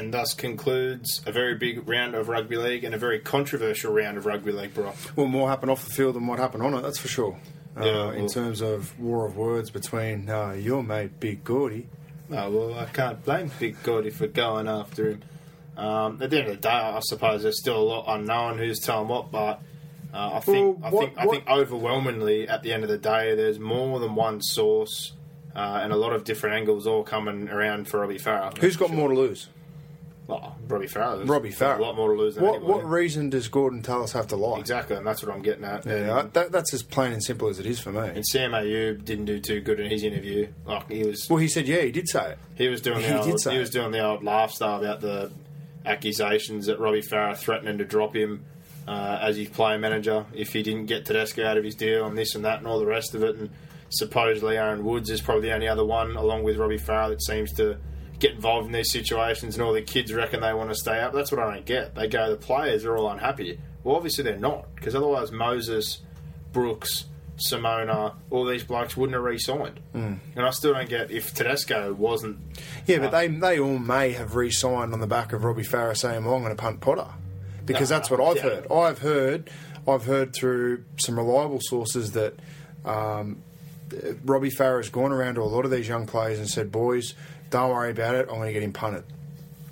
And 0.00 0.14
thus 0.14 0.32
concludes 0.32 1.20
a 1.26 1.32
very 1.32 1.56
big 1.56 1.86
round 1.86 2.14
of 2.14 2.28
rugby 2.28 2.56
league 2.56 2.84
and 2.84 2.94
a 2.94 2.98
very 2.98 3.18
controversial 3.20 3.92
round 3.92 4.16
of 4.16 4.24
rugby 4.24 4.50
league, 4.50 4.72
bro. 4.72 4.94
Well, 5.14 5.26
more 5.26 5.50
happened 5.50 5.70
off 5.70 5.84
the 5.84 5.92
field 5.92 6.14
than 6.14 6.26
what 6.26 6.38
happened 6.38 6.62
on 6.62 6.72
it, 6.72 6.80
that's 6.80 6.98
for 6.98 7.08
sure. 7.08 7.38
Uh, 7.78 7.84
Yeah, 7.84 8.12
in 8.14 8.26
terms 8.26 8.62
of 8.62 8.98
war 8.98 9.26
of 9.26 9.36
words 9.36 9.68
between 9.70 10.30
uh, 10.30 10.52
your 10.52 10.82
mate 10.82 11.20
Big 11.20 11.44
Gordy. 11.44 11.86
Oh, 12.32 12.50
well, 12.50 12.78
I 12.78 12.86
can't 12.86 13.22
blame 13.22 13.50
Big 13.60 13.82
Gordy 13.82 14.08
for 14.08 14.26
going 14.26 14.68
after 14.68 15.10
him. 15.10 15.22
Um, 15.76 16.18
at 16.22 16.30
the 16.30 16.38
end 16.38 16.48
of 16.48 16.54
the 16.56 16.60
day, 16.62 16.70
I 16.70 17.00
suppose 17.00 17.42
there's 17.42 17.60
still 17.60 17.76
a 17.76 17.84
lot 17.84 18.04
unknown 18.08 18.56
who's 18.56 18.78
telling 18.80 19.06
what, 19.08 19.30
but 19.30 19.60
uh, 20.14 20.30
I 20.34 20.40
think 20.40 20.78
Well, 20.78 20.88
I 20.88 20.90
what- 20.94 21.04
think 21.14 21.18
I 21.18 21.26
think 21.26 21.46
overwhelmingly 21.46 22.48
at 22.48 22.62
the 22.62 22.72
end 22.72 22.84
of 22.84 22.88
the 22.88 22.96
day, 22.98 23.34
there's 23.34 23.58
more 23.58 24.00
than 24.00 24.14
one 24.14 24.40
source 24.40 25.12
uh, 25.54 25.80
and 25.82 25.92
a 25.92 25.96
lot 25.96 26.14
of 26.14 26.24
different 26.24 26.56
angles 26.56 26.86
all 26.86 27.02
coming 27.02 27.50
around 27.50 27.86
for 27.86 28.00
Robbie 28.00 28.18
Farah. 28.18 28.56
Who's 28.56 28.76
got 28.78 28.90
more 28.90 29.08
to 29.10 29.14
lose? 29.14 29.48
Well, 30.30 30.56
Robbie 30.68 30.86
Farah. 30.86 31.16
There's 31.16 31.28
Robbie 31.28 31.54
a 31.60 31.76
lot 31.78 31.96
more 31.96 32.12
to 32.14 32.18
lose 32.18 32.36
than 32.36 32.44
What, 32.44 32.62
what 32.62 32.84
reason 32.88 33.30
does 33.30 33.48
Gordon 33.48 33.82
Tallis 33.82 34.12
have 34.12 34.28
to 34.28 34.36
lie? 34.36 34.58
Exactly, 34.58 34.96
and 34.96 35.06
that's 35.06 35.22
what 35.22 35.34
I'm 35.34 35.42
getting 35.42 35.64
at. 35.64 35.84
Yeah, 35.84 36.26
that, 36.32 36.52
that's 36.52 36.72
as 36.72 36.82
plain 36.82 37.12
and 37.12 37.22
simple 37.22 37.48
as 37.48 37.58
it 37.58 37.66
is 37.66 37.80
for 37.80 37.90
me. 37.92 38.08
And 38.08 38.24
Sam 38.26 38.52
Ayoub 38.52 39.04
didn't 39.04 39.24
do 39.26 39.40
too 39.40 39.60
good 39.60 39.80
in 39.80 39.90
his 39.90 40.02
interview. 40.04 40.48
Like 40.64 40.88
he 40.90 41.04
was, 41.04 41.26
Well, 41.28 41.38
he 41.38 41.48
said, 41.48 41.66
yeah, 41.68 41.80
he 41.82 41.90
did 41.90 42.08
say 42.08 42.32
it. 42.32 42.38
he 42.54 42.68
was 42.68 42.80
doing 42.80 43.00
he 43.00 43.06
the 43.08 43.18
did 43.20 43.30
old, 43.32 43.40
say 43.40 43.52
he 43.54 43.58
was 43.58 43.70
doing 43.70 43.90
the 43.90 44.04
old 44.04 44.22
laugh 44.24 44.52
style 44.52 44.78
about 44.78 45.00
the 45.00 45.30
accusations 45.84 46.66
that 46.66 46.78
Robbie 46.78 47.02
Farah 47.02 47.36
threatening 47.36 47.78
to 47.78 47.84
drop 47.84 48.14
him 48.14 48.44
uh, 48.86 49.18
as 49.20 49.36
his 49.36 49.48
player 49.48 49.78
manager 49.78 50.26
if 50.34 50.52
he 50.52 50.62
didn't 50.62 50.86
get 50.86 51.06
Tedesco 51.06 51.44
out 51.44 51.56
of 51.56 51.64
his 51.64 51.74
deal 51.74 52.06
and 52.06 52.16
this 52.16 52.34
and 52.34 52.44
that 52.44 52.58
and 52.58 52.66
all 52.66 52.78
the 52.78 52.86
rest 52.86 53.14
of 53.14 53.22
it. 53.22 53.36
And 53.36 53.50
supposedly 53.88 54.56
Aaron 54.56 54.84
Woods 54.84 55.10
is 55.10 55.20
probably 55.20 55.48
the 55.48 55.54
only 55.54 55.68
other 55.68 55.84
one, 55.84 56.16
along 56.16 56.42
with 56.44 56.56
Robbie 56.56 56.78
Farah, 56.78 57.08
that 57.08 57.22
seems 57.22 57.52
to 57.54 57.78
get 58.20 58.32
involved 58.32 58.66
in 58.66 58.72
these 58.72 58.92
situations. 58.92 59.56
And 59.56 59.64
all 59.64 59.72
the 59.72 59.82
kids 59.82 60.12
reckon 60.12 60.40
they 60.40 60.54
want 60.54 60.70
to 60.70 60.76
stay 60.76 61.00
up. 61.00 61.12
That's 61.12 61.32
what 61.32 61.40
I 61.40 61.54
don't 61.54 61.66
get. 61.66 61.94
They 61.94 62.06
go, 62.06 62.30
the 62.30 62.36
players 62.36 62.84
are 62.84 62.96
all 62.96 63.10
unhappy. 63.10 63.58
Well, 63.82 63.96
obviously 63.96 64.24
they're 64.24 64.36
not, 64.36 64.72
because 64.76 64.94
otherwise 64.94 65.32
Moses, 65.32 66.02
Brooks, 66.52 67.06
Simona, 67.40 68.14
all 68.30 68.44
these 68.44 68.62
blokes 68.64 68.96
wouldn't 68.96 69.14
have 69.14 69.24
re-signed. 69.24 69.80
Hmm. 69.92 70.14
And 70.36 70.46
I 70.46 70.50
still 70.50 70.74
don't 70.74 70.88
get 70.88 71.10
if 71.10 71.34
Tedesco 71.34 71.94
wasn't. 71.94 72.38
Yeah, 72.86 72.98
but 72.98 73.10
they 73.10 73.28
they 73.28 73.58
all 73.58 73.78
may 73.78 74.12
have 74.12 74.34
re-signed 74.34 74.92
on 74.92 75.00
the 75.00 75.06
back 75.06 75.32
of 75.32 75.44
Robbie 75.44 75.62
Farah 75.62 75.96
saying, 75.96 76.24
"Well, 76.24 76.34
I'm 76.34 76.42
going 76.42 76.54
to 76.54 76.60
punt 76.60 76.80
Potter," 76.80 77.08
because 77.64 77.88
that's 77.88 78.10
what 78.10 78.20
I've 78.20 78.36
yeah. 78.36 78.42
heard. 78.42 78.70
I've 78.70 78.98
heard, 78.98 79.50
I've 79.88 80.04
heard 80.04 80.34
through 80.34 80.84
some 80.96 81.18
reliable 81.18 81.60
sources 81.62 82.12
that 82.12 82.34
um, 82.84 83.42
Robbie 84.24 84.50
Farah 84.50 84.78
has 84.78 84.90
gone 84.90 85.12
around 85.12 85.36
to 85.36 85.42
a 85.42 85.44
lot 85.44 85.64
of 85.64 85.70
these 85.70 85.88
young 85.88 86.06
players 86.06 86.38
and 86.38 86.48
said, 86.48 86.70
"Boys, 86.70 87.14
don't 87.50 87.70
worry 87.70 87.90
about 87.90 88.14
it. 88.14 88.28
I'm 88.28 88.36
going 88.36 88.46
to 88.48 88.52
get 88.52 88.62
him 88.62 88.72
punted." 88.72 89.04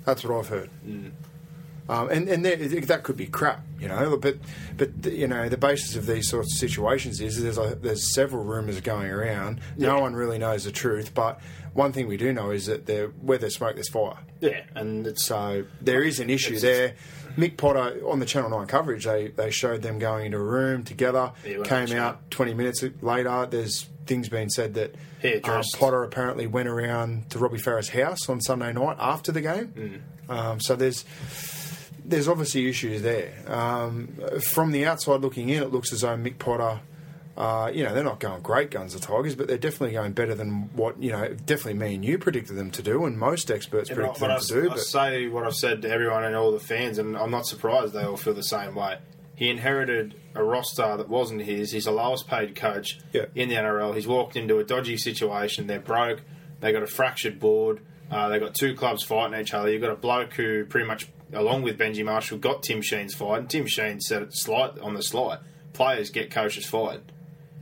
That's 0.05 0.23
what 0.23 0.37
I've 0.37 0.47
heard. 0.47 0.69
Um, 1.89 2.09
and 2.09 2.29
and 2.29 2.45
there, 2.45 2.55
that 2.55 3.03
could 3.03 3.17
be 3.17 3.25
crap, 3.25 3.65
you 3.79 3.87
know. 3.87 4.15
But 4.15 4.37
but 4.77 5.05
you 5.05 5.27
know 5.27 5.49
the 5.49 5.57
basis 5.57 5.95
of 5.95 6.05
these 6.05 6.29
sorts 6.29 6.53
of 6.53 6.59
situations 6.59 7.19
is 7.19 7.41
there's 7.41 7.57
a, 7.57 7.75
there's 7.81 8.13
several 8.13 8.43
rumours 8.43 8.79
going 8.81 9.09
around. 9.09 9.59
No 9.75 9.99
one 9.99 10.15
really 10.15 10.37
knows 10.37 10.65
the 10.65 10.71
truth, 10.71 11.13
but 11.15 11.41
one 11.73 11.91
thing 11.91 12.07
we 12.07 12.17
do 12.17 12.31
know 12.31 12.51
is 12.51 12.67
that 12.67 12.85
there, 12.85 13.07
where 13.07 13.37
there's 13.37 13.55
smoke, 13.55 13.75
there's 13.75 13.89
fire. 13.89 14.17
Yeah, 14.39 14.61
and 14.75 15.17
So 15.17 15.65
there 15.81 16.03
is 16.03 16.19
an 16.19 16.29
issue 16.29 16.59
there. 16.59 16.95
Mick 17.39 17.55
Potter 17.55 18.01
on 18.05 18.19
the 18.19 18.25
Channel 18.25 18.49
Nine 18.49 18.67
coverage, 18.67 19.05
they 19.05 19.27
they 19.29 19.49
showed 19.49 19.81
them 19.81 19.97
going 19.97 20.25
into 20.27 20.37
a 20.37 20.43
room 20.43 20.83
together. 20.83 21.31
Yeah, 21.45 21.63
came 21.63 21.91
out 21.97 22.29
twenty 22.29 22.53
minutes 22.53 22.83
later. 23.01 23.47
There's 23.49 23.87
things 24.05 24.27
being 24.27 24.49
said 24.49 24.73
that 24.73 24.95
uh, 25.43 25.63
Potter 25.77 26.03
apparently 26.03 26.47
went 26.47 26.67
around 26.67 27.29
to 27.29 27.39
Robbie 27.39 27.59
Farah's 27.59 27.89
house 27.89 28.27
on 28.27 28.41
Sunday 28.41 28.73
night 28.73 28.97
after 28.99 29.31
the 29.31 29.41
game. 29.41 30.01
Mm. 30.29 30.35
Um, 30.35 30.59
so 30.59 30.75
there's 30.75 31.05
there's 32.03 32.27
obviously 32.27 32.67
issues 32.67 33.01
there. 33.01 33.33
Um, 33.47 34.09
from 34.41 34.71
the 34.71 34.85
outside 34.85 35.21
looking 35.21 35.49
in, 35.49 35.63
it 35.63 35.71
looks 35.71 35.93
as 35.93 36.01
though 36.01 36.17
Mick 36.17 36.39
Potter, 36.39 36.81
uh, 37.39 37.71
you 37.73 37.83
know, 37.85 37.93
they're 37.93 38.03
not 38.03 38.19
going 38.19 38.41
great 38.41 38.69
guns 38.69 38.93
the 38.93 38.99
Tigers, 38.99 39.33
but 39.33 39.47
they're 39.47 39.57
definitely 39.57 39.93
going 39.93 40.11
better 40.11 40.35
than 40.35 40.69
what 40.75 41.01
you 41.01 41.11
know. 41.11 41.29
Definitely 41.29 41.75
me 41.75 41.95
and 41.95 42.03
you 42.05 42.17
predicted 42.17 42.57
them 42.57 42.69
to 42.71 42.81
do, 42.83 43.05
and 43.05 43.17
most 43.17 43.49
experts 43.49 43.89
predicted 43.89 44.21
them 44.21 44.31
I, 44.31 44.37
to 44.39 44.45
do. 44.47 44.65
I 44.69 44.73
But 44.73 44.79
say 44.81 45.27
what 45.29 45.45
I've 45.45 45.55
said 45.55 45.81
to 45.83 45.89
everyone 45.89 46.25
and 46.25 46.35
all 46.35 46.51
the 46.51 46.59
fans, 46.59 46.97
and 46.97 47.15
I'm 47.17 47.31
not 47.31 47.45
surprised 47.47 47.93
they 47.93 48.03
all 48.03 48.17
feel 48.17 48.33
the 48.33 48.43
same 48.43 48.75
way. 48.75 48.97
He 49.35 49.49
inherited 49.49 50.15
a 50.35 50.43
roster 50.43 50.97
that 50.97 51.07
wasn't 51.07 51.43
his. 51.43 51.71
He's 51.71 51.85
the 51.85 51.91
lowest 51.91 52.27
paid 52.27 52.55
coach 52.57 52.99
Yeah. 53.13 53.27
in 53.35 53.47
the 53.47 53.55
NRL. 53.55 53.93
He's 53.95 54.05
walked 54.05 54.35
into 54.35 54.59
a 54.59 54.65
dodgy 54.65 54.97
situation. 54.97 55.65
They're 55.67 55.79
broke. 55.79 56.21
They 56.59 56.73
got 56.73 56.83
a 56.83 56.87
fractured 56.87 57.39
board. 57.39 57.79
Uh, 58.11 58.27
they 58.27 58.37
got 58.39 58.53
two 58.53 58.75
clubs 58.75 59.01
fighting 59.01 59.39
each 59.39 59.53
other. 59.53 59.71
You've 59.71 59.81
got 59.81 59.91
a 59.91 59.95
bloke 59.95 60.33
who 60.33 60.65
pretty 60.65 60.85
much, 60.87 61.07
along 61.31 61.61
with 61.61 61.77
Benji 61.77 62.03
Marshall, 62.03 62.37
got 62.39 62.63
Tim 62.63 62.81
Sheens 62.81 63.13
fired. 63.15 63.39
And 63.39 63.49
Tim 63.49 63.65
Sheens 63.65 64.07
said 64.07 64.23
it 64.23 64.35
slight 64.35 64.77
on 64.79 64.93
the 64.93 65.01
slide. 65.03 65.39
Players 65.71 66.09
get 66.09 66.31
coaches 66.31 66.65
fired. 66.65 67.03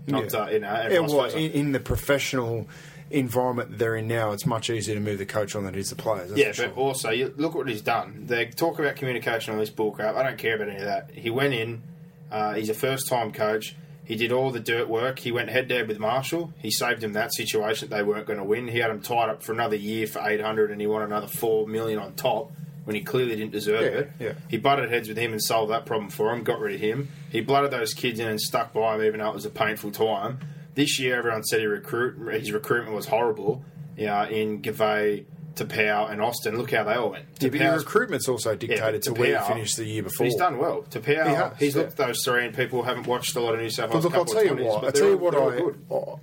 Not 0.08 0.32
Yeah. 0.34 0.40
uh, 0.40 0.50
you 0.50 0.60
know. 0.60 1.02
vice 1.02 1.12
well, 1.12 1.26
in, 1.36 1.52
in 1.52 1.72
the 1.74 1.80
professional 1.80 2.68
environment 3.10 3.78
they're 3.78 3.96
in 3.96 4.08
now, 4.08 4.32
it's 4.32 4.46
much 4.46 4.70
easier 4.70 4.96
to 4.96 5.02
move 5.02 5.18
the 5.18 5.26
coach 5.26 5.56
on 5.56 5.64
than 5.64 5.76
it 5.76 5.80
is 5.80 5.90
the 5.90 5.96
players. 5.96 6.32
Yeah, 6.36 6.48
but 6.48 6.56
sure. 6.56 6.70
also 6.72 7.10
you 7.10 7.34
look 7.38 7.56
what 7.56 7.68
he's 7.68 7.82
done. 7.82 8.24
They 8.28 8.46
talk 8.48 8.80
about 8.80 8.96
communication 8.96 9.54
on 9.54 9.60
this 9.60 9.70
bullcrap. 9.70 10.16
I 10.16 10.24
don't 10.24 10.38
care 10.38 10.56
about 10.56 10.70
any 10.70 10.78
of 10.78 10.86
that. 10.86 11.12
He 11.14 11.30
went 11.30 11.54
in. 11.54 11.84
Uh, 12.32 12.56
he's 12.56 12.70
a 12.70 12.74
first-time 12.74 13.32
coach. 13.32 13.76
He 14.04 14.16
did 14.16 14.32
all 14.32 14.52
the 14.52 14.60
dirt 14.60 14.88
work. 14.88 15.20
He 15.20 15.32
went 15.34 15.50
head 15.50 15.68
to 15.70 15.76
head 15.76 15.88
with 15.88 16.00
Marshall. 16.00 16.54
He 16.60 16.72
saved 16.72 17.04
him 17.04 17.14
that 17.14 17.34
situation 17.34 17.90
they 17.90 18.04
weren't 18.04 18.26
going 18.26 18.40
to 18.40 18.46
win. 18.46 18.70
He 18.70 18.80
had 18.80 18.90
him 18.90 19.02
tied 19.02 19.30
up 19.30 19.44
for 19.44 19.52
another 19.52 19.76
year 19.76 20.08
for 20.08 20.22
eight 20.26 20.40
hundred, 20.42 20.72
and 20.72 20.80
he 20.80 20.88
wanted 20.88 21.06
another 21.06 21.28
four 21.28 21.68
million 21.68 22.00
on 22.00 22.14
top 22.14 22.52
when 22.88 22.96
he 22.96 23.02
clearly 23.02 23.36
didn't 23.36 23.52
deserve 23.52 23.82
Yeah, 23.82 24.00
it. 24.00 24.12
yeah. 24.18 24.34
He 24.48 24.56
butted 24.56 24.90
heads 24.90 25.10
with 25.10 25.18
him 25.18 25.34
and 25.34 25.44
solved 25.44 25.72
that 25.74 25.86
problem 25.86 26.10
for 26.10 26.34
him. 26.34 26.44
Got 26.44 26.62
rid 26.62 26.76
of 26.76 26.80
him. 26.80 27.10
He 27.30 27.42
blooded 27.42 27.70
those 27.70 27.94
kids 27.94 28.18
in 28.18 28.30
and 28.30 28.40
stuck 28.40 28.72
by 28.72 28.96
him, 28.96 29.04
even 29.04 29.20
though 29.20 29.28
it 29.28 29.34
was 29.34 29.44
a 29.46 29.50
painful 29.50 29.92
time. 29.92 30.40
This 30.74 30.98
year, 30.98 31.18
everyone 31.18 31.44
said 31.44 31.60
he 31.60 31.66
recruit 31.66 32.16
his 32.40 32.54
recruitment 32.54 32.96
was 32.96 33.08
horrible. 33.08 33.66
Yeah, 33.98 34.26
in 34.30 34.62
Gavay, 34.62 35.26
Tapau, 35.56 36.10
and 36.10 36.22
Austin. 36.22 36.58
Look 36.58 36.72
how 36.72 36.86
they 36.86 36.94
all 36.94 37.10
went. 37.10 37.26
Yeah, 37.42 37.50
but 37.50 37.60
your 37.60 37.72
Tapau's- 37.74 37.84
recruitment's 37.84 38.30
also 38.30 38.56
dictated 38.56 39.02
to 39.02 39.14
where 39.14 39.30
you 39.32 39.36
Tapau- 39.36 39.48
finished 39.48 39.76
the 39.76 39.84
year 39.86 40.04
but 40.04 40.12
before. 40.12 40.26
He's 40.28 40.36
done 40.36 40.58
well. 40.58 40.84
Tapau, 40.90 41.28
He 41.28 41.34
has, 41.36 41.52
he's 41.60 41.76
yeah. 41.76 41.82
looked 41.82 42.00
at 42.00 42.08
those 42.08 42.24
three, 42.24 42.46
and 42.46 42.56
people 42.56 42.84
haven't 42.84 43.06
watched 43.08 43.36
a 43.36 43.42
lot 43.42 43.54
of 43.56 43.60
New 43.60 43.70
South 43.70 43.88
But 43.90 43.96
Wales. 43.96 44.04
look, 44.06 44.14
I'll 44.14 44.20
couple 44.26 44.34
tell 44.36 44.44
of 44.54 44.60
you 44.60 44.66
20s, 44.66 44.68
what. 44.70 44.82
but 44.82 44.86
I'll 44.86 44.92
they're 44.94 45.02
tell 45.02 45.10
you 45.10 45.14
all- 45.16 45.20
what 45.20 45.32
they're 45.32 45.42
all 45.42 45.52
I 45.52 45.58
good. 45.58 45.82
oh, 45.92 46.20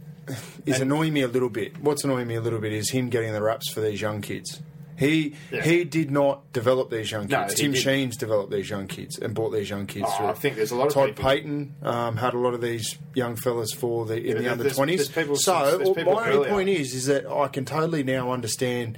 is 0.65 0.81
annoying 0.81 1.13
me 1.13 1.21
a 1.21 1.29
little 1.29 1.51
bit. 1.51 1.79
What's 1.81 2.05
annoying 2.05 2.27
me 2.29 2.37
a 2.37 2.41
little 2.41 2.59
bit 2.61 2.73
is 2.73 2.89
him 2.91 3.11
getting 3.11 3.33
the 3.35 3.43
raps 3.43 3.71
for 3.71 3.81
these 3.83 4.01
young 4.01 4.23
kids. 4.23 4.63
He 4.97 5.35
Yeah. 5.51 5.63
he 5.63 5.85
did 5.85 6.11
not 6.11 6.53
develop 6.53 6.91
these 6.91 7.11
young 7.11 7.27
kids. 7.27 7.55
he 7.55 7.63
Tim 7.63 7.73
didn't. 7.73 7.85
Sheens 7.85 8.17
developed 8.17 8.53
these 8.53 8.71
young 8.71 8.87
kids 8.87 9.19
and 9.19 9.35
brought 9.35 9.51
these 9.51 9.69
young 9.69 9.87
kids 9.87 10.07
Oh, 10.09 10.17
through. 10.17 10.27
I 10.29 10.33
think 10.35 10.57
there's 10.57 10.71
a 10.71 10.77
lot 10.77 10.87
of 10.89 10.93
Todd 10.95 11.17
Payton 11.17 11.75
um, 11.83 12.17
had 12.17 12.33
a 12.35 12.39
lot 12.39 12.55
of 12.55 12.61
these 12.61 12.97
young 13.15 13.35
fellas 13.37 13.73
for 13.73 14.07
the 14.07 14.17
in 14.17 14.37
Yeah, 14.37 14.43
the 14.43 14.53
under 14.53 14.71
twenties. 14.71 15.13
So 15.13 15.79
well, 15.83 15.95
people 15.95 16.15
my 16.15 16.31
only 16.31 16.49
point 16.49 16.69
is 16.69 16.95
is 16.95 17.07
that 17.07 17.27
I 17.27 17.49
can 17.49 17.65
totally 17.65 18.05
now 18.05 18.31
understand 18.31 18.97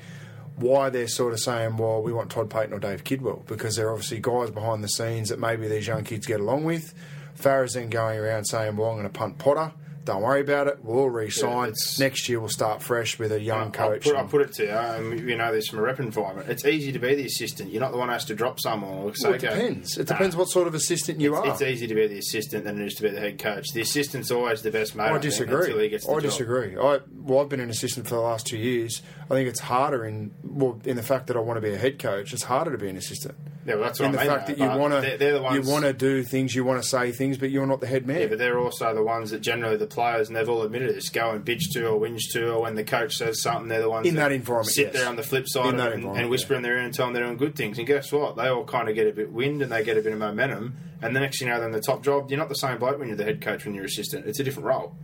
why 0.56 0.88
they're 0.90 1.08
sort 1.08 1.32
of 1.34 1.40
saying, 1.40 1.76
well, 1.76 2.02
we 2.02 2.12
want 2.12 2.30
Todd 2.30 2.48
Payton 2.50 2.72
or 2.72 2.78
Dave 2.78 3.04
Kidwell 3.04 3.46
because 3.46 3.76
they're 3.76 3.90
obviously 3.92 4.20
guys 4.20 4.50
behind 4.50 4.82
the 4.82 4.88
scenes 4.88 5.28
that 5.28 5.38
maybe 5.38 5.68
these 5.68 5.86
young 5.86 6.02
kids 6.04 6.26
get 6.26 6.40
along 6.40 6.64
with. 6.64 6.94
Farah's 7.38 7.74
then 7.74 7.90
going 7.90 8.18
around 8.18 8.46
saying, 8.46 8.76
well, 8.76 8.88
I'm 8.90 8.96
going 8.96 9.06
to 9.06 9.12
punt 9.12 9.36
Potter. 9.38 9.72
Don't 10.06 10.22
worry 10.22 10.40
about 10.40 10.68
it. 10.68 10.78
We'll 10.84 11.00
all 11.00 11.10
re-sign. 11.10 11.70
Yeah, 11.70 12.04
Next 12.04 12.28
year 12.28 12.38
we'll 12.38 12.48
start 12.48 12.80
fresh 12.80 13.18
with 13.18 13.32
a 13.32 13.40
young 13.40 13.62
I'll 13.62 13.70
coach. 13.70 14.04
put, 14.04 14.14
I'll 14.14 14.28
put 14.28 14.42
it 14.42 14.52
to 14.52 14.64
you, 14.64 14.72
um, 14.72 15.28
you 15.28 15.36
know 15.36 15.52
this 15.52 15.66
from 15.66 15.80
a 15.80 15.82
rep 15.82 15.98
environment. 15.98 16.48
It's 16.48 16.64
easy 16.64 16.92
to 16.92 17.00
be 17.00 17.16
the 17.16 17.26
assistant. 17.26 17.72
You're 17.72 17.80
not 17.80 17.90
the 17.90 17.98
one 17.98 18.06
who 18.06 18.12
has 18.12 18.24
to 18.26 18.34
drop 18.36 18.60
someone. 18.60 18.94
Or 18.94 19.12
say, 19.16 19.28
well, 19.28 19.34
it 19.34 19.40
depends. 19.40 19.98
It 19.98 20.08
nah, 20.08 20.14
depends 20.14 20.36
what 20.36 20.48
sort 20.48 20.68
of 20.68 20.76
assistant 20.76 21.20
you 21.20 21.36
it's, 21.36 21.44
are. 21.44 21.52
It's 21.52 21.62
easy 21.62 21.88
to 21.88 21.94
be 21.96 22.06
the 22.06 22.18
assistant 22.18 22.62
than 22.62 22.80
it 22.80 22.86
is 22.86 22.94
to 22.94 23.02
be 23.02 23.10
the 23.10 23.18
head 23.18 23.40
coach. 23.40 23.66
The 23.74 23.80
assistant's 23.80 24.30
always 24.30 24.62
the 24.62 24.70
best 24.70 24.94
mate. 24.94 25.10
I 25.10 25.18
disagree. 25.18 25.64
until 25.64 25.78
he 25.80 25.88
gets 25.88 26.06
the 26.06 26.12
I 26.12 26.20
disagree. 26.20 26.76
I 26.76 27.00
well, 27.12 27.40
I've 27.40 27.48
been 27.48 27.58
an 27.58 27.70
assistant 27.70 28.06
for 28.06 28.14
the 28.14 28.20
last 28.20 28.46
two 28.46 28.58
years. 28.58 29.02
I 29.24 29.34
think 29.34 29.48
it's 29.48 29.58
harder 29.60 30.04
in 30.04 30.32
well, 30.44 30.80
in 30.84 30.94
the 30.94 31.02
fact 31.02 31.26
that 31.26 31.36
I 31.36 31.40
want 31.40 31.56
to 31.56 31.60
be 31.60 31.74
a 31.74 31.78
head 31.78 31.98
coach. 31.98 32.32
It's 32.32 32.44
harder 32.44 32.70
to 32.70 32.78
be 32.78 32.88
an 32.88 32.96
assistant. 32.96 33.34
Yeah, 33.66 33.74
well, 33.74 33.84
that's 33.84 33.98
what 33.98 34.06
in 34.06 34.12
the 34.12 34.18
mean, 34.18 34.26
fact 34.28 34.46
though, 34.46 34.54
that 34.54 34.74
you 34.74 34.80
want 34.80 34.94
to 34.94 35.16
the 35.18 35.54
you 35.54 35.62
want 35.62 35.84
to 35.84 35.92
do 35.92 36.22
things, 36.22 36.54
you 36.54 36.64
want 36.64 36.80
to 36.80 36.88
say 36.88 37.10
things, 37.10 37.36
but 37.36 37.50
you're 37.50 37.66
not 37.66 37.80
the 37.80 37.88
head 37.88 38.06
man. 38.06 38.20
Yeah, 38.20 38.26
but 38.28 38.38
they're 38.38 38.60
also 38.60 38.94
the 38.94 39.02
ones 39.02 39.32
that 39.32 39.40
generally 39.40 39.76
the 39.76 39.88
players, 39.96 40.28
and 40.28 40.36
they've 40.36 40.48
all 40.48 40.62
admitted 40.62 40.94
this, 40.94 41.08
go 41.08 41.30
and 41.30 41.44
bitch 41.44 41.72
to 41.72 41.86
or 41.88 41.98
whinge 41.98 42.30
to, 42.32 42.50
or 42.50 42.60
when 42.60 42.76
the 42.76 42.84
coach 42.84 43.16
says 43.16 43.42
something, 43.42 43.66
they're 43.66 43.80
the 43.80 43.90
ones 43.90 44.06
In 44.06 44.14
that 44.16 44.30
environment, 44.30 44.72
sit 44.72 44.86
yes. 44.86 44.94
there 44.94 45.08
on 45.08 45.16
the 45.16 45.24
flip 45.24 45.48
side 45.48 45.76
that 45.78 45.92
it 45.92 45.94
and, 45.94 46.16
and 46.16 46.30
whisper 46.30 46.52
yeah. 46.54 46.58
in 46.58 46.62
their 46.62 46.76
ear 46.76 46.82
and 46.82 46.94
tell 46.94 47.06
them 47.06 47.14
they're 47.14 47.24
doing 47.24 47.38
good 47.38 47.56
things. 47.56 47.78
And 47.78 47.86
guess 47.86 48.12
what? 48.12 48.36
They 48.36 48.46
all 48.46 48.64
kind 48.64 48.88
of 48.88 48.94
get 48.94 49.08
a 49.08 49.12
bit 49.12 49.32
wind 49.32 49.62
and 49.62 49.72
they 49.72 49.82
get 49.82 49.96
a 49.96 50.02
bit 50.02 50.12
of 50.12 50.18
momentum. 50.18 50.76
And 51.02 51.16
the 51.16 51.20
next 51.20 51.38
thing 51.38 51.48
you 51.48 51.54
know, 51.54 51.58
they're 51.58 51.68
in 51.68 51.74
the 51.74 51.80
top 51.80 52.04
job. 52.04 52.30
You're 52.30 52.38
not 52.38 52.48
the 52.48 52.54
same 52.54 52.78
bloke 52.78 52.98
when 52.98 53.08
you're 53.08 53.16
the 53.16 53.24
head 53.24 53.40
coach 53.40 53.64
when 53.64 53.74
you're 53.74 53.84
assistant. 53.84 54.26
It's 54.26 54.38
a 54.38 54.44
different 54.44 54.66
role. 54.66 54.94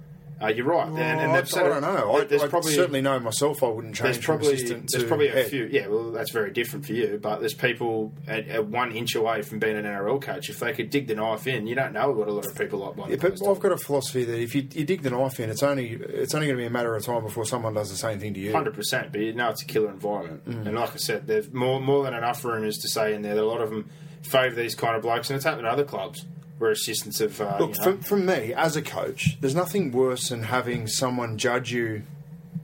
Uh, 0.43 0.49
you're 0.49 0.67
right. 0.67 0.89
and, 0.89 0.99
and 0.99 1.33
I, 1.33 1.37
they've 1.37 1.49
said 1.49 1.67
I 1.67 1.69
don't 1.69 1.83
know. 1.83 2.17
I, 2.17 2.25
There's 2.25 2.43
I 2.43 2.49
probably 2.49 2.73
certainly 2.75 3.01
know 3.01 3.19
myself. 3.21 3.63
I 3.63 3.69
wouldn't 3.69 3.95
change 3.95 4.17
there's 4.17 4.25
probably 4.25 4.57
there's 4.63 5.05
probably 5.05 5.29
a 5.29 5.33
head. 5.33 5.47
few. 5.47 5.67
Yeah, 5.67 5.87
well, 5.89 6.11
that's 6.11 6.31
very 6.33 6.51
different 6.51 6.87
for 6.87 6.93
you. 6.93 7.19
But 7.23 7.41
there's 7.41 7.55
people 7.55 8.13
at, 8.27 8.49
at 8.49 8.67
one 8.67 8.93
inch 8.93 9.15
away 9.15 9.43
from 9.43 9.59
being 9.59 9.77
an 9.77 9.85
NRL 9.85 10.21
coach. 10.21 10.49
If 10.51 10.59
they 10.59 10.73
could 10.73 10.91
dig 10.91 11.07
the 11.07 11.15
knife 11.15 11.47
in, 11.47 11.67
you 11.67 11.75
don't 11.75 11.93
know 11.93 12.11
what 12.11 12.29
a 12.29 12.33
lot 12.33 12.47
of 12.47 12.57
people 12.57 12.81
like. 12.97 13.11
Yeah, 13.11 13.17
but 13.17 13.47
I've 13.47 13.61
got 13.61 13.73
a 13.73 13.77
philosophy 13.77 14.25
that 14.25 14.39
if 14.39 14.55
you, 14.55 14.67
you 14.73 14.85
dig 14.85 15.03
the 15.03 15.11
knife 15.11 15.39
in, 15.39 15.51
it's 15.51 15.63
only 15.63 15.91
it's 15.91 16.35
only 16.35 16.47
going 16.47 16.57
to 16.59 16.63
be 16.63 16.67
a 16.67 16.71
matter 16.71 16.95
of 16.95 17.05
time 17.05 17.23
before 17.23 17.45
someone 17.45 17.75
does 17.75 17.91
the 17.91 17.97
same 17.97 18.19
thing 18.19 18.35
to 18.35 18.41
you. 18.41 18.53
Hundred 18.53 18.75
percent, 18.75 19.13
but 19.13 19.21
you 19.21 19.33
know 19.33 19.51
it's 19.51 19.63
a 19.63 19.67
killer 19.67 19.91
environment. 19.91 20.45
Mm. 20.49 20.67
And 20.67 20.77
like 20.77 20.93
I 20.93 20.97
said, 20.97 21.27
there's 21.27 21.53
more 21.53 21.81
more 21.81 22.05
than 22.05 22.15
enough 22.15 22.45
rumours 22.45 22.79
to 22.79 22.89
say 22.89 23.15
in 23.15 23.23
there 23.23 23.35
that 23.35 23.43
a 23.43 23.47
lot 23.47 23.61
of 23.61 23.71
them 23.71 23.89
favour 24.23 24.55
these 24.55 24.75
kind 24.75 24.97
of 24.97 25.03
blokes, 25.03 25.31
and 25.31 25.37
it's 25.37 25.45
happened 25.45 25.67
at 25.67 25.73
other 25.73 25.85
clubs 25.85 26.27
where 26.59 26.71
assistants 26.71 27.19
have. 27.19 27.41
Uh, 27.41 27.57
Look, 27.59 27.75
you 27.75 27.79
know, 27.79 27.83
from, 27.85 28.01
from 28.03 28.27
me 28.27 28.53
as 28.55 28.77
a 28.77 28.83
coach, 28.83 29.41
there's 29.41 29.55
nothing 29.55 29.93
worse 29.93 30.29
than 30.29 30.45
having 30.45 30.87
someone 30.87 31.39
judge 31.39 31.73
you 31.73 32.03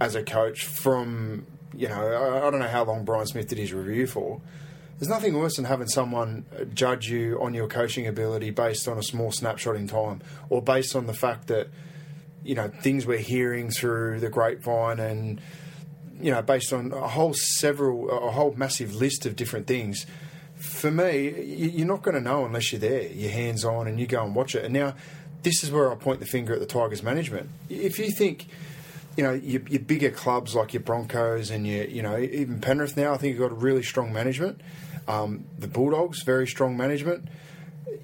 as 0.00 0.14
a 0.14 0.22
coach 0.22 0.64
from 0.64 1.46
you 1.74 1.88
know 1.88 2.00
I, 2.00 2.46
I 2.46 2.50
don't 2.50 2.60
know 2.60 2.68
how 2.68 2.84
long 2.84 3.04
Brian 3.04 3.26
Smith 3.26 3.48
did 3.48 3.58
his 3.58 3.72
review 3.72 4.06
for. 4.06 4.40
There's 4.98 5.08
nothing 5.08 5.38
worse 5.38 5.56
than 5.56 5.64
having 5.64 5.86
someone 5.86 6.44
judge 6.74 7.08
you 7.08 7.40
on 7.40 7.54
your 7.54 7.68
coaching 7.68 8.08
ability 8.08 8.50
based 8.50 8.88
on 8.88 8.98
a 8.98 9.02
small 9.02 9.30
snapshot 9.30 9.76
in 9.76 9.86
time, 9.86 10.20
or 10.50 10.60
based 10.60 10.96
on 10.96 11.06
the 11.06 11.14
fact 11.14 11.46
that 11.46 11.68
you 12.44 12.54
know 12.54 12.68
things 12.68 13.06
we're 13.06 13.18
hearing 13.18 13.70
through 13.70 14.20
the 14.20 14.28
grapevine 14.28 14.98
and 14.98 15.40
you 16.20 16.30
know 16.30 16.42
based 16.42 16.72
on 16.72 16.92
a 16.92 17.08
whole 17.08 17.34
several 17.34 18.10
a 18.10 18.30
whole 18.30 18.52
massive 18.56 18.94
list 18.94 19.26
of 19.26 19.36
different 19.36 19.66
things 19.66 20.06
for 20.58 20.90
me, 20.90 21.42
you're 21.42 21.86
not 21.86 22.02
going 22.02 22.14
to 22.14 22.20
know 22.20 22.44
unless 22.44 22.72
you're 22.72 22.80
there. 22.80 23.02
You're 23.02 23.30
hands 23.30 23.64
on 23.64 23.86
and 23.86 23.98
you 24.00 24.06
go 24.06 24.24
and 24.24 24.34
watch 24.34 24.54
it. 24.54 24.64
And 24.64 24.74
now, 24.74 24.94
this 25.42 25.62
is 25.62 25.70
where 25.70 25.90
I 25.90 25.94
point 25.94 26.20
the 26.20 26.26
finger 26.26 26.54
at 26.54 26.60
the 26.60 26.66
Tigers 26.66 27.02
management. 27.02 27.48
If 27.68 27.98
you 27.98 28.10
think, 28.10 28.48
you 29.16 29.22
know, 29.22 29.32
your, 29.32 29.62
your 29.68 29.80
bigger 29.80 30.10
clubs 30.10 30.54
like 30.54 30.74
your 30.74 30.82
Broncos 30.82 31.50
and 31.50 31.66
your, 31.66 31.84
you 31.84 32.02
know, 32.02 32.18
even 32.18 32.60
Penrith 32.60 32.96
now, 32.96 33.14
I 33.14 33.18
think 33.18 33.32
you've 33.32 33.40
got 33.40 33.52
a 33.52 33.60
really 33.60 33.82
strong 33.82 34.12
management. 34.12 34.60
Um, 35.06 35.44
the 35.58 35.68
Bulldogs, 35.68 36.22
very 36.22 36.46
strong 36.46 36.76
management. 36.76 37.28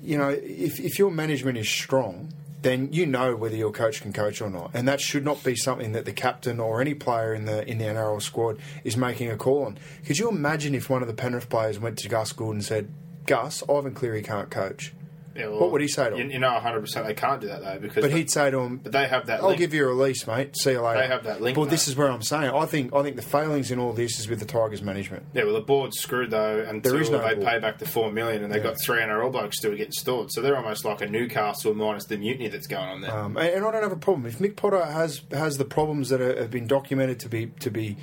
You 0.01 0.19
know, 0.19 0.29
if, 0.29 0.81
if 0.81 0.99
your 0.99 1.11
management 1.11 1.59
is 1.59 1.69
strong, 1.69 2.33
then 2.65 2.89
you 2.93 3.07
know 3.07 3.37
whether 3.37 3.55
your 3.55 3.71
coach 3.71 4.01
can 4.01 4.13
coach 4.13 4.41
or 4.41 4.51
not, 4.51 4.71
and 4.75 4.89
that 4.89 5.01
should 5.01 5.25
not 5.25 5.45
be 5.45 5.55
something 5.55 5.93
that 5.93 6.07
the 6.07 6.13
captain 6.13 6.59
or 6.59 6.81
any 6.81 6.95
player 6.95 7.35
in 7.35 7.45
the 7.45 7.65
in 7.69 7.79
the 7.79 7.85
NRL 7.85 8.21
squad 8.21 8.59
is 8.83 8.97
making 8.97 9.31
a 9.31 9.37
call 9.37 9.67
on. 9.67 9.79
Could 10.05 10.19
you 10.19 10.29
imagine 10.29 10.75
if 10.75 10.91
one 10.91 11.03
of 11.03 11.09
the 11.09 11.15
Penrith 11.15 11.49
players 11.49 11.79
went 11.79 11.99
to 11.99 12.09
Gus 12.09 12.33
Gould 12.33 12.55
and 12.55 12.65
said, 12.65 12.89
"Gus, 13.27 13.63
Ivan 13.69 13.95
Cleary 13.95 14.23
can't 14.23 14.51
coach," 14.51 14.95
what 15.37 15.73
would 15.73 15.81
he 15.81 15.89
say 15.89 16.11
to 16.11 16.17
you, 16.17 16.23
him? 16.25 16.31
you 16.31 16.39
know, 16.39 16.51
hundred 16.61 16.81
percent, 16.81 17.07
they 17.07 17.15
can't 17.15 17.41
do 17.41 17.49
that 17.49 17.61
though 17.63 17.79
because. 17.81 18.03
but 18.03 18.13
he'd 18.13 18.31
say 18.31 18.51
to 18.51 18.59
him, 18.61 18.77
but 18.79 18.93
they 18.93 19.07
have 19.09 19.27
that. 19.27 19.41
"I'll 19.41 19.49
link. 19.49 19.59
give 19.59 19.75
you 19.75 19.85
a 19.85 19.89
release, 19.89 20.27
mate. 20.27 20.57
See 20.57 20.73
you 20.73 20.81
later." 20.81 21.01
They 21.01 21.09
have 21.09 21.25
that 21.25 21.41
link, 21.41 21.57
But 21.57 21.71
this 21.71 21.89
is 21.89 21.97
where 21.97 22.09
I'm 22.09 22.23
saying 22.23 22.51
I 22.51 22.67
think 22.67 22.95
I 22.95 23.03
think 23.03 23.17
the 23.17 23.23
failings 23.23 23.71
in 23.71 23.79
all 23.79 23.93
this 23.93 24.19
is 24.21 24.29
with 24.29 24.39
the 24.39 24.45
Tigers 24.47 24.83
management. 24.83 25.25
Yeah, 25.35 25.45
well, 25.45 25.55
the 25.55 25.61
board's 25.61 25.99
screwed 25.99 26.31
though 26.31 26.61
until 26.61 26.93
There 26.93 27.01
is 27.01 27.11
no 27.11 27.19
they 27.19 27.35
board. 27.35 27.47
pay 27.47 27.59
back 27.59 27.79
the 27.79 27.87
four 27.89 28.13
million, 28.13 28.45
and 28.45 28.53
they've 28.53 28.63
Yeah. 28.63 28.71
got 28.71 28.81
three 28.81 29.01
NRL 29.01 29.31
blokes 29.31 29.59
still 29.59 29.73
getting 29.75 29.93
stored. 29.93 30.31
So 30.33 30.41
they're 30.41 30.57
almost 30.57 30.85
like 30.85 31.01
a 31.01 31.07
Newcastle 31.07 31.75
minus 31.75 32.05
the 32.07 32.17
mutiny 32.17 32.49
that's 32.49 32.67
going 32.67 32.89
on 32.89 33.01
there. 33.01 33.11
Um, 33.13 33.37
and, 33.37 33.49
and 33.49 33.65
I 33.67 33.71
don't 33.73 33.83
have 33.83 33.93
a 33.93 33.97
problem 33.97 34.27
if 34.27 34.39
Mick 34.39 34.57
Potter 34.57 34.85
has 34.85 35.23
has 35.33 35.59
the 35.59 35.65
problems 35.65 36.11
that 36.11 36.21
are, 36.21 36.39
have 36.39 36.51
been 36.51 36.67
documented 36.67 37.19
to 37.21 37.29
be 37.29 37.47
to 37.61 37.71
be 37.71 37.97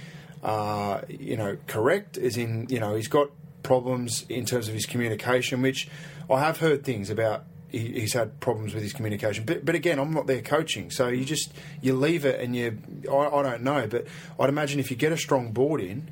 uh, 0.44 1.02
you 1.08 1.38
know 1.38 1.58
correct, 1.68 2.18
as 2.18 2.36
in 2.38 2.68
you 2.70 2.80
know 2.80 2.96
he's 2.96 3.08
got 3.08 3.30
problems 3.64 4.26
in 4.28 4.44
terms 4.46 4.68
of 4.68 4.74
his 4.74 4.86
communication, 4.88 5.62
which 5.62 5.88
I 6.32 6.40
have 6.40 6.60
heard 6.60 6.84
things 6.84 7.10
about. 7.10 7.46
He, 7.70 8.00
he's 8.02 8.14
had 8.14 8.42
problems 8.42 8.74
with 8.74 8.84
his 8.84 8.92
communication, 8.92 9.46
but 9.46 9.64
but 9.64 9.76
again, 9.76 9.98
I'm 9.98 10.14
not 10.14 10.28
there 10.28 10.42
coaching, 10.42 10.92
so 10.92 11.08
you 11.08 11.24
just 11.24 11.54
you 11.82 11.94
leave 11.94 12.26
it 12.26 12.42
and 12.42 12.54
you 12.54 12.78
I, 13.10 13.28
I 13.28 13.44
don't 13.44 13.64
know, 13.64 13.88
but 13.88 14.08
I'd 14.40 14.50
imagine 14.50 14.80
if 14.80 14.92
you 14.92 14.98
get 14.98 15.14
a 15.14 15.18
strong 15.18 15.54
board 15.54 15.80
in, 15.80 16.12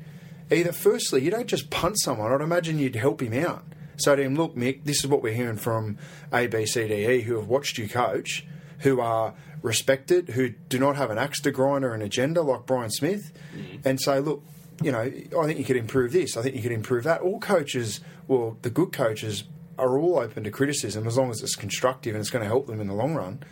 either 0.50 0.72
firstly 0.72 1.22
you 1.22 1.30
don't 1.30 1.46
just 1.46 1.68
punt 1.68 2.00
someone. 2.00 2.32
I'd 2.32 2.40
imagine 2.40 2.78
you'd 2.78 2.96
help 2.96 3.20
him 3.20 3.34
out. 3.34 3.64
Say 3.98 4.16
to 4.16 4.22
him, 4.22 4.36
look, 4.36 4.56
Mick, 4.56 4.84
this 4.84 5.00
is 5.00 5.06
what 5.06 5.22
we're 5.22 5.34
hearing 5.34 5.58
from 5.58 5.98
A, 6.32 6.46
B, 6.46 6.64
C, 6.64 6.88
D, 6.88 7.06
E, 7.06 7.20
who 7.20 7.36
have 7.36 7.48
watched 7.48 7.76
you 7.76 7.86
coach, 7.86 8.46
who 8.78 8.98
are 8.98 9.34
respected, 9.60 10.30
who 10.30 10.48
do 10.48 10.78
not 10.78 10.96
have 10.96 11.10
an 11.10 11.18
axe 11.18 11.42
to 11.42 11.50
grind 11.50 11.84
or 11.84 11.92
an 11.92 12.00
agenda 12.00 12.40
like 12.40 12.64
Brian 12.64 12.90
Smith, 12.90 13.32
mm-hmm. 13.54 13.86
and 13.86 14.00
say, 14.00 14.18
look, 14.18 14.42
you 14.82 14.90
know, 14.90 15.00
I 15.00 15.46
think 15.46 15.58
you 15.58 15.66
could 15.66 15.76
improve 15.76 16.12
this. 16.12 16.38
I 16.38 16.42
think 16.42 16.56
you 16.56 16.62
could 16.62 16.72
improve 16.72 17.04
that. 17.04 17.20
All 17.20 17.38
coaches, 17.38 18.00
well, 18.26 18.56
the 18.62 18.70
good 18.70 18.92
coaches 18.92 19.44
are 19.80 19.98
all 19.98 20.18
open 20.18 20.44
to 20.44 20.50
criticism 20.50 21.06
as 21.06 21.16
long 21.18 21.30
as 21.30 21.42
it's 21.42 21.56
constructive 21.56 22.14
and 22.14 22.20
it's 22.20 22.30
going 22.30 22.42
to 22.42 22.48
help 22.48 22.66
them 22.66 22.80
in 22.80 22.86
the 22.86 22.94
long 22.94 23.14
run. 23.14 23.42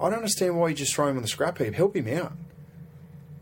I 0.00 0.04
don't 0.10 0.18
understand 0.18 0.58
why 0.58 0.68
you 0.68 0.74
just 0.74 0.94
throw 0.94 1.08
him 1.08 1.16
on 1.16 1.22
the 1.22 1.28
scrap 1.28 1.58
heap. 1.58 1.74
Help 1.74 1.96
him 1.96 2.08
out. 2.16 2.32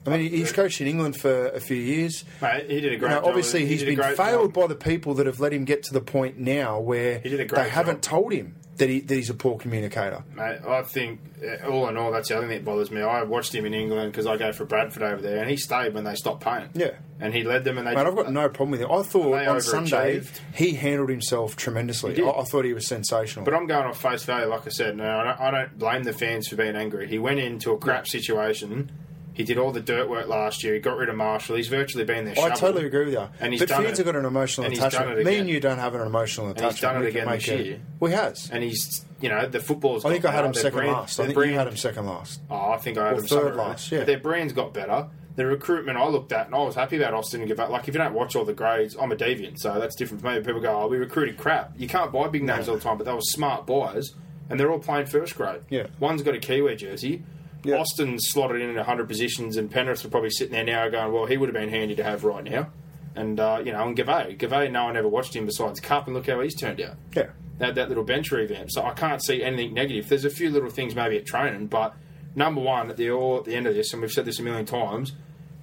I 0.06 0.10
mean, 0.16 0.30
he's 0.30 0.52
coached 0.52 0.80
in 0.80 0.86
England 0.86 1.16
for 1.20 1.48
a 1.48 1.58
few 1.58 1.76
years. 1.76 2.24
Mate, 2.40 2.70
he 2.70 2.80
did 2.80 2.90
a 2.90 2.92
You 2.94 2.98
great 2.98 3.08
know, 3.10 3.16
job. 3.16 3.24
obviously, 3.26 3.62
He 3.66 3.76
he's 3.76 3.82
been 3.82 3.96
failed 4.14 4.54
job. 4.54 4.62
by 4.62 4.66
the 4.68 4.76
people 4.76 5.14
that 5.14 5.26
have 5.26 5.40
let 5.40 5.52
him 5.52 5.64
get 5.64 5.82
to 5.84 5.92
the 5.92 6.00
point 6.00 6.38
now 6.38 6.78
where 6.78 7.18
He 7.18 7.28
did 7.28 7.40
a 7.40 7.44
great 7.44 7.64
they 7.64 7.68
haven't 7.70 8.02
told 8.02 8.32
him 8.32 8.54
that, 8.76 8.88
he, 8.88 9.00
that 9.00 9.14
he's 9.14 9.30
a 9.30 9.34
poor 9.34 9.58
communicator. 9.58 10.22
Mate, 10.34 10.60
I 10.66 10.82
think, 10.82 11.20
uh, 11.42 11.68
all 11.68 11.88
in 11.88 11.96
all, 11.96 12.12
that's 12.12 12.28
the 12.28 12.36
other 12.36 12.46
thing 12.46 12.56
that 12.56 12.64
bothers 12.64 12.90
me. 12.90 13.02
I 13.02 13.22
watched 13.22 13.54
him 13.54 13.64
in 13.64 13.74
England 13.74 14.12
because 14.12 14.26
I 14.26 14.36
go 14.36 14.52
for 14.52 14.64
Bradford 14.64 15.02
over 15.02 15.20
there, 15.22 15.40
and 15.40 15.50
he 15.50 15.56
stayed 15.56 15.94
when 15.94 16.04
they 16.04 16.14
stopped 16.14 16.42
paying. 16.42 16.68
Yeah. 16.74 16.92
And 17.18 17.32
he 17.32 17.44
led 17.44 17.64
them, 17.64 17.78
and 17.78 17.86
they. 17.86 17.94
Mate, 17.94 18.06
I've 18.06 18.14
got 18.14 18.30
no 18.30 18.48
problem 18.48 18.72
with 18.72 18.82
it. 18.82 18.88
I 18.90 19.02
thought 19.02 19.46
on 19.46 19.60
Sunday 19.60 20.22
he 20.54 20.72
handled 20.74 21.08
himself 21.08 21.56
tremendously. 21.56 22.22
I, 22.22 22.28
I 22.28 22.44
thought 22.44 22.64
he 22.64 22.74
was 22.74 22.86
sensational. 22.86 23.44
But 23.44 23.54
I'm 23.54 23.66
going 23.66 23.86
off 23.86 24.00
face 24.00 24.24
value, 24.24 24.46
like 24.46 24.66
I 24.66 24.70
said. 24.70 24.96
No, 24.96 25.04
I 25.04 25.24
don't, 25.24 25.40
I 25.40 25.50
don't 25.50 25.78
blame 25.78 26.02
the 26.02 26.12
fans 26.12 26.48
for 26.48 26.56
being 26.56 26.76
angry. 26.76 27.08
He 27.08 27.18
went 27.18 27.40
into 27.40 27.72
a 27.72 27.78
crap 27.78 28.06
situation. 28.06 28.90
He 29.36 29.44
did 29.44 29.58
all 29.58 29.70
the 29.70 29.82
dirt 29.82 30.08
work 30.08 30.28
last 30.28 30.64
year. 30.64 30.72
He 30.72 30.80
got 30.80 30.96
rid 30.96 31.10
of 31.10 31.14
Marshall. 31.14 31.56
He's 31.56 31.68
virtually 31.68 32.04
been 32.04 32.24
there. 32.24 32.34
Oh, 32.38 32.44
I 32.44 32.50
totally 32.50 32.86
agree 32.86 33.04
with 33.04 33.12
you. 33.14 33.28
And 33.38 33.52
he's 33.52 33.60
but 33.60 33.68
done 33.68 33.82
fans 33.84 33.98
it. 33.98 34.06
have 34.06 34.14
got 34.14 34.18
an 34.18 34.24
emotional 34.24 34.64
And 34.66 34.74
attachment. 34.74 35.24
Me 35.26 35.36
and 35.36 35.48
you 35.48 35.60
don't 35.60 35.76
have 35.78 35.94
an 35.94 36.00
emotional 36.00 36.46
he's 36.48 36.56
attachment. 36.56 36.80
done 36.80 36.96
it 36.96 37.00
We 37.04 37.08
again 37.10 37.28
this 37.30 37.46
year. 37.46 37.80
Well, 38.00 38.10
he 38.10 38.16
has. 38.16 38.48
And 38.50 38.64
he's, 38.64 39.04
you 39.20 39.28
know, 39.28 39.46
the 39.46 39.60
football's. 39.60 40.06
I 40.06 40.10
think 40.12 40.22
got 40.22 40.32
I 40.32 40.36
had 40.36 40.44
him 40.46 40.52
better. 40.52 40.62
Their 40.62 40.62
second 40.72 40.78
brand- 40.78 40.92
last. 40.92 41.20
I 41.20 41.26
think 41.26 41.36
you 41.38 41.52
had 41.52 41.68
him 41.68 41.76
second 41.76 42.06
last. 42.06 42.40
Oh, 42.50 42.70
I 42.72 42.78
think 42.78 42.96
I 42.96 43.08
had 43.08 43.12
Or 43.12 43.16
them 43.20 43.26
third 43.26 43.56
last, 43.56 43.92
yeah. 43.92 43.98
But 43.98 44.06
their 44.06 44.18
brand's 44.20 44.54
got 44.54 44.72
better. 44.72 45.08
The 45.36 45.44
recruitment 45.44 45.98
I 45.98 46.06
looked 46.08 46.32
at, 46.32 46.46
and 46.46 46.54
I 46.54 46.62
was 46.62 46.74
happy 46.74 46.96
about 46.96 47.12
Austin 47.12 47.42
and 47.42 47.48
give 47.48 47.60
up. 47.60 47.68
Like, 47.68 47.86
if 47.88 47.94
you 47.94 47.98
don't 47.98 48.14
watch 48.14 48.34
all 48.36 48.46
the 48.46 48.54
grades, 48.54 48.96
I'm 48.98 49.12
a 49.12 49.16
deviant, 49.16 49.58
so 49.58 49.78
that's 49.78 49.94
different 49.94 50.22
for 50.22 50.32
me. 50.32 50.40
People 50.40 50.62
go, 50.62 50.80
oh, 50.80 50.86
we 50.88 50.96
recruited 50.96 51.36
crap. 51.36 51.74
You 51.76 51.86
can't 51.86 52.10
buy 52.10 52.28
big 52.28 52.42
names 52.42 52.70
all 52.70 52.76
the 52.76 52.80
time, 52.80 52.96
but 52.96 53.04
they 53.04 53.12
were 53.12 53.20
smart 53.20 53.66
buyers, 53.66 54.14
and 54.48 54.58
they're 54.58 54.72
all 54.72 54.78
playing 54.78 55.04
first 55.04 55.36
grade. 55.36 55.60
Yeah. 55.68 55.88
One's 56.00 56.22
got 56.22 56.34
a 56.34 56.38
Kiwi 56.38 56.76
jersey. 56.76 57.22
Yeah. 57.68 57.76
Austin's 57.78 58.28
slotted 58.28 58.60
in 58.60 58.70
at 58.70 58.76
100 58.76 59.08
positions, 59.08 59.56
and 59.56 59.70
Penrith 59.70 60.04
are 60.04 60.08
probably 60.08 60.30
sitting 60.30 60.52
there 60.52 60.64
now 60.64 60.88
going, 60.88 61.12
well, 61.12 61.26
he 61.26 61.36
would 61.36 61.48
have 61.48 61.54
been 61.54 61.68
handy 61.68 61.94
to 61.96 62.04
have 62.04 62.24
right 62.24 62.44
now. 62.44 62.68
And, 63.14 63.40
uh, 63.40 63.62
you 63.64 63.72
know, 63.72 63.86
and 63.86 63.96
Gavay. 63.96 64.36
Gavay, 64.38 64.70
no 64.70 64.84
one 64.84 64.96
ever 64.96 65.08
watched 65.08 65.34
him 65.34 65.46
besides 65.46 65.80
Cup, 65.80 66.06
and 66.06 66.14
look 66.14 66.26
how 66.26 66.40
he's 66.40 66.54
turned 66.54 66.80
out 66.80 66.96
Yeah. 67.14 67.26
that, 67.58 67.74
that 67.76 67.88
little 67.88 68.04
bench 68.04 68.30
revamp. 68.30 68.70
So 68.70 68.82
I 68.84 68.92
can't 68.92 69.22
see 69.24 69.42
anything 69.42 69.72
negative. 69.74 70.08
There's 70.08 70.24
a 70.26 70.30
few 70.30 70.50
little 70.50 70.68
things 70.70 70.94
maybe 70.94 71.16
at 71.16 71.24
training, 71.26 71.68
but 71.68 71.94
number 72.34 72.60
one 72.60 72.90
at 72.90 72.96
the 72.98 73.10
all 73.10 73.38
at 73.38 73.44
the 73.44 73.54
end 73.54 73.66
of 73.66 73.74
this, 73.74 73.92
and 73.94 74.02
we've 74.02 74.12
said 74.12 74.26
this 74.26 74.38
a 74.38 74.42
million 74.42 74.66
times, 74.66 75.12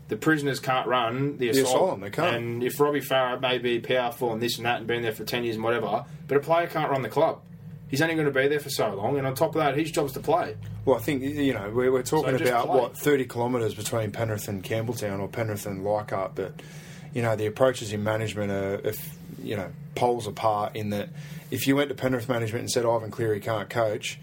the 0.07 0.17
prisoners 0.17 0.59
can't 0.59 0.87
run 0.87 1.37
the 1.37 1.49
asylum. 1.49 1.67
asylum, 1.67 1.99
they 2.01 2.09
can't. 2.09 2.35
And 2.35 2.63
if 2.63 2.79
Robbie 2.79 2.99
Farah 3.01 3.39
may 3.39 3.57
be 3.59 3.79
powerful 3.79 4.33
and 4.33 4.41
this 4.41 4.57
and 4.57 4.65
that 4.65 4.79
and 4.79 4.87
been 4.87 5.01
there 5.03 5.11
for 5.13 5.23
ten 5.23 5.43
years 5.43 5.55
and 5.55 5.63
whatever, 5.63 6.05
but 6.27 6.35
a 6.37 6.39
player 6.39 6.67
can't 6.67 6.89
run 6.91 7.03
the 7.03 7.09
club. 7.09 7.39
He's 7.93 8.01
only 8.01 8.15
going 8.15 8.25
to 8.25 8.31
be 8.33 8.47
there 8.47 8.59
for 8.59 8.71
so 8.71 8.91
long, 8.95 9.19
and 9.19 9.27
on 9.27 9.35
top 9.35 9.49
of 9.49 9.61
that, 9.61 9.77
his 9.77 9.91
job's 9.91 10.13
to 10.13 10.19
play. 10.19 10.57
Well, 10.83 10.97
I 10.97 10.99
think 10.99 11.21
you 11.21 11.53
know 11.53 11.69
we're, 11.69 11.91
we're 11.91 12.01
talking 12.01 12.35
So 12.39 12.43
about 12.43 12.65
play. 12.65 12.79
what 12.79 12.97
thirty 12.97 13.23
kilometres 13.25 13.75
between 13.75 14.09
Penrith 14.09 14.47
and 14.47 14.63
Campbelltown 14.63 15.19
or 15.19 15.27
Penrith 15.27 15.67
and 15.67 15.83
Leichhardt, 15.83 16.33
but 16.33 16.59
you 17.13 17.21
know 17.21 17.35
the 17.35 17.45
approaches 17.45 17.93
in 17.93 18.03
management 18.03 18.51
are 18.51 18.81
if 18.83 19.15
you 19.43 19.55
know 19.55 19.69
poles 19.93 20.25
apart. 20.25 20.75
In 20.75 20.89
that, 20.89 21.09
if 21.51 21.67
you 21.67 21.75
went 21.75 21.89
to 21.89 21.95
Penrith 21.95 22.27
management 22.27 22.61
and 22.61 22.71
said 22.71 22.83
Ivan 22.83 23.11
Cleary 23.11 23.39
can't 23.39 23.69
coach, 23.69 24.19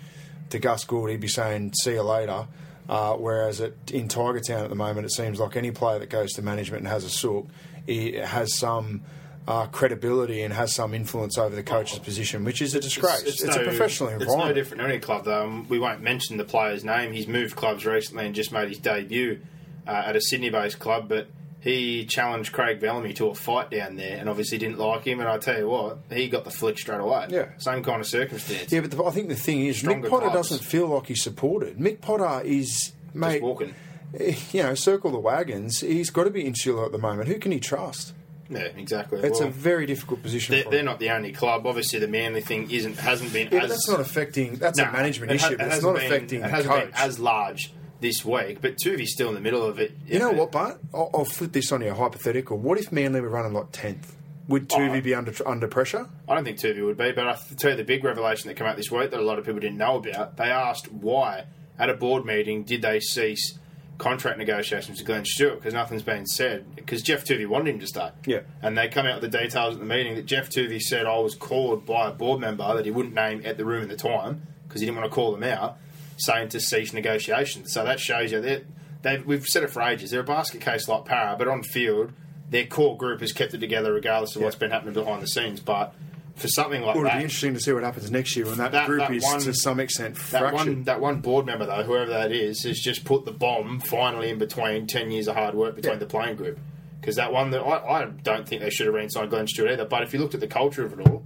to 0.48 0.58
Gus 0.58 0.82
Gould 0.82 1.08
he'd 1.08 1.20
be 1.20 1.28
saying 1.28 1.74
see 1.80 1.92
you 1.92 2.02
later. 2.02 2.48
Uh, 2.88 3.14
whereas 3.14 3.60
at, 3.60 3.74
in 3.92 4.08
Tiger 4.08 4.40
Town 4.40 4.64
at 4.64 4.70
the 4.70 4.74
moment, 4.74 5.06
it 5.06 5.12
seems 5.12 5.38
like 5.38 5.54
any 5.54 5.70
player 5.70 6.00
that 6.00 6.10
goes 6.10 6.32
to 6.32 6.42
management 6.42 6.80
and 6.80 6.88
has 6.88 7.04
a 7.04 7.08
sook 7.08 7.46
he 7.86 8.14
has 8.14 8.56
some 8.56 9.02
uh, 9.50 9.66
credibility 9.66 10.42
and 10.42 10.54
has 10.54 10.72
some 10.74 10.94
influence 10.94 11.36
over 11.36 11.54
the 11.56 11.62
coach's 11.62 11.98
position, 11.98 12.44
which 12.44 12.62
is 12.62 12.74
a 12.74 12.80
disgrace. 12.80 13.22
It's, 13.24 13.42
no- 13.44 13.52
a 13.54 13.64
professional 13.64 14.10
environment. 14.10 14.40
It's 14.40 14.48
no 14.48 14.52
different 14.54 14.82
than 14.82 14.90
any 14.90 15.00
club, 15.00 15.24
though. 15.24 15.42
Um, 15.44 15.66
we 15.68 15.78
won't 15.78 16.00
mention 16.02 16.36
the 16.36 16.44
player's 16.44 16.84
name. 16.84 17.12
He's 17.12 17.26
moved 17.26 17.56
clubs 17.56 17.84
recently 17.84 18.26
and 18.26 18.34
just 18.34 18.52
made 18.52 18.68
his 18.68 18.78
debut 18.78 19.40
uh, 19.86 20.02
at 20.06 20.16
a 20.16 20.20
Sydney-based 20.20 20.78
club, 20.78 21.08
but 21.08 21.26
he 21.60 22.06
challenged 22.06 22.52
Craig 22.52 22.80
Bellamy 22.80 23.12
to 23.14 23.26
a 23.28 23.34
fight 23.34 23.70
down 23.70 23.96
there, 23.96 24.16
and 24.18 24.28
obviously 24.28 24.56
didn't 24.56 24.78
like 24.78 25.04
him. 25.04 25.20
And 25.20 25.28
I 25.28 25.36
tell 25.38 25.58
you 25.58 25.68
what, 25.68 25.98
he 26.10 26.28
got 26.28 26.44
the 26.44 26.50
flick 26.50 26.78
straight 26.78 27.00
away. 27.00 27.26
Yeah. 27.28 27.48
same 27.58 27.82
kind 27.82 28.00
of 28.00 28.06
circumstance. 28.06 28.72
Yeah, 28.72 28.80
but 28.80 28.90
the, 28.92 29.04
I 29.04 29.10
think 29.10 29.28
the 29.28 29.34
thing 29.36 29.66
is, 29.66 29.78
Stronger 29.78 30.06
Mick 30.06 30.10
Potter 30.10 30.30
clubs. 30.30 30.48
doesn't 30.48 30.64
feel 30.66 30.86
like 30.88 31.06
he's 31.06 31.22
supported. 31.22 31.76
Mick 31.76 32.00
Potter 32.00 32.40
is, 32.46 32.92
mate, 33.12 33.42
walking. 33.42 33.74
eh, 34.18 34.36
You 34.52 34.62
know, 34.62 34.74
circle 34.74 35.10
the 35.10 35.18
wagons. 35.18 35.80
He's 35.80 36.08
got 36.10 36.24
to 36.24 36.30
be 36.30 36.46
insular 36.46 36.86
at 36.86 36.92
the 36.92 36.98
moment. 36.98 37.28
Who 37.28 37.38
can 37.38 37.52
he 37.52 37.60
trust? 37.60 38.14
Yeah, 38.50 38.62
exactly. 38.76 39.20
It's 39.20 39.38
Well, 39.38 39.48
a 39.48 39.52
very 39.52 39.86
difficult 39.86 40.22
position. 40.22 40.54
they're, 40.54 40.64
for 40.64 40.70
they're 40.70 40.82
not 40.82 40.98
the 40.98 41.10
only 41.10 41.32
club. 41.32 41.66
Obviously, 41.66 42.00
the 42.00 42.08
Manly 42.08 42.40
thing 42.40 42.70
isn't 42.70 42.98
hasn't 42.98 43.32
been 43.32 43.48
Yeah, 43.52 43.62
as 43.62 43.70
that's 43.70 43.88
not 43.88 44.00
affecting. 44.00 44.56
That's 44.56 44.76
No, 44.78 44.84
a 44.84 44.92
management 44.92 45.32
it 45.32 45.40
ha- 45.40 45.46
issue, 45.46 45.54
it 45.54 45.60
it's 45.60 45.74
hasn't 45.76 45.96
been- 45.96 46.06
affecting 46.06 46.40
It 46.42 46.50
hasn't 46.50 46.74
coach. 46.74 46.84
been 46.86 46.94
as 46.94 47.18
large 47.20 47.72
this 48.00 48.24
week, 48.24 48.58
but 48.60 48.76
Toovey's 48.76 49.12
still 49.12 49.28
in 49.28 49.34
the 49.34 49.40
middle 49.40 49.62
of 49.64 49.78
it. 49.78 49.92
you 50.06 50.18
know 50.18 50.30
what, 50.32 50.50
Bart? 50.52 50.78
I'll, 50.92 51.10
I'll 51.14 51.24
flip 51.24 51.52
this 51.52 51.70
on 51.70 51.80
you. 51.82 51.92
Hypothetical. 51.94 52.58
What 52.58 52.78
if 52.78 52.90
Manly 52.90 53.20
were 53.20 53.28
running 53.28 53.52
like 53.52 53.66
tenth? 53.72 54.16
Would 54.48 54.68
Toovey 54.68 54.98
Oh. 54.98 55.00
be 55.00 55.14
under 55.14 55.32
under 55.46 55.68
pressure? 55.68 56.08
I 56.28 56.34
don't 56.34 56.42
think 56.44 56.58
Toovey 56.58 56.84
would 56.84 56.96
be, 56.96 57.12
but 57.12 57.28
I 57.28 57.36
tell 57.56 57.70
you 57.70 57.76
the 57.76 57.84
big 57.84 58.02
revelation 58.02 58.48
that 58.48 58.54
came 58.56 58.66
out 58.66 58.76
this 58.76 58.90
week 58.90 59.12
that 59.12 59.20
a 59.20 59.22
lot 59.22 59.38
of 59.38 59.44
people 59.46 59.60
didn't 59.60 59.78
know 59.78 59.96
about. 59.98 60.36
They 60.38 60.50
asked 60.50 60.90
why 60.90 61.44
at 61.78 61.88
a 61.88 61.94
board 61.94 62.24
meeting 62.24 62.64
did 62.64 62.82
they 62.82 62.98
cease 62.98 63.58
contract 64.00 64.38
negotiations 64.38 64.98
with 64.98 65.06
Glenn 65.06 65.24
Stewart 65.24 65.56
because 65.56 65.74
nothing's 65.74 66.02
been 66.02 66.26
said 66.26 66.74
because 66.74 67.02
Geoff 67.02 67.24
Toovey 67.24 67.46
wanted 67.46 67.74
him 67.74 67.80
to 67.80 67.86
stay. 67.86 68.10
Yeah. 68.26 68.40
and 68.62 68.76
they 68.76 68.88
come 68.88 69.06
out 69.06 69.20
with 69.20 69.30
the 69.30 69.38
details 69.38 69.74
at 69.74 69.80
the 69.80 69.86
meeting 69.86 70.16
that 70.16 70.26
Geoff 70.26 70.48
Toovey 70.48 70.80
said 70.80 71.06
I 71.06 71.18
was 71.18 71.34
called 71.34 71.86
by 71.86 72.08
a 72.08 72.12
board 72.12 72.40
member 72.40 72.74
that 72.74 72.84
he 72.84 72.90
wouldn't 72.90 73.14
name 73.14 73.42
at 73.44 73.56
the 73.58 73.64
room 73.64 73.82
at 73.82 73.88
the 73.88 73.96
time 73.96 74.46
because 74.66 74.80
he 74.80 74.86
didn't 74.86 74.98
want 74.98 75.10
to 75.10 75.14
call 75.14 75.32
them 75.32 75.42
out, 75.44 75.76
saying 76.16 76.48
to 76.48 76.60
cease 76.60 76.92
negotiations. 76.92 77.72
So 77.72 77.84
that 77.84 78.00
shows 78.00 78.32
you 78.32 78.40
that 78.40 78.64
they've 79.02 79.24
we've 79.24 79.46
said 79.46 79.62
it 79.62 79.70
for 79.70 79.82
ages. 79.82 80.10
They're 80.10 80.20
a 80.20 80.24
basket 80.24 80.60
case 80.60 80.88
like 80.88 81.04
Parra, 81.04 81.36
but 81.36 81.46
on 81.48 81.62
field. 81.62 82.12
Their 82.48 82.66
core 82.66 82.96
group 82.96 83.20
has 83.20 83.32
kept 83.32 83.54
it 83.54 83.58
together 83.58 83.92
regardless 83.92 84.34
of 84.34 84.42
what's 84.42 84.56
been 84.56 84.72
happening 84.72 84.92
behind 84.92 85.22
the 85.22 85.28
scenes. 85.28 85.60
But 85.60 85.94
for 86.40 86.48
something 86.48 86.82
like 86.82 86.94
Well, 86.94 87.04
that, 87.04 87.10
it'll 87.10 87.18
be 87.18 87.24
interesting 87.24 87.54
to 87.54 87.60
see 87.60 87.72
what 87.72 87.82
happens 87.82 88.10
next 88.10 88.34
year 88.36 88.46
when 88.46 88.58
that, 88.58 88.72
That- 88.72 88.86
group 88.86 89.00
that 89.00 89.12
is 89.12 89.22
one- 89.22 89.40
to 89.40 89.54
some 89.54 89.78
extent 89.80 90.14
that 90.14 90.20
fractured. 90.20 90.52
one, 90.52 90.82
that 90.84 91.00
one 91.00 91.20
board 91.20 91.46
member, 91.46 91.66
though, 91.66 91.82
whoever 91.82 92.10
that 92.10 92.32
is, 92.32 92.62
has 92.64 92.78
just 92.80 93.04
put 93.04 93.24
the 93.24 93.32
bomb 93.32 93.80
finally 93.80 94.30
in 94.30 94.38
between 94.38 94.86
10 94.86 95.10
years 95.10 95.28
of 95.28 95.36
hard 95.36 95.54
work 95.54 95.76
between 95.76 95.94
Yeah. 95.94 95.98
the 96.00 96.06
playing 96.06 96.36
group. 96.36 96.58
Because 97.00 97.16
that 97.16 97.32
one, 97.32 97.50
that 97.50 97.60
I, 97.60 98.00
I 98.02 98.04
don't 98.04 98.46
think 98.48 98.60
they 98.62 98.70
should 98.70 98.86
have 98.86 98.94
re-signed 98.94 99.30
Glenn 99.30 99.46
Stewart 99.46 99.70
either. 99.70 99.84
But 99.86 100.02
if 100.02 100.12
you 100.12 100.18
looked 100.20 100.34
at 100.34 100.40
the 100.40 100.46
culture 100.46 100.84
of 100.84 100.98
it 100.98 101.06
all, 101.06 101.22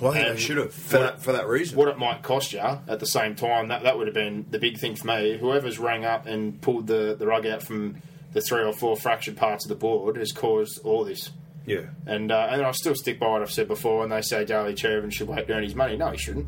well, 0.00 0.12
I 0.12 0.22
think 0.22 0.28
they 0.36 0.40
should 0.42 0.56
have 0.58 0.72
for 0.74 0.98
that, 0.98 1.22
for 1.22 1.32
that 1.32 1.48
reason. 1.48 1.76
what 1.78 1.88
it 1.88 1.98
might 1.98 2.22
cost 2.22 2.52
you 2.52 2.58
at 2.60 3.00
the 3.00 3.06
same 3.06 3.34
time, 3.34 3.68
that, 3.68 3.82
that 3.82 3.96
would 3.98 4.06
have 4.06 4.14
been 4.14 4.46
the 4.50 4.58
big 4.58 4.78
thing 4.78 4.94
for 4.94 5.06
me. 5.06 5.38
Whoever's 5.38 5.78
rang 5.78 6.04
up 6.04 6.26
and 6.26 6.60
pulled 6.60 6.86
the, 6.86 7.16
the 7.18 7.26
rug 7.26 7.46
out 7.46 7.62
from 7.62 8.02
the 8.34 8.40
three 8.42 8.62
or 8.62 8.72
four 8.74 8.96
fractured 8.96 9.36
parts 9.36 9.64
of 9.64 9.70
the 9.70 9.74
board 9.74 10.16
has 10.16 10.32
caused 10.32 10.80
all 10.84 11.02
this. 11.04 11.30
Yeah. 11.66 11.80
And 12.06 12.30
uh, 12.32 12.48
and 12.50 12.62
I 12.62 12.70
still 12.72 12.94
stick 12.94 13.18
by 13.18 13.28
what 13.28 13.42
I've 13.42 13.50
said 13.50 13.68
before 13.68 13.98
when 14.00 14.08
they 14.08 14.22
say 14.22 14.44
Daly 14.44 14.72
Cherry-Evans 14.74 15.14
should 15.14 15.28
wait 15.28 15.46
to 15.48 15.54
earn 15.54 15.64
his 15.64 15.74
money. 15.74 15.96
No, 15.96 16.10
he 16.10 16.16
shouldn't. 16.18 16.46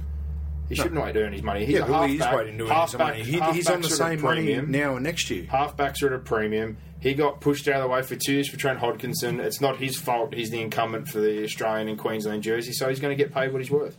He 0.69 0.75
shouldn't 0.75 1.03
wait 1.03 1.13
to 1.15 1.23
earn 1.25 1.33
his 1.33 1.43
money. 1.43 1.65
He's 1.65 1.77
Yeah, 1.77 1.85
a 1.85 1.89
but 1.89 2.09
he 2.09 2.17
is 2.17 2.21
halfback- 2.23 2.37
waiting 2.37 2.59
to 2.59 2.65
earn 2.65 2.69
his 2.71 2.77
halfback- 2.77 2.99
money. 3.09 3.23
He, 3.25 3.33
he's 3.33 3.41
on 3.41 3.53
the 3.53 3.59
halfbacks 3.59 3.71
are 3.71 3.73
at 3.73 3.85
a 3.85 3.89
same 3.89 4.21
money 4.21 4.43
premium. 4.43 4.71
now 4.71 4.95
and 4.97 5.05
next 5.05 5.31
year. 5.31 5.45
Halfbacks 5.45 6.03
are 6.03 6.07
at 6.09 6.13
a 6.13 6.19
premium. 6.19 6.77
He 7.01 7.15
got 7.15 7.41
pushed 7.41 7.67
out 7.69 7.77
of 7.77 7.83
the 7.83 7.89
way 7.89 8.03
for 8.03 8.17
two 8.17 8.35
years 8.35 8.49
for 8.49 8.57
Trent 8.59 8.81
Hodkinson. 8.81 9.41
It's 9.41 9.61
not 9.61 9.79
his 9.79 9.97
fault. 9.99 10.35
He's 10.35 10.51
the 10.51 10.61
incumbent 10.61 11.09
for 11.09 11.21
the 11.21 11.43
Australian 11.45 11.89
and 11.89 11.99
Queensland 11.99 12.43
jersey, 12.43 12.73
so 12.73 12.89
he's 12.89 13.01
going 13.01 13.17
to 13.17 13.23
get 13.25 13.33
paid 13.33 13.53
what 13.53 13.63
he's 13.63 13.71
worth. 13.71 13.97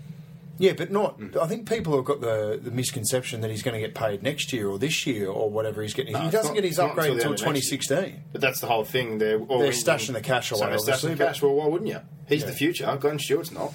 Yeah, 0.59 0.73
but 0.73 0.91
not. 0.91 1.17
I 1.41 1.47
think 1.47 1.67
people 1.69 1.95
have 1.95 2.03
got 2.03 2.19
the, 2.19 2.59
the 2.61 2.69
misconception 2.69 3.39
that 3.41 3.49
he's 3.49 3.63
going 3.63 3.75
to 3.75 3.79
get 3.79 3.95
paid 3.95 4.21
next 4.21 4.51
year 4.51 4.67
or 4.67 4.77
this 4.77 5.07
year 5.07 5.29
or 5.29 5.49
whatever 5.49 5.81
he's 5.81 5.93
getting. 5.93 6.11
No, 6.13 6.19
he 6.19 6.29
doesn't 6.29 6.49
not- 6.49 6.55
get 6.55 6.65
his 6.65 6.77
upgrade 6.77 7.13
until 7.13 7.31
until 7.31 7.45
the 7.45 7.47
end 7.47 7.57
of 7.57 7.69
next 7.69 7.71
year. 7.71 7.97
2016. 7.99 8.23
But 8.33 8.41
that's 8.41 8.59
the 8.59 8.67
whole 8.67 8.83
thing. 8.83 9.17
They're, 9.19 9.37
They're 9.39 9.65
in- 9.67 9.71
stashing 9.71 10.13
the 10.13 10.21
cash 10.21 10.49
so 10.49 10.57
away, 10.57 10.69
they're 10.69 10.77
stashing 10.95 11.17
the 11.17 11.23
cash. 11.25 11.41
Well, 11.41 11.53
why 11.55 11.67
wouldn't 11.67 11.89
you? 11.89 12.01
He's 12.27 12.41
Yeah. 12.41 12.47
the 12.47 12.53
future. 12.53 12.97
Glenn 12.99 13.19
Stewart's 13.19 13.51
not. 13.51 13.73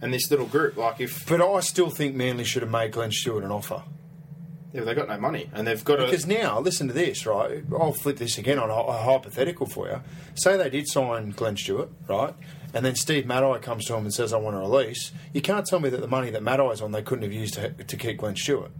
And 0.00 0.12
this 0.14 0.30
little 0.30 0.46
group, 0.46 0.76
like 0.78 0.98
if 1.00 1.26
But 1.28 1.40
I 1.40 1.60
still 1.60 1.90
think 1.90 2.16
Manly 2.16 2.44
should 2.44 2.62
have 2.62 2.70
made 2.72 2.90
Glenn 2.92 3.12
Stewart 3.12 3.44
an 3.44 3.50
offer. 3.52 3.82
yeah, 4.72 4.80
they've 4.84 4.96
got 4.96 5.08
no 5.08 5.18
money 5.18 5.50
and 5.52 5.66
they've 5.66 5.84
got 5.84 5.98
Because 5.98 6.26
now, 6.26 6.58
listen 6.58 6.88
to 6.88 6.94
this, 6.94 7.26
right? 7.26 7.62
I'll 7.78 7.92
flip 7.92 8.16
this 8.16 8.38
again 8.38 8.58
on 8.58 8.70
a, 8.70 8.74
a 8.74 8.96
hypothetical 9.02 9.66
for 9.66 9.88
you. 9.88 10.00
Say 10.34 10.56
they 10.56 10.70
did 10.70 10.88
sign 10.88 11.30
Glenn 11.30 11.56
Stewart, 11.58 11.90
right? 12.08 12.34
And 12.74 12.84
then 12.84 12.94
Steve 12.94 13.26
Matai 13.26 13.58
comes 13.58 13.84
to 13.86 13.94
him 13.94 14.04
and 14.04 14.14
says, 14.14 14.32
I 14.32 14.38
want 14.38 14.56
a 14.56 14.60
release. 14.60 15.12
You 15.32 15.42
can't 15.42 15.66
tell 15.66 15.80
me 15.80 15.90
that 15.90 16.00
the 16.00 16.08
money 16.08 16.30
that 16.30 16.42
Matai's 16.42 16.80
on 16.80 16.92
they 16.92 17.02
couldn't 17.02 17.22
have 17.24 17.32
used 17.32 17.54
to, 17.54 17.70
to 17.70 17.96
keep 17.96 18.18
Glenn 18.18 18.36
Stewart. 18.36 18.70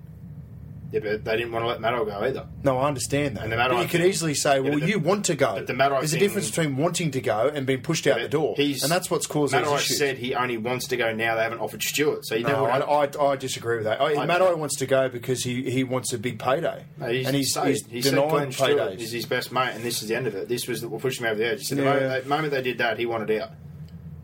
Yeah, 0.92 1.00
but 1.00 1.24
they 1.24 1.36
didn't 1.38 1.52
want 1.52 1.62
to 1.64 1.68
let 1.68 1.80
Matai 1.80 2.04
go 2.04 2.18
either. 2.20 2.46
No, 2.62 2.76
I 2.76 2.86
understand 2.86 3.38
that. 3.38 3.44
And 3.44 3.52
the 3.52 3.56
but 3.56 3.80
you 3.80 3.88
could 3.88 4.02
easily 4.02 4.34
say, 4.34 4.60
well, 4.60 4.72
but 4.72 4.82
the- 4.82 4.88
you 4.88 4.98
want 4.98 5.24
to 5.24 5.34
go. 5.34 5.54
but 5.54 5.66
the 5.66 5.72
Matai 5.72 6.00
There's 6.00 6.12
a 6.12 6.18
difference 6.18 6.50
between 6.50 6.76
wanting 6.76 7.10
to 7.12 7.20
go 7.22 7.48
and 7.48 7.66
being 7.66 7.80
pushed 7.80 8.06
out 8.06 8.20
the 8.20 8.28
door. 8.28 8.54
He's- 8.58 8.82
And 8.82 8.92
that's 8.92 9.10
what's 9.10 9.26
caused 9.26 9.54
Matai 9.54 9.70
these 9.70 9.80
issues. 9.84 9.98
said 9.98 10.18
he 10.18 10.34
only 10.34 10.58
wants 10.58 10.88
to 10.88 10.98
go 10.98 11.10
now. 11.14 11.34
They 11.34 11.44
haven't 11.44 11.60
offered 11.60 11.82
Stewart, 11.82 12.26
so 12.26 12.36
he 12.36 12.42
no, 12.42 12.66
never. 12.66 12.70
I, 12.70 13.06
I, 13.06 13.32
I 13.32 13.36
disagree 13.36 13.76
with 13.76 13.86
that. 13.86 14.02
I, 14.02 14.22
I 14.22 14.26
Matai 14.26 14.38
don't. 14.40 14.58
wants 14.58 14.76
to 14.76 14.86
go 14.86 15.08
because 15.08 15.42
he, 15.44 15.70
he 15.70 15.82
wants 15.82 16.12
a 16.12 16.18
big 16.18 16.38
payday. 16.38 16.84
No, 16.98 17.08
he's, 17.08 17.26
and 17.26 17.36
he's, 17.36 17.54
said, 17.54 17.68
he's 17.68 17.86
he 17.86 18.02
said 18.02 18.10
denied 18.14 18.30
Glenn 18.30 18.52
Stewart 18.52 19.00
is 19.00 19.12
his 19.12 19.24
best 19.24 19.50
mate, 19.50 19.70
and 19.72 19.82
this 19.82 20.02
is 20.02 20.08
the 20.08 20.14
end 20.14 20.26
of 20.26 20.34
it. 20.34 20.46
This 20.46 20.68
was 20.68 20.84
what 20.84 21.00
pushed 21.00 21.20
him 21.20 21.26
over 21.26 21.36
the 21.36 21.46
edge. 21.52 21.60
He 21.60 21.64
said 21.64 21.78
the, 21.78 21.84
moment, 21.84 22.24
the 22.24 22.28
moment 22.28 22.50
they 22.52 22.62
did 22.62 22.76
that, 22.78 22.98
he 22.98 23.06
wanted 23.06 23.30
out, 23.40 23.52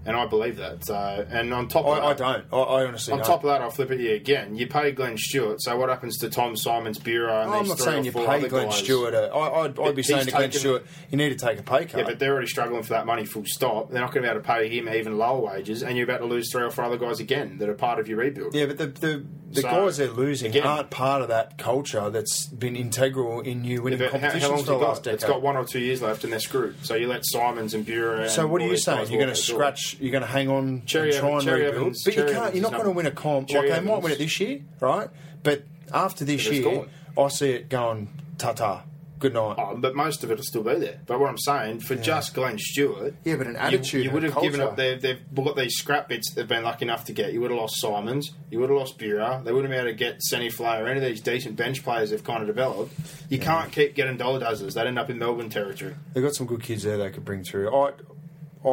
and 0.08 0.16
I 0.16 0.26
believe 0.26 0.56
that. 0.56 0.84
So, 0.84 1.26
and 1.30 1.52
on 1.54 1.68
top 1.68 1.84
of 1.84 1.98
I, 1.98 2.06
I 2.08 2.14
don't. 2.14 2.44
I, 2.52 2.56
I 2.56 2.86
honestly 2.86 3.12
On 3.12 3.18
don't. 3.18 3.26
top 3.26 3.44
of 3.44 3.50
that, 3.50 3.60
I'll 3.62 3.70
flip 3.70 3.90
it 3.90 3.98
to 3.98 4.02
you 4.02 4.14
again. 4.14 4.56
You 4.56 4.66
pay 4.66 4.90
Glenn 4.92 5.16
Stewart, 5.18 5.60
so 5.62 5.76
what 5.76 5.88
happens 5.88 6.18
to 6.18 6.30
Tom 6.30 6.56
Symonds, 6.56 6.98
Buhrer, 6.98 7.42
and 7.42 7.50
oh, 7.50 7.54
I'm 7.54 7.62
these 7.62 7.68
not 7.68 7.78
three 7.78 7.84
saying 7.86 8.02
or 8.02 8.04
you 8.06 8.12
four 8.12 8.26
pay 8.26 8.36
other 8.38 8.48
Glenn 8.48 8.68
guys? 8.68 8.78
Stewart. 8.78 9.14
A, 9.14 9.28
I, 9.32 9.64
I'd, 9.64 9.78
I'd 9.78 9.94
be 9.94 10.02
He's 10.02 10.08
saying 10.08 10.24
to 10.26 10.30
Glenn 10.32 10.42
taken- 10.50 10.58
Stewart, 10.60 10.86
you 11.10 11.16
need 11.18 11.38
to 11.38 11.46
take 11.46 11.58
a 11.60 11.62
pay 11.62 11.84
cut. 11.86 11.98
Yeah, 12.00 12.04
but 12.04 12.18
they're 12.18 12.32
already 12.32 12.48
struggling 12.48 12.82
for 12.82 12.94
that 12.94 13.06
money. 13.06 13.24
Full 13.24 13.44
stop. 13.46 13.90
They're 13.90 14.00
not 14.00 14.12
going 14.12 14.22
to 14.24 14.28
be 14.28 14.30
able 14.30 14.40
to 14.42 14.46
pay 14.46 14.68
him 14.76 14.88
even 14.88 15.18
lower 15.18 15.40
wages, 15.40 15.82
and 15.82 15.96
you're 15.96 16.04
about 16.04 16.18
to 16.18 16.26
lose 16.26 16.50
three 16.50 16.62
or 16.64 16.70
four 16.70 16.84
other 16.84 16.96
guys 16.98 17.20
again 17.20 17.58
that 17.58 17.68
are 17.68 17.74
part 17.74 17.98
of 18.00 18.08
your 18.08 18.18
rebuild. 18.18 18.54
Yeah, 18.54 18.66
but 18.66 18.78
the 18.78 18.86
the, 18.86 19.24
the 19.50 19.60
So, 19.62 19.68
guys 19.68 19.96
they're 19.98 20.08
losing 20.08 20.48
again- 20.50 20.64
aren't 20.66 20.90
part 20.90 21.22
of 21.22 21.28
that 21.28 21.58
culture 21.58 22.10
that's 22.10 22.46
been 22.46 22.76
integral 22.76 23.40
in 23.40 23.64
you 23.64 23.82
winning 23.82 23.98
But 23.98 24.06
how, 24.06 24.12
competitions 24.12 24.42
how 24.44 24.50
long's 24.50 24.64
for 24.66 24.72
it 24.72 24.74
the 24.74 24.80
got? 24.80 24.88
last 24.88 25.02
decade. 25.04 25.14
It's 25.14 25.24
got 25.24 25.42
one 25.42 25.56
or 25.56 25.64
two 25.64 25.80
years 25.80 26.00
left, 26.02 26.24
and 26.24 26.32
they're 26.32 26.40
screwed. 26.40 26.76
So 26.84 26.94
you 26.94 27.08
let 27.08 27.24
Symonds 27.26 27.74
and 27.74 27.86
Buhrer. 27.86 28.28
so 28.28 28.46
what 28.46 28.62
are 28.62 28.66
you 28.66 28.76
saying? 28.76 29.10
You're 29.10 29.20
going 29.22 29.34
to 29.34 29.40
scratch? 29.40 29.96
You're 30.00 30.12
going 30.12 30.22
to 30.22 30.28
hang 30.28 30.48
on 30.48 30.82
Cherry 30.86 31.10
and 31.10 31.18
try 31.18 31.28
Evans- 31.28 31.44
and 31.44 31.48
Cherry 31.50 31.62
rebuild? 31.64 31.82
Evans- 31.82 32.04
but 32.04 32.16
you 32.16 32.24
can't. 32.24 32.54
You're 32.54 32.62
not 32.62 32.72
going 32.72 32.84
to 32.84 32.90
win 32.92 33.06
a 33.06 33.10
comp. 33.10 33.48
Cherry 33.48 33.70
like 33.70 33.80
they 33.80 33.86
might 33.86 34.02
win 34.02 34.12
it 34.12 34.18
this 34.18 34.38
year, 34.40 34.60
right? 34.80 35.08
But 35.42 35.64
after 35.92 36.24
this 36.24 36.44
But 36.44 36.52
it's 36.54 36.64
year, 36.66 36.74
gone. 37.16 37.24
I 37.24 37.28
see 37.28 37.50
it 37.50 37.68
going 37.68 38.08
ta 38.38 38.52
ta. 38.52 38.84
Good 39.20 39.34
night. 39.34 39.56
Oh, 39.58 39.74
but 39.76 39.96
most 39.96 40.22
of 40.22 40.30
it 40.30 40.36
will 40.36 40.44
still 40.44 40.62
be 40.62 40.76
there. 40.76 41.00
But 41.04 41.18
what 41.18 41.28
I'm 41.28 41.38
saying, 41.38 41.80
for 41.80 41.96
just 41.96 42.34
Glenn 42.34 42.56
Stewart, 42.56 43.14
Yeah, 43.24 43.34
but 43.34 43.48
an 43.48 43.54
you- 43.54 43.58
attitude 43.58 44.04
you, 44.04 44.10
and 44.10 44.12
would 44.14 44.22
have 44.22 44.40
given 44.40 44.60
culture. 44.60 44.70
up. 44.70 44.76
They've, 44.76 45.02
they've 45.02 45.18
got 45.34 45.56
these 45.56 45.74
scrap 45.74 46.08
bits 46.08 46.32
they've 46.34 46.46
been 46.46 46.62
lucky 46.62 46.84
enough 46.84 47.04
to 47.06 47.12
get. 47.12 47.32
You 47.32 47.40
would 47.40 47.50
have 47.50 47.58
lost 47.58 47.80
Symonds. 47.80 48.30
You 48.48 48.60
would 48.60 48.70
have 48.70 48.78
lost 48.78 48.96
Buhrer. 48.96 49.42
They 49.42 49.50
wouldn't 49.50 49.72
have 49.72 49.76
been 49.76 49.88
able 49.88 49.98
to 49.98 50.04
get 50.04 50.22
Senny 50.22 50.50
Flair 50.50 50.84
or 50.84 50.86
any 50.88 51.00
of 51.00 51.04
these 51.04 51.20
decent 51.20 51.56
bench 51.56 51.82
players 51.82 52.10
they've 52.10 52.22
kind 52.22 52.42
of 52.42 52.46
developed. 52.46 52.94
You 53.28 53.40
can't 53.40 53.72
keep 53.72 53.96
getting 53.96 54.16
dollar 54.18 54.38
dozens. 54.38 54.74
They'd 54.74 54.86
end 54.86 55.00
up 55.00 55.10
in 55.10 55.18
Melbourne 55.18 55.50
territory. 55.50 55.96
They've 56.14 56.22
got 56.22 56.36
some 56.36 56.46
good 56.46 56.62
kids 56.62 56.84
there 56.84 56.96
they 56.96 57.10
could 57.10 57.24
bring 57.24 57.42
through. 57.42 57.74
I, 57.74 57.90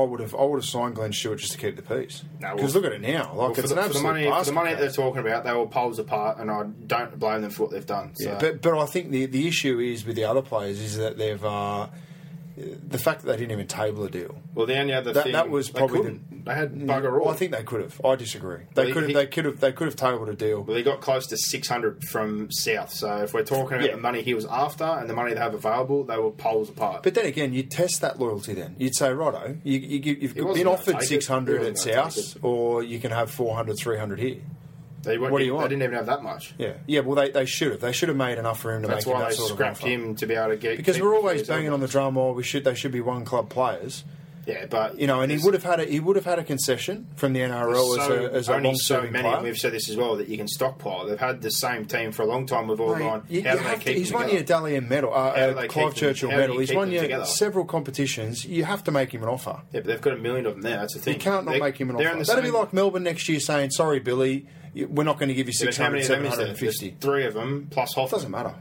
I 0.02 0.04
would 0.04 0.20
have, 0.20 0.36
I 0.36 0.44
would 0.44 0.58
have 0.58 0.66
signed 0.66 0.96
Glenn 0.96 1.14
Stewart 1.14 1.40
just 1.40 1.54
to 1.54 1.58
keep 1.58 1.76
the 1.76 1.82
peace. 1.82 2.24
No, 2.40 2.48
well, 2.48 2.56
Because 2.58 2.76
look 2.76 2.86
at 2.86 2.94
it 2.94 3.02
now, 3.02 3.30
like 3.30 3.36
Well, 3.36 3.54
for, 3.54 3.62
it's 3.62 3.72
the, 3.72 3.82
an 3.82 3.88
for 3.88 3.94
the 3.94 4.02
money, 4.02 4.30
for 4.30 4.44
the 4.44 4.52
money 4.52 4.72
that 4.72 4.80
they're 4.80 4.90
talking 4.90 5.22
about, 5.22 5.44
they 5.44 5.54
will 5.54 5.68
poles 5.68 6.00
apart, 6.00 6.38
and 6.40 6.50
I 6.52 6.64
don't 6.64 7.18
blame 7.18 7.42
them 7.42 7.52
for 7.52 7.64
what 7.64 7.72
they've 7.72 7.86
done. 7.86 8.16
So. 8.16 8.30
Yeah, 8.30 8.38
but 8.40 8.62
but 8.62 8.78
I 8.78 8.86
think 8.86 9.12
the 9.12 9.26
the 9.26 9.48
issue 9.48 9.80
is 9.80 10.06
with 10.06 10.16
the 10.16 10.26
other 10.26 10.42
players 10.42 10.80
is 10.80 10.98
that 10.98 11.18
they've 11.18 11.44
uh, 11.44 11.88
the 12.58 12.98
fact 12.98 13.22
that 13.22 13.28
they 13.28 13.38
didn't 13.38 13.52
even 13.52 13.68
table 13.68 14.04
a 14.06 14.10
deal. 14.10 14.38
well, 14.54 14.66
the 14.66 14.78
only 14.78 14.94
other 14.94 15.12
That, 15.12 15.24
thing 15.24 15.34
that 15.34 15.50
was 15.50 15.70
they 15.70 15.78
probably 15.80 16.00
couldn't. 16.02 16.30
the, 16.46 16.50
they 16.52 16.56
had 16.56 16.74
mm. 16.74 16.86
bugger 16.86 17.14
all. 17.14 17.26
Well, 17.26 17.30
I 17.34 17.38
think 17.38 17.52
they 17.52 17.64
could 17.64 17.82
have. 17.82 18.00
I 18.06 18.16
disagree. 18.16 18.60
They 18.74 18.86
Well, 18.86 18.94
could 18.94 19.04
have. 19.04 19.14
They 19.14 19.28
could 19.28 19.46
have. 19.46 19.60
They 19.60 19.72
could 19.74 19.88
have 19.88 19.96
tabled 19.96 20.30
a 20.30 20.36
deal. 20.36 20.62
Well, 20.62 20.78
he 20.78 20.84
got 20.84 21.02
close 21.02 21.28
to 21.28 21.38
600 21.38 22.04
from 22.06 22.50
South. 22.52 22.92
So 22.94 23.24
if 23.24 23.34
we're 23.34 23.44
talking 23.44 23.78
about 23.78 23.90
Yeah. 23.90 23.96
the 23.96 24.02
money 24.02 24.22
he 24.22 24.34
was 24.34 24.46
after 24.46 24.86
and 24.86 25.10
the 25.10 25.14
money 25.14 25.34
they 25.34 25.40
have 25.40 25.54
available, 25.54 26.04
they 26.06 26.18
were 26.18 26.32
poles 26.32 26.70
apart. 26.70 27.04
But 27.04 27.14
then 27.14 27.26
again, 27.26 27.54
you'd 27.54 27.72
test 27.72 28.02
that 28.02 28.20
loyalty. 28.20 28.54
Then 28.54 28.76
you'd 28.80 28.96
say, 28.96 29.12
righto, 29.12 29.58
you, 29.64 29.80
you, 29.80 30.18
you've 30.22 30.36
been 30.36 30.68
offered 30.68 31.02
six 31.02 31.28
hundred 31.28 31.62
at 31.62 31.72
wasn't 31.74 31.96
gonna 31.96 32.06
take 32.12 32.14
South, 32.14 32.38
or 32.44 32.84
you 32.84 33.00
can 33.00 33.12
have 33.12 33.30
400, 33.32 33.78
300 33.78 34.20
here. 34.20 34.38
They, 35.06 35.18
what 35.18 35.38
do 35.38 35.46
you 35.46 35.54
want? 35.54 35.70
they 35.70 35.76
didn't 35.76 35.84
even 35.84 35.96
have 35.96 36.06
that 36.08 36.22
much. 36.24 36.54
Yeah, 36.58 36.74
yeah. 36.88 37.00
Well, 37.00 37.16
they, 37.16 37.32
they 37.32 37.46
should 37.46 37.72
have. 37.72 37.82
They 37.82 37.92
should 37.94 38.10
have 38.10 38.18
made 38.18 38.38
enough 38.38 38.64
room 38.66 38.82
to 38.82 38.88
That's 38.88 39.06
make 39.06 39.14
him 39.14 39.20
why 39.20 39.26
that 39.26 39.30
they 39.32 39.36
sort 39.38 39.52
of 39.52 39.56
scrapped 39.58 39.78
offer. 39.80 39.88
him 39.88 40.16
to 40.16 40.26
be 40.26 40.34
able 40.34 40.50
to 40.50 40.58
get 40.58 40.78
Because 40.78 41.00
we're 41.00 41.16
always 41.16 41.48
banging 41.48 41.72
on 41.72 41.80
the 41.80 41.88
drum. 41.88 42.18
Oh, 42.18 42.34
we 42.34 42.44
should. 42.44 42.64
They 42.64 42.76
should 42.76 42.92
be 42.92 43.02
one 43.02 43.24
club 43.26 43.50
players. 43.50 44.04
Yeah, 44.46 44.68
but 44.68 45.00
You 45.00 45.08
know, 45.08 45.22
and 45.22 45.32
he 45.32 45.38
would 45.40 45.54
have 45.56 45.64
had 45.64 45.80
a 45.80 45.86
he 45.86 46.00
would 46.00 46.16
have 46.16 46.26
had 46.26 46.38
a 46.38 46.44
concession 46.44 47.08
from 47.16 47.34
the 47.34 47.40
NRL 47.40 47.98
as 48.00 48.06
so, 48.06 48.14
a, 48.14 48.30
as 48.32 48.50
a 48.50 48.54
only 48.56 48.76
so 48.76 49.02
many, 49.02 49.22
player. 49.24 49.36
and 49.36 49.44
we've 49.44 49.58
said 49.58 49.74
this 49.74 49.90
as 49.90 49.98
well, 49.98 50.16
that 50.18 50.28
you 50.30 50.38
can 50.38 50.48
stockpile. 50.48 51.06
They've 51.08 51.20
had 51.20 51.42
the 51.42 51.50
same 51.50 51.86
team 51.86 52.12
for 52.12 52.22
a 52.22 52.26
long 52.26 52.46
time. 52.46 52.68
We've 52.68 52.80
all 52.80 52.94
Mate, 52.96 53.00
gone. 53.02 53.24
you- 53.28 53.42
how 53.44 53.52
you 53.54 53.58
do 53.58 53.64
they 53.64 53.70
have 53.70 53.80
to- 53.80 53.86
keep 53.86 53.98
he's 53.98 54.14
won 54.14 54.30
you 54.30 54.38
a? 54.40 54.44
Dally 54.44 54.76
M 54.76 54.88
medal, 54.88 55.14
uh, 55.14 55.34
a 55.58 55.68
Clive 55.68 55.94
keep 55.94 56.02
Churchill 56.02 56.30
how 56.30 56.36
do 56.38 56.42
you 56.44 56.48
medal. 56.48 56.60
He's 56.60 56.74
won 56.74 56.92
you 56.92 57.26
several 57.26 57.66
competitions. 57.66 58.46
You 58.46 58.66
have 58.66 58.84
to 58.84 58.92
make 58.92 59.12
him 59.14 59.24
an 59.24 59.30
offer. 59.30 59.62
Yeah, 59.74 59.80
but 59.80 59.86
they've 59.88 60.02
got 60.02 60.14
a 60.14 60.18
million 60.18 60.46
of 60.46 60.54
them 60.54 60.62
there. 60.62 60.78
That's 60.78 60.94
the 60.94 61.00
thing. 61.00 61.16
You 61.16 61.20
can't 61.20 61.46
not 61.46 61.54
They- 61.54 61.60
make 61.60 61.78
him 61.78 61.90
an 61.90 61.96
offer. 61.96 62.24
That'd 62.24 62.44
be 62.44 62.52
like 62.52 62.72
Melbourne 62.72 63.04
next 63.04 63.28
year 63.28 63.40
saying, 63.40 63.72
"Sorry, 63.72 64.00
Billy, 64.00 64.46
we're 64.76 65.04
not 65.04 65.18
going 65.18 65.30
to 65.30 65.36
give 65.36 65.48
you 65.48 65.54
Yeah, 65.60 65.66
600, 65.72 65.92
many 65.92 66.04
of 66.04 66.08
them 66.10 66.24
750. 66.32 66.96
Three 67.02 67.26
of 67.26 67.34
them 67.34 67.68
plus 67.72 67.94
Hoffman. 67.96 68.18
Doesn't 68.20 68.32
matter. 68.32 68.54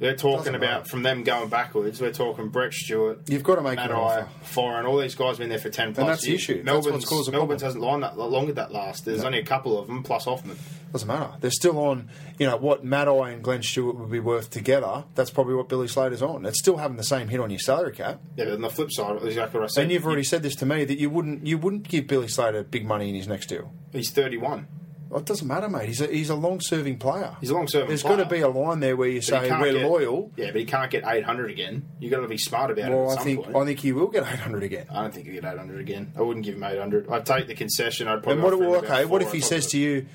They're 0.00 0.16
talking 0.16 0.54
about 0.54 0.60
matter. 0.80 0.84
from 0.86 1.02
them 1.02 1.22
going 1.24 1.50
backwards. 1.50 2.00
We're 2.00 2.10
talking 2.12 2.48
Brett 2.48 2.72
Stewart. 2.72 3.28
You've 3.28 3.42
got 3.42 3.56
to 3.56 3.60
make 3.60 3.76
Matt 3.76 3.90
him 3.90 3.96
an 3.96 4.02
Eye, 4.02 4.20
offer. 4.22 4.28
Foreign, 4.42 4.86
all 4.86 4.98
these 4.98 5.14
guys 5.14 5.32
have 5.32 5.38
been 5.38 5.50
there 5.50 5.58
for 5.58 5.68
ten 5.68 5.94
plus 5.94 6.06
that's 6.06 6.22
the 6.22 6.28
years. 6.30 6.40
issue. 6.40 6.54
That's 6.54 6.64
Melbourne's, 6.64 6.92
what's 6.94 7.04
caused 7.04 7.28
the 7.28 7.32
Melbourne's 7.32 7.62
problem. 7.62 7.82
hasn't 7.82 8.02
lined 8.02 8.02
that 8.02 8.18
long 8.18 8.48
at 8.48 8.54
that 8.54 8.72
last. 8.72 9.04
There's 9.04 9.22
only 9.22 9.38
a 9.38 9.44
couple 9.44 9.78
of 9.78 9.86
them 9.86 10.02
plus 10.02 10.24
Hoffman. 10.24 10.56
Doesn't 10.90 11.06
matter. 11.06 11.34
They're 11.40 11.50
still 11.50 11.78
on. 11.78 12.08
You 12.38 12.46
know 12.46 12.56
what 12.56 12.82
Matai 12.82 13.32
and 13.32 13.44
Glenn 13.44 13.62
Stewart 13.62 13.96
would 13.96 14.10
be 14.10 14.20
worth 14.20 14.48
together. 14.50 15.04
That's 15.14 15.30
probably 15.30 15.54
what 15.54 15.68
Billy 15.68 15.86
Slater's 15.86 16.22
on. 16.22 16.46
It's 16.46 16.58
still 16.58 16.78
having 16.78 16.96
the 16.96 17.04
same 17.04 17.28
hit 17.28 17.38
on 17.38 17.50
your 17.50 17.60
salary 17.60 17.92
cap. 17.92 18.20
Yeah, 18.36 18.46
but 18.46 18.54
on 18.54 18.60
the 18.62 18.70
flip 18.70 18.90
side, 18.90 19.22
exactly 19.22 19.60
what 19.60 19.66
I 19.66 19.68
said. 19.68 19.82
And 19.82 19.92
you've 19.92 20.06
already 20.06 20.24
said 20.24 20.42
this 20.42 20.56
to 20.56 20.66
me 20.66 20.84
that 20.86 20.98
you 20.98 21.10
wouldn't 21.10 21.46
you 21.46 21.58
wouldn't 21.58 21.86
give 21.88 22.06
Billy 22.06 22.26
Slater 22.28 22.64
big 22.64 22.86
money 22.86 23.10
in 23.10 23.14
his 23.14 23.28
next 23.28 23.46
deal. 23.46 23.70
He's 23.92 24.10
31. 24.10 24.66
Well, 25.10 25.18
it 25.18 25.26
doesn't 25.26 25.46
matter, 25.48 25.68
mate. 25.68 25.88
He's 25.88 26.00
a, 26.00 26.06
he's 26.06 26.30
a 26.30 26.36
long 26.36 26.60
serving 26.62 26.98
player. 26.98 27.36
He's 27.40 27.50
a 27.50 27.54
long-serving 27.54 27.88
There's 27.88 28.02
player. 28.02 28.18
got 28.18 28.22
to 28.22 28.30
be 28.30 28.40
a 28.42 28.48
line 28.48 28.78
there 28.78 28.96
where 28.96 29.08
you 29.08 29.18
But 29.18 29.24
say 29.24 29.50
we're 29.50 29.72
get- 29.72 29.84
loyal. 29.90 30.30
Yeah, 30.36 30.46
but 30.52 30.56
he 30.60 30.64
can't 30.64 30.88
get 30.88 31.02
800 31.04 31.50
again. 31.50 31.84
You've 31.98 32.12
got 32.12 32.20
to 32.20 32.28
be 32.28 32.38
smart 32.38 32.70
about 32.70 32.92
it 32.92 32.94
Well, 32.94 33.10
I 33.10 33.16
think 33.16 33.42
point. 33.44 33.56
I 33.56 33.64
think 33.64 33.80
he 33.80 33.90
will 33.90 34.06
get 34.06 34.22
800 34.22 34.62
again. 34.62 34.86
I 34.88 35.02
don't 35.02 35.12
think 35.12 35.26
he'll 35.26 35.34
get 35.42 35.52
800 35.52 35.80
again. 35.80 36.12
I 36.16 36.22
wouldn't 36.22 36.46
give 36.46 36.54
him 36.54 36.62
800. 36.62 37.10
I'd 37.10 37.26
take 37.26 37.48
the 37.48 37.56
concession. 37.56 38.06
I'd 38.06 38.22
probably 38.22 38.34
And 38.34 38.42
what? 38.44 38.58
Well, 38.60 38.76
okay. 38.84 39.04
What 39.04 39.20
if 39.20 39.32
he 39.32 39.40
says 39.40 39.66
to 39.72 39.78
you, 39.78 40.06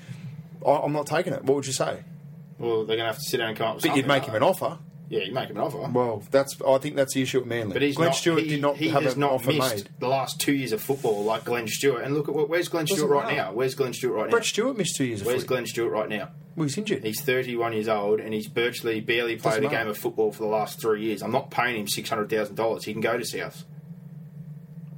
"I'm 0.65 0.93
not 0.93 1.07
taking 1.07 1.33
it"? 1.33 1.43
What 1.43 1.55
would 1.55 1.67
you 1.67 1.73
say? 1.73 2.03
Well, 2.57 2.85
they're 2.85 2.95
going 2.95 2.99
to 2.99 3.05
have 3.13 3.17
to 3.17 3.21
sit 3.29 3.37
down 3.39 3.49
and 3.49 3.57
come 3.57 3.67
up 3.67 3.75
with 3.75 3.83
But 3.83 3.97
you'd 3.97 4.07
make 4.07 4.21
like 4.23 4.29
him 4.29 4.35
an 4.35 4.43
offer. 4.43 4.77
Yeah, 5.07 5.19
you 5.21 5.31
make 5.33 5.49
him 5.49 5.57
an 5.57 5.63
offer. 5.63 5.77
Well, 5.91 6.23
that's 6.31 6.59
I 6.67 6.79
think 6.79 6.95
that's 6.95 7.13
the 7.13 7.21
issue 7.21 7.39
at 7.39 7.45
Manly. 7.45 7.73
but 7.73 7.81
he's 7.83 7.95
Glenn 7.95 8.07
not, 8.09 8.15
Stewart 8.15 8.41
he, 8.41 8.49
did 8.49 8.61
not 8.61 8.77
he 8.77 8.89
have 8.89 9.03
has 9.03 9.15
not 9.15 9.31
offer 9.33 9.51
missed 9.53 9.75
made. 9.75 9.89
the 9.99 10.07
last 10.07 10.39
two 10.41 10.53
years 10.53 10.71
of 10.71 10.81
football 10.81 11.23
like 11.23 11.45
Glenn 11.45 11.67
Stewart. 11.67 12.03
And 12.03 12.15
look 12.15 12.27
at 12.27 12.33
what- 12.33 12.49
where's 12.49 12.67
Glenn 12.69 12.85
Doesn't 12.85 12.97
Stewart 12.97 13.11
right 13.11 13.25
matter. 13.35 13.49
now? 13.49 13.53
Where's 13.53 13.75
Glenn 13.75 13.93
Stewart 13.93 14.15
right 14.15 14.29
Brett 14.31 14.41
now? 14.41 14.45
Stewart 14.47 14.77
missed 14.77 14.95
two 14.95 15.05
years 15.05 15.23
Where's 15.23 15.37
footy. 15.43 15.47
Glenn 15.47 15.65
Stewart 15.67 15.91
right 15.91 16.09
now? 16.09 16.29
Well, 16.55 16.63
he's 16.67 16.77
injured. 16.77 17.03
He's 17.03 17.21
31 17.21 17.73
years 17.73 17.87
old 17.87 18.19
and 18.19 18.33
he's 18.33 18.47
virtually 18.47 18.99
barely 18.99 19.35
played 19.35 19.61
Doesn't 19.61 19.65
a 19.65 19.69
game 19.69 19.87
of 19.87 19.97
football 19.97 20.31
for 20.31 20.41
the 20.43 20.49
last 20.49 20.81
three 20.81 21.03
years. 21.03 21.21
I'm 21.21 21.31
not 21.31 21.51
paying 21.51 21.79
him 21.79 21.85
$600,000. 21.87 22.83
He 22.85 22.93
can 22.93 23.01
go 23.01 23.17
to 23.17 23.25
South. 23.25 23.63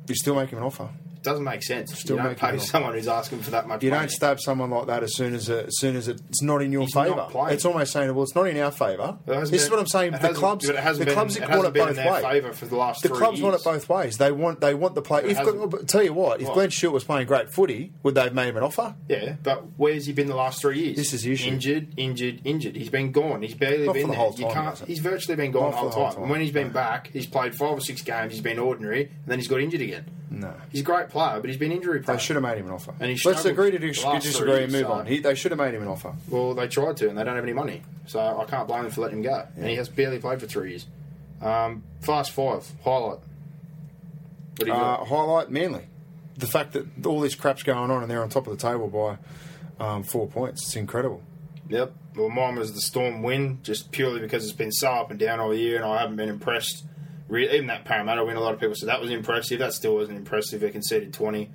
you 0.08 0.16
still 0.16 0.36
make 0.36 0.52
him 0.52 0.60
an 0.60 0.64
offer. 0.64 0.90
Doesn't 1.28 1.44
make 1.44 1.64
sense. 1.64 1.98
Still 2.00 2.18
you 2.18 2.24
don't 2.24 2.38
pay 2.38 2.58
someone 2.60 2.94
who's 2.94 3.08
asking 3.08 3.40
for 3.40 3.52
that 3.52 3.68
much 3.68 3.84
You 3.84 3.90
money. 3.90 4.02
don't 4.04 4.10
stab 4.12 4.40
someone 4.40 4.70
like 4.70 4.88
that 4.88 5.04
as 5.04 5.16
soon 5.16 5.34
as 5.34 5.50
it, 5.50 5.68
as 5.68 5.78
soon 5.80 5.96
as 5.96 6.08
it's 6.08 6.42
not 6.42 6.62
in 6.62 6.72
your 6.72 6.88
favour. 6.88 7.28
It's 7.50 7.66
almost 7.66 7.92
saying, 7.94 8.14
well, 8.14 8.24
it's 8.24 8.36
not 8.36 8.48
in 8.48 8.58
our 8.58 8.72
favour. 8.72 9.18
This 9.26 9.52
is 9.64 9.70
what 9.70 9.80
I'm 9.80 9.88
saying. 9.88 10.14
The 10.14 10.30
clubs, 10.34 10.66
but 10.68 10.76
it 10.76 10.82
hasn't 10.82 11.00
the 11.00 11.06
been- 11.06 11.14
clubs 11.16 11.36
it 11.38 11.42
that 11.42 11.50
want 11.50 11.68
it 11.68 11.74
both 11.74 11.98
ways. 11.98 12.24
favour 12.24 12.54
for 12.54 12.66
the 12.66 12.76
last 12.76 13.04
The 13.04 13.10
clubs 13.10 13.42
want 13.42 13.56
it 13.56 13.64
both 13.64 13.90
ways. 13.90 14.18
They 14.18 14.32
want 14.32 14.62
they 14.62 14.74
want 14.74 14.96
the 14.96 15.02
play. 15.02 15.24
If 15.26 15.88
tell 15.88 16.04
you 16.04 16.14
what, 16.14 16.42
if 16.42 16.48
What? 16.48 16.54
Glenn 16.56 16.72
Stewart 16.72 16.94
was 16.94 17.04
playing 17.04 17.28
great 17.28 17.52
footy, 17.52 17.92
would 18.04 18.16
they 18.16 18.22
have 18.24 18.34
made 18.34 18.50
him 18.50 18.58
an 18.58 18.64
offer? 18.64 18.96
Yeah, 19.08 19.36
but 19.44 19.64
where's 19.78 20.06
he 20.06 20.14
been 20.14 20.28
the 20.28 20.36
last 20.36 20.62
three 20.62 20.80
years? 20.80 20.98
This 20.98 21.14
is 21.14 21.24
the 21.24 21.34
issue. 21.34 21.50
Injured, 21.50 21.88
injured, 21.98 22.42
injured. 22.44 22.76
He's 22.76 22.90
been 22.90 23.12
gone. 23.12 23.42
He's 23.42 23.54
barely 23.56 23.86
Not 23.86 23.94
been 23.94 24.04
the 24.04 24.14
there. 24.14 24.18
whole 24.18 24.34
you 24.38 24.46
time, 24.46 24.54
can't. 24.76 24.80
He's 24.88 25.00
virtually 25.00 25.36
been 25.36 25.52
gone 25.52 25.72
the 25.72 25.78
whole 25.78 25.90
time. 25.90 26.14
time. 26.14 26.22
And 26.24 26.32
when 26.32 26.42
he's 26.42 26.52
been 26.52 26.70
back, 26.72 27.10
he's 27.14 27.26
played 27.28 27.56
five 27.56 27.72
or 27.74 27.82
six 27.82 28.02
games. 28.02 28.34
He's 28.34 28.42
been 28.42 28.60
ordinary, 28.60 29.04
and 29.04 29.12
then 29.28 29.40
he's 29.40 29.48
got 29.48 29.60
injured 29.62 29.82
again. 29.82 30.06
No. 30.30 30.54
He's 30.72 30.82
a 30.82 30.84
great 30.84 31.10
player, 31.10 31.40
but 31.40 31.50
he's 31.50 31.58
been 31.58 31.72
injury 31.72 32.00
They 32.00 32.18
should 32.18 32.36
have 32.36 32.44
made 32.44 32.58
him 32.58 32.68
an 32.68 32.74
offer. 32.74 32.94
And 33.00 33.18
Let's 33.26 33.46
agree 33.46 33.72
to 33.72 33.80
dis- 33.80 34.04
disagree 34.04 34.64
and 34.64 34.72
move 34.72 34.82
years, 34.82 34.86
on. 34.92 35.06
He, 35.06 35.20
they 35.20 35.36
should 35.36 35.52
have 35.52 35.60
made 35.60 35.74
him 35.74 35.82
an 35.82 35.88
offer. 35.88 36.14
Well, 36.30 36.54
they 36.54 36.68
tried 36.68 36.98
to, 36.98 37.10
and 37.10 37.18
they 37.18 37.24
don't 37.24 37.36
have 37.36 37.44
any 37.46 37.54
money, 37.54 37.82
so 38.08 38.20
I 38.20 38.44
can't 38.46 38.68
blame 38.68 38.84
them 38.84 38.92
for 38.92 39.02
letting 39.02 39.20
him 39.20 39.24
go. 39.24 39.48
And 39.56 39.68
he 39.68 39.76
has 39.76 39.88
barely 39.88 40.20
played 40.20 40.40
for 40.42 40.48
three 40.48 40.72
years. 40.72 40.86
Um, 41.42 41.84
fast 42.02 42.32
five 42.32 42.70
highlight. 42.84 43.20
What 43.20 44.60
do 44.60 44.66
you 44.68 44.74
Uh, 44.74 45.06
highlight 45.06 45.50
Manly. 45.52 45.86
The 46.38 46.48
fact 46.48 46.74
that 46.74 46.86
all 47.06 47.20
this 47.22 47.36
crap's 47.36 47.64
going 47.64 47.90
on 47.90 48.02
and 48.02 48.12
they're 48.12 48.22
on 48.22 48.30
top 48.30 48.48
of 48.48 48.58
the 48.58 48.62
table 48.62 48.88
by 48.88 49.18
um, 49.84 50.04
four 50.04 50.28
points. 50.28 50.64
It's 50.64 50.76
incredible. 50.76 51.22
Yep. 51.70 51.94
Well, 52.16 52.30
mine 52.30 52.56
was 52.56 52.74
the 52.74 52.82
Storm 52.82 53.22
win, 53.24 53.60
just 53.64 53.92
purely 53.92 54.20
because 54.20 54.44
it's 54.44 54.54
been 54.54 54.72
so 54.72 54.90
up 54.92 55.12
and 55.12 55.20
down 55.20 55.40
all 55.40 55.54
year, 55.54 55.76
and 55.78 55.86
I 55.86 56.00
haven't 56.00 56.16
been 56.16 56.30
impressed. 56.30 56.86
Even 57.30 57.68
that 57.68 57.84
Parramatta 57.86 58.24
win, 58.24 58.38
a 58.38 58.40
lot 58.40 58.54
of 58.54 58.60
people 58.60 58.76
said 58.76 58.90
that 58.90 59.02
was 59.02 59.12
impressive. 59.12 59.60
That 59.60 59.74
still 59.74 59.96
wasn't 59.96 60.18
impressive. 60.18 60.62
They 60.62 60.70
conceded 60.72 61.14
20. 61.14 61.50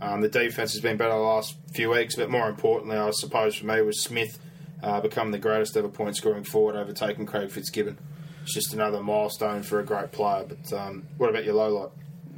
Um, 0.00 0.20
the 0.20 0.28
defense 0.28 0.72
has 0.72 0.80
been 0.82 0.96
better 0.96 1.12
the 1.12 1.16
last 1.18 1.56
few 1.72 1.90
weeks, 1.90 2.14
but 2.16 2.30
more 2.30 2.48
importantly, 2.48 2.96
I 2.96 3.10
suppose 3.10 3.54
for 3.56 3.66
me, 3.66 3.80
was 3.82 4.02
Smith 4.02 4.38
uh, 4.82 5.00
become 5.00 5.30
the 5.32 5.38
greatest 5.38 5.76
ever 5.76 5.88
point 5.88 6.16
scoring 6.16 6.44
forward, 6.44 6.76
overtaking 6.76 7.26
Craig 7.26 7.50
Fitzgibbon. 7.50 7.98
It's 8.42 8.54
just 8.54 8.72
another 8.74 9.02
milestone 9.02 9.62
for 9.62 9.80
a 9.80 9.84
great 9.84 10.12
player. 10.12 10.44
But 10.48 10.72
um, 10.72 11.06
what 11.16 11.30
about 11.30 11.44
your 11.44 11.54
low 11.54 11.90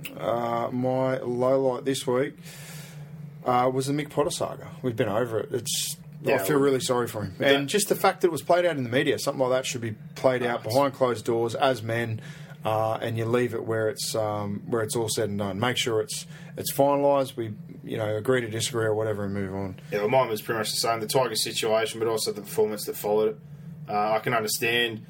light? 0.07 0.19
Uh, 0.19 0.71
my 0.71 1.19
low 1.19 1.61
light 1.73 1.85
this 1.85 2.07
week 2.07 2.35
uh, 3.45 3.71
was 3.73 3.87
the 3.87 3.93
Mick 3.93 4.11
Potter 4.11 4.31
saga. 4.31 4.69
We've 4.83 4.97
been 4.97 5.09
over 5.09 5.41
it. 5.41 5.49
It's 5.53 5.97
I 6.27 6.39
feel 6.39 6.57
well, 6.57 6.65
really 6.65 6.81
sorry 6.81 7.07
for 7.09 7.23
him, 7.23 7.35
that- 7.39 7.55
and 7.55 7.69
just 7.69 7.89
the 7.89 7.95
fact 7.95 8.21
that 8.23 8.29
it 8.29 8.33
was 8.33 8.43
played 8.43 8.65
out 8.67 8.77
in 8.77 8.83
the 8.83 8.91
media, 8.91 9.19
something 9.19 9.41
like 9.41 9.51
that 9.51 9.67
should 9.67 9.81
be 9.81 9.95
played 10.17 10.43
out 10.43 10.65
behind 10.65 10.95
closed 10.95 11.25
doors 11.25 11.55
as 11.55 11.81
men, 11.83 12.21
uh, 12.65 12.95
and 12.95 13.17
you 13.17 13.25
leave 13.25 13.55
it 13.55 13.65
where 13.65 13.89
it's 13.89 14.15
um, 14.15 14.63
where 14.67 14.83
it's 14.83 14.97
all 14.97 15.09
said 15.09 15.29
and 15.31 15.39
done. 15.39 15.59
Make 15.61 15.77
sure 15.77 16.01
it's 16.01 16.27
it's 16.57 16.73
finalised. 16.73 17.37
We 17.37 17.55
you 17.85 17.97
know 17.97 18.17
agree 18.17 18.41
to 18.41 18.49
disagree 18.49 18.85
or 18.87 18.95
whatever, 18.95 19.25
and 19.25 19.35
move 19.35 19.55
on. 19.55 19.77
Yeah, 19.93 20.01
well, 20.01 20.09
mine 20.09 20.29
was 20.29 20.43
pretty 20.43 20.59
much 20.59 20.71
the 20.71 20.77
same. 20.77 21.01
The 21.01 21.07
Tiger 21.07 21.35
situation, 21.35 21.99
but 22.01 22.09
also 22.09 22.33
the 22.33 22.43
performance 22.43 22.85
that 22.87 22.97
followed 22.97 23.29
it. 23.31 23.39
Uh, 23.89 24.13
I 24.13 24.19
can 24.19 24.35
understand 24.35 25.07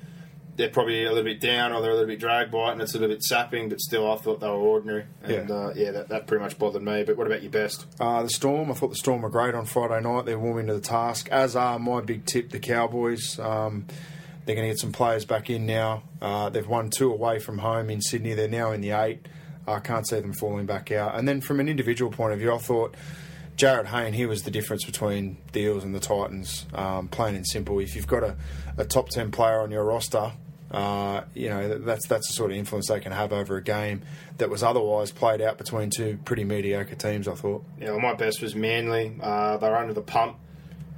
they're 0.54 0.68
probably 0.68 1.04
a 1.04 1.08
little 1.10 1.22
bit 1.24 1.40
down 1.40 1.72
or 1.72 1.80
they're 1.80 1.90
a 1.92 1.94
little 1.94 2.08
bit 2.08 2.18
dragged 2.18 2.50
by 2.50 2.68
it 2.70 2.72
and 2.72 2.82
it's 2.82 2.92
a 2.92 2.98
little 2.98 3.14
bit 3.14 3.22
sapping, 3.22 3.68
but 3.68 3.78
still, 3.80 4.10
I 4.10 4.16
thought 4.16 4.40
they 4.40 4.48
were 4.48 4.54
ordinary. 4.54 5.04
And 5.22 5.48
Yeah. 5.48 5.54
uh, 5.54 5.72
yeah, 5.76 5.90
that, 5.92 6.08
that 6.08 6.26
pretty 6.26 6.42
much 6.42 6.58
bothered 6.58 6.82
me. 6.82 7.04
But 7.04 7.16
what 7.16 7.28
about 7.28 7.42
your 7.42 7.52
best? 7.52 7.86
Uh, 8.00 8.24
the 8.24 8.28
Storm, 8.28 8.68
I 8.68 8.74
thought 8.74 8.88
the 8.90 8.96
Storm 8.96 9.22
were 9.22 9.30
great 9.30 9.54
on 9.54 9.66
Friday 9.66 10.00
night. 10.00 10.24
They're 10.26 10.36
warming 10.38 10.66
to 10.66 10.74
the 10.74 10.80
task, 10.80 11.28
as 11.30 11.54
are 11.54 11.78
my 11.78 12.00
big 12.00 12.24
tip, 12.26 12.50
the 12.50 12.58
Cowboys. 12.58 13.38
Um, 13.38 13.86
they're 14.48 14.54
going 14.54 14.66
to 14.66 14.72
get 14.72 14.78
some 14.78 14.92
players 14.92 15.26
back 15.26 15.50
in 15.50 15.66
now. 15.66 16.04
Uh, 16.22 16.48
they've 16.48 16.66
won 16.66 16.88
two 16.88 17.12
away 17.12 17.38
from 17.38 17.58
home 17.58 17.90
in 17.90 18.00
Sydney. 18.00 18.32
They're 18.32 18.48
now 18.48 18.72
in 18.72 18.80
the 18.80 18.92
eight. 18.92 19.28
I 19.66 19.78
can't 19.78 20.08
see 20.08 20.20
them 20.20 20.32
falling 20.32 20.64
back 20.64 20.90
out. 20.90 21.16
And 21.16 21.28
then 21.28 21.42
from 21.42 21.60
an 21.60 21.68
individual 21.68 22.10
point 22.10 22.32
of 22.32 22.38
view, 22.38 22.54
I 22.54 22.56
thought 22.56 22.94
Jarryd 23.58 23.84
Hayne, 23.88 24.14
he 24.14 24.24
was 24.24 24.44
the 24.44 24.50
difference 24.50 24.86
between 24.86 25.36
the 25.52 25.60
Eels 25.60 25.84
and 25.84 25.94
the 25.94 26.00
Titans, 26.00 26.64
um, 26.72 27.08
plain 27.08 27.34
and 27.34 27.46
simple. 27.46 27.78
If 27.78 27.94
you've 27.94 28.06
got 28.06 28.22
a, 28.24 28.36
a 28.78 28.86
top 28.86 29.10
10 29.10 29.32
player 29.32 29.60
on 29.60 29.70
your 29.70 29.84
roster, 29.84 30.32
uh, 30.70 31.24
you 31.34 31.50
know 31.50 31.78
that's 31.78 32.06
that's 32.08 32.28
the 32.28 32.32
sort 32.32 32.50
of 32.50 32.56
influence 32.56 32.88
they 32.88 33.00
can 33.00 33.12
have 33.12 33.34
over 33.34 33.56
a 33.56 33.62
game 33.62 34.02
that 34.38 34.48
was 34.48 34.62
otherwise 34.62 35.10
played 35.10 35.40
out 35.42 35.56
between 35.58 35.90
two 35.90 36.18
pretty 36.24 36.44
mediocre 36.44 36.94
teams. 36.94 37.28
I 37.28 37.34
thought. 37.34 37.64
Yeah, 37.78 37.90
well, 37.90 38.00
my 38.00 38.14
best 38.14 38.40
was 38.40 38.54
Manly. 38.54 39.14
Uh, 39.20 39.58
they 39.58 39.68
were 39.68 39.76
under 39.76 39.92
the 39.92 40.00
pump. 40.00 40.38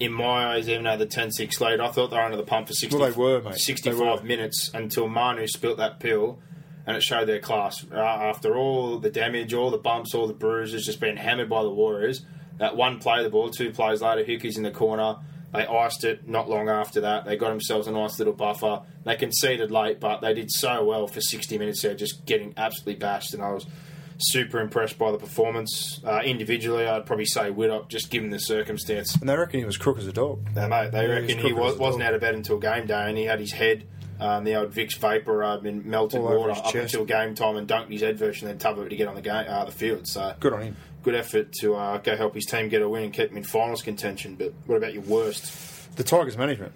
In 0.00 0.12
my 0.12 0.54
eyes, 0.54 0.68
even 0.68 0.84
though 0.84 0.96
the 0.96 1.06
10 1.06 1.30
6 1.30 1.60
lead, 1.60 1.78
I 1.78 1.90
thought 1.90 2.10
they 2.10 2.16
were 2.16 2.22
under 2.22 2.36
the 2.38 2.42
pump 2.42 2.66
for 2.68 2.72
60, 2.72 2.96
Well, 2.96 3.10
they 3.10 3.16
were, 3.16 3.42
mate. 3.42 3.52
They 3.52 3.58
65 3.58 3.98
were. 4.22 4.26
minutes 4.26 4.70
until 4.72 5.08
Manu 5.08 5.46
spilt 5.46 5.76
that 5.76 6.00
pill 6.00 6.38
and 6.86 6.96
it 6.96 7.02
showed 7.02 7.28
their 7.28 7.38
class. 7.38 7.84
Uh, 7.92 7.98
after 7.98 8.56
all 8.56 8.98
the 8.98 9.10
damage, 9.10 9.52
all 9.52 9.70
the 9.70 9.76
bumps, 9.78 10.14
all 10.14 10.26
the 10.26 10.32
bruises, 10.32 10.86
just 10.86 11.00
being 11.00 11.18
hammered 11.18 11.50
by 11.50 11.62
the 11.62 11.70
Warriors, 11.70 12.24
that 12.58 12.76
one 12.76 12.98
play, 12.98 13.18
of 13.18 13.24
the 13.24 13.30
ball, 13.30 13.50
two 13.50 13.70
plays 13.70 14.00
later, 14.00 14.24
Hickey's 14.24 14.56
in 14.56 14.62
the 14.62 14.70
corner. 14.70 15.16
They 15.52 15.66
iced 15.66 16.04
it 16.04 16.26
not 16.28 16.48
long 16.48 16.68
after 16.68 17.00
that. 17.02 17.24
They 17.26 17.36
got 17.36 17.50
themselves 17.50 17.86
a 17.86 17.92
nice 17.92 18.18
little 18.18 18.32
buffer. 18.32 18.82
They 19.04 19.16
conceded 19.16 19.70
late, 19.70 20.00
but 20.00 20.20
they 20.20 20.32
did 20.32 20.50
so 20.50 20.84
well 20.84 21.06
for 21.08 21.20
60 21.20 21.58
minutes 21.58 21.82
there, 21.82 21.94
just 21.94 22.24
getting 22.24 22.54
absolutely 22.56 22.94
bashed. 22.94 23.34
And 23.34 23.42
I 23.42 23.52
was 23.52 23.66
super 24.20 24.60
impressed 24.60 24.98
by 24.98 25.10
the 25.12 25.18
performance. 25.18 26.00
Uh, 26.04 26.20
individually, 26.24 26.86
I'd 26.86 27.06
probably 27.06 27.26
say 27.26 27.50
Widdop, 27.50 27.88
just 27.88 28.10
given 28.10 28.30
the 28.30 28.38
circumstance. 28.38 29.14
And 29.16 29.28
they 29.28 29.36
reckon 29.36 29.60
he 29.60 29.66
was 29.66 29.76
crook 29.76 29.98
as 29.98 30.06
a 30.06 30.12
dog. 30.12 30.40
No, 30.54 30.68
mate, 30.68 30.90
they 30.92 31.06
Yeah, 31.06 31.14
reckon 31.14 31.38
he 31.38 31.52
was, 31.52 31.72
as 31.74 31.78
a 31.78 31.82
wasn't 31.82 32.04
out 32.04 32.14
of 32.14 32.20
bed 32.20 32.34
until 32.34 32.58
game 32.58 32.86
day, 32.86 33.08
and 33.08 33.16
he 33.18 33.24
had 33.24 33.40
his 33.40 33.52
head, 33.52 33.86
um, 34.20 34.44
the 34.44 34.54
old 34.56 34.72
Vicks 34.72 34.96
vapor, 34.98 35.42
uh, 35.42 35.58
in 35.60 35.88
melted 35.88 36.20
All 36.20 36.36
water 36.38 36.50
up 36.52 36.64
chest. 36.64 36.76
until 36.94 37.04
game 37.04 37.34
time, 37.34 37.56
and 37.56 37.66
dunked 37.66 37.90
his 37.90 38.02
head 38.02 38.18
version, 38.18 38.48
and 38.48 38.58
then 38.60 38.74
tub 38.74 38.78
it 38.84 38.88
to 38.90 38.96
get 38.96 39.08
on 39.08 39.14
the 39.14 39.22
game, 39.22 39.44
uh, 39.48 39.64
the 39.64 39.72
field. 39.72 40.06
So 40.06 40.34
Good 40.40 40.52
on 40.52 40.62
him. 40.62 40.76
good 41.02 41.14
effort 41.14 41.52
to 41.60 41.74
uh, 41.76 41.98
go 41.98 42.16
help 42.16 42.34
his 42.34 42.44
team 42.46 42.68
get 42.68 42.82
a 42.82 42.88
win 42.88 43.04
and 43.04 43.12
keep 43.12 43.30
him 43.30 43.36
in 43.38 43.44
finals 43.44 43.82
contention. 43.82 44.34
But 44.34 44.52
what 44.66 44.76
about 44.76 44.92
your 44.94 45.02
worst? 45.04 45.96
The 45.96 46.04
Tigers 46.04 46.36
management. 46.36 46.72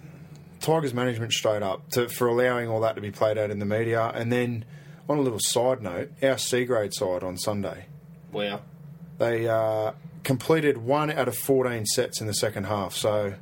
Tigers 0.61 0.93
management 0.95 1.31
straight 1.31 1.61
up 1.61 1.87
to, 1.91 2.09
for 2.09 2.27
allowing 2.27 2.67
all 2.69 2.79
that 2.81 2.95
to 2.95 3.01
be 3.01 3.11
played 3.11 3.37
out 3.37 3.51
in 3.51 3.59
the 3.59 3.65
media. 3.65 4.11
And 4.15 4.31
then, 4.31 4.65
on 5.09 5.17
a 5.17 5.21
little 5.21 5.39
side 5.39 5.81
note, 5.81 6.11
our 6.23 6.37
C 6.37 6.65
grade 6.65 6.93
side 6.93 7.23
on 7.23 7.37
Sunday, 7.37 7.85
Wow. 8.31 8.61
they 9.17 9.47
uh, 9.47 9.91
completed 10.23 10.77
one 10.77 11.11
out 11.11 11.27
of 11.27 11.37
14 11.37 11.85
sets 11.85 12.19
in 12.21 12.27
the 12.27 12.33
second 12.33 12.65
half. 12.65 12.93
So 12.95 13.33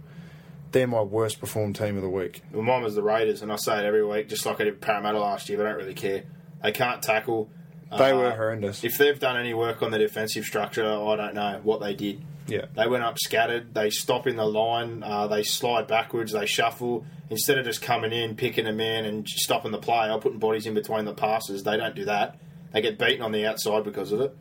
they're 0.72 0.88
my 0.88 1.02
worst 1.02 1.40
performed 1.40 1.76
team 1.76 1.96
of 1.96 2.02
the 2.04 2.10
week. 2.10 2.42
Well, 2.52 2.64
mine 2.64 2.84
was 2.84 2.96
the 2.96 3.04
Raiders, 3.04 3.42
and 3.42 3.52
I 3.52 3.56
say 3.58 3.80
it 3.80 3.86
every 3.86 4.06
week, 4.06 4.28
just 4.30 4.46
like 4.46 4.60
I 4.60 4.66
did 4.66 4.82
Parramatta 4.82 5.20
last 5.20 5.48
year. 5.50 5.58
They 5.58 5.64
don't 5.64 5.78
really 5.78 5.94
care. 5.94 6.24
They 6.64 6.72
can't 6.72 7.02
tackle. 7.02 7.50
They 7.98 8.12
Uh, 8.12 8.18
were 8.18 8.32
horrendous. 8.32 8.84
If 8.84 8.98
they've 8.98 9.20
done 9.20 9.38
any 9.38 9.54
work 9.54 9.82
on 9.82 9.92
the 9.92 9.98
defensive 10.00 10.46
structure, 10.46 10.86
I 10.86 11.16
don't 11.16 11.34
know 11.36 11.60
what 11.64 11.80
they 11.82 11.94
did. 11.94 12.22
yeah. 12.48 12.66
They 12.76 12.88
went 12.88 13.04
up 13.04 13.18
scattered. 13.20 13.74
They 13.74 13.90
stop 13.90 14.28
in 14.28 14.36
the 14.36 14.46
line. 14.46 15.02
Uh, 15.04 15.28
they 15.28 15.44
slide 15.44 15.88
backwards. 15.88 16.32
They 16.34 16.46
shuffle 16.46 17.06
instead 17.30 17.58
of 17.58 17.66
just 17.66 17.82
coming 17.82 18.12
in, 18.12 18.36
picking 18.36 18.68
a 18.68 18.74
man, 18.74 19.06
and 19.06 19.28
stopping 19.28 19.72
the 19.72 19.78
play 19.78 20.10
or 20.12 20.20
putting 20.20 20.40
bodies 20.40 20.66
in 20.66 20.74
between 20.74 21.06
the 21.06 21.14
passes. 21.14 21.64
They 21.64 21.78
don't 21.78 21.96
do 21.96 22.06
that. 22.06 22.38
They 22.74 22.82
get 22.82 22.98
beaten 23.00 23.22
on 23.22 23.32
the 23.32 23.46
outside 23.46 23.84
because 23.84 24.12
of 24.12 24.20
it. 24.22 24.36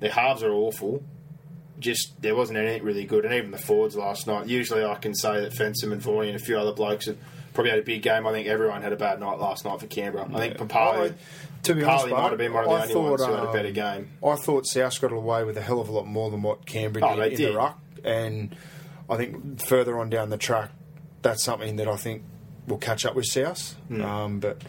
Their 0.00 0.10
halves 0.10 0.42
are 0.42 0.52
awful. 0.52 1.02
Just 1.78 2.20
there 2.22 2.36
wasn't 2.36 2.58
anything 2.58 2.84
really 2.84 3.04
good, 3.04 3.24
and 3.24 3.34
even 3.34 3.50
the 3.50 3.58
forwards 3.58 3.96
last 3.96 4.26
night. 4.26 4.46
Usually, 4.46 4.84
I 4.84 4.94
can 4.96 5.14
say 5.14 5.40
that 5.40 5.52
Fensom 5.52 5.90
and 5.90 6.00
Voy 6.00 6.26
and 6.28 6.36
a 6.36 6.38
few 6.38 6.56
other 6.58 6.72
blokes 6.72 7.06
have 7.06 7.16
probably 7.54 7.70
had 7.70 7.80
a 7.80 7.82
big 7.82 8.02
game. 8.02 8.26
I 8.26 8.30
think 8.32 8.46
everyone 8.46 8.82
had 8.82 8.92
a 8.92 8.96
bad 8.96 9.18
night 9.18 9.38
last 9.40 9.64
night 9.64 9.80
for 9.80 9.86
Canberra. 9.86 10.28
I 10.32 10.38
think 10.38 10.58
Papalii, 10.58 11.10
I- 11.10 11.14
to 11.62 11.74
be 11.74 11.84
honest, 11.84 12.08
might 12.08 12.28
have 12.30 12.38
been 12.38 12.52
one 12.52 12.64
of 12.64 12.70
the 12.70 12.76
I 12.76 12.82
only 12.82 12.94
thought, 12.94 13.10
ones 13.10 13.24
who 13.24 13.30
had 13.32 13.42
a 13.44 13.46
um, 13.48 13.52
better 13.52 13.70
game. 13.70 14.10
I 14.24 14.36
thought 14.36 14.66
South 14.66 15.00
got 15.00 15.12
away 15.12 15.44
with 15.44 15.56
a 15.56 15.62
hell 15.62 15.80
of 15.80 15.88
a 15.88 15.92
lot 15.92 16.06
more 16.06 16.30
than 16.30 16.42
what 16.42 16.66
Canberra 16.66 17.06
Oh, 17.12 17.16
did 17.16 17.32
in 17.32 17.38
did. 17.38 17.52
the 17.52 17.56
ruck, 17.56 17.78
and 18.04 18.56
I 19.08 19.16
think 19.16 19.60
further 19.64 19.98
on 19.98 20.10
down 20.10 20.30
the 20.30 20.38
track, 20.38 20.70
that's 21.22 21.42
something 21.44 21.76
that 21.76 21.88
I 21.88 21.96
think 21.96 22.22
will 22.66 22.78
catch 22.78 23.04
up 23.04 23.14
with 23.14 23.26
South. 23.26 23.74
Hmm. 23.88 24.02
Um, 24.02 24.40
but 24.40 24.62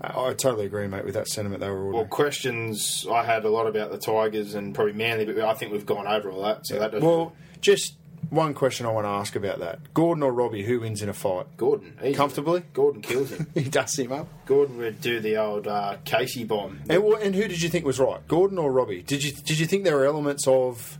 I, 0.00 0.32
totally 0.32 0.64
agree, 0.66 0.86
mate, 0.88 1.04
with 1.04 1.12
that 1.14 1.28
sentiment 1.28 1.60
they 1.60 1.68
were 1.68 1.84
Well, 1.86 1.94
ordering. 1.96 2.08
questions 2.10 3.06
I 3.10 3.22
had 3.24 3.44
a 3.44 3.50
lot 3.50 3.66
about 3.66 3.90
the 3.90 3.98
Tigers 3.98 4.54
and 4.54 4.74
probably 4.74 4.94
Manly, 4.94 5.26
but 5.26 5.38
I 5.40 5.52
think 5.54 5.72
we've 5.72 5.84
gone 5.84 6.06
over 6.06 6.30
all 6.30 6.42
that. 6.42 6.66
So 6.66 6.78
that 6.78 6.92
doesn't. 6.92 7.06
Well, 7.06 7.34
just 7.60 7.96
one 8.30 8.54
question 8.54 8.86
I 8.86 8.90
want 8.90 9.04
to 9.04 9.10
ask 9.10 9.36
about 9.36 9.58
that: 9.58 9.92
Gordon 9.92 10.22
or 10.22 10.32
Robbie, 10.32 10.62
who 10.64 10.80
wins 10.80 11.02
in 11.02 11.08
a 11.08 11.12
fight? 11.12 11.46
Gordon 11.56 11.94
easily. 11.98 12.14
Comfortably? 12.14 12.62
Gordon 12.72 13.02
kills 13.02 13.30
him. 13.30 13.46
he 13.54 13.64
dusts 13.64 13.98
him 13.98 14.12
up. 14.12 14.28
Gordon 14.46 14.78
would 14.78 15.00
do 15.00 15.20
the 15.20 15.36
old 15.36 15.66
uh, 15.66 15.96
Casey 16.04 16.44
bomb. 16.44 16.80
And, 16.88 17.02
wh- 17.02 17.20
and 17.24 17.34
who 17.34 17.46
did 17.48 17.60
you 17.60 17.68
think 17.68 17.84
was 17.84 17.98
right, 18.00 18.26
Gordon 18.28 18.56
or 18.58 18.72
Robbie? 18.72 19.02
Did 19.02 19.22
you 19.24 19.32
did 19.32 19.58
you 19.58 19.66
think 19.66 19.84
there 19.84 19.96
were 19.96 20.04
elements 20.06 20.46
of 20.46 20.98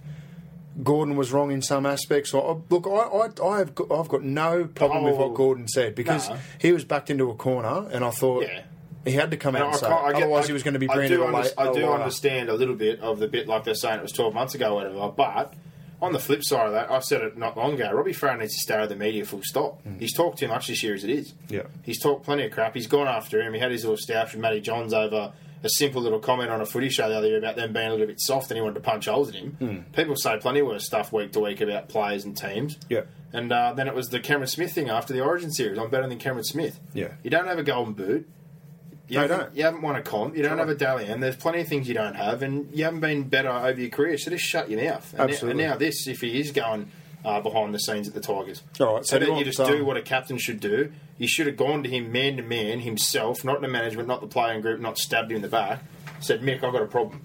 Gordon 0.83 1.17
was 1.17 1.33
wrong 1.33 1.51
in 1.51 1.63
some 1.63 1.85
aspects? 1.87 2.33
Or 2.35 2.43
oh, 2.43 2.65
look, 2.71 2.87
I, 2.87 3.45
I 3.45 3.61
I've 3.61 3.75
got, 3.75 3.91
I've 3.93 4.09
got 4.09 4.23
no 4.23 4.65
problem 4.65 5.05
with 5.05 5.15
Oh, 5.15 5.27
what 5.29 5.35
Gordon 5.35 5.69
said 5.69 5.95
because 5.95 6.29
no. 6.31 6.37
he 6.59 6.73
was 6.73 6.85
backed 6.85 7.11
into 7.11 7.31
a 7.31 7.35
corner, 7.35 7.89
and 7.93 8.05
I 8.05 8.11
thought 8.11 8.43
Yeah. 8.45 8.63
he 9.05 9.13
had 9.13 9.31
to 9.33 9.37
come 9.37 9.55
out 9.57 9.63
And 9.63 9.71
and, 9.73 9.81
say. 9.81 9.87
I 9.87 10.13
get- 10.13 10.23
otherwise 10.23 10.45
I- 10.45 10.47
he 10.49 10.53
was 10.53 10.63
going 10.63 10.75
to 10.75 10.81
be 10.81 10.89
I 10.89 10.95
branded 10.95 11.19
do, 11.19 11.23
a, 11.23 11.27
under- 11.27 11.51
la- 11.57 11.71
I 11.71 11.73
do 11.73 11.89
understand 11.91 12.49
a 12.49 12.55
little 12.55 12.75
bit 12.77 13.01
of 13.01 13.19
the 13.19 13.29
bit 13.29 13.47
like 13.47 13.65
they're 13.65 13.75
saying 13.75 13.99
it 13.99 14.03
was 14.03 14.13
12 14.13 14.33
months 14.35 14.55
ago 14.55 14.73
or 14.73 14.75
whatever, 14.77 15.09
but 15.17 15.55
on 16.03 16.13
the 16.13 16.19
flip 16.19 16.43
side 16.45 16.67
of 16.67 16.73
that, 16.73 16.91
I've 16.91 17.05
said 17.05 17.23
it 17.23 17.37
not 17.37 17.57
long 17.57 17.75
ago, 17.75 17.91
Robbie 17.93 18.13
Farah 18.13 18.39
needs 18.39 18.55
to 18.55 18.61
stay 18.61 18.75
out 18.75 18.85
of 18.85 18.89
the 18.89 18.97
media 18.97 19.25
full 19.25 19.43
stop. 19.43 19.81
He's 19.99 20.15
talked 20.15 20.39
too 20.39 20.49
much 20.49 20.69
this 20.69 20.83
year 20.83 20.95
as 20.95 21.05
it 21.05 21.11
is. 21.11 21.35
Yeah. 21.49 21.65
He's 21.85 22.01
talked 22.01 22.25
plenty 22.25 22.45
of 22.45 22.53
crap. 22.53 22.75
He's 22.75 22.87
gone 22.87 23.09
after 23.09 23.41
him. 23.41 23.53
He 23.55 23.61
had 23.61 23.71
his 23.71 23.85
little 23.85 23.99
stoush 23.99 24.33
with 24.33 24.41
Matty 24.41 24.61
Johns 24.61 24.93
over 24.95 25.33
a 25.63 25.69
simple 25.69 26.01
little 26.01 26.19
comment 26.21 26.51
on 26.51 26.61
a 26.63 26.67
footy 26.67 26.89
show 26.89 27.09
the 27.09 27.17
other 27.17 27.29
year 27.29 27.37
about 27.39 27.55
them 27.57 27.73
being 27.73 27.89
a 27.89 27.91
little 27.91 28.07
bit 28.07 28.19
soft 28.21 28.51
and 28.51 28.57
he 28.57 28.63
wanted 28.63 28.75
to 28.75 28.81
punch 28.81 29.05
holes 29.07 29.29
in 29.29 29.35
him. 29.35 29.51
Hmm. 29.59 29.79
People 29.93 30.17
say 30.17 30.39
plenty 30.39 30.63
worse 30.63 30.87
stuff 30.87 31.13
week 31.13 31.33
to 31.33 31.41
week 31.41 31.61
about 31.61 31.89
players 31.91 32.25
and 32.25 32.35
teams. 32.37 32.79
Yeah. 32.89 33.03
And 33.33 33.53
uh, 33.53 33.75
then 33.75 33.87
it 33.87 33.95
was 33.95 34.09
the 34.09 34.21
Cameron 34.21 34.49
Smith 34.49 34.73
thing 34.73 34.89
after 34.89 35.13
the 35.13 35.21
Origin 35.21 35.51
series. 35.53 35.79
I'm 35.79 35.91
better 35.91 36.09
than 36.09 36.19
Cameron 36.19 36.45
Smith. 36.45 36.81
Yeah. 36.95 37.13
You 37.23 37.31
don't 37.31 37.47
have 37.47 37.59
a 37.59 37.63
golden 37.63 37.93
boot. 37.93 38.29
You, 39.11 39.19
No, 39.21 39.29
don't. 39.29 39.57
you 39.57 39.65
haven't 39.65 39.83
won 39.83 39.97
a 39.97 40.03
comp. 40.03 40.37
You 40.37 40.43
don't 40.43 40.59
have 40.59 40.69
a 40.69 40.75
Dally 40.75 41.07
M. 41.07 41.21
There's 41.21 41.37
plenty 41.37 41.61
of 41.61 41.69
things 41.69 41.89
you 41.89 41.95
don't 41.95 42.15
have, 42.15 42.43
and 42.43 42.71
you 42.73 42.85
haven't 42.85 43.01
been 43.01 43.25
better 43.25 43.51
over 43.51 43.81
your 43.81 43.91
career. 43.91 44.17
So 44.19 44.31
just 44.31 44.45
shut 44.45 44.71
your 44.71 44.81
mouth. 44.83 45.11
And, 45.13 45.19
now, 45.19 45.25
Absolutely. 45.25 45.65
and 45.65 45.71
now 45.73 45.77
this, 45.77 46.07
if 46.07 46.21
he 46.21 46.39
is 46.41 46.53
going 46.53 46.91
uh, 47.25 47.41
behind 47.41 47.75
the 47.75 47.81
scenes 47.81 48.07
at 48.09 48.15
the 48.15 48.21
Tigers, 48.21 48.63
All 48.79 48.95
right, 48.95 49.05
so 49.05 49.17
so 49.17 49.19
do 49.19 49.27
then 49.27 49.37
you 49.37 49.45
just 49.45 49.59
do 49.59 49.81
um, 49.81 49.87
what 49.87 49.97
a 49.97 50.03
captain 50.03 50.39
should 50.39 50.61
do. 50.61 50.93
You 51.19 51.27
should 51.29 51.47
have 51.49 51.57
gone 51.57 51.83
to 51.83 51.89
him 51.91 52.13
man 52.13 52.37
to 52.37 52.43
man 52.43 52.81
himself, 52.81 53.45
not 53.45 53.61
the 53.61 53.69
management, 53.69 54.07
not 54.09 54.21
the 54.21 54.27
playing 54.29 54.61
group, 54.63 54.81
not 54.81 54.97
stabbed 54.97 55.31
him 55.31 55.37
in 55.37 55.43
the 55.43 55.49
back. 55.49 55.83
Said, 56.21 56.41
Mick, 56.43 56.63
I've 56.63 56.73
got 56.73 56.83
a 56.83 56.87
problem. 56.87 57.23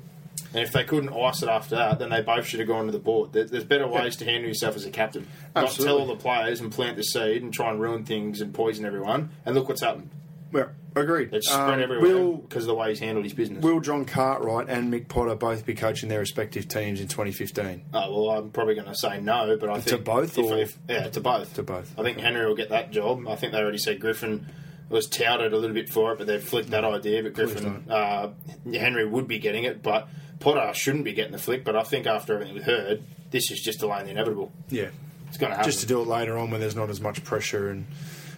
And 0.54 0.64
if 0.64 0.72
they 0.72 0.84
couldn't 0.86 1.10
ice 1.14 1.44
it 1.44 1.50
after 1.50 1.76
that, 1.76 2.00
then 2.00 2.10
they 2.10 2.22
both 2.22 2.46
should 2.46 2.60
have 2.60 2.68
gone 2.68 2.86
to 2.86 2.92
the 2.92 3.00
board. 3.00 3.34
There's 3.34 3.66
better 3.66 3.88
ways 3.88 4.16
to 4.18 4.26
handle 4.26 4.48
yourself 4.48 4.76
as 4.78 4.86
a 4.86 4.90
captain. 4.90 5.28
Absolutely. 5.56 5.86
Not 5.86 5.92
tell 5.92 6.00
all 6.00 6.16
the 6.16 6.22
players 6.22 6.62
and 6.62 6.72
plant 6.72 6.96
the 6.96 7.04
seed 7.04 7.44
and 7.44 7.54
try 7.54 7.70
and 7.72 7.82
ruin 7.82 8.06
things 8.06 8.40
and 8.42 8.54
poison 8.54 8.86
everyone. 8.86 9.32
And 9.46 9.54
look 9.54 9.68
what's 9.68 9.82
happened. 9.82 10.10
Yeah, 10.54 10.66
agreed. 10.96 11.34
It's 11.34 11.50
spread 11.50 11.74
Um, 11.76 11.80
everywhere 11.82 12.02
Will 12.16 12.34
because 12.38 12.64
of 12.64 12.68
the 12.68 12.76
way 12.76 12.90
he's 12.90 13.00
handled 13.00 13.26
his 13.26 13.34
business. 13.34 13.62
Will 13.64 13.80
John 13.82 14.06
Cartwright 14.06 14.70
and 14.70 14.94
Mick 14.94 15.08
Potter 15.08 15.36
both 15.36 15.66
be 15.66 15.74
coaching 15.74 16.08
their 16.10 16.20
respective 16.20 16.68
teams 16.68 17.02
in 17.02 17.08
2015? 17.08 17.84
Oh 17.94 18.26
well, 18.28 18.38
I'm 18.38 18.52
probably 18.52 18.76
going 18.76 18.88
to 18.88 18.96
say 18.96 19.20
no, 19.20 19.58
but 19.60 19.70
I 19.70 19.76
To 19.76 19.82
think 19.82 20.04
both, 20.06 20.38
if, 20.38 20.46
or- 20.46 20.58
if, 20.58 20.80
yeah, 20.88 21.10
to 21.10 21.20
both. 21.20 21.54
To 21.56 21.64
both. 21.64 21.94
I 22.00 22.04
think 22.04 22.20
Henry 22.20 22.46
will 22.46 22.56
get 22.56 22.70
that 22.70 22.92
job. 22.92 23.28
I 23.28 23.36
think 23.36 23.52
they 23.52 23.60
already 23.60 23.78
said 23.80 24.00
Griffin 24.00 24.48
was 24.88 25.08
touted 25.08 25.52
a 25.52 25.58
little 25.58 25.74
bit 25.74 25.90
for 25.90 26.14
it, 26.14 26.18
but 26.20 26.28
they've 26.28 26.42
flicked 26.44 26.70
that 26.70 26.86
idea. 26.86 27.24
But 27.24 27.34
Griffin, 27.34 27.86
uh, 27.90 28.30
Henry 28.72 29.06
would 29.06 29.28
be 29.28 29.40
getting 29.40 29.64
it, 29.64 29.82
but 29.82 30.08
Potter 30.40 30.72
shouldn't 30.74 31.04
be 31.06 31.14
getting 31.14 31.32
the 31.32 31.38
flick. 31.40 31.66
But 31.66 31.76
I 31.76 31.84
think 31.84 32.06
after 32.06 32.34
everything 32.36 32.54
we've 32.54 32.64
heard, 32.64 33.04
this 33.32 33.50
is 33.52 33.60
just 33.62 33.80
delaying 33.80 34.06
the 34.06 34.12
inevitable. 34.12 34.52
Yeah. 34.70 34.90
It's 35.28 35.38
going 35.38 35.50
to 35.50 35.56
happen. 35.58 35.70
Just 35.72 35.82
to 35.82 35.88
do 35.88 36.00
it 36.02 36.08
later 36.08 36.38
on 36.38 36.52
when 36.52 36.62
there's 36.62 36.76
not 36.76 36.90
as 36.92 37.02
much 37.02 37.24
pressure 37.24 37.68
and 37.70 37.88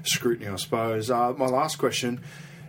scrutiny, 0.03 0.47
I 0.49 0.55
suppose. 0.57 1.09
Uh, 1.11 1.33
my 1.33 1.47
last 1.47 1.77
question 1.77 2.21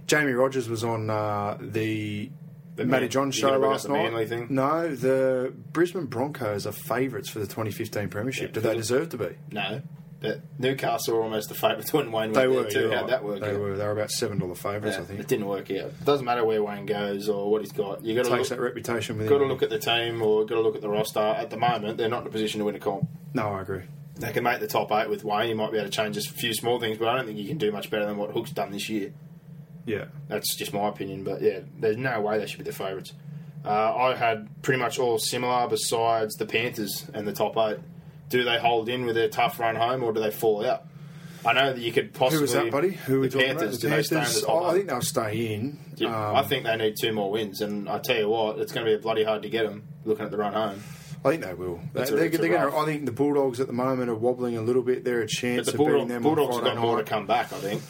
Jamie 0.06 0.32
Rogers 0.32 0.68
was 0.68 0.84
on 0.84 1.10
uh, 1.10 1.56
the. 1.60 2.30
The 2.76 2.84
Matty 2.86 3.06
Man- 3.06 3.10
John 3.10 3.30
show 3.32 3.58
last 3.58 3.88
night. 3.88 4.50
No, 4.50 4.94
the 4.94 5.52
Brisbane 5.72 6.06
Broncos 6.06 6.64
are 6.64 6.70
favourites 6.70 7.28
for 7.28 7.40
the 7.40 7.46
2015 7.46 8.08
Premiership. 8.08 8.50
Yeah, 8.50 8.54
Do 8.54 8.60
they 8.60 8.74
deserve 8.76 9.08
to 9.08 9.16
be? 9.18 9.30
no, 9.50 9.82
but 10.20 10.42
Newcastle 10.60 11.16
were 11.16 11.24
almost 11.24 11.48
the 11.48 11.56
favourites 11.56 11.92
when 11.92 12.12
Wayne 12.12 12.32
They 12.32 12.46
went 12.46 12.66
were. 12.66 12.70
too. 12.70 12.90
How'd 12.92 13.08
that 13.08 13.24
work? 13.24 13.40
They 13.40 13.50
out? 13.50 13.58
were. 13.58 13.76
They 13.76 13.84
were 13.84 13.90
about 13.90 14.12
seven 14.12 14.38
dollar 14.38 14.54
favourites, 14.54 14.96
Yeah, 14.96 15.02
I 15.02 15.06
think. 15.06 15.18
It 15.18 15.26
didn't 15.26 15.46
work 15.46 15.68
out. 15.72 15.76
It 15.88 16.04
doesn't 16.04 16.24
matter 16.24 16.44
where 16.44 16.62
Wayne 16.62 16.86
goes 16.86 17.28
or 17.28 17.50
what 17.50 17.62
he's 17.62 17.72
got. 17.72 18.04
You 18.04 18.14
got 18.14 18.26
to 18.26 18.30
look, 18.36 18.48
that 18.48 18.60
reputation 18.60 19.18
got 19.26 19.38
to 19.38 19.44
look 19.44 19.64
at 19.64 19.70
the 19.70 19.78
team 19.80 20.22
or 20.22 20.44
got 20.46 20.54
to 20.54 20.60
look 20.60 20.76
at 20.76 20.80
the 20.80 20.88
roster. 20.88 21.18
At 21.18 21.50
the 21.50 21.56
moment, 21.56 21.98
they're 21.98 22.08
not 22.08 22.20
in 22.22 22.28
a 22.28 22.30
position 22.30 22.60
to 22.60 22.64
win 22.64 22.76
a 22.76 22.78
comp. 22.78 23.08
No, 23.34 23.48
I 23.48 23.62
agree. 23.62 23.82
They 24.18 24.32
can 24.32 24.42
make 24.44 24.60
the 24.60 24.66
top 24.66 24.90
eight 24.92 25.08
with 25.08 25.22
Wayne. 25.24 25.48
You 25.48 25.54
might 25.54 25.70
be 25.70 25.78
able 25.78 25.88
to 25.88 25.94
change 25.96 26.14
just 26.16 26.30
a 26.30 26.34
few 26.34 26.52
small 26.52 26.80
things, 26.80 26.98
but 26.98 27.08
I 27.08 27.16
don't 27.16 27.26
think 27.26 27.38
you 27.38 27.46
can 27.48 27.58
do 27.58 27.70
much 27.70 27.88
better 27.90 28.04
than 28.06 28.16
what 28.16 28.30
Hook's 28.32 28.50
done 28.50 28.72
this 28.72 28.88
year. 28.88 29.12
Yeah. 29.86 30.06
That's 30.28 30.56
just 30.56 30.72
my 30.74 30.88
opinion. 30.88 31.24
But 31.24 31.40
yeah, 31.40 31.60
there's 31.78 31.96
no 31.96 32.20
way 32.20 32.38
they 32.38 32.46
should 32.46 32.58
be 32.58 32.64
the 32.64 32.72
favourites. 32.72 33.12
Uh, 33.64 33.94
I 33.94 34.14
had 34.16 34.48
pretty 34.62 34.80
much 34.80 34.98
all 34.98 35.18
similar, 35.18 35.68
besides 35.68 36.34
the 36.36 36.46
Panthers 36.46 37.06
and 37.14 37.26
the 37.26 37.32
top 37.32 37.56
eight. 37.56 37.78
Do 38.28 38.44
they 38.44 38.58
hold 38.58 38.88
in 38.88 39.06
with 39.06 39.14
their 39.14 39.28
tough 39.28 39.58
run 39.58 39.76
home, 39.76 40.02
or 40.02 40.12
do 40.12 40.20
they 40.20 40.30
fall 40.30 40.66
out? 40.66 40.84
I 41.46 41.52
know 41.54 41.72
that 41.72 41.80
you 41.80 41.92
could 41.92 42.12
possibly. 42.12 42.36
Who 42.38 42.42
was 42.42 42.52
that, 42.52 42.70
buddy? 42.70 42.90
Who 42.90 43.14
were 43.14 43.20
we 43.20 43.28
the 43.28 43.38
Panthers? 43.38 43.78
about? 43.78 43.80
Do 43.80 43.88
The 43.88 43.96
they 43.96 44.02
stay 44.02 44.16
in 44.18 44.24
the 44.24 44.40
top 44.40 44.48
Oh, 44.50 44.64
I 44.64 44.70
eight? 44.70 44.74
think 44.74 44.88
they'll 44.88 45.00
stay 45.02 45.54
in. 45.54 45.78
Yeah, 45.96 46.28
Um, 46.30 46.36
I 46.36 46.42
think 46.42 46.64
they 46.64 46.76
need 46.76 46.94
two 47.00 47.12
more 47.12 47.30
wins, 47.30 47.60
and 47.60 47.88
I 47.88 47.98
tell 47.98 48.16
you 48.18 48.28
what, 48.28 48.58
it's 48.58 48.72
going 48.72 48.84
to 48.86 48.96
be 48.96 49.00
bloody 49.00 49.24
hard 49.24 49.42
to 49.42 49.48
get 49.48 49.64
them. 49.64 49.84
Looking 50.04 50.24
at 50.26 50.30
the 50.30 50.36
run 50.36 50.52
home, 50.52 50.82
I 51.24 51.30
think 51.30 51.42
they 51.44 51.54
will. 51.54 51.80
They, 51.92 52.02
a, 52.02 52.06
they're 52.06 52.28
they're 52.28 52.48
gonna. 52.48 52.76
I 52.76 52.84
think 52.84 53.04
the 53.06 53.12
Bulldogs 53.12 53.60
at 53.60 53.66
the 53.66 53.72
moment 53.72 54.08
are 54.08 54.14
wobbling 54.14 54.56
a 54.56 54.62
little 54.62 54.82
bit. 54.82 55.04
They're 55.04 55.20
a 55.20 55.22
but 55.22 55.30
chance 55.30 55.66
the 55.66 55.72
of 55.72 55.78
beating 55.78 56.08
them 56.08 56.22
Bulldogs 56.22 56.56
on 56.56 56.64
have 56.64 56.64
got 56.64 56.74
Friday 56.74 56.86
more 56.86 56.96
to 56.98 57.04
come 57.04 57.26
back. 57.26 57.52
I 57.52 57.56
think 57.58 57.82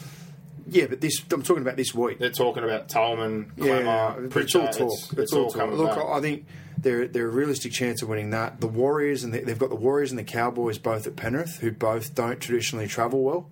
Yeah, 0.67 0.87
but 0.87 0.99
this 1.01 1.21
I'm 1.31 1.43
talking 1.43 1.61
about 1.61 1.77
this 1.77 1.93
week. 1.93 2.17
they're 2.19 2.31
talking 2.31 2.63
about 2.63 2.89
Tolman, 2.89 3.51
Yeah, 3.55 3.65
Klemmer, 3.65 4.35
it's 4.35 4.55
all 4.55 4.67
talk. 4.67 4.91
It's, 4.93 5.11
It's, 5.11 5.19
it's 5.19 5.33
all 5.33 5.43
all 5.45 5.51
talk. 5.51 5.71
Look, 5.71 5.95
back. 5.95 6.05
I 6.05 6.21
think 6.21 6.45
they're 6.77 7.07
they're 7.07 7.27
a 7.27 7.31
realistic 7.31 7.71
chance 7.71 8.01
of 8.01 8.09
winning 8.09 8.31
that. 8.31 8.61
The 8.61 8.67
Warriors 8.67 9.23
and 9.23 9.33
the, 9.33 9.41
they've 9.41 9.59
got 9.59 9.69
the 9.69 9.75
Warriors 9.75 10.11
and 10.11 10.17
the 10.19 10.23
Cowboys 10.23 10.77
both 10.79 11.05
at 11.05 11.15
Penrith, 11.15 11.57
who 11.59 11.71
both 11.71 12.15
don't 12.15 12.39
traditionally 12.39 12.87
travel 12.87 13.21
well. 13.21 13.51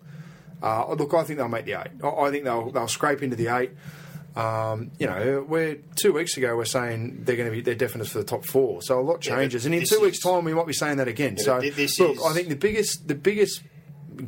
Uh, 0.62 0.92
look, 0.96 1.13
I 1.13 1.24
think 1.24 1.38
they'll 1.38 1.48
make 1.48 1.66
the 1.66 1.74
eight. 1.74 1.92
I, 2.04 2.08
I 2.10 2.32
think 2.32 2.46
they'll 2.46 2.72
they'll 2.72 2.88
scrape 2.88 3.22
into 3.22 3.36
the 3.36 3.48
eight. 3.56 3.72
Um, 4.38 4.91
you 5.00 5.08
know, 5.08 5.43
we're 5.47 5.78
two 5.95 6.13
weeks 6.13 6.38
ago 6.38 6.56
we're 6.56 6.65
saying 6.65 7.23
they're 7.23 7.36
going 7.36 7.50
to 7.50 7.56
be 7.56 7.62
they're 7.62 7.73
definite 7.76 8.08
for 8.08 8.19
the 8.19 8.23
top 8.23 8.45
four. 8.45 8.82
So 8.84 9.00
a 9.00 9.02
lot 9.02 9.26
Yeah, 9.26 9.36
changes, 9.38 9.65
and 9.65 9.73
in 9.73 9.84
two 9.86 10.00
weeks' 10.00 10.19
time 10.19 10.45
we 10.45 10.54
might 10.54 10.67
be 10.67 10.73
saying 10.73 10.97
that 10.97 11.08
again. 11.08 11.36
Yeah, 11.38 11.43
so 11.43 11.56
look, 11.58 11.78
is- 11.80 12.00
I 12.26 12.34
think 12.34 12.50
the 12.50 12.56
biggest 12.56 13.08
the 13.08 13.15
biggest 13.15 13.63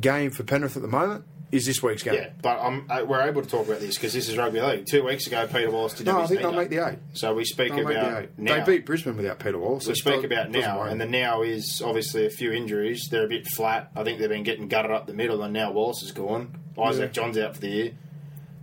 game 0.00 0.30
for 0.30 0.42
Penrith 0.42 0.76
at 0.76 0.82
the 0.82 0.88
moment 0.88 1.24
is 1.52 1.66
this 1.66 1.82
week's 1.82 2.02
game. 2.04 2.14
Yeah, 2.14 2.30
but 2.42 2.60
I'm, 2.60 2.86
uh, 2.88 3.04
we're 3.06 3.22
able 3.22 3.42
to 3.42 3.48
talk 3.48 3.66
about 3.66 3.80
this 3.80 3.96
because 3.96 4.12
this 4.12 4.28
is 4.28 4.36
rugby 4.36 4.60
league. 4.60 4.86
Two 4.88 5.04
weeks 5.04 5.26
ago, 5.26 5.48
Peter 5.48 5.68
Wallace 5.70 5.94
did 5.94 6.06
No, 6.06 6.20
I 6.20 6.26
think 6.26 6.40
they'll 6.42 6.52
make 6.52 6.70
the 6.70 6.86
eight. 6.88 6.98
So 7.12 7.34
we 7.34 7.44
speak 7.44 7.74
They'll 7.74 7.84
make 7.84 7.94
the 7.96 8.08
about 8.08 8.38
now. 8.38 8.64
They 8.64 8.76
beat 8.76 8.86
Brisbane 8.86 9.16
without 9.16 9.38
Peter 9.40 9.58
Wallace. 9.58 9.86
we 9.86 9.94
speak 9.94 10.22
about 10.24 10.50
now, 10.50 10.82
and 10.82 11.00
the 11.00 11.06
now 11.06 11.42
is 11.42 11.82
obviously 11.84 12.24
a 12.26 12.30
few 12.30 12.52
injuries. 12.52 13.08
They're 13.10 13.24
a 13.24 13.28
bit 13.28 13.46
flat. 13.48 13.90
I 13.96 14.04
think 14.04 14.18
they've 14.20 14.28
been 14.28 14.44
getting 14.44 14.68
gutted 14.68 14.90
up 14.92 15.06
the 15.06 15.14
middle, 15.14 15.42
and 15.42 15.52
now 15.52 15.72
Wallace 15.72 16.02
is 16.02 16.12
gone. 16.12 16.56
Isaac 16.80 17.08
Yeah. 17.08 17.12
John's 17.12 17.38
out 17.38 17.54
for 17.54 17.60
the 17.60 17.68
year. 17.68 17.92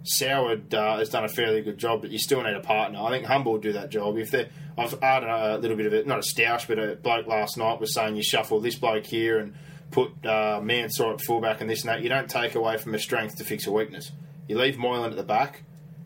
Soward 0.03 0.73
uh, 0.73 0.97
has 0.97 1.09
done 1.09 1.25
a 1.25 1.29
fairly 1.29 1.61
good 1.61 1.77
job, 1.77 2.01
but 2.01 2.11
you 2.11 2.19
still 2.19 2.41
need 2.41 2.55
a 2.55 2.61
partner. 2.61 2.99
I 3.01 3.09
think 3.09 3.25
Humble 3.25 3.53
will 3.53 3.59
do 3.59 3.73
that 3.73 3.89
job. 3.89 4.17
If 4.17 4.31
they, 4.31 4.49
I've 4.77 4.99
had 5.01 5.23
a 5.23 5.57
little 5.57 5.75
bit 5.75 5.85
of 5.85 5.93
it, 5.93 6.07
not 6.07 6.19
a 6.19 6.21
stoush, 6.21 6.67
but 6.67 6.79
a 6.79 6.95
bloke 6.95 7.27
last 7.27 7.57
night 7.57 7.79
was 7.79 7.93
saying 7.93 8.15
you 8.15 8.23
shuffle 8.23 8.59
this 8.59 8.75
bloke 8.75 9.05
here 9.05 9.39
and 9.39 9.53
put 9.91 10.25
uh, 10.25 10.61
Mansour 10.61 11.13
at 11.13 11.21
fullback 11.21 11.61
and 11.61 11.69
this 11.69 11.81
and 11.81 11.89
that. 11.89 12.01
You 12.01 12.09
don't 12.09 12.29
take 12.29 12.55
away 12.55 12.77
from 12.77 12.95
a 12.95 12.99
strength 12.99 13.35
to 13.37 13.43
fix 13.43 13.67
a 13.67 13.71
weakness. 13.71 14.11
You 14.47 14.57
leave 14.57 14.77
Moylan 14.77 15.11
at 15.11 15.17
the 15.17 15.23
back 15.23 15.63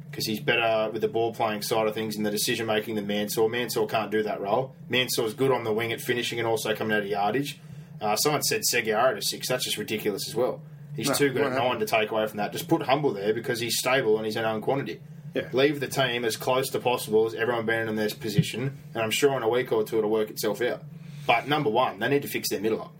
because 0.10 0.26
he's 0.26 0.40
better 0.40 0.90
with 0.92 1.02
the 1.02 1.08
ball 1.08 1.34
playing 1.34 1.62
side 1.62 1.88
of 1.88 1.94
things 1.94 2.16
and 2.16 2.26
the 2.26 2.32
decision 2.32 2.66
making 2.66 2.96
than 2.96 3.08
Mansour. 3.08 3.48
Mansour 3.48 3.86
can't 3.86 4.12
do 4.12 4.24
that 4.24 4.42
role. 4.42 4.76
Mansour's 4.90 5.34
good 5.34 5.52
on 5.52 5.64
the 5.64 5.72
wing 5.72 5.92
at 5.94 6.02
finishing 6.02 6.40
and 6.40 6.48
also 6.48 6.76
coming 6.76 6.96
out 6.96 7.04
of 7.04 7.08
yardage. 7.08 7.60
Uh, 8.02 8.16
someone 8.16 8.42
said 8.42 8.62
Segeyaro 8.62 9.16
to 9.16 9.22
six. 9.22 9.48
That's 9.48 9.64
just 9.64 9.78
ridiculous 9.78 10.28
as 10.28 10.36
well. 10.36 10.62
He's 10.96 11.10
No, 11.10 11.16
too 11.16 11.30
good 11.30 11.44
at 11.44 11.54
nine 11.54 11.80
to 11.80 11.86
take 11.86 12.12
away 12.12 12.28
from 12.28 12.38
that. 12.38 12.52
Just 12.52 12.68
put 12.68 12.84
Humble 12.84 13.14
there 13.14 13.34
because 13.34 13.60
he's 13.60 13.78
stable 13.78 14.18
and 14.18 14.26
he's 14.26 14.36
an 14.36 14.46
own 14.46 14.62
quantity. 14.62 15.00
Yeah. 15.34 15.48
Leave 15.54 15.80
the 15.80 15.88
team 15.88 16.26
as 16.26 16.36
close 16.36 16.70
to 16.72 16.80
possible 16.80 17.26
as 17.26 17.34
everyone 17.34 17.66
being 17.66 17.88
in 17.88 17.96
their 17.96 18.10
position, 18.10 18.78
and 18.94 19.02
I'm 19.02 19.12
sure 19.12 19.36
in 19.38 19.44
a 19.44 19.50
week 19.50 19.72
or 19.72 19.84
two 19.84 19.98
it'll 20.00 20.10
work 20.10 20.30
itself 20.30 20.62
out. 20.62 20.84
But 21.26 21.48
number 21.48 21.70
one, 21.70 22.00
they 22.00 22.10
need 22.10 22.24
to 22.24 22.28
fix 22.28 22.50
their 22.50 22.60
middle 22.60 22.82
up. 22.82 22.94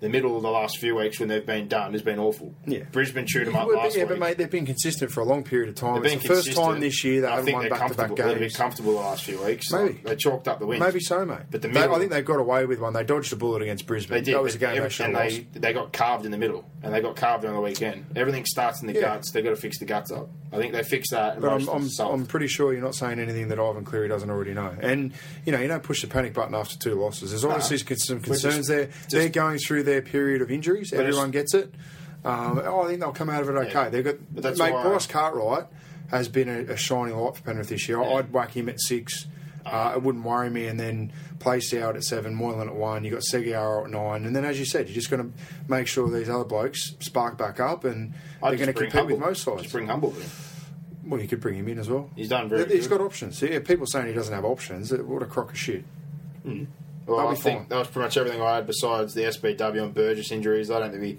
The 0.00 0.08
middle 0.08 0.36
of 0.36 0.42
the 0.42 0.50
last 0.50 0.78
few 0.78 0.94
weeks 0.94 1.18
when 1.18 1.28
they've 1.28 1.44
been 1.44 1.66
done 1.66 1.92
has 1.92 2.02
been 2.02 2.20
awful. 2.20 2.54
Yeah. 2.66 2.84
Brisbane 2.92 3.26
chewed 3.26 3.48
them 3.48 3.56
up 3.56 3.66
Well, 3.66 3.76
but, 3.78 3.84
last 3.86 3.96
yeah, 3.96 4.02
week. 4.04 4.08
but 4.10 4.18
mate, 4.20 4.38
they've 4.38 4.48
been 4.50 4.64
consistent 4.66 5.10
for 5.10 5.20
a 5.20 5.24
long 5.24 5.42
period 5.42 5.68
of 5.70 5.74
time. 5.74 6.02
They've 6.02 6.12
It's 6.12 6.22
been 6.22 6.28
the 6.36 6.42
first 6.42 6.52
time 6.56 6.78
this 6.78 7.02
year 7.02 7.20
they 7.22 7.26
I 7.26 7.36
haven't 7.36 7.52
won 7.52 7.68
back 7.68 7.70
to 7.70 7.94
back 7.96 7.96
comfortable. 8.06 8.16
They've 8.16 8.34
been 8.34 8.38
games. 8.42 8.56
comfortable 8.56 8.92
the 8.92 8.98
last 9.00 9.24
few 9.24 9.42
weeks. 9.44 9.72
Maybe. 9.72 9.94
Like, 9.94 10.02
they 10.04 10.14
chalked 10.16 10.46
up 10.46 10.60
the 10.60 10.66
wins. 10.66 10.80
Maybe 10.80 11.00
so, 11.00 11.24
mate. 11.24 11.38
But 11.50 11.62
the 11.62 11.68
They- 11.68 11.74
middle, 11.80 11.96
I 11.96 11.98
think 11.98 12.12
they 12.12 12.22
got 12.22 12.38
away 12.38 12.64
with 12.66 12.78
one. 12.78 12.92
They 12.92 13.02
dodged 13.02 13.32
a 13.32 13.36
bullet 13.36 13.60
against 13.62 13.86
Brisbane. 13.86 14.18
They 14.18 14.22
did. 14.22 14.34
that 14.36 14.42
was 14.44 14.54
a 14.54 14.58
game 14.58 14.70
they 14.70 14.76
every- 14.78 14.90
should 14.90 15.06
and 15.06 15.16
have 15.16 15.28
they, 15.30 15.38
lost. 15.38 15.46
they 15.54 15.72
got 15.72 15.92
carved 15.92 16.24
in 16.24 16.30
the 16.30 16.38
middle, 16.38 16.64
and 16.84 16.94
they 16.94 17.00
got 17.00 17.16
carved 17.16 17.44
on 17.44 17.54
the 17.54 17.60
weekend. 17.60 18.04
Everything 18.14 18.44
starts 18.44 18.80
in 18.80 18.86
the 18.86 18.94
Yeah. 18.94 19.00
guts. 19.00 19.32
They've 19.32 19.42
got 19.42 19.50
to 19.50 19.56
fix 19.56 19.80
the 19.80 19.84
guts 19.84 20.12
up. 20.12 20.28
I 20.52 20.58
think 20.58 20.72
they 20.74 20.82
fixed 20.84 21.10
that. 21.10 21.40
But 21.40 21.50
I'm, 21.52 21.68
I'm. 21.68 21.88
I'm 22.00 22.24
pretty 22.24 22.46
sure 22.46 22.72
you're 22.72 22.80
not 22.82 22.94
saying 22.94 23.18
anything 23.18 23.48
that 23.48 23.58
Ivan 23.58 23.84
Cleary 23.84 24.08
doesn't 24.08 24.30
already 24.30 24.54
know. 24.54 24.74
And, 24.80 25.12
you 25.44 25.52
know, 25.52 25.58
you 25.60 25.66
don't 25.68 25.82
push 25.82 26.02
the 26.02 26.06
panic 26.06 26.32
button 26.34 26.54
after 26.54 26.78
two 26.78 26.94
losses. 26.94 27.30
There's 27.30 27.44
obviously 27.44 27.78
some 27.96 28.20
concerns 28.20 28.56
just- 28.56 28.68
there. 28.68 28.86
just- 28.86 29.10
They're 29.10 29.28
going 29.28 29.58
through 29.58 29.82
their 29.88 30.02
period 30.02 30.42
of 30.42 30.50
injuries. 30.50 30.90
But 30.90 31.00
Everyone 31.00 31.30
gets 31.30 31.54
it. 31.54 31.74
Um, 32.24 32.60
oh, 32.64 32.82
I 32.82 32.88
think 32.88 33.00
they'll 33.00 33.12
come 33.12 33.30
out 33.30 33.42
of 33.42 33.48
it 33.48 33.52
okay. 33.52 33.72
Yeah. 33.72 33.88
They've 33.88 34.04
got, 34.04 34.16
But 34.34 34.42
that's 34.42 34.58
mate, 34.58 34.72
why- 34.72 34.82
Bryce 34.82 35.06
Cartwright 35.06 35.66
has 36.10 36.28
been 36.28 36.48
a, 36.48 36.72
a 36.72 36.76
shining 36.76 37.16
light 37.16 37.36
for 37.36 37.42
Penrith 37.42 37.68
this 37.68 37.88
year. 37.88 38.00
Yeah. 38.02 38.14
I'd 38.14 38.32
whack 38.32 38.56
him 38.56 38.68
at 38.68 38.80
six. 38.80 39.26
Uh, 39.66 39.92
it 39.96 40.02
wouldn't 40.02 40.24
worry 40.24 40.48
me. 40.50 40.66
And 40.66 40.80
then 40.80 41.12
place 41.38 41.74
out 41.74 41.94
at 41.96 42.02
seven, 42.02 42.34
Moylan 42.34 42.68
at 42.68 42.74
one. 42.74 43.04
You 43.04 43.10
got 43.10 43.20
Segeyaro 43.20 43.84
at 43.84 43.90
nine. 43.90 44.24
And 44.24 44.34
then, 44.34 44.44
as 44.44 44.58
you 44.58 44.64
said, 44.64 44.88
you're 44.88 44.94
just 44.94 45.10
going 45.10 45.22
to 45.30 45.38
make 45.68 45.86
sure 45.86 46.08
these 46.10 46.28
other 46.30 46.44
blokes 46.44 46.94
spark 47.00 47.36
back 47.36 47.60
up 47.60 47.84
and 47.84 48.14
I'd 48.42 48.50
they're 48.58 48.66
going 48.66 48.74
to 48.74 48.80
compete 48.88 49.06
with 49.06 49.18
most 49.20 49.42
sides. 49.42 49.62
Just 49.62 49.72
bring 49.74 49.86
Humble 49.86 50.14
in. 50.16 50.24
Well, 51.10 51.20
you 51.20 51.28
could 51.28 51.40
bring 51.40 51.54
him 51.56 51.68
in 51.68 51.78
as 51.78 51.88
well. 51.88 52.10
He's 52.16 52.28
done 52.28 52.48
very 52.48 52.64
He's 52.66 52.86
good. 52.88 52.98
got 52.98 53.04
options. 53.04 53.40
Yeah, 53.42 53.58
people 53.60 53.86
saying 53.86 54.06
he 54.08 54.12
doesn't 54.12 54.34
have 54.34 54.44
options. 54.44 54.92
What 54.92 55.22
a 55.22 55.26
crock 55.26 55.50
of 55.52 55.58
shit. 55.58 55.84
Well, 57.08 57.18
They'll 57.18 57.28
I 57.28 57.34
think 57.34 57.60
fine. 57.60 57.68
that 57.70 57.78
was 57.78 57.88
pretty 57.88 58.04
much 58.06 58.16
everything 58.16 58.42
I 58.42 58.56
had 58.56 58.66
besides 58.66 59.14
the 59.14 59.22
SBW 59.22 59.82
and 59.82 59.94
Burgess 59.94 60.30
injuries. 60.30 60.70
I 60.70 60.78
don't 60.78 60.90
think 60.90 61.02
we. 61.02 61.18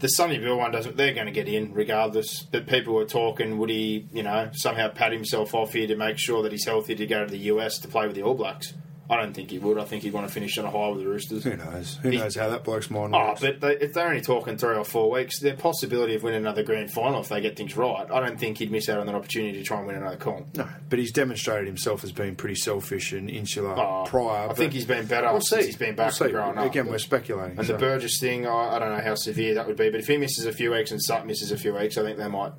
The 0.00 0.08
Sonny 0.08 0.38
Bill 0.38 0.56
one 0.58 0.70
doesn't. 0.70 0.96
They're 0.96 1.14
going 1.14 1.26
to 1.26 1.32
get 1.32 1.48
in 1.48 1.72
regardless. 1.72 2.42
But 2.42 2.66
people 2.66 2.94
were 2.94 3.04
talking. 3.06 3.58
Would 3.58 3.70
he, 3.70 4.06
you 4.12 4.22
know, 4.22 4.50
somehow 4.52 4.88
pat 4.88 5.12
himself 5.12 5.54
off 5.54 5.72
here 5.72 5.86
to 5.86 5.96
make 5.96 6.18
sure 6.18 6.42
that 6.42 6.52
he's 6.52 6.66
healthy 6.66 6.94
to 6.94 7.06
go 7.06 7.24
to 7.24 7.30
the 7.30 7.38
US 7.38 7.78
to 7.78 7.88
play 7.88 8.06
with 8.06 8.14
the 8.16 8.22
All 8.22 8.34
Blacks? 8.34 8.74
I 9.10 9.16
don't 9.20 9.34
think 9.34 9.50
he 9.50 9.58
would. 9.58 9.76
I 9.78 9.84
think 9.84 10.02
he'd 10.02 10.14
want 10.14 10.26
to 10.26 10.32
finish 10.32 10.56
on 10.56 10.64
a 10.64 10.70
high 10.70 10.88
with 10.88 11.00
the 11.00 11.08
Roosters. 11.08 11.44
Who 11.44 11.56
knows? 11.56 11.98
Who 12.02 12.08
He- 12.08 12.16
knows 12.16 12.34
how 12.36 12.48
that 12.48 12.64
bloke's 12.64 12.90
mind 12.90 13.14
Oh, 13.14 13.18
ah, 13.18 13.36
but 13.38 13.60
they, 13.60 13.76
if 13.76 13.92
they're 13.92 14.08
only 14.08 14.22
talking 14.22 14.56
three 14.56 14.74
or 14.76 14.84
four 14.84 15.10
weeks, 15.10 15.40
the 15.40 15.52
possibility 15.52 16.14
of 16.14 16.22
winning 16.22 16.40
another 16.40 16.62
grand 16.62 16.90
final 16.90 17.20
if 17.20 17.28
they 17.28 17.40
get 17.42 17.54
things 17.56 17.76
right, 17.76 18.06
I 18.10 18.20
don't 18.20 18.40
think 18.40 18.58
he'd 18.58 18.70
miss 18.70 18.88
out 18.88 18.98
on 19.00 19.06
that 19.06 19.14
opportunity 19.14 19.58
to 19.58 19.62
try 19.64 19.76
and 19.78 19.86
win 19.86 19.96
another 19.96 20.16
comp. 20.16 20.56
no, 20.56 20.66
but 20.88 20.98
he's 20.98 21.12
demonstrated 21.12 21.66
himself 21.66 22.02
as 22.02 22.12
being 22.12 22.34
pretty 22.34 22.54
selfish 22.54 23.12
and 23.12 23.28
insular 23.28 23.78
Oh, 23.78 24.04
prior. 24.06 24.48
I 24.48 24.54
think 24.54 24.72
he's 24.72 24.86
been 24.86 25.04
better 25.06 25.30
We'll 25.30 25.42
since 25.42 25.60
see. 25.62 25.66
he's 25.66 25.76
been 25.76 25.94
back 25.96 26.18
We'll 26.18 26.30
growing 26.30 26.56
up. 26.56 26.64
Again, 26.66 26.86
we're 26.86 26.98
speculating. 26.98 27.58
And 27.58 27.66
so. 27.66 27.74
the 27.74 27.78
Burgess 27.78 28.18
thing, 28.18 28.46
I, 28.46 28.76
I 28.76 28.78
don't 28.78 28.96
know 28.96 29.04
how 29.04 29.16
severe 29.16 29.54
that 29.54 29.66
would 29.66 29.76
be, 29.76 29.90
but 29.90 30.00
if 30.00 30.06
he 30.06 30.16
misses 30.16 30.46
a 30.46 30.52
few 30.52 30.72
weeks 30.72 30.90
and 30.92 31.02
Sutton 31.02 31.26
misses 31.26 31.52
a 31.52 31.58
few 31.58 31.74
weeks, 31.74 31.98
I 31.98 32.02
think 32.04 32.16
they 32.16 32.28
might 32.28 32.52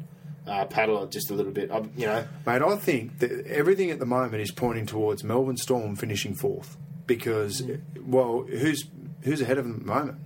uh, 0.48 0.66
paddle 0.66 1.04
it 1.04 1.12
just 1.12 1.30
a 1.32 1.34
little 1.34 1.52
bit. 1.52 1.72
I, 1.72 1.80
you 1.96 2.06
know, 2.06 2.26
Mate, 2.46 2.62
I 2.62 2.76
think 2.78 3.20
that 3.20 3.48
everything 3.48 3.92
at 3.92 4.00
the 4.00 4.06
moment 4.06 4.42
is 4.42 4.52
pointing 4.52 4.86
towards 4.86 5.24
Melbourne 5.24 5.58
Storm 5.58 5.96
finishing 5.96 6.36
fourth 6.36 6.78
because, 7.08 7.64
well, 8.06 8.46
who's 8.48 8.86
who's 9.22 9.42
ahead 9.42 9.58
of 9.58 9.66
them 9.66 9.76
at 9.76 9.80
the 9.82 9.86
moment? 9.94 10.18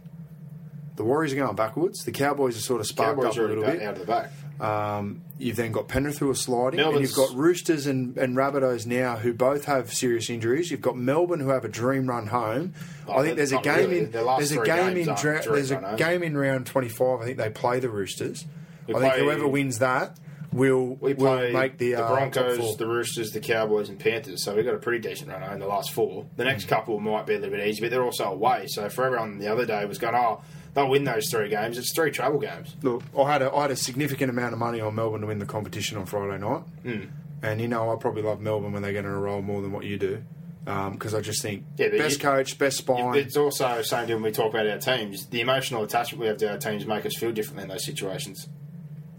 The 0.95 1.05
Warriors 1.05 1.31
are 1.31 1.37
going 1.37 1.55
backwards. 1.55 2.03
The 2.03 2.11
Cowboys 2.11 2.57
are 2.57 2.61
sort 2.61 2.81
of 2.81 2.87
sparked 2.87 3.21
Cowboys 3.21 3.37
up 3.37 3.43
a 3.43 3.47
little 3.47 3.63
bit. 3.63 3.81
out 3.81 3.93
of 3.93 3.99
the 3.99 4.05
back. 4.05 4.31
Um, 4.59 5.21
you've 5.37 5.55
then 5.55 5.71
got 5.71 5.87
Penrith 5.87 6.17
who 6.17 6.29
are 6.29 6.35
sliding, 6.35 6.81
and 6.81 6.99
you've 6.99 7.15
got 7.15 7.33
Roosters 7.33 7.87
and, 7.87 8.17
and 8.17 8.35
Rabbitohs 8.35 8.85
now 8.85 9.15
who 9.15 9.33
both 9.33 9.63
have 9.65 9.93
serious 9.93 10.29
injuries. 10.29 10.69
You've 10.69 10.81
got 10.81 10.97
Melbourne 10.97 11.39
who 11.39 11.49
have 11.49 11.63
a 11.63 11.69
dream 11.69 12.07
run 12.07 12.27
home. 12.27 12.73
Oh, 13.07 13.13
I 13.13 13.23
think 13.23 13.37
there's 13.37 13.53
a 13.53 13.61
game 13.61 13.89
really. 13.89 13.99
in 13.99 14.11
there's 14.11 14.51
a 14.51 14.65
game 14.65 14.97
in 14.97 15.15
dra- 15.15 15.41
there's 15.43 15.71
a 15.71 15.95
game 15.97 16.23
in 16.23 16.37
round 16.37 16.65
25. 16.65 17.21
I 17.21 17.25
think 17.25 17.37
they 17.37 17.49
play 17.49 17.79
the 17.79 17.89
Roosters. 17.89 18.45
I 18.95 18.99
think 19.01 19.13
play- 19.13 19.23
whoever 19.23 19.47
wins 19.47 19.79
that 19.79 20.17
will 20.51 20.95
We 20.95 21.13
will 21.13 21.37
play 21.37 21.51
make 21.53 21.77
the, 21.77 21.91
the 21.93 21.95
uh, 22.03 22.07
top 22.07 22.11
Broncos, 22.33 22.57
four. 22.57 22.75
the 22.77 22.87
Roosters, 22.87 23.31
the 23.31 23.39
Cowboys, 23.39 23.89
and 23.89 23.99
Panthers. 23.99 24.43
So 24.43 24.55
we've 24.55 24.65
got 24.65 24.73
a 24.73 24.79
pretty 24.79 24.99
decent 25.07 25.29
run 25.29 25.43
in 25.53 25.59
the 25.59 25.67
last 25.67 25.91
four. 25.91 26.25
The 26.37 26.43
next 26.43 26.65
Mm. 26.65 26.69
couple 26.69 26.99
might 26.99 27.25
be 27.27 27.33
a 27.35 27.39
little 27.39 27.55
bit 27.55 27.67
easy, 27.67 27.81
but 27.81 27.91
they're 27.91 28.03
also 28.03 28.25
away. 28.31 28.65
So 28.67 28.89
for 28.89 29.05
everyone 29.05 29.37
the 29.37 29.47
other 29.47 29.65
day 29.67 29.85
was 29.85 29.99
going, 29.99 30.15
oh, 30.15 30.41
they'll 30.73 30.89
win 30.89 31.03
those 31.03 31.29
three 31.29 31.49
games. 31.49 31.77
It's 31.77 31.93
three 31.93 32.09
travel 32.11 32.39
games. 32.39 32.75
Look, 32.81 33.03
I 33.17 33.31
had 33.31 33.41
a, 33.43 33.53
I 33.53 33.61
had 33.63 33.71
a 33.71 33.75
significant 33.75 34.31
amount 34.31 34.53
of 34.53 34.59
money 34.59 34.81
on 34.81 34.95
Melbourne 34.95 35.21
to 35.21 35.27
win 35.27 35.37
the 35.39 35.45
competition 35.45 35.97
on 35.99 36.05
Friday 36.07 36.39
night, 36.39 36.63
Hmm. 36.83 37.01
and 37.43 37.61
you 37.61 37.67
know 37.67 37.91
I 37.91 37.95
probably 37.97 38.23
love 38.23 38.41
Melbourne 38.41 38.73
when 38.73 38.81
they 38.81 38.91
get 38.91 39.05
in 39.05 39.11
a 39.11 39.19
roll 39.19 39.41
more 39.43 39.61
than 39.61 39.71
what 39.71 39.83
you 39.85 39.97
do, 39.99 40.23
because 40.65 41.13
I 41.13 41.21
just 41.21 41.43
think 41.43 41.63
Yeah, 41.77 41.89
but 41.89 41.99
best 41.99 42.17
you- 42.17 42.23
coach, 42.27 42.57
best 42.57 42.77
spine. 42.77 43.15
It's 43.15 43.37
also 43.37 43.83
same 43.83 44.07
deal 44.07 44.15
when 44.17 44.23
we 44.23 44.31
talk 44.31 44.51
about 44.51 44.65
our 44.67 44.77
teams. 44.79 45.27
The 45.27 45.41
emotional 45.41 45.83
attachment 45.83 46.21
we 46.21 46.27
have 46.27 46.37
to 46.37 46.49
our 46.51 46.57
teams 46.57 46.87
make 46.87 47.05
us 47.05 47.15
feel 47.15 47.31
differently 47.31 47.63
in 47.63 47.69
those 47.69 47.85
situations. 47.85 48.47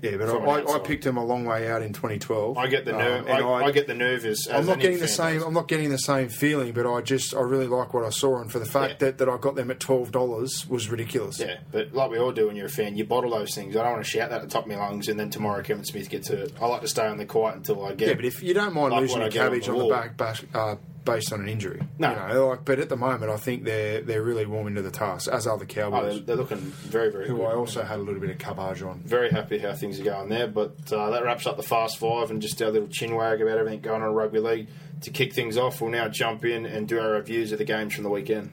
Yeah, 0.03 0.17
but 0.17 0.29
I, 0.31 0.35
I, 0.63 0.77
I 0.77 0.79
picked 0.79 1.05
them 1.05 1.17
a 1.17 1.25
long 1.25 1.45
way 1.45 1.71
out 1.71 1.83
in 1.83 1.93
2012. 1.93 2.57
I 2.57 2.67
get 2.69 2.85
the 2.85 2.93
Um, 2.95 2.99
nerve. 2.99 3.27
and 3.29 3.45
I, 3.45 3.49
I, 3.67 3.71
get 3.71 3.87
the 3.87 3.95
nervous. 3.95 4.47
I'm 4.49 4.57
as 4.61 4.67
not 4.67 4.81
getting 4.81 4.99
the 4.99 5.09
same. 5.09 5.35
does. 5.39 5.45
I'm 5.45 5.53
not 5.55 5.69
getting 5.69 5.91
the 5.91 5.99
same 5.99 6.29
feeling, 6.29 6.73
but 6.73 6.87
I 6.87 7.01
just 7.03 7.35
I 7.35 7.41
really 7.41 7.67
like 7.67 7.93
what 7.93 8.05
I 8.05 8.11
saw, 8.11 8.41
and 8.41 8.51
for 8.51 8.59
the 8.59 8.65
fact 8.67 8.93
Yeah. 9.03 9.07
that, 9.09 9.19
that 9.19 9.29
I 9.29 9.37
got 9.37 9.57
them 9.57 9.71
at 9.71 9.79
twelve 9.81 10.11
dollars 10.13 10.67
was 10.69 10.89
ridiculous. 10.89 11.39
Yeah, 11.41 11.59
but 11.71 11.93
like 11.93 12.11
we 12.11 12.19
all 12.19 12.33
do 12.33 12.47
when 12.47 12.57
you're 12.57 12.67
a 12.67 12.71
fan, 12.71 12.97
you 12.97 13.05
bottle 13.05 13.31
those 13.31 13.55
things. 13.55 13.77
I 13.77 13.83
don't 13.83 13.93
want 13.93 14.05
to 14.05 14.11
shout 14.11 14.31
that 14.31 14.37
at 14.37 14.43
the 14.43 14.49
top 14.49 14.65
of 14.65 14.71
my 14.71 14.77
lungs, 14.77 15.09
and 15.09 15.19
then 15.21 15.31
tomorrow 15.31 15.63
Kevin 15.63 15.85
Smith 15.85 16.09
gets 16.09 16.29
hurt. 16.29 16.53
I 16.61 16.67
like 16.67 16.81
to 16.83 16.89
stay 16.89 17.07
on 17.07 17.19
the 17.19 17.27
quiet 17.27 17.57
until 17.57 17.85
I 17.85 17.93
get. 17.95 18.09
Yeah, 18.09 18.15
but 18.15 18.25
if 18.25 18.43
you 18.43 18.55
don't 18.55 18.75
mind 18.75 18.93
Like 18.93 19.03
losing 19.03 19.23
a 19.23 19.27
I 19.27 19.29
get 19.29 19.41
on 19.43 19.49
cabbage 19.49 19.67
the 19.67 19.73
on 19.73 19.79
the, 19.79 19.89
back, 19.95 20.17
back 20.17 20.41
uh, 20.55 20.77
based 21.11 21.33
on 21.33 21.41
an 21.41 21.49
injury, 21.49 21.83
No. 21.99 22.11
you 22.11 22.17
know, 22.35 22.49
like, 22.49 22.65
but 22.65 22.79
at 22.79 22.89
the 22.89 22.97
moment 22.97 23.31
I 23.31 23.37
think 23.37 23.65
they're 23.65 24.01
they're 24.01 24.23
really 24.23 24.47
warming 24.47 24.75
to 24.77 24.83
the 24.83 24.91
task, 24.91 25.29
as 25.31 25.47
are 25.47 25.59
the 25.59 25.65
oh, 25.65 25.67
Cowboys, 25.67 26.15
they're, 26.17 26.21
they're 26.23 26.37
looking 26.37 26.59
very, 26.59 27.11
very 27.11 27.27
who 27.29 27.37
good. 27.37 27.47
I 27.47 27.53
also 27.55 27.83
had 27.83 27.99
a 27.99 28.03
little 28.03 28.21
bit 28.21 28.31
of 28.31 28.39
cabbage 28.39 28.83
on. 28.83 29.01
very 29.01 29.31
happy 29.31 29.59
how 29.59 29.75
things 29.75 29.99
are 30.01 30.05
going 30.05 30.29
there. 30.29 30.47
But 30.49 30.93
uh, 30.93 31.11
that 31.11 31.23
wraps 31.25 31.47
up 31.47 31.57
the 31.57 31.63
fast 31.63 31.99
five 31.99 32.31
and 32.31 32.41
just 32.41 32.61
our 32.63 32.71
little 32.71 32.89
chin 32.89 33.15
wag 33.15 33.41
about 33.43 33.59
everything 33.59 33.81
going 33.81 34.03
on 34.03 34.09
in 34.09 34.15
rugby 34.15 34.39
league. 34.41 34.69
To 35.03 35.11
kick 35.11 35.33
things 35.33 35.57
off, 35.57 35.81
we'll 35.81 35.91
now 35.91 36.09
jump 36.09 36.45
in 36.45 36.67
and 36.67 36.87
do 36.87 37.01
our 37.01 37.13
reviews 37.13 37.53
of 37.53 37.59
the 37.59 37.65
games 37.65 37.95
from 37.95 38.05
the 38.05 38.11
weekend. 38.11 38.51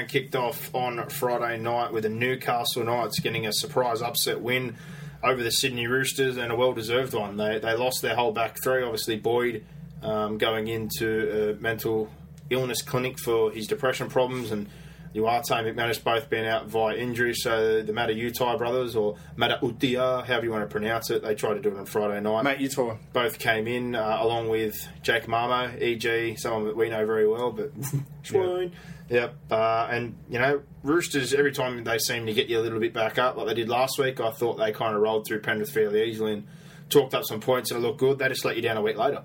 Round 0.00 0.10
kicked 0.10 0.34
off 0.34 0.74
on 0.74 1.08
Friday 1.10 1.58
night 1.58 1.92
with 1.92 2.04
the 2.04 2.08
Newcastle 2.08 2.84
Knights 2.84 3.20
getting 3.20 3.46
a 3.46 3.52
surprise 3.52 4.00
upset 4.00 4.40
win 4.40 4.76
over 5.22 5.42
the 5.42 5.50
Sydney 5.50 5.86
Roosters 5.86 6.38
and 6.38 6.50
a 6.50 6.56
well 6.56 6.72
deserved 6.72 7.12
one. 7.12 7.36
They, 7.36 7.58
they 7.58 7.74
lost 7.74 8.00
their 8.00 8.14
whole 8.14 8.32
back 8.32 8.56
three. 8.62 8.82
Obviously, 8.82 9.16
Boyd 9.16 9.64
um, 10.02 10.38
going 10.38 10.68
into 10.68 11.50
a 11.58 11.60
mental 11.60 12.10
illness 12.48 12.82
clinic 12.82 13.18
for 13.18 13.50
his 13.50 13.66
depression 13.66 14.08
problems 14.08 14.50
and 14.50 14.68
Uate 15.14 15.50
and 15.50 15.76
McManus 15.76 16.02
both 16.02 16.30
been 16.30 16.44
out 16.44 16.66
via 16.66 16.96
injury. 16.96 17.34
So 17.34 17.82
the 17.82 17.92
Matautai 17.92 18.56
brothers, 18.58 18.94
or 18.96 19.16
Mata 19.36 19.58
Utia, 19.62 20.24
however 20.24 20.44
you 20.44 20.50
want 20.52 20.68
to 20.68 20.72
pronounce 20.72 21.10
it, 21.10 21.22
they 21.22 21.34
tried 21.34 21.54
to 21.54 21.60
do 21.60 21.70
it 21.70 21.78
on 21.78 21.86
Friday 21.86 22.20
night 22.20 22.42
Mate, 22.42 22.60
you 22.60 22.68
talk. 22.68 22.98
both 23.12 23.38
came 23.38 23.66
in 23.66 23.94
uh, 23.94 24.18
along 24.20 24.48
with 24.48 24.86
Jake 25.02 25.24
Mamo, 25.24 25.74
EG, 25.80 26.38
someone 26.38 26.64
that 26.66 26.76
we 26.76 26.88
know 26.88 27.04
very 27.06 27.26
well, 27.28 27.50
but 27.50 27.72
Schwein. 28.22 28.72
Yep. 29.08 29.34
Uh, 29.50 29.88
and, 29.90 30.16
you 30.28 30.38
know, 30.38 30.62
Roosters, 30.84 31.34
every 31.34 31.50
time 31.50 31.82
they 31.82 31.98
seem 31.98 32.26
to 32.26 32.32
get 32.32 32.48
you 32.48 32.60
a 32.60 32.62
little 32.62 32.78
bit 32.78 32.94
back 32.94 33.18
up, 33.18 33.36
like 33.36 33.48
they 33.48 33.54
did 33.54 33.68
last 33.68 33.98
week, 33.98 34.20
I 34.20 34.30
thought 34.30 34.56
they 34.56 34.70
kind 34.70 34.94
of 34.94 35.02
rolled 35.02 35.26
through 35.26 35.40
Penrith 35.40 35.70
fairly 35.72 36.04
easily 36.08 36.34
and 36.34 36.46
talked 36.88 37.14
up 37.14 37.24
some 37.24 37.40
points 37.40 37.72
and 37.72 37.82
it 37.82 37.86
looked 37.86 37.98
good. 37.98 38.18
They 38.20 38.28
just 38.28 38.44
let 38.44 38.54
you 38.54 38.62
down 38.62 38.76
a 38.76 38.82
week 38.82 38.96
later. 38.96 39.22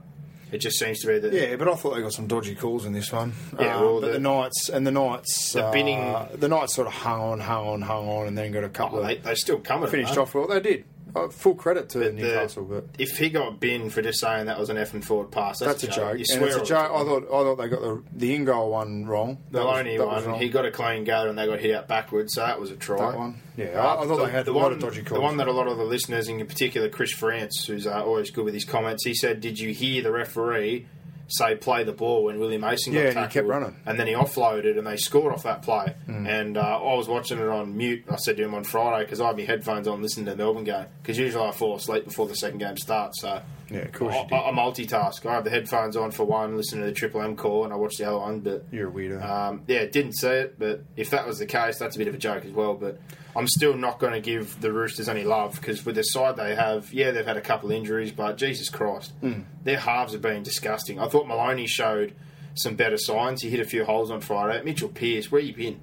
It 0.56 0.60
just 0.62 0.80
seems 0.80 1.00
to 1.02 1.08
be 1.08 1.20
the. 1.20 1.30
Yeah, 1.36 1.56
but 1.58 1.68
I 1.68 1.76
thought 1.76 1.96
they 1.96 2.02
got 2.02 2.14
some 2.14 2.28
dodgy 2.28 2.56
calls 2.56 2.86
in 2.86 2.94
this 2.94 3.12
one. 3.12 3.34
Yeah, 3.60 3.76
Um, 3.76 3.82
well, 3.82 4.02
but 4.02 4.08
the- 4.08 4.14
the, 4.14 4.20
Knights 4.20 4.70
and 4.70 4.88
the 4.88 4.92
Knights, 4.92 5.52
The 5.54 5.66
uh, 5.66 5.72
binning- 5.74 6.28
the 6.36 6.48
Knights 6.48 6.76
sort 6.76 6.88
of 6.88 6.94
hung 6.94 7.20
on, 7.20 7.40
hung 7.42 7.68
on, 7.68 7.82
hung 7.82 8.08
on, 8.08 8.28
and 8.28 8.38
then 8.38 8.52
got 8.52 8.64
a 8.64 8.70
couple 8.70 9.00
Oh, 9.00 9.02
of 9.02 9.08
they, 9.08 9.18
they 9.18 9.36
still 9.36 9.60
it, 9.60 9.90
finished 9.90 10.18
off 10.18 10.34
well. 10.34 10.48
They 10.48 10.62
did. 10.62 10.86
Uh, 11.16 11.30
full 11.30 11.56
credit 11.56 11.88
to 11.90 12.00
But 12.00 12.16
the- 12.18 12.22
Newcastle, 12.24 12.66
but 12.66 12.86
if 13.00 13.18
he 13.18 13.30
got 13.30 13.60
binned 13.62 13.94
for 13.94 14.02
just 14.02 14.20
saying 14.20 14.48
that 14.48 14.60
was 14.60 14.70
an 14.70 14.76
effing 14.76 15.02
forward 15.04 15.32
pass, 15.32 15.60
that's, 15.60 15.82
that's 15.82 15.84
a 15.86 15.88
joke. 16.00 16.20
You 16.20 16.26
swear 16.26 16.48
it's 16.48 16.56
a 16.58 16.64
joke. 16.66 16.92
I 16.92 17.04
thought 17.06 17.24
I 17.24 17.28
thought 17.28 17.56
they 17.56 17.68
got 17.70 17.82
the 17.82 18.04
the 18.14 18.36
in 18.36 18.44
goal 18.44 18.72
one 18.72 19.06
wrong. 19.06 19.38
The 19.52 19.62
only 19.62 19.98
one, 19.98 20.34
he 20.40 20.50
got 20.50 20.66
a 20.66 20.72
clean 20.72 21.06
gather 21.06 21.30
and 21.30 21.38
they 21.40 21.46
got 21.46 21.60
hit 21.62 21.74
out 21.74 21.88
backwards, 21.88 22.34
so 22.34 22.42
that 22.42 22.60
was 22.60 22.70
a 22.72 22.76
try. 22.76 22.98
That 23.12 23.18
one? 23.18 23.42
Yeah, 23.56 23.80
I- 23.82 24.04
I 24.04 24.06
thought 24.06 24.26
they 24.26 24.32
had 24.32 24.48
a 24.48 24.52
lot 24.52 24.74
of 24.74 24.80
dodgy 24.80 25.02
The 25.02 25.22
one 25.22 25.38
that 25.38 25.48
a 25.48 25.54
lot 25.54 25.68
of 25.68 25.78
the 25.78 25.86
listeners, 25.86 26.28
in 26.28 26.46
particular 26.46 26.90
Chris 26.90 27.12
France, 27.14 27.66
who's 27.66 27.88
uh, 27.88 28.04
always 28.04 28.30
good 28.30 28.44
with 28.44 28.54
his 28.54 28.66
comments, 28.66 29.06
he 29.06 29.14
said, 29.14 29.40
"Did 29.40 29.58
you 29.58 29.74
hear 29.74 30.02
the 30.04 30.12
referee 30.12 30.86
say 31.28 31.56
play 31.56 31.84
the 31.84 31.92
ball 31.92 32.24
when 32.26 32.40
Willie 32.40 32.58
Mason 32.58 32.94
got 32.94 33.00
Yeah, 33.04 33.10
and 33.10 33.20
he 33.20 33.28
kept 33.28 33.48
running. 33.48 33.76
and 33.86 34.00
then 34.00 34.08
he 34.08 34.14
offloaded 34.14 34.78
and 34.78 34.86
they 34.88 34.98
scored 34.98 35.34
off 35.34 35.44
that 35.44 35.62
play." 35.64 35.96
Hmm. 36.06 36.28
And 36.28 36.58
uh, 36.58 36.62
I 36.62 36.96
was 36.96 37.08
watching 37.08 37.40
it 37.40 37.48
on 37.48 37.76
mute. 37.76 38.04
I 38.10 38.16
said 38.18 38.38
to 38.38 38.44
him 38.44 38.54
on 38.54 38.64
Friday 38.64 39.04
because 39.06 39.20
I 39.22 39.28
had 39.28 39.38
my 39.38 39.44
headphones 39.44 39.88
on 39.88 40.02
listening 40.02 40.26
to 40.26 40.32
the 40.32 40.38
Melbourne 40.38 40.64
game 40.64 40.86
because 41.02 41.18
usually 41.18 41.46
I 41.46 41.52
fall 41.52 41.76
asleep 41.76 42.06
before 42.06 42.28
the 42.28 42.36
second 42.36 42.60
game 42.60 42.78
starts. 42.78 43.22
So 43.22 43.42
Yeah, 43.70 43.80
of 43.80 43.92
course 43.94 44.14
I. 44.16 44.36
I, 44.36 44.50
I 44.50 44.52
multitask. 44.54 45.26
I 45.26 45.34
have 45.34 45.44
the 45.44 45.50
headphones 45.50 45.96
on 45.98 46.12
for 46.12 46.24
one, 46.26 46.56
listen 46.58 46.80
to 46.80 46.86
the 46.86 46.92
Triple 46.92 47.22
M 47.22 47.36
call, 47.36 47.64
and 47.64 47.74
I 47.74 47.76
watch 47.76 47.98
the 47.98 48.06
other 48.06 48.20
one. 48.20 48.42
But 48.42 48.66
You're 48.72 48.90
a 48.90 48.92
weirdo. 48.92 49.24
um, 49.24 49.62
yeah, 49.68 49.86
didn't 49.86 50.14
see 50.14 50.28
it. 50.28 50.60
But 50.60 50.84
if 50.96 51.10
that 51.10 51.26
was 51.28 51.40
the 51.40 51.46
case, 51.48 51.78
that's 51.80 51.96
a 51.96 52.00
bit 52.00 52.08
of 52.08 52.14
a 52.14 52.18
joke 52.20 52.46
as 52.46 52.52
well. 52.52 52.76
But 52.76 53.00
I'm 53.36 53.48
still 53.48 53.76
not 53.76 54.00
going 54.00 54.14
to 54.14 54.22
give 54.22 54.62
the 54.62 54.72
Roosters 54.72 55.10
any 55.10 55.24
love 55.24 55.56
because 55.56 55.86
with 55.86 55.96
the 55.96 56.04
side 56.04 56.38
they 56.38 56.56
have, 56.56 56.94
yeah, 56.94 57.12
they've 57.12 57.26
had 57.26 57.38
a 57.38 57.42
couple 57.42 57.70
of 57.70 57.76
injuries, 57.76 58.12
but 58.12 58.38
Jesus 58.38 58.70
Christ, 58.70 59.12
hmm. 59.20 59.42
their 59.64 59.80
halves 59.80 60.14
have 60.14 60.22
been 60.22 60.44
disgusting. 60.44 61.00
I 61.00 61.08
thought 61.08 61.28
Maloney 61.28 61.68
showed 61.68 62.14
some 62.54 62.76
better 62.76 62.98
signs. 62.98 63.42
He 63.42 63.50
hit 63.50 63.60
a 63.60 63.66
few 63.66 63.84
holes 63.84 64.10
on 64.10 64.22
Friday. 64.22 64.64
Mitchell 64.64 64.90
Pearce, 64.90 65.32
where 65.32 65.42
you 65.42 65.54
been? 65.54 65.82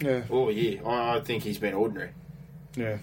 yeah, 0.00 0.22
Oh 0.30 0.50
yeah, 0.50 0.82
I, 0.84 1.16
I 1.16 1.20
think 1.20 1.44
he's 1.44 1.58
been 1.58 1.74
ordinary 1.74 2.10
yeah. 2.76 2.98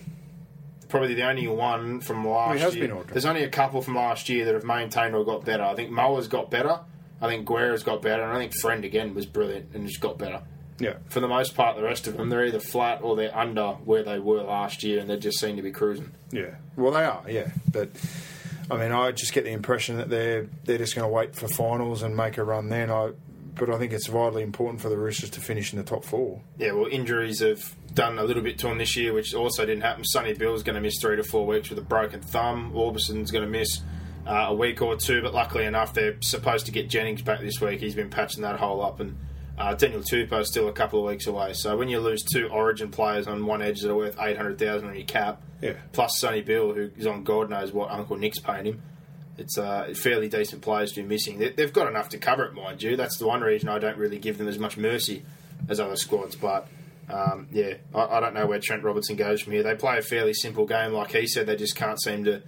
probably 0.88 1.14
the 1.14 1.24
only 1.24 1.48
one 1.48 2.02
from 2.02 2.28
last 2.28 2.56
he 2.56 2.60
has 2.62 2.76
year. 2.76 2.86
been 2.86 2.92
ordinary. 2.92 3.14
There's 3.14 3.26
only 3.26 3.44
a 3.44 3.50
couple 3.50 3.82
from 3.82 3.96
last 3.96 4.30
year 4.30 4.46
that 4.46 4.54
have 4.54 4.64
maintained 4.64 5.16
or 5.16 5.24
got 5.24 5.46
better. 5.46 5.64
I 5.64 5.76
think 5.76 5.92
Moa's 5.92 6.28
got 6.28 6.50
better. 6.50 6.80
I 7.22 7.28
think 7.28 7.46
Guerra's 7.46 7.84
got 7.84 8.02
better. 8.02 8.24
And 8.24 8.32
I 8.32 8.40
think 8.40 8.54
Friend 8.56 8.84
again 8.84 9.14
was 9.14 9.26
brilliant 9.26 9.74
and 9.74 9.88
just 9.88 10.00
got 10.00 10.18
better. 10.18 10.42
Yeah. 10.80 10.96
For 11.10 11.20
the 11.20 11.28
most 11.28 11.56
part, 11.56 11.76
the 11.76 11.84
rest 11.84 12.08
of 12.08 12.18
them, 12.18 12.30
they're 12.30 12.46
either 12.46 12.60
flat 12.60 13.02
or 13.02 13.16
they're 13.16 13.36
under 13.38 13.72
where 13.84 14.04
they 14.04 14.20
were 14.20 14.44
last 14.44 14.84
year 14.84 15.00
and 15.00 15.10
they 15.10 15.18
just 15.18 15.40
seem 15.40 15.56
to 15.58 15.62
be 15.62 15.72
cruising. 15.72 16.12
Yeah. 16.32 16.56
Well, 16.76 16.92
they 16.92 17.04
are. 17.04 17.24
Yeah, 17.28 17.50
but 17.72 17.90
I 18.72 18.78
mean, 18.78 18.92
I 18.92 19.12
just 19.12 19.34
get 19.34 19.44
the 19.44 19.52
impression 19.52 19.98
that 19.98 20.10
they're 20.10 20.48
they're 20.64 20.78
just 20.78 20.96
going 20.96 21.08
to 21.08 21.14
wait 21.14 21.36
for 21.36 21.48
finals 21.48 22.04
and 22.04 22.16
make 22.16 22.38
a 22.38 22.44
run 22.44 22.70
then. 22.70 22.90
I, 22.92 23.12
but 23.56 23.70
I 23.70 23.78
think 23.78 23.92
it's 23.92 24.08
vitally 24.08 24.44
important 24.44 24.80
for 24.82 24.90
the 24.90 24.98
Roosters 24.98 25.32
to 25.32 25.42
finish 25.42 25.74
in 25.74 25.80
the 25.80 25.84
top 25.84 26.06
four. 26.06 26.42
Yeah, 26.58 26.72
well, 26.72 26.88
injuries 26.90 27.42
have 27.42 27.76
done 27.94 28.18
a 28.18 28.24
little 28.24 28.44
bit 28.44 28.58
to 28.60 28.68
him 28.68 28.78
this 28.78 28.96
year, 28.96 29.12
which 29.12 29.34
also 29.34 29.66
didn't 29.66 29.82
happen. 29.82 30.06
Sonny 30.06 30.34
Bill's 30.34 30.64
going 30.64 30.76
to 30.76 30.82
miss 30.82 30.96
three 31.02 31.18
to 31.18 31.24
four 31.24 31.46
weeks 31.46 31.70
with 31.70 31.80
a 31.80 31.84
broken 31.84 32.22
thumb. 32.22 32.72
Aubusson's 32.74 33.32
going 33.32 33.44
to 33.44 33.50
miss 33.50 33.82
uh, 34.26 34.46
a 34.50 34.54
week 34.54 34.82
or 34.82 34.96
two, 34.96 35.22
but 35.22 35.34
luckily 35.34 35.66
enough, 35.66 35.94
they're 35.94 36.16
supposed 36.22 36.68
to 36.68 36.72
get 36.72 36.90
Jennings 36.90 37.22
back 37.22 37.42
this 37.42 37.60
week. 37.60 37.82
He's 37.82 37.96
been 37.96 38.10
patching 38.10 38.44
that 38.44 38.60
hole 38.60 38.82
up, 38.82 39.00
and 39.00 39.18
uh, 39.60 39.74
Daniel 39.76 40.02
Tupou 40.02 40.40
is 40.42 40.48
still 40.48 40.68
a 40.70 40.72
couple 40.74 41.00
of 41.00 41.06
weeks 41.06 41.28
away. 41.28 41.54
So 41.54 41.78
when 41.78 41.90
you 41.90 42.00
lose 42.00 42.24
two 42.24 42.48
Origin 42.48 42.90
players 42.90 43.28
on 43.28 43.46
one 43.46 43.62
edge 43.62 43.82
that 43.82 43.92
are 43.92 43.96
worth 43.96 44.16
eight 44.20 44.38
hundred 44.38 44.58
thousand 44.58 44.88
on 44.90 44.96
your 44.96 45.06
cap, 45.06 45.42
Yeah. 45.62 45.74
plus 45.92 46.18
Sonny 46.18 46.42
Bill, 46.42 46.74
who 46.74 46.90
is 46.98 47.06
on 47.06 47.24
God 47.24 47.50
knows 47.50 47.72
what 47.74 47.92
Uncle 47.92 48.18
Nick's 48.18 48.40
paying 48.40 48.66
him. 48.66 48.82
It's 49.38 49.58
uh, 49.58 49.94
fairly 49.96 50.28
decent 50.28 50.62
players 50.62 50.92
to 50.94 51.02
be 51.02 51.08
missing. 51.08 51.40
They, 51.40 51.50
they've 51.50 51.72
got 51.72 51.88
enough 51.88 52.10
to 52.10 52.18
cover 52.18 52.44
it, 52.46 52.54
mind 52.54 52.84
you. 52.84 52.96
That's 52.98 53.18
the 53.18 53.28
one 53.28 53.42
reason 53.42 53.70
I 53.70 53.80
don't 53.80 53.98
really 53.98 54.18
give 54.20 54.38
them 54.38 54.48
as 54.50 54.60
much 54.60 54.76
mercy 54.78 55.24
as 55.70 55.80
other 55.80 55.96
squads. 55.96 56.36
But 56.36 56.68
um, 57.10 57.48
yeah, 57.52 57.76
I, 57.96 58.18
I 58.18 58.20
don't 58.20 58.34
know 58.34 58.48
where 58.48 58.60
Trent 58.60 58.84
Robertson 58.84 59.16
goes 59.16 59.42
from 59.42 59.54
here. 59.54 59.64
They 59.64 59.76
play 59.76 59.98
a 59.98 60.02
fairly 60.02 60.34
simple 60.34 60.66
game, 60.66 60.92
like 60.92 61.12
he 61.12 61.26
said. 61.26 61.46
They 61.48 61.56
just 61.56 61.76
can't 61.76 62.02
seem 62.02 62.26
to 62.26 62.42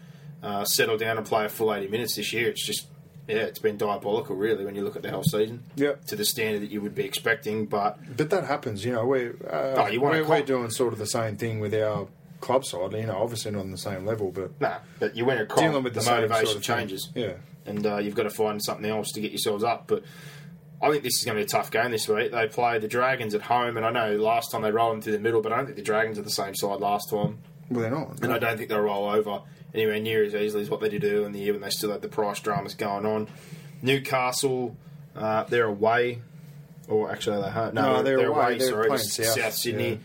uh, 0.43 0.65
settle 0.65 0.97
down 0.97 1.17
and 1.17 1.25
play 1.25 1.45
a 1.45 1.49
full 1.49 1.73
eighty 1.73 1.87
minutes 1.87 2.15
this 2.15 2.33
year. 2.33 2.49
It's 2.49 2.65
just 2.65 2.87
yeah, 3.27 3.37
it's 3.37 3.59
been 3.59 3.77
diabolical, 3.77 4.35
really, 4.35 4.65
when 4.65 4.75
you 4.75 4.83
look 4.83 4.95
at 4.95 5.01
the 5.03 5.11
whole 5.11 5.23
season. 5.23 5.63
Yeah. 5.75 5.93
to 6.07 6.15
the 6.15 6.25
standard 6.25 6.61
that 6.63 6.71
you 6.71 6.81
would 6.81 6.95
be 6.95 7.03
expecting. 7.03 7.65
But 7.65 7.97
But 8.17 8.29
that 8.31 8.45
happens, 8.45 8.83
you 8.85 8.93
know. 8.93 9.05
We're 9.05 9.35
uh, 9.49 9.83
Oh, 9.83 9.87
you 9.87 10.01
want 10.01 10.15
we're, 10.15 10.27
we're 10.27 10.41
doing 10.41 10.69
sort 10.71 10.93
of 10.93 10.99
the 10.99 11.05
same 11.07 11.37
thing 11.37 11.59
with 11.59 11.73
our 11.73 12.07
club 12.41 12.65
side. 12.65 12.93
You 12.93 13.05
know, 13.05 13.17
obviously 13.21 13.51
not 13.51 13.61
on 13.61 13.71
the 13.71 13.77
same 13.77 14.05
level, 14.05 14.31
but 14.31 14.59
nah, 14.59 14.77
but 14.99 15.15
you 15.15 15.25
win 15.25 15.37
a 15.37 15.45
comp, 15.45 15.61
dealing 15.61 15.83
with 15.83 15.93
the, 15.93 16.01
the 16.01 16.09
motivation 16.11 16.45
sort 16.45 16.57
of 16.57 16.65
thing. 16.65 16.77
changes. 16.77 17.09
Yeah. 17.15 17.33
and 17.65 17.85
uh, 17.85 17.97
you've 17.97 18.15
got 18.15 18.23
to 18.23 18.29
find 18.31 18.61
something 18.63 18.89
else 18.89 19.11
to 19.13 19.21
get 19.21 19.31
yourselves 19.31 19.63
up. 19.63 19.85
But 19.87 20.03
I 20.81 20.89
think 20.89 21.03
this 21.03 21.17
is 21.19 21.23
going 21.23 21.37
to 21.37 21.41
be 21.41 21.45
a 21.45 21.47
tough 21.47 21.69
game 21.69 21.91
this 21.91 22.07
week. 22.07 22.31
They 22.31 22.47
play 22.47 22.79
the 22.79 22.87
Dragons 22.87 23.35
at 23.35 23.43
home, 23.43 23.77
and 23.77 23.85
I 23.85 23.91
know 23.91 24.15
last 24.17 24.51
time 24.51 24.63
they 24.63 24.71
rolled 24.71 24.93
them 24.93 25.01
through 25.03 25.13
the 25.13 25.19
middle, 25.19 25.39
but 25.41 25.53
I 25.53 25.57
don't 25.57 25.65
think 25.65 25.77
the 25.77 25.83
Dragons 25.83 26.17
are 26.17 26.23
the 26.23 26.31
same 26.31 26.55
side 26.55 26.79
last 26.79 27.09
time, 27.11 27.37
Well, 27.69 27.81
they're 27.81 27.91
not. 27.91 28.19
and 28.23 28.33
I 28.33 28.39
don't 28.39 28.57
think 28.57 28.69
they'll 28.69 28.81
roll 28.81 29.07
over 29.07 29.41
anywhere 29.73 29.99
near 29.99 30.23
as 30.23 30.35
easily 30.35 30.63
as 30.63 30.69
what 30.69 30.81
they 30.81 30.89
did 30.89 31.03
earlier 31.03 31.25
in 31.25 31.31
the 31.31 31.39
year 31.39 31.53
when 31.53 31.61
they 31.61 31.69
still 31.69 31.91
had 31.91 32.01
the 32.01 32.07
price 32.09 32.39
dramas 32.39 32.73
going 32.75 33.05
on. 33.05 33.27
Newcastle, 33.81 34.75
uh, 35.15 35.43
they're 35.45 35.65
away, 35.65 36.21
or 36.87 37.11
actually 37.11 37.41
they're 37.41 37.51
home. 37.51 37.73
No, 37.73 37.97
No, 37.97 38.03
they're 38.03 38.27
away. 38.27 38.57
They're 38.57 38.69
sorry, 38.69 38.87
playing 38.87 39.03
South, 39.03 39.53
Sydney. 39.53 39.89
yeah. 39.91 39.95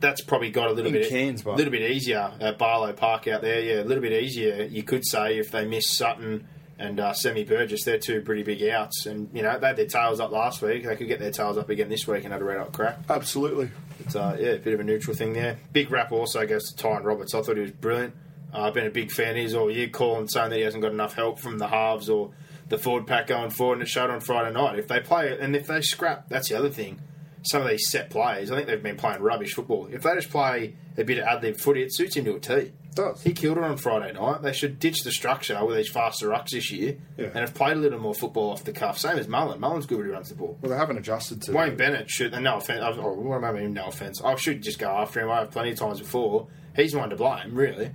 That's 0.00 0.20
probably 0.20 0.50
got 0.50 0.68
a 0.68 0.72
little 0.72 0.88
In 0.94 1.00
bit, 1.00 1.08
Cairns, 1.08 1.42
but- 1.42 1.56
little 1.56 1.70
bit 1.70 1.90
easier 1.90 2.32
at 2.40 2.58
Barlow 2.58 2.92
Park 2.92 3.26
out 3.28 3.40
there. 3.40 3.60
Yeah, 3.60 3.82
a 3.82 3.84
little 3.84 4.02
bit 4.02 4.12
easier. 4.12 4.64
You 4.64 4.82
could 4.82 5.06
say 5.06 5.38
if 5.38 5.50
they 5.50 5.64
miss 5.64 5.88
Sutton 5.96 6.46
and 6.78 6.98
uh, 7.00 7.12
Sam 7.14 7.42
Burgess, 7.46 7.84
they're 7.84 7.98
two 7.98 8.20
pretty 8.20 8.42
big 8.42 8.62
outs. 8.68 9.06
And 9.06 9.30
you 9.32 9.42
know 9.42 9.58
they 9.58 9.68
had 9.68 9.76
their 9.76 9.86
tails 9.86 10.20
up 10.20 10.30
last 10.30 10.60
week. 10.60 10.84
They 10.84 10.96
could 10.96 11.06
get 11.08 11.20
their 11.20 11.30
tails 11.30 11.56
up 11.56 11.70
again 11.70 11.88
this 11.88 12.06
week 12.06 12.24
and 12.24 12.32
have 12.32 12.42
a 12.42 12.44
red 12.44 12.58
hot 12.58 12.72
crack. 12.72 12.98
Absolutely. 13.08 13.70
It's 14.00 14.14
uh, 14.16 14.36
yeah, 14.38 14.48
a 14.48 14.58
bit 14.58 14.74
of 14.74 14.80
a 14.80 14.84
neutral 14.84 15.16
thing 15.16 15.32
there. 15.32 15.56
Big 15.72 15.90
rap 15.90 16.12
also 16.12 16.44
goes 16.46 16.70
to 16.70 16.76
Tyrone 16.76 17.04
Roberts. 17.04 17.32
I 17.34 17.40
thought 17.40 17.56
he 17.56 17.62
was 17.62 17.70
brilliant. 17.70 18.14
Uh, 18.54 18.62
I've 18.62 18.74
been 18.74 18.86
a 18.86 18.90
big 18.90 19.10
fan 19.10 19.30
of 19.30 19.36
his 19.36 19.54
all 19.54 19.70
year, 19.70 19.88
calling 19.88 20.28
saying 20.28 20.50
that 20.50 20.56
he 20.56 20.62
hasn't 20.62 20.82
got 20.82 20.92
enough 20.92 21.14
help 21.14 21.38
from 21.38 21.58
the 21.58 21.66
halves 21.68 22.08
or 22.08 22.30
the 22.68 22.78
forward 22.78 23.06
pack 23.06 23.26
going 23.26 23.50
forward, 23.50 23.74
and 23.74 23.82
it 23.82 23.88
showed 23.88 24.10
on 24.10 24.20
Friday 24.20 24.52
night. 24.52 24.78
If 24.78 24.88
they 24.88 25.00
play 25.00 25.36
and 25.38 25.54
if 25.56 25.66
they 25.66 25.80
scrap, 25.82 26.28
that's 26.28 26.48
the 26.48 26.56
other 26.58 26.70
thing. 26.70 27.00
Some 27.42 27.60
of 27.60 27.68
these 27.68 27.90
set 27.90 28.08
plays, 28.08 28.50
I 28.50 28.56
think 28.56 28.68
they've 28.68 28.82
been 28.82 28.96
playing 28.96 29.20
rubbish 29.20 29.52
football. 29.52 29.86
If 29.92 30.02
they 30.02 30.14
just 30.14 30.30
play 30.30 30.76
a 30.96 31.04
bit 31.04 31.18
of 31.18 31.24
ad 31.24 31.42
lib 31.42 31.56
footy, 31.56 31.82
it 31.82 31.92
suits 31.94 32.16
him 32.16 32.24
to 32.24 32.36
a 32.36 32.40
T. 32.40 32.72
does. 32.94 33.22
He 33.22 33.34
killed 33.34 33.58
it 33.58 33.64
on 33.64 33.76
Friday 33.76 34.12
night. 34.14 34.40
They 34.40 34.54
should 34.54 34.78
ditch 34.78 35.02
the 35.02 35.12
structure 35.12 35.62
with 35.62 35.76
these 35.76 35.90
faster 35.90 36.28
rucks 36.28 36.50
this 36.52 36.70
year 36.72 36.96
Yeah. 37.18 37.26
and 37.26 37.40
have 37.40 37.52
played 37.52 37.76
a 37.76 37.80
little 37.80 37.98
more 37.98 38.14
football 38.14 38.52
off 38.52 38.64
the 38.64 38.72
cuff. 38.72 38.96
Same 38.98 39.18
as 39.18 39.28
Mullen. 39.28 39.60
Mullen's 39.60 39.84
good 39.84 39.98
when 39.98 40.06
he 40.06 40.12
runs 40.12 40.30
the 40.30 40.36
ball. 40.36 40.56
Well, 40.62 40.70
they 40.70 40.78
haven't 40.78 40.96
adjusted 40.96 41.42
to 41.42 41.52
Wayne 41.52 41.76
Bennett 41.76 42.08
should, 42.08 42.32
and 42.32 42.44
no 42.44 42.56
offense, 42.56 42.80
oh, 42.82 43.12
what 43.12 43.36
am 43.36 43.44
I 43.44 43.52
mean? 43.52 43.74
No 43.74 43.86
offense. 43.88 44.22
I 44.24 44.36
should 44.36 44.62
just 44.62 44.78
go 44.78 44.88
after 44.88 45.20
him. 45.20 45.28
I 45.30 45.40
have 45.40 45.50
plenty 45.50 45.72
of 45.72 45.78
times 45.78 45.98
before. 46.00 46.46
He's 46.74 46.92
the 46.92 46.98
one 46.98 47.10
to 47.10 47.16
blame, 47.16 47.54
really. 47.54 47.90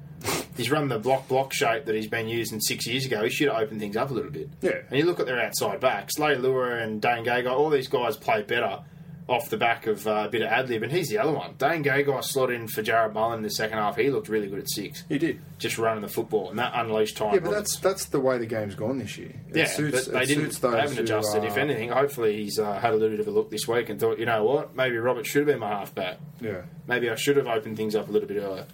He's 0.56 0.70
run 0.70 0.90
the 0.90 1.00
block 1.00 1.28
block 1.28 1.54
shape 1.54 1.86
that 1.86 1.96
he's 1.96 2.08
been 2.08 2.28
using 2.28 2.60
six 2.60 2.86
years 2.86 3.06
ago. 3.06 3.24
He 3.24 3.30
should 3.30 3.48
have 3.48 3.62
opened 3.62 3.80
things 3.80 3.96
up 3.96 4.12
a 4.12 4.14
little 4.14 4.32
bit. 4.32 4.50
Yeah. 4.62 4.82
And 4.90 5.00
you 5.00 5.06
look 5.06 5.20
at 5.20 5.26
their 5.26 5.40
outside 5.40 5.80
backs, 5.80 6.20
Lay 6.20 6.34
and 6.34 7.02
Dane 7.02 7.24
Gagai, 7.24 7.50
all 7.50 7.70
these 7.70 7.88
guys 7.88 8.18
play 8.18 8.42
better 8.42 8.82
off 9.30 9.50
the 9.50 9.58
back 9.58 9.86
of 9.88 10.08
uh, 10.08 10.24
a 10.26 10.30
bit 10.30 10.42
of 10.42 10.48
ad 10.48 10.68
lib, 10.70 10.82
and 10.84 10.92
he's 10.92 11.08
the 11.08 11.20
other 11.20 11.32
one. 11.32 11.54
Dane 11.58 11.84
Gagai 11.84 12.24
slot 12.24 12.50
in 12.52 12.68
for 12.68 12.82
Jarrod 12.82 13.14
Mullen 13.14 13.38
in 13.38 13.44
the 13.44 13.50
second 13.52 13.78
half. 13.78 13.96
He 13.96 14.10
looked 14.10 14.28
really 14.28 14.48
good 14.48 14.60
at 14.60 14.70
six, 14.70 15.04
He 15.08 15.18
did. 15.20 15.40
just 15.60 15.78
running 15.78 16.02
the 16.02 16.08
football, 16.08 16.50
and 16.50 16.58
that 16.58 16.72
unleashed 16.74 17.16
time. 17.18 17.34
Yeah, 17.36 17.40
but 17.42 17.52
that's 17.52 17.78
that's 17.80 18.06
the 18.06 18.20
way 18.20 18.38
the 18.40 18.46
game's 18.48 18.76
gone 18.76 18.98
this 18.98 19.18
year. 19.18 19.34
It 19.50 19.56
Yeah, 19.56 19.66
suits, 19.68 20.06
but 20.08 20.14
they 20.14 20.24
it 20.24 20.26
didn't. 20.26 20.44
suits 20.46 20.60
those 20.60 20.72
They 20.74 20.80
haven't 20.82 20.98
who 20.98 21.04
adjusted. 21.04 21.44
are- 21.44 21.48
If 21.48 21.58
anything, 21.58 21.90
hopefully 21.90 22.38
he's 22.44 22.58
uh, 22.60 22.74
had 22.80 22.92
a 22.94 22.96
little 22.96 23.12
bit 23.12 23.20
of 23.20 23.28
a 23.28 23.32
look 23.32 23.52
this 23.52 23.68
week 23.68 23.90
and 23.90 24.00
thought, 24.00 24.18
you 24.20 24.26
know 24.26 24.44
what, 24.44 24.76
maybe 24.76 24.98
Robert 24.98 25.26
should 25.28 25.42
have 25.42 25.48
been 25.48 25.60
my 25.60 25.70
halfback. 25.70 26.18
Yeah. 26.42 26.62
Maybe 26.88 27.10
I 27.10 27.16
should 27.16 27.38
have 27.38 27.48
opened 27.48 27.78
things 27.78 27.96
up 27.96 28.10
a 28.10 28.12
little 28.12 28.28
bit 28.28 28.38
earlier 28.38 28.66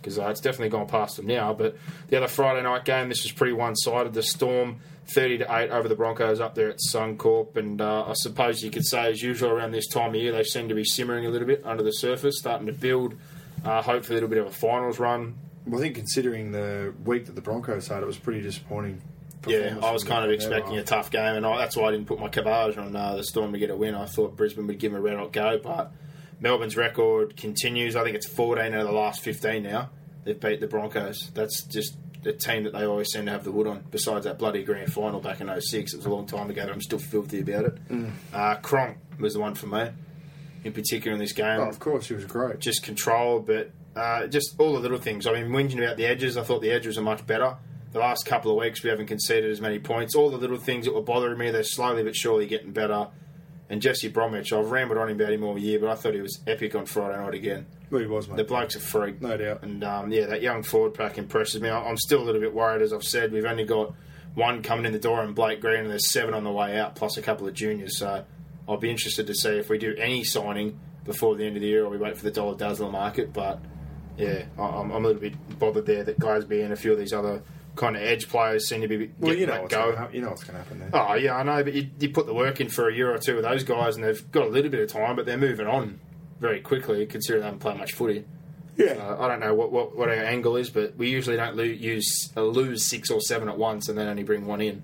because 0.00 0.18
uh, 0.18 0.26
it's 0.30 0.40
definitely 0.40 0.70
gone 0.70 0.88
past 0.88 1.16
them 1.16 1.26
now. 1.28 1.54
But 1.54 1.76
the 2.08 2.16
other 2.16 2.26
Friday 2.26 2.62
night 2.62 2.84
game, 2.84 3.08
this 3.08 3.22
was 3.22 3.30
pretty 3.30 3.52
one-sided. 3.52 4.14
The 4.14 4.22
Storm, 4.24 4.80
thirty 5.14 5.38
to 5.38 5.56
eight 5.56 5.70
over 5.70 5.88
the 5.88 5.94
Broncos 5.94 6.40
up 6.40 6.54
there 6.54 6.70
at 6.70 6.78
Suncorp, 6.92 7.56
and 7.56 7.80
uh, 7.80 8.06
I 8.06 8.12
suppose 8.14 8.62
you 8.62 8.70
could 8.70 8.86
say, 8.86 9.10
as 9.10 9.22
usual, 9.22 9.50
around 9.50 9.72
this 9.72 9.88
time 9.88 10.10
of 10.10 10.16
year, 10.16 10.32
they 10.32 10.44
seem 10.44 10.68
to 10.68 10.74
be 10.74 10.84
simmering 10.84 11.26
a 11.26 11.30
little 11.30 11.46
bit 11.46 11.62
under 11.64 11.82
the 11.82 11.92
surface, 11.92 12.38
starting 12.38 12.66
to 12.66 12.72
build. 12.72 13.14
Uh, 13.64 13.82
hopefully, 13.82 14.14
a 14.14 14.16
little 14.16 14.28
bit 14.28 14.38
of 14.38 14.46
a 14.46 14.50
finals 14.50 14.98
run. 14.98 15.36
Well, 15.66 15.80
I 15.80 15.84
think 15.84 15.94
considering 15.94 16.50
the 16.50 16.92
week 17.04 17.26
that 17.26 17.34
the 17.34 17.40
Broncos 17.40 17.86
had, 17.86 18.02
it 18.02 18.06
was 18.06 18.18
pretty 18.18 18.40
disappointing. 18.40 19.00
Yeah, 19.46 19.78
I 19.82 19.90
was 19.90 20.04
kind 20.04 20.24
of 20.24 20.30
expecting 20.30 20.78
a 20.78 20.84
tough 20.84 21.10
game, 21.10 21.34
and 21.34 21.44
I, 21.44 21.58
that's 21.58 21.76
why 21.76 21.88
I 21.88 21.90
didn't 21.92 22.06
put 22.06 22.20
my 22.20 22.28
cabage 22.28 22.76
on 22.78 22.94
uh, 22.94 23.16
the 23.16 23.24
Storm 23.24 23.52
to 23.52 23.58
get 23.58 23.70
a 23.70 23.76
win. 23.76 23.94
I 23.94 24.06
thought 24.06 24.36
Brisbane 24.36 24.66
would 24.68 24.78
give 24.78 24.92
them 24.92 25.00
a 25.00 25.02
red 25.02 25.16
hot 25.16 25.32
go, 25.32 25.58
but 25.58 25.92
Melbourne's 26.40 26.76
record 26.76 27.36
continues. 27.36 27.96
I 27.96 28.04
think 28.04 28.16
it's 28.16 28.28
14 28.28 28.72
out 28.74 28.80
of 28.80 28.86
the 28.86 28.92
last 28.92 29.20
15 29.22 29.62
now. 29.62 29.90
They've 30.24 30.38
beat 30.38 30.60
the 30.60 30.68
Broncos. 30.68 31.30
That's 31.34 31.64
just 31.64 31.96
the 32.22 32.32
team 32.32 32.64
that 32.64 32.72
they 32.72 32.84
always 32.84 33.10
seem 33.10 33.26
to 33.26 33.32
have 33.32 33.44
the 33.44 33.50
wood 33.52 33.66
on. 33.66 33.84
Besides 33.90 34.24
that 34.24 34.38
bloody 34.38 34.62
grand 34.62 34.92
final 34.92 35.20
back 35.20 35.40
in 35.40 35.48
06, 35.60 35.92
it 35.92 35.96
was 35.96 36.06
a 36.06 36.10
long 36.10 36.26
time 36.26 36.48
ago. 36.50 36.62
I'm 36.70 36.80
still 36.80 36.98
filthy 36.98 37.40
about 37.40 37.64
it. 37.64 37.88
Mm. 37.88 38.10
Uh, 38.32 38.56
Cronk 38.56 38.98
was 39.18 39.34
the 39.34 39.40
one 39.40 39.54
for 39.54 39.66
me, 39.66 39.88
in 40.64 40.72
particular 40.72 41.12
in 41.14 41.18
this 41.20 41.32
game 41.32 41.60
Oh, 41.60 41.68
of 41.68 41.78
course, 41.80 42.06
he 42.08 42.14
was 42.14 42.24
great. 42.24 42.58
just 42.60 42.82
control, 42.82 43.40
but 43.40 43.70
uh, 43.96 44.26
just 44.28 44.54
all 44.58 44.72
the 44.72 44.78
little 44.80 44.98
things. 44.98 45.26
I 45.26 45.32
mean, 45.32 45.50
whinging 45.50 45.78
about 45.78 45.96
the 45.96 46.06
edges, 46.06 46.36
I 46.36 46.42
thought 46.42 46.62
the 46.62 46.70
edges 46.70 46.96
are 46.96 47.02
much 47.02 47.26
better. 47.26 47.56
The 47.92 47.98
last 47.98 48.24
couple 48.24 48.50
of 48.50 48.56
weeks, 48.56 48.82
we 48.82 48.88
haven't 48.88 49.06
conceded 49.08 49.50
as 49.50 49.60
many 49.60 49.78
points. 49.78 50.14
All 50.14 50.30
the 50.30 50.38
little 50.38 50.56
things 50.56 50.86
that 50.86 50.94
were 50.94 51.02
bothering 51.02 51.36
me, 51.38 51.50
they're 51.50 51.62
slowly 51.62 52.02
but 52.02 52.16
surely 52.16 52.46
getting 52.46 52.72
better. 52.72 53.08
And 53.72 53.80
Jesse 53.80 54.08
Bromwich, 54.08 54.52
I've 54.52 54.70
rambled 54.70 54.98
on 54.98 55.10
about 55.10 55.32
him 55.32 55.42
all 55.42 55.58
year, 55.58 55.80
but 55.80 55.88
I 55.88 55.94
thought 55.94 56.12
he 56.14 56.20
was 56.20 56.40
epic 56.46 56.74
on 56.74 56.84
Friday 56.84 57.16
night 57.18 57.32
again. 57.34 57.66
well, 57.90 58.02
he 58.02 58.06
was, 58.06 58.28
mate. 58.28 58.36
The 58.36 58.44
bloke's 58.44 58.76
a 58.76 58.80
freak. 58.80 59.22
No 59.22 59.36
doubt. 59.36 59.62
And 59.62 59.82
um, 59.82 60.12
yeah, 60.12 60.26
that 60.26 60.42
young 60.42 60.62
forward 60.62 60.92
pack 60.92 61.16
impresses 61.16 61.60
me. 61.62 61.70
I'm 61.70 61.96
still 61.96 62.20
a 62.22 62.24
little 62.24 62.40
bit 62.40 62.52
worried, 62.52 62.82
as 62.82 62.92
I've 62.92 63.02
said. 63.02 63.32
We've 63.32 63.46
only 63.46 63.64
got 63.64 63.94
one 64.34 64.62
coming 64.62 64.84
in 64.84 64.92
the 64.92 64.98
door 64.98 65.22
and 65.22 65.34
Blake 65.34 65.60
Green, 65.62 65.80
and 65.80 65.90
there's 65.90 66.10
seven 66.10 66.34
on 66.34 66.44
the 66.44 66.52
way 66.52 66.78
out, 66.78 66.94
plus 66.96 67.16
a 67.16 67.22
couple 67.22 67.48
of 67.48 67.54
juniors. 67.54 67.98
So 67.98 68.24
I'll 68.68 68.76
be 68.76 68.90
interested 68.90 69.26
to 69.26 69.34
see 69.34 69.56
if 69.56 69.70
we 69.70 69.78
do 69.78 69.94
any 69.96 70.22
signing 70.22 70.78
before 71.06 71.34
the 71.36 71.44
end 71.46 71.56
of 71.56 71.62
the 71.62 71.68
year 71.68 71.84
or 71.86 71.88
we 71.88 71.96
wait 71.96 72.16
for 72.18 72.24
the 72.24 72.30
dollar 72.30 72.54
dazzler 72.56 72.90
market. 72.90 73.32
But 73.32 73.58
yeah, 74.18 74.44
I- 74.58 74.62
I'm, 74.62 74.90
I'm 74.90 75.02
a 75.04 75.08
little 75.08 75.22
bit 75.22 75.58
bothered 75.58 75.86
there 75.86 76.04
that 76.04 76.18
Glasby 76.18 76.62
and 76.62 76.74
a 76.74 76.76
few 76.76 76.92
of 76.92 76.98
these 76.98 77.14
other 77.14 77.42
kind 77.76 77.96
of 77.96 78.02
edge 78.02 78.28
players 78.28 78.68
seem 78.68 78.82
to 78.82 78.88
be 78.88 78.98
getting 78.98 79.14
well, 79.20 79.34
you 79.34 79.46
know 79.46 79.52
let 79.52 79.62
what's 79.62 79.74
go. 79.74 79.92
gonna 79.92 80.10
you 80.12 80.20
know 80.20 80.28
what's 80.30 80.44
going 80.44 80.54
to 80.58 80.62
happen 80.62 80.78
there. 80.78 80.90
Oh 80.92 81.14
yeah, 81.14 81.36
I 81.36 81.42
know, 81.42 81.62
but 81.64 81.72
you, 81.72 81.88
you 81.98 82.10
put 82.10 82.26
the 82.26 82.34
work 82.34 82.60
in 82.60 82.68
for 82.68 82.88
a 82.88 82.94
year 82.94 83.12
or 83.12 83.18
two 83.18 83.36
with 83.36 83.44
those 83.44 83.64
guys, 83.64 83.96
and 83.96 84.04
they've 84.04 84.30
got 84.30 84.46
a 84.46 84.50
little 84.50 84.70
bit 84.70 84.80
of 84.80 84.88
time, 84.90 85.16
but 85.16 85.26
they're 85.26 85.38
moving 85.38 85.66
on 85.66 86.00
very 86.40 86.60
quickly, 86.60 87.06
considering 87.06 87.40
they 87.40 87.46
haven't 87.46 87.60
played 87.60 87.78
much 87.78 87.92
footy. 87.92 88.24
Yeah. 88.76 88.92
Uh, 88.92 89.16
I 89.20 89.28
don't 89.28 89.40
know 89.40 89.54
what, 89.54 89.70
what, 89.70 89.96
what 89.96 90.08
our 90.08 90.14
angle 90.14 90.56
is, 90.56 90.70
but 90.70 90.96
we 90.96 91.10
usually 91.10 91.36
don't 91.36 91.56
use 91.56 92.32
uh, 92.36 92.42
lose 92.42 92.84
six 92.88 93.10
or 93.10 93.20
seven 93.20 93.48
at 93.48 93.58
once 93.58 93.88
and 93.88 93.98
then 93.98 94.08
only 94.08 94.22
bring 94.22 94.46
one 94.46 94.60
in. 94.60 94.82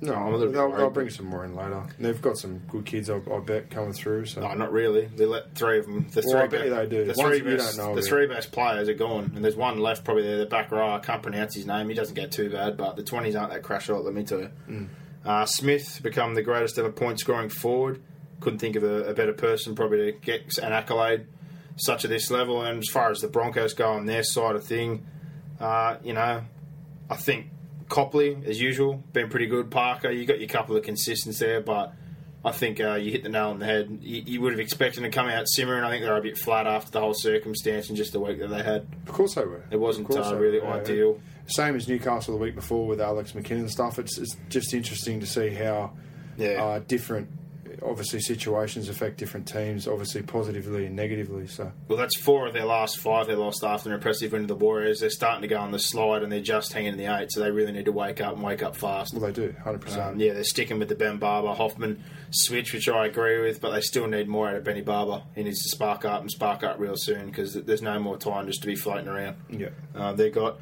No, 0.00 0.12
I'm 0.14 0.34
a 0.34 0.36
little 0.36 0.52
they'll, 0.52 0.76
they'll 0.76 0.90
bring 0.90 1.08
some 1.08 1.26
more 1.26 1.44
in 1.44 1.56
later. 1.56 1.82
They've 1.98 2.20
got 2.20 2.36
some 2.36 2.58
good 2.68 2.84
kids, 2.84 3.08
I, 3.08 3.16
I 3.32 3.38
bet, 3.40 3.70
coming 3.70 3.94
through. 3.94 4.26
So 4.26 4.42
No, 4.42 4.52
not 4.52 4.70
really. 4.70 5.06
They 5.06 5.24
let 5.24 5.54
three 5.54 5.78
of 5.78 5.86
them. 5.86 6.06
The 6.10 6.20
Well, 6.20 6.32
three 6.32 6.40
I 6.40 6.46
bet 6.48 6.64
you 6.66 6.74
they 6.74 6.86
do. 6.86 7.04
The 7.04 7.14
ones 7.14 7.38
three 7.38 7.56
best, 7.56 7.76
don't 7.76 7.86
know 7.88 7.94
the 7.94 8.06
three 8.06 8.26
best 8.26 8.52
players 8.52 8.88
are 8.90 8.94
gone, 8.94 9.32
and 9.34 9.42
there's 9.44 9.56
one 9.56 9.78
left 9.78 10.04
probably 10.04 10.24
there, 10.24 10.36
the 10.36 10.46
back 10.46 10.70
row. 10.70 10.94
I 10.94 10.98
can't 10.98 11.22
pronounce 11.22 11.54
his 11.54 11.66
name. 11.66 11.88
He 11.88 11.94
doesn't 11.94 12.14
get 12.14 12.30
too 12.30 12.50
bad, 12.50 12.76
but 12.76 12.96
the 12.96 13.02
twenties 13.02 13.34
aren't 13.36 13.52
that 13.52 13.62
crash 13.62 13.86
hot, 13.86 14.04
Let 14.04 14.12
me 14.12 14.24
tell 14.24 14.40
you. 14.40 14.50
Mm. 14.68 14.88
Uh, 15.24 15.46
Smith 15.46 16.00
become 16.02 16.34
the 16.34 16.42
greatest 16.42 16.78
ever 16.78 16.92
point 16.92 17.18
scoring 17.18 17.48
forward. 17.48 18.02
Couldn't 18.40 18.58
think 18.58 18.76
of 18.76 18.84
a, 18.84 19.04
a 19.04 19.14
better 19.14 19.32
person 19.32 19.74
probably 19.74 20.12
to 20.12 20.18
get 20.18 20.58
an 20.58 20.72
accolade 20.72 21.26
such 21.76 22.04
at 22.04 22.10
this 22.10 22.30
level. 22.30 22.62
And 22.62 22.78
as 22.78 22.88
far 22.92 23.10
as 23.10 23.20
the 23.20 23.28
Broncos 23.28 23.72
go 23.72 23.92
on 23.92 24.06
their 24.06 24.22
side 24.22 24.56
of 24.56 24.64
thing, 24.64 25.06
uh, 25.58 25.96
you 26.04 26.12
know, 26.12 26.42
I 27.10 27.16
think 27.16 27.46
Copley, 27.88 28.36
as 28.46 28.60
usual, 28.60 29.02
been 29.12 29.28
pretty 29.28 29.46
good. 29.46 29.70
Parker, 29.70 30.10
you 30.10 30.26
got 30.26 30.40
your 30.40 30.48
couple 30.48 30.76
of 30.76 30.82
consistents 30.82 31.38
there, 31.38 31.60
but 31.60 31.92
I 32.44 32.52
think 32.52 32.80
uh, 32.80 32.94
you 32.94 33.10
hit 33.10 33.22
the 33.22 33.28
nail 33.28 33.48
on 33.50 33.58
the 33.58 33.64
head. 33.66 33.98
You, 34.02 34.22
you 34.24 34.40
would 34.40 34.52
have 34.52 34.60
expected 34.60 35.02
them 35.02 35.10
to 35.10 35.14
come 35.16 35.28
out 35.28 35.48
simmering. 35.48 35.82
I 35.84 35.90
think 35.90 36.04
they're 36.04 36.16
a 36.16 36.22
bit 36.22 36.38
flat 36.38 36.66
after 36.66 36.90
the 36.92 37.00
whole 37.00 37.14
circumstance 37.14 37.88
and 37.88 37.96
just 37.96 38.12
the 38.12 38.20
week 38.20 38.38
that 38.40 38.48
they 38.48 38.62
had. 38.62 38.86
of 39.06 39.12
course 39.12 39.34
they 39.34 39.44
were. 39.44 39.64
It 39.70 39.78
wasn't 39.78 40.10
uh, 40.10 40.36
really 40.36 40.60
were, 40.60 40.66
yeah. 40.66 40.74
ideal. 40.74 41.20
Same 41.46 41.76
as 41.76 41.88
Newcastle 41.88 42.34
the 42.36 42.40
week 42.42 42.54
before 42.54 42.86
with 42.86 43.00
Alex 43.00 43.32
McKinnon 43.32 43.70
stuff. 43.70 43.98
It's, 43.98 44.18
it's 44.18 44.36
just 44.48 44.74
interesting 44.74 45.20
to 45.20 45.26
see 45.26 45.50
how 45.50 45.92
Yeah. 46.36 46.62
uh, 46.64 46.78
different, 46.80 47.28
obviously, 47.82 48.20
situations 48.20 48.88
affect 48.88 49.18
different 49.18 49.46
teams, 49.48 49.86
obviously 49.88 50.22
positively 50.22 50.86
and 50.86 50.96
negatively. 50.96 51.46
So 51.46 51.72
Well, 51.88 51.98
that's 51.98 52.16
four 52.18 52.46
of 52.46 52.54
their 52.54 52.64
last 52.64 52.98
five 52.98 53.26
they 53.26 53.34
lost 53.34 53.64
after 53.64 53.88
an 53.88 53.94
impressive 53.94 54.32
win 54.32 54.42
to 54.42 54.46
the 54.48 54.54
Warriors. 54.54 55.00
They're 55.00 55.10
starting 55.10 55.42
to 55.42 55.48
go 55.48 55.58
on 55.58 55.72
the 55.72 55.78
slide 55.78 56.22
and 56.22 56.30
they're 56.30 56.40
just 56.40 56.72
hanging 56.72 56.92
in 56.92 56.98
the 56.98 57.06
eight, 57.06 57.32
so 57.32 57.40
they 57.40 57.50
really 57.50 57.72
need 57.72 57.84
to 57.86 57.92
wake 57.92 58.20
up 58.20 58.34
and 58.34 58.42
wake 58.42 58.62
up 58.62 58.76
fast. 58.76 59.12
well, 59.14 59.22
they 59.22 59.32
do, 59.32 59.54
hundred 59.62 59.80
percent. 59.80 60.14
Um, 60.14 60.20
yeah, 60.20 60.32
they're 60.32 60.44
sticking 60.44 60.78
with 60.78 60.88
the 60.88 60.94
Ben 60.94 61.18
Barba 61.18 61.54
Hoffman 61.54 62.02
switch, 62.30 62.72
which 62.72 62.88
I 62.88 63.06
agree 63.06 63.40
with, 63.40 63.60
but 63.60 63.70
they 63.70 63.80
still 63.80 64.06
need 64.06 64.28
more 64.28 64.48
out 64.48 64.56
of 64.56 64.64
Benny 64.64 64.82
Barba. 64.82 65.22
He 65.34 65.42
needs 65.42 65.62
to 65.62 65.68
spark 65.68 66.04
up 66.04 66.20
and 66.20 66.30
spark 66.30 66.62
up 66.62 66.78
real 66.78 66.96
soon 66.96 67.26
because 67.26 67.54
there's 67.54 67.82
no 67.82 67.98
more 67.98 68.16
time 68.16 68.46
just 68.46 68.60
to 68.62 68.66
be 68.66 68.76
floating 68.76 69.08
around. 69.08 69.36
Yeah. 69.48 69.68
Uh, 69.94 70.12
they 70.12 70.30
got 70.30 70.58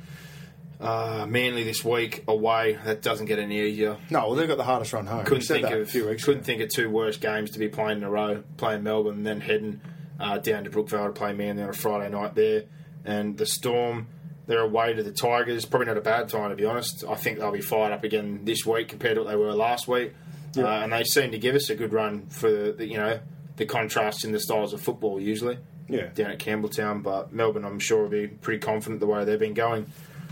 uh, 0.84 1.26
Manly 1.26 1.64
this 1.64 1.84
week 1.84 2.24
away. 2.28 2.78
That 2.84 3.02
doesn't 3.02 3.26
get 3.26 3.38
any 3.38 3.60
easier. 3.60 3.96
No, 4.10 4.26
well, 4.26 4.34
they've 4.34 4.48
got 4.48 4.56
the 4.58 4.64
hardest 4.64 4.92
run 4.92 5.06
home. 5.06 5.24
Couldn't 5.24 5.44
think 5.44 5.66
of 5.66 5.80
a 5.80 5.86
few 5.86 6.08
weeks 6.08 6.24
couldn't 6.24 6.40
ago. 6.40 6.46
think 6.46 6.62
of 6.62 6.68
two 6.70 6.90
worse 6.90 7.16
games 7.16 7.50
to 7.52 7.58
be 7.58 7.68
playing 7.68 7.98
in 7.98 8.04
a 8.04 8.10
row. 8.10 8.42
Playing 8.56 8.82
Melbourne, 8.82 9.14
and 9.16 9.26
then 9.26 9.40
heading 9.40 9.80
uh, 10.20 10.38
down 10.38 10.64
to 10.64 10.70
Brookvale 10.70 11.06
to 11.06 11.12
play 11.12 11.32
Manly 11.32 11.62
on 11.62 11.70
a 11.70 11.72
Friday 11.72 12.10
night 12.10 12.34
there. 12.34 12.64
And 13.04 13.36
the 13.36 13.46
Storm, 13.46 14.08
they're 14.46 14.60
away 14.60 14.94
to 14.94 15.02
the 15.02 15.12
Tigers. 15.12 15.64
Probably 15.64 15.86
not 15.86 15.96
a 15.96 16.02
bad 16.02 16.28
time 16.28 16.50
to 16.50 16.56
be 16.56 16.64
honest. 16.64 17.04
I 17.08 17.14
think 17.16 17.38
they'll 17.38 17.52
be 17.52 17.60
fired 17.60 17.92
up 17.92 18.04
again 18.04 18.40
this 18.44 18.64
week 18.64 18.88
compared 18.88 19.16
to 19.16 19.22
what 19.22 19.30
they 19.30 19.36
were 19.36 19.52
last 19.52 19.88
week. 19.88 20.12
Yeah. 20.54 20.64
Uh, 20.64 20.84
and 20.84 20.92
they 20.92 21.04
seem 21.04 21.32
to 21.32 21.38
give 21.38 21.54
us 21.54 21.68
a 21.70 21.74
good 21.74 21.92
run 21.92 22.26
for 22.28 22.50
the, 22.50 22.72
the 22.72 22.86
you 22.86 22.96
know 22.96 23.20
the 23.56 23.66
contrast 23.66 24.24
in 24.24 24.32
the 24.32 24.40
styles 24.40 24.72
of 24.72 24.80
football 24.80 25.20
usually. 25.20 25.58
Yeah. 25.88 26.06
Down 26.14 26.30
at 26.30 26.38
Campbelltown, 26.38 27.02
but 27.02 27.32
Melbourne, 27.32 27.64
I'm 27.64 27.78
sure, 27.78 28.04
will 28.04 28.08
be 28.08 28.26
pretty 28.26 28.60
confident 28.60 29.00
the 29.00 29.06
way 29.06 29.24
they've 29.24 29.38
been 29.38 29.52
going. 29.52 29.86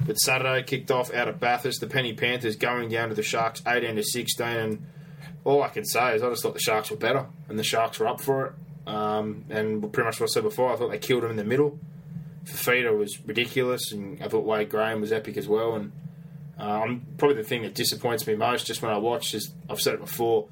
But 0.07 0.18
Saturday 0.18 0.62
kicked 0.64 0.90
off 0.90 1.12
out 1.12 1.28
of 1.28 1.38
Bathurst. 1.38 1.80
The 1.80 1.86
Penny 1.86 2.12
Panthers 2.12 2.57
going 2.57 2.88
down 2.88 3.09
to 3.11 3.14
the 3.14 3.22
Sharks, 3.22 3.62
18 3.66 3.96
to 3.96 4.03
16, 4.03 4.46
and 4.46 4.86
all 5.44 5.62
I 5.62 5.68
can 5.68 5.84
say 5.84 6.14
is 6.14 6.22
I 6.22 6.30
just 6.30 6.42
thought 6.42 6.55
the 6.55 6.61
Sharks 6.61 6.90
were 6.90 6.96
better, 6.96 7.26
and 7.48 7.59
the 7.59 7.64
Sharks 7.64 7.98
were 7.98 8.09
up 8.09 8.20
for 8.20 8.46
it. 8.46 8.53
Um, 8.86 9.44
and 9.48 9.80
pretty 9.92 10.07
much 10.07 10.20
what 10.20 10.28
I 10.30 10.32
said 10.32 10.42
before, 10.42 10.72
I 10.72 10.76
thought 10.76 10.90
they 10.90 10.98
killed 10.98 11.22
them 11.22 11.30
in 11.30 11.36
the 11.36 11.44
middle. 11.44 11.78
Fifita 12.44 12.96
was 12.96 13.24
ridiculous, 13.24 13.92
and 13.92 14.22
I 14.22 14.28
thought 14.28 14.44
Wade 14.44 14.70
Graham 14.70 15.00
was 15.00 15.12
epic 15.12 15.36
as 15.36 15.46
well. 15.46 15.76
And 15.76 15.92
um, 16.59 17.07
probably 17.16 17.36
the 17.36 17.48
thing 17.48 17.62
that 17.62 17.74
disappoints 17.74 18.26
me 18.26 18.34
most, 18.34 18.66
just 18.66 18.82
when 18.82 18.92
I 18.92 18.98
watch, 18.98 19.34
is 19.34 19.53
I've 19.70 19.80
said 19.80 19.94
it 19.94 20.00
before, 20.00 20.48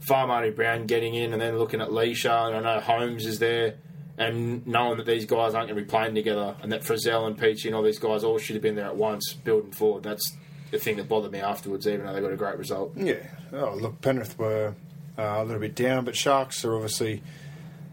Fa'amanu 0.00 0.54
Brown 0.54 0.86
getting 0.86 1.14
in, 1.14 1.32
and 1.32 1.42
then 1.42 1.58
looking 1.58 1.80
at 1.80 1.88
Leisha, 1.88 2.48
and 2.48 2.56
I 2.56 2.74
know 2.74 2.80
Holmes 2.80 3.26
is 3.26 3.38
there, 3.38 3.74
and 4.18 4.66
knowing 4.66 4.98
that 4.98 5.06
these 5.06 5.24
guys 5.24 5.54
aren't 5.54 5.68
going 5.68 5.76
to 5.78 5.82
be 5.82 5.88
playing 5.88 6.14
together, 6.14 6.54
and 6.62 6.70
that 6.72 6.82
Frizell 6.82 7.26
and 7.26 7.38
Peachey 7.38 7.66
and 7.66 7.74
all 7.74 7.82
these 7.82 7.98
guys 7.98 8.24
all 8.24 8.38
should 8.38 8.54
have 8.54 8.62
been 8.62 8.74
there 8.76 8.86
at 8.86 8.96
once, 8.96 9.32
building 9.32 9.72
forward. 9.72 10.02
That's 10.02 10.36
the 10.70 10.78
thing 10.78 10.96
that 10.96 11.08
bothered 11.08 11.32
me 11.32 11.40
afterwards, 11.40 11.86
even 11.86 12.06
though 12.06 12.12
they 12.14 12.20
got 12.20 12.32
a 12.32 12.36
great 12.36 12.58
result. 12.58 12.92
Yeah. 12.96 13.16
Oh, 13.52 13.74
look, 13.74 14.00
Penrith 14.00 14.38
were 14.38 14.74
uh, 15.18 15.22
a 15.22 15.44
little 15.44 15.60
bit 15.60 15.74
down, 15.74 16.04
but 16.04 16.16
Sharks 16.16 16.64
are 16.64 16.74
obviously. 16.74 17.22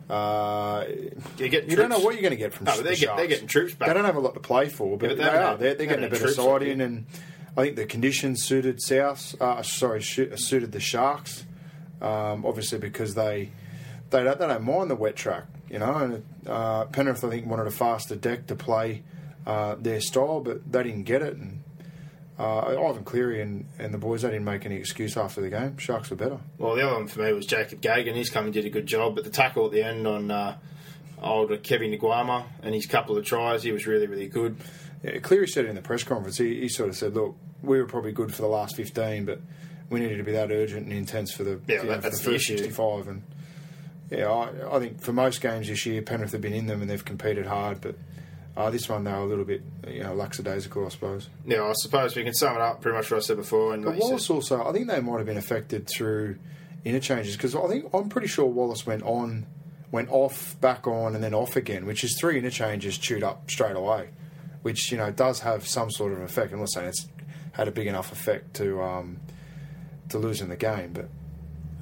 Uh, 0.09 0.85
You, 1.37 1.49
get 1.49 1.69
you 1.69 1.75
don't 1.75 1.89
know 1.89 1.99
what 1.99 2.13
you're 2.15 2.21
going 2.23 2.31
to 2.31 2.37
get 2.37 2.51
from 2.53 2.65
No, 2.65 2.77
the 2.77 2.83
they're, 2.83 2.91
get, 2.93 2.99
Sharks. 2.99 3.17
they're 3.19 3.27
getting 3.27 3.47
troops 3.47 3.75
back. 3.75 3.89
They 3.89 3.93
don't 3.93 4.05
have 4.05 4.15
a 4.15 4.19
lot 4.19 4.33
to 4.33 4.39
play 4.39 4.67
for, 4.67 4.97
but, 4.97 5.11
Yeah, 5.11 5.15
but 5.15 5.17
they, 5.17 5.23
they 5.23 5.29
are. 5.37 5.57
They're, 5.57 5.57
they're 5.57 5.75
they 5.75 5.85
getting 5.87 6.05
a 6.05 6.09
better 6.09 6.29
side 6.31 6.63
in, 6.63 6.81
and 6.81 7.05
I 7.55 7.63
think 7.63 7.75
the 7.75 7.85
conditions 7.85 8.43
suited 8.43 8.81
South. 8.81 9.39
Uh, 9.39 9.61
sorry, 9.61 10.01
sh- 10.01 10.21
suited 10.35 10.71
the 10.71 10.79
Sharks. 10.79 11.45
Um, 12.01 12.45
obviously, 12.45 12.79
because 12.79 13.13
they 13.13 13.51
they 14.09 14.23
don't, 14.23 14.39
they 14.39 14.47
don't 14.47 14.63
mind 14.63 14.89
the 14.89 14.95
wet 14.95 15.15
track, 15.15 15.45
you 15.69 15.79
know. 15.79 15.95
And 15.95 16.23
uh, 16.47 16.85
Penrith, 16.85 17.23
I 17.23 17.29
think, 17.29 17.45
wanted 17.45 17.67
a 17.67 17.71
faster 17.71 18.15
deck 18.15 18.47
to 18.47 18.55
play 18.55 19.03
uh, 19.45 19.75
their 19.79 20.01
style, 20.01 20.39
but 20.41 20.71
they 20.71 20.83
didn't 20.83 21.03
get 21.03 21.21
it. 21.21 21.35
And 21.35 21.63
uh, 22.37 22.59
Ivan 22.87 23.03
Cleary 23.03 23.41
and, 23.41 23.65
and 23.77 23.93
the 23.93 23.97
boys, 23.97 24.21
they 24.21 24.29
didn't 24.29 24.45
make 24.45 24.65
any 24.65 24.75
excuse 24.75 25.17
after 25.17 25.41
the 25.41 25.49
game. 25.49 25.77
Sharks 25.77 26.09
were 26.09 26.15
better. 26.15 26.39
Well, 26.57 26.75
the 26.75 26.85
other 26.87 26.95
one 26.95 27.07
for 27.07 27.21
me 27.21 27.33
was 27.33 27.45
Jacob 27.45 27.81
Gagan. 27.81 28.15
He's 28.15 28.29
come 28.29 28.45
and 28.45 28.53
did 28.53 28.65
a 28.65 28.69
good 28.69 28.85
job, 28.85 29.15
but 29.15 29.23
the 29.23 29.29
tackle 29.29 29.65
at 29.65 29.71
the 29.71 29.83
end 29.83 30.07
on 30.07 30.31
uh, 30.31 30.57
old 31.21 31.51
Kevin 31.63 31.91
Naiqama 31.91 32.45
and 32.63 32.73
his 32.73 32.85
couple 32.85 33.17
of 33.17 33.25
tries, 33.25 33.63
he 33.63 33.71
was 33.71 33.85
really, 33.85 34.07
really 34.07 34.27
good. 34.27 34.55
Yeah, 35.03 35.19
Cleary 35.19 35.47
said 35.47 35.65
it 35.65 35.69
in 35.69 35.75
the 35.75 35.81
press 35.81 36.03
conference. 36.03 36.37
He, 36.37 36.61
he 36.61 36.69
sort 36.69 36.89
of 36.89 36.95
said, 36.95 37.13
"Look, 37.13 37.35
we 37.61 37.77
were 37.77 37.85
probably 37.85 38.11
good 38.11 38.33
for 38.33 38.41
the 38.41 38.49
last 38.49 38.75
15, 38.75 39.25
but 39.25 39.39
we 39.89 39.99
needed 40.01 40.17
to 40.17 40.23
be 40.23 40.33
that 40.33 40.51
urgent 40.51 40.83
and 40.87 40.93
intense 40.93 41.31
for 41.33 41.43
the, 41.43 41.59
Yeah, 41.67 41.83
you 41.83 41.89
know, 41.89 41.95
for 41.95 42.01
that's 42.01 42.19
the 42.19 42.31
first 42.31 42.49
issue. 42.49 42.57
65." 42.57 43.07
And 43.07 43.23
yeah, 44.11 44.29
I, 44.29 44.75
I 44.75 44.79
think 44.79 45.01
for 45.01 45.13
most 45.13 45.41
games 45.41 45.67
this 45.67 45.85
year, 45.85 46.01
Penrith 46.01 46.31
have 46.31 46.41
been 46.41 46.53
in 46.53 46.65
them 46.67 46.81
and 46.81 46.89
they've 46.89 47.03
competed 47.03 47.45
hard, 47.45 47.81
but 47.81 47.95
uh, 48.57 48.69
this 48.69 48.89
one 48.89 49.03
they 49.03 49.11
were 49.11 49.17
a 49.19 49.25
little 49.25 49.45
bit, 49.45 49.61
you 49.87 50.03
know, 50.03 50.13
lackadaisical, 50.13 50.85
I 50.85 50.89
suppose. 50.89 51.29
Yeah, 51.45 51.63
I 51.63 51.73
suppose 51.75 52.15
we 52.15 52.23
can 52.23 52.33
sum 52.33 52.55
it 52.55 52.61
up 52.61 52.81
pretty 52.81 52.97
much 52.97 53.09
what 53.11 53.17
I 53.17 53.21
said 53.21 53.37
before. 53.37 53.73
And 53.73 53.85
But 53.85 53.95
Wallace 53.97 54.27
said- 54.27 54.33
also, 54.33 54.65
I 54.67 54.71
think 54.73 54.87
they 54.87 54.99
might 54.99 55.17
have 55.17 55.25
been 55.25 55.37
affected 55.37 55.87
through 55.87 56.37
interchanges 56.85 57.35
because 57.37 57.55
I 57.55 57.67
think 57.67 57.85
I'm 57.93 58.09
pretty 58.09 58.27
sure 58.27 58.45
Wallace 58.45 58.85
went 58.85 59.03
on, 59.03 59.45
went 59.91 60.09
off, 60.11 60.59
back 60.59 60.87
on, 60.87 61.15
and 61.15 61.23
then 61.23 61.33
off 61.33 61.55
again, 61.55 61.85
which 61.85 62.03
is 62.03 62.17
three 62.19 62.37
interchanges 62.37 62.97
chewed 62.97 63.23
up 63.23 63.49
straight 63.49 63.75
away, 63.75 64.09
which 64.61 64.91
you 64.91 64.97
know 64.97 65.11
does 65.11 65.39
have 65.41 65.67
some 65.67 65.91
sort 65.91 66.13
of 66.13 66.21
effect. 66.21 66.51
I'm 66.51 66.59
not 66.59 66.71
saying 66.71 66.87
it's 66.87 67.07
had 67.53 67.67
a 67.67 67.71
big 67.71 67.87
enough 67.87 68.11
effect 68.11 68.55
to 68.55 68.81
um, 68.81 69.19
to 70.09 70.17
losing 70.17 70.49
the 70.49 70.55
game, 70.55 70.91
but 70.93 71.09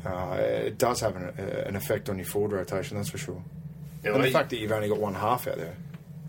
uh, 0.06 0.38
it 0.39 0.78
does 0.78 1.00
have 1.02 1.16
an, 1.16 1.24
an 1.39 1.76
effect 1.76 2.10
on 2.10 2.18
your 2.18 2.26
forward 2.28 2.52
rotation, 2.54 2.98
that's 2.98 3.10
for 3.10 3.18
sure. 3.18 3.41
Yeah, 4.04 4.14
and 4.16 4.24
the 4.24 4.32
fact 4.32 4.50
that 4.52 4.58
you've 4.58 4.72
only 4.72 4.88
got 4.89 5.00
one 5.00 5.16
half 5.16 5.48
out 5.48 5.58
there. 5.58 5.76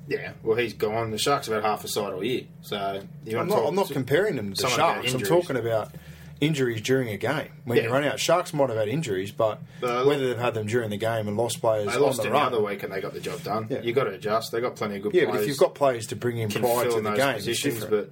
yeah, 0.09 0.33
well, 0.43 0.57
he's 0.57 0.73
gone. 0.75 1.11
The 1.11 1.19
Sharks 1.19 1.47
have 1.47 1.55
had 1.57 1.64
half 1.64 1.85
a 1.85 1.89
side 1.89 2.12
all 2.12 2.25
year. 2.25 2.43
So 2.62 3.03
you 3.25 3.39
I'm 3.39 3.47
not, 3.49 3.66
I'm 3.66 3.75
not 3.75 3.91
comparing 3.91 4.37
them 4.37 4.53
to 4.55 4.66
about 4.66 4.77
Sharks. 4.77 5.14
I'm 5.14 5.21
talking 5.21 5.57
about 5.57 5.93
injuries 6.41 6.81
during 6.81 7.09
a 7.09 7.16
game. 7.16 7.49
When 7.64 7.77
Yeah. 7.77 7.85
you 7.85 7.91
run 7.91 8.05
out, 8.05 8.19
Sharks 8.21 8.55
might 8.55 8.69
have 8.71 8.79
had 8.79 8.89
injuries, 8.89 9.33
but 9.33 9.61
Uh, 9.83 10.05
whether 10.05 10.27
they've 10.29 10.39
had 10.39 10.55
them 10.55 10.66
during 10.66 10.89
the 10.91 10.97
game 10.97 11.29
and 11.29 11.37
lost 11.37 11.61
players 11.61 11.93
They 11.93 11.99
lost 11.99 12.21
on 12.21 12.27
the 12.27 12.31
the 12.31 12.35
run. 12.35 12.47
other 12.47 12.62
week 12.62 12.83
and 12.85 12.93
they 12.93 13.01
got 13.01 13.12
the 13.12 13.21
job 13.21 13.43
done. 13.43 13.66
Yeah. 13.69 13.83
You've 13.83 13.97
got 13.97 14.05
to 14.05 14.12
adjust. 14.12 14.53
They've 14.53 14.62
got 14.62 14.77
plenty 14.77 14.97
of 14.97 15.03
good 15.03 15.12
players. 15.12 15.27
Yeah, 15.27 15.33
but 15.33 15.41
if 15.43 15.49
you've 15.49 15.59
got 15.59 15.75
players 15.75 16.07
to 16.09 16.16
bring 16.16 16.39
in 16.39 16.49
prior 16.51 16.85
to 16.91 17.01
the 17.01 17.11
game, 17.12 17.29
it's 17.37 17.45
positions, 17.45 17.85
but 17.85 18.11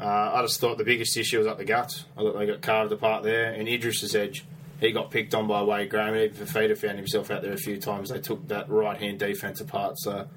uh, 0.00 0.04
I 0.34 0.42
just 0.42 0.60
thought 0.60 0.76
the 0.76 0.84
biggest 0.84 1.16
issue 1.16 1.38
was 1.38 1.46
up 1.46 1.58
the 1.58 1.64
guts. 1.64 2.04
I 2.16 2.20
thought 2.22 2.36
they 2.38 2.46
got 2.46 2.60
carved 2.62 2.92
apart 2.92 3.22
there, 3.22 3.52
and 3.52 3.68
Idris's 3.68 4.14
edge, 4.14 4.44
he 4.80 4.92
got 4.92 5.10
picked 5.10 5.34
on 5.34 5.46
by 5.46 5.62
Wade 5.62 5.90
Graham, 5.90 6.14
and 6.14 6.22
even 6.22 6.46
Fifita 6.46 6.76
found 6.78 6.98
himself 6.98 7.30
out 7.30 7.42
there 7.42 7.52
a 7.52 7.58
few 7.58 7.78
times. 7.78 8.10
They 8.10 8.20
took 8.20 8.48
that 8.48 8.68
right 8.70 8.98
hand 8.98 9.18
defence 9.18 9.60
apart. 9.60 9.98
So, 9.98 10.28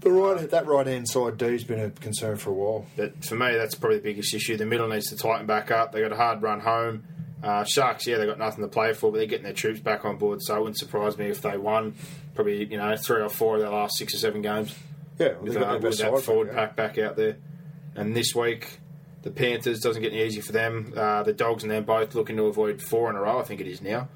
the 0.00 0.10
right, 0.10 0.50
that 0.50 0.66
right 0.66 0.86
hand 0.86 1.08
side 1.08 1.36
D's 1.36 1.64
been 1.64 1.80
a 1.80 1.90
concern 1.90 2.36
for 2.36 2.50
a 2.50 2.54
while. 2.54 2.86
but 2.96 3.24
for 3.24 3.34
me, 3.34 3.52
that's 3.52 3.74
probably 3.74 3.98
the 3.98 4.04
biggest 4.04 4.32
issue. 4.34 4.56
The 4.56 4.66
middle 4.66 4.88
needs 4.88 5.10
to 5.10 5.16
tighten 5.16 5.46
back 5.46 5.70
up. 5.70 5.92
They 5.92 6.00
got 6.00 6.12
a 6.12 6.16
hard 6.16 6.42
run 6.42 6.60
home. 6.60 7.04
Uh, 7.42 7.64
Sharks, 7.64 8.06
yeah, 8.06 8.18
they 8.18 8.26
got 8.26 8.38
nothing 8.38 8.62
to 8.62 8.68
play 8.68 8.92
for, 8.92 9.10
but 9.10 9.18
they're 9.18 9.26
getting 9.26 9.44
their 9.44 9.54
troops 9.54 9.80
back 9.80 10.04
on 10.04 10.16
board. 10.16 10.42
So 10.42 10.56
it 10.56 10.60
wouldn't 10.60 10.78
surprise 10.78 11.16
me 11.16 11.26
if 11.26 11.40
they 11.42 11.56
won 11.56 11.94
probably 12.34 12.64
you 12.64 12.76
know 12.76 12.96
three 12.96 13.22
or 13.22 13.28
four 13.28 13.56
of 13.56 13.60
their 13.60 13.70
last 13.70 13.96
six 13.96 14.14
or 14.14 14.18
seven 14.18 14.42
games. 14.42 14.74
Yeah, 15.18 15.36
with, 15.38 15.56
uh, 15.56 15.78
with 15.80 15.98
that 15.98 16.20
forward 16.22 16.48
back, 16.48 16.76
pack 16.76 16.94
back 16.94 16.98
out 16.98 17.16
there. 17.16 17.36
And 17.94 18.16
this 18.16 18.34
week, 18.34 18.79
the 19.22 19.30
Panthers 19.30 19.80
doesn't 19.80 20.02
get 20.02 20.12
any 20.12 20.22
easier 20.22 20.42
for 20.42 20.52
them. 20.52 20.92
Uh, 20.96 21.22
the 21.22 21.32
Dogs 21.32 21.62
and 21.62 21.70
them 21.70 21.84
both 21.84 22.14
looking 22.14 22.36
to 22.36 22.44
avoid 22.44 22.80
four 22.80 23.10
in 23.10 23.16
a 23.16 23.20
row. 23.20 23.38
I 23.38 23.42
think 23.42 23.60
it 23.60 23.66
is 23.66 23.82
now, 23.82 24.08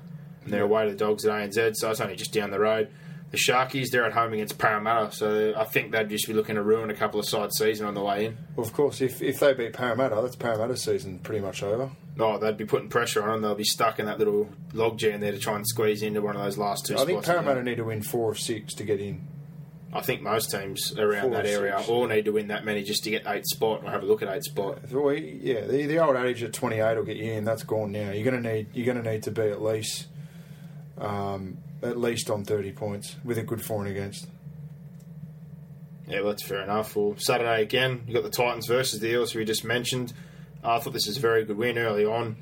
and 0.44 0.52
they're 0.52 0.62
away 0.64 0.84
to 0.86 0.90
the 0.92 0.96
Dogs 0.96 1.24
at 1.26 1.32
ANZ, 1.32 1.76
so 1.76 1.90
it's 1.90 2.00
only 2.00 2.16
just 2.16 2.32
down 2.32 2.50
the 2.50 2.58
road. 2.60 2.88
The 3.30 3.38
Sharkies, 3.40 3.90
they're 3.90 4.04
at 4.04 4.12
home 4.12 4.32
against 4.32 4.58
Parramatta, 4.58 5.10
so 5.10 5.54
I 5.56 5.64
think 5.64 5.90
they'd 5.90 6.08
just 6.08 6.28
be 6.28 6.32
looking 6.34 6.54
to 6.54 6.62
ruin 6.62 6.88
a 6.90 6.94
couple 6.94 7.18
of 7.18 7.26
side 7.26 7.52
season 7.52 7.84
on 7.84 7.94
the 7.94 8.00
way 8.00 8.26
in. 8.26 8.36
Well, 8.54 8.64
of 8.64 8.72
course, 8.72 9.00
if, 9.00 9.20
if 9.22 9.40
they 9.40 9.52
beat 9.54 9.72
Parramatta, 9.72 10.20
that's 10.22 10.36
Parramatta's 10.36 10.82
season 10.82 11.18
pretty 11.18 11.40
much 11.40 11.62
over. 11.64 11.90
Oh, 12.16 12.38
they'd 12.38 12.56
be 12.56 12.64
putting 12.64 12.88
pressure 12.88 13.24
on 13.24 13.30
them. 13.30 13.42
They'll 13.42 13.56
be 13.56 13.64
stuck 13.64 13.98
in 13.98 14.06
that 14.06 14.20
little 14.20 14.48
log 14.72 14.98
jam 14.98 15.18
there 15.20 15.32
to 15.32 15.38
try 15.38 15.56
and 15.56 15.66
squeeze 15.66 16.02
into 16.02 16.22
one 16.22 16.36
of 16.36 16.42
those 16.44 16.56
last 16.56 16.86
two 16.86 16.94
I 16.94 16.98
spots. 16.98 17.10
think. 17.10 17.24
Parramatta 17.24 17.64
need 17.64 17.78
to 17.78 17.84
win 17.84 18.02
four 18.02 18.30
of 18.30 18.38
six 18.38 18.72
to 18.74 18.84
get 18.84 19.00
in. 19.00 19.26
I 19.94 20.00
think 20.00 20.22
most 20.22 20.50
teams 20.50 20.98
around 20.98 21.30
that 21.30 21.46
area 21.46 21.76
six. 21.78 21.88
all 21.88 22.06
need 22.08 22.24
to 22.24 22.32
win 22.32 22.48
that 22.48 22.64
many 22.64 22.82
just 22.82 23.04
to 23.04 23.10
get 23.10 23.26
eighth 23.26 23.46
spot 23.46 23.82
or 23.84 23.90
have 23.90 24.02
a 24.02 24.06
look 24.06 24.22
at 24.22 24.28
eighth 24.28 24.44
spot. 24.44 24.78
Yeah, 25.40 25.60
the, 25.60 25.86
the 25.86 25.98
old 25.98 26.16
adage 26.16 26.42
of 26.42 26.50
28 26.50 26.96
will 26.96 27.04
get 27.04 27.16
you 27.16 27.32
in. 27.32 27.44
That's 27.44 27.62
gone 27.62 27.92
now. 27.92 28.10
You're 28.10 28.28
going 28.28 28.42
to 28.42 28.52
need 28.52 28.66
you're 28.74 28.92
going 28.92 29.02
to 29.02 29.08
need 29.08 29.22
to 29.22 29.30
be 29.30 29.42
at 29.42 29.62
least 29.62 30.08
um, 30.98 31.58
at 31.82 31.96
least 31.96 32.28
on 32.28 32.44
30 32.44 32.72
points 32.72 33.16
with 33.24 33.38
a 33.38 33.42
good 33.42 33.62
for 33.62 33.84
and 33.84 33.90
against. 33.90 34.26
Yeah, 36.08 36.20
well, 36.20 36.30
that's 36.30 36.42
fair 36.42 36.62
enough. 36.62 36.96
Well, 36.96 37.14
Saturday 37.16 37.62
again, 37.62 38.02
you 38.06 38.14
got 38.14 38.24
the 38.24 38.30
Titans 38.30 38.66
versus 38.66 39.00
the 39.00 39.08
Eels, 39.08 39.32
who 39.32 39.38
we 39.38 39.44
just 39.44 39.64
mentioned. 39.64 40.12
I 40.62 40.78
thought 40.78 40.92
this 40.92 41.06
was 41.06 41.18
a 41.18 41.20
very 41.20 41.44
good 41.44 41.56
win 41.56 41.78
early 41.78 42.04
on. 42.04 42.36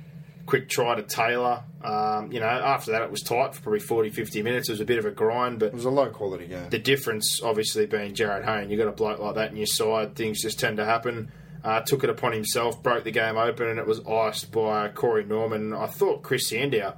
Quick 0.47 0.69
try 0.69 0.95
to 0.97 1.03
Taylor. 1.03 1.63
Um, 1.83 2.33
you 2.33 2.41
know, 2.41 2.47
after 2.47 2.93
that, 2.93 3.03
it 3.03 3.11
was 3.11 3.23
tight 3.23 3.55
for 3.55 3.63
probably 3.63 3.81
40, 3.81 4.11
50 4.11 4.43
minutes. 4.43 4.69
It 4.69 4.73
was 4.73 4.81
a 4.81 4.85
bit 4.85 4.99
of 4.99 5.05
a 5.05 5.11
grind, 5.11 5.59
but 5.61 5.67
It 5.67 5.75
was 5.75 5.85
a 5.85 5.91
low 5.91 6.09
quality 6.11 6.47
game. 6.47 6.69
the 6.71 6.79
difference, 6.79 7.41
obviously, 7.43 7.87
being 7.87 8.13
Jarryd 8.15 8.45
Hayne. 8.45 8.69
You 8.71 8.77
got 8.77 8.89
a 8.89 8.93
bloke 8.93 9.19
like 9.21 9.35
that 9.37 9.51
in 9.51 9.57
your 9.57 9.67
side, 9.67 10.15
things 10.17 10.43
just 10.43 10.59
tend 10.59 10.77
to 10.79 10.85
happen. 10.85 11.31
Uh, 11.65 11.81
took 11.81 12.03
it 12.03 12.11
upon 12.11 12.33
himself, 12.33 12.83
broke 12.83 13.05
the 13.05 13.13
game 13.13 13.37
open, 13.37 13.69
and 13.69 13.79
it 13.79 13.87
was 13.87 14.05
iced 14.07 14.51
by 14.51 14.89
Corey 14.89 15.25
Norman. 15.25 15.73
I 15.73 15.87
thought 15.87 16.23
Chris 16.23 16.49
Sandow 16.49 16.95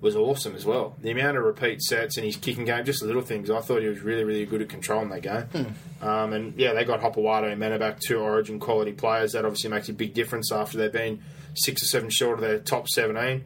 was 0.00 0.14
awesome 0.14 0.54
as 0.54 0.64
well. 0.64 0.94
The 1.00 1.10
amount 1.10 1.36
of 1.36 1.44
repeat 1.44 1.82
sets 1.82 2.16
and 2.16 2.24
his 2.24 2.36
kicking 2.36 2.64
game, 2.64 2.84
just 2.84 3.02
little 3.02 3.22
things. 3.22 3.50
I 3.50 3.60
thought 3.60 3.82
he 3.82 3.88
was 3.88 4.00
really, 4.00 4.24
really 4.24 4.46
good 4.46 4.62
at 4.62 4.68
controlling 4.68 5.08
that 5.10 5.22
game. 5.22 5.74
Um, 6.00 6.32
and 6.32 6.54
yeah, 6.56 6.72
they 6.72 6.84
got 6.84 7.00
Hopoate 7.00 7.50
and 7.50 7.60
Meneback, 7.60 7.98
two 7.98 8.20
Origin 8.20 8.60
quality 8.60 8.92
players. 8.92 9.32
That 9.32 9.44
obviously 9.44 9.70
makes 9.70 9.88
a 9.88 9.92
big 9.92 10.14
difference 10.14 10.52
after 10.52 10.78
they've 10.78 10.92
been 10.92 11.20
six 11.54 11.82
or 11.82 11.86
seven 11.86 12.10
short 12.10 12.34
of 12.34 12.40
their 12.42 12.60
top 12.60 12.88
17. 12.88 13.44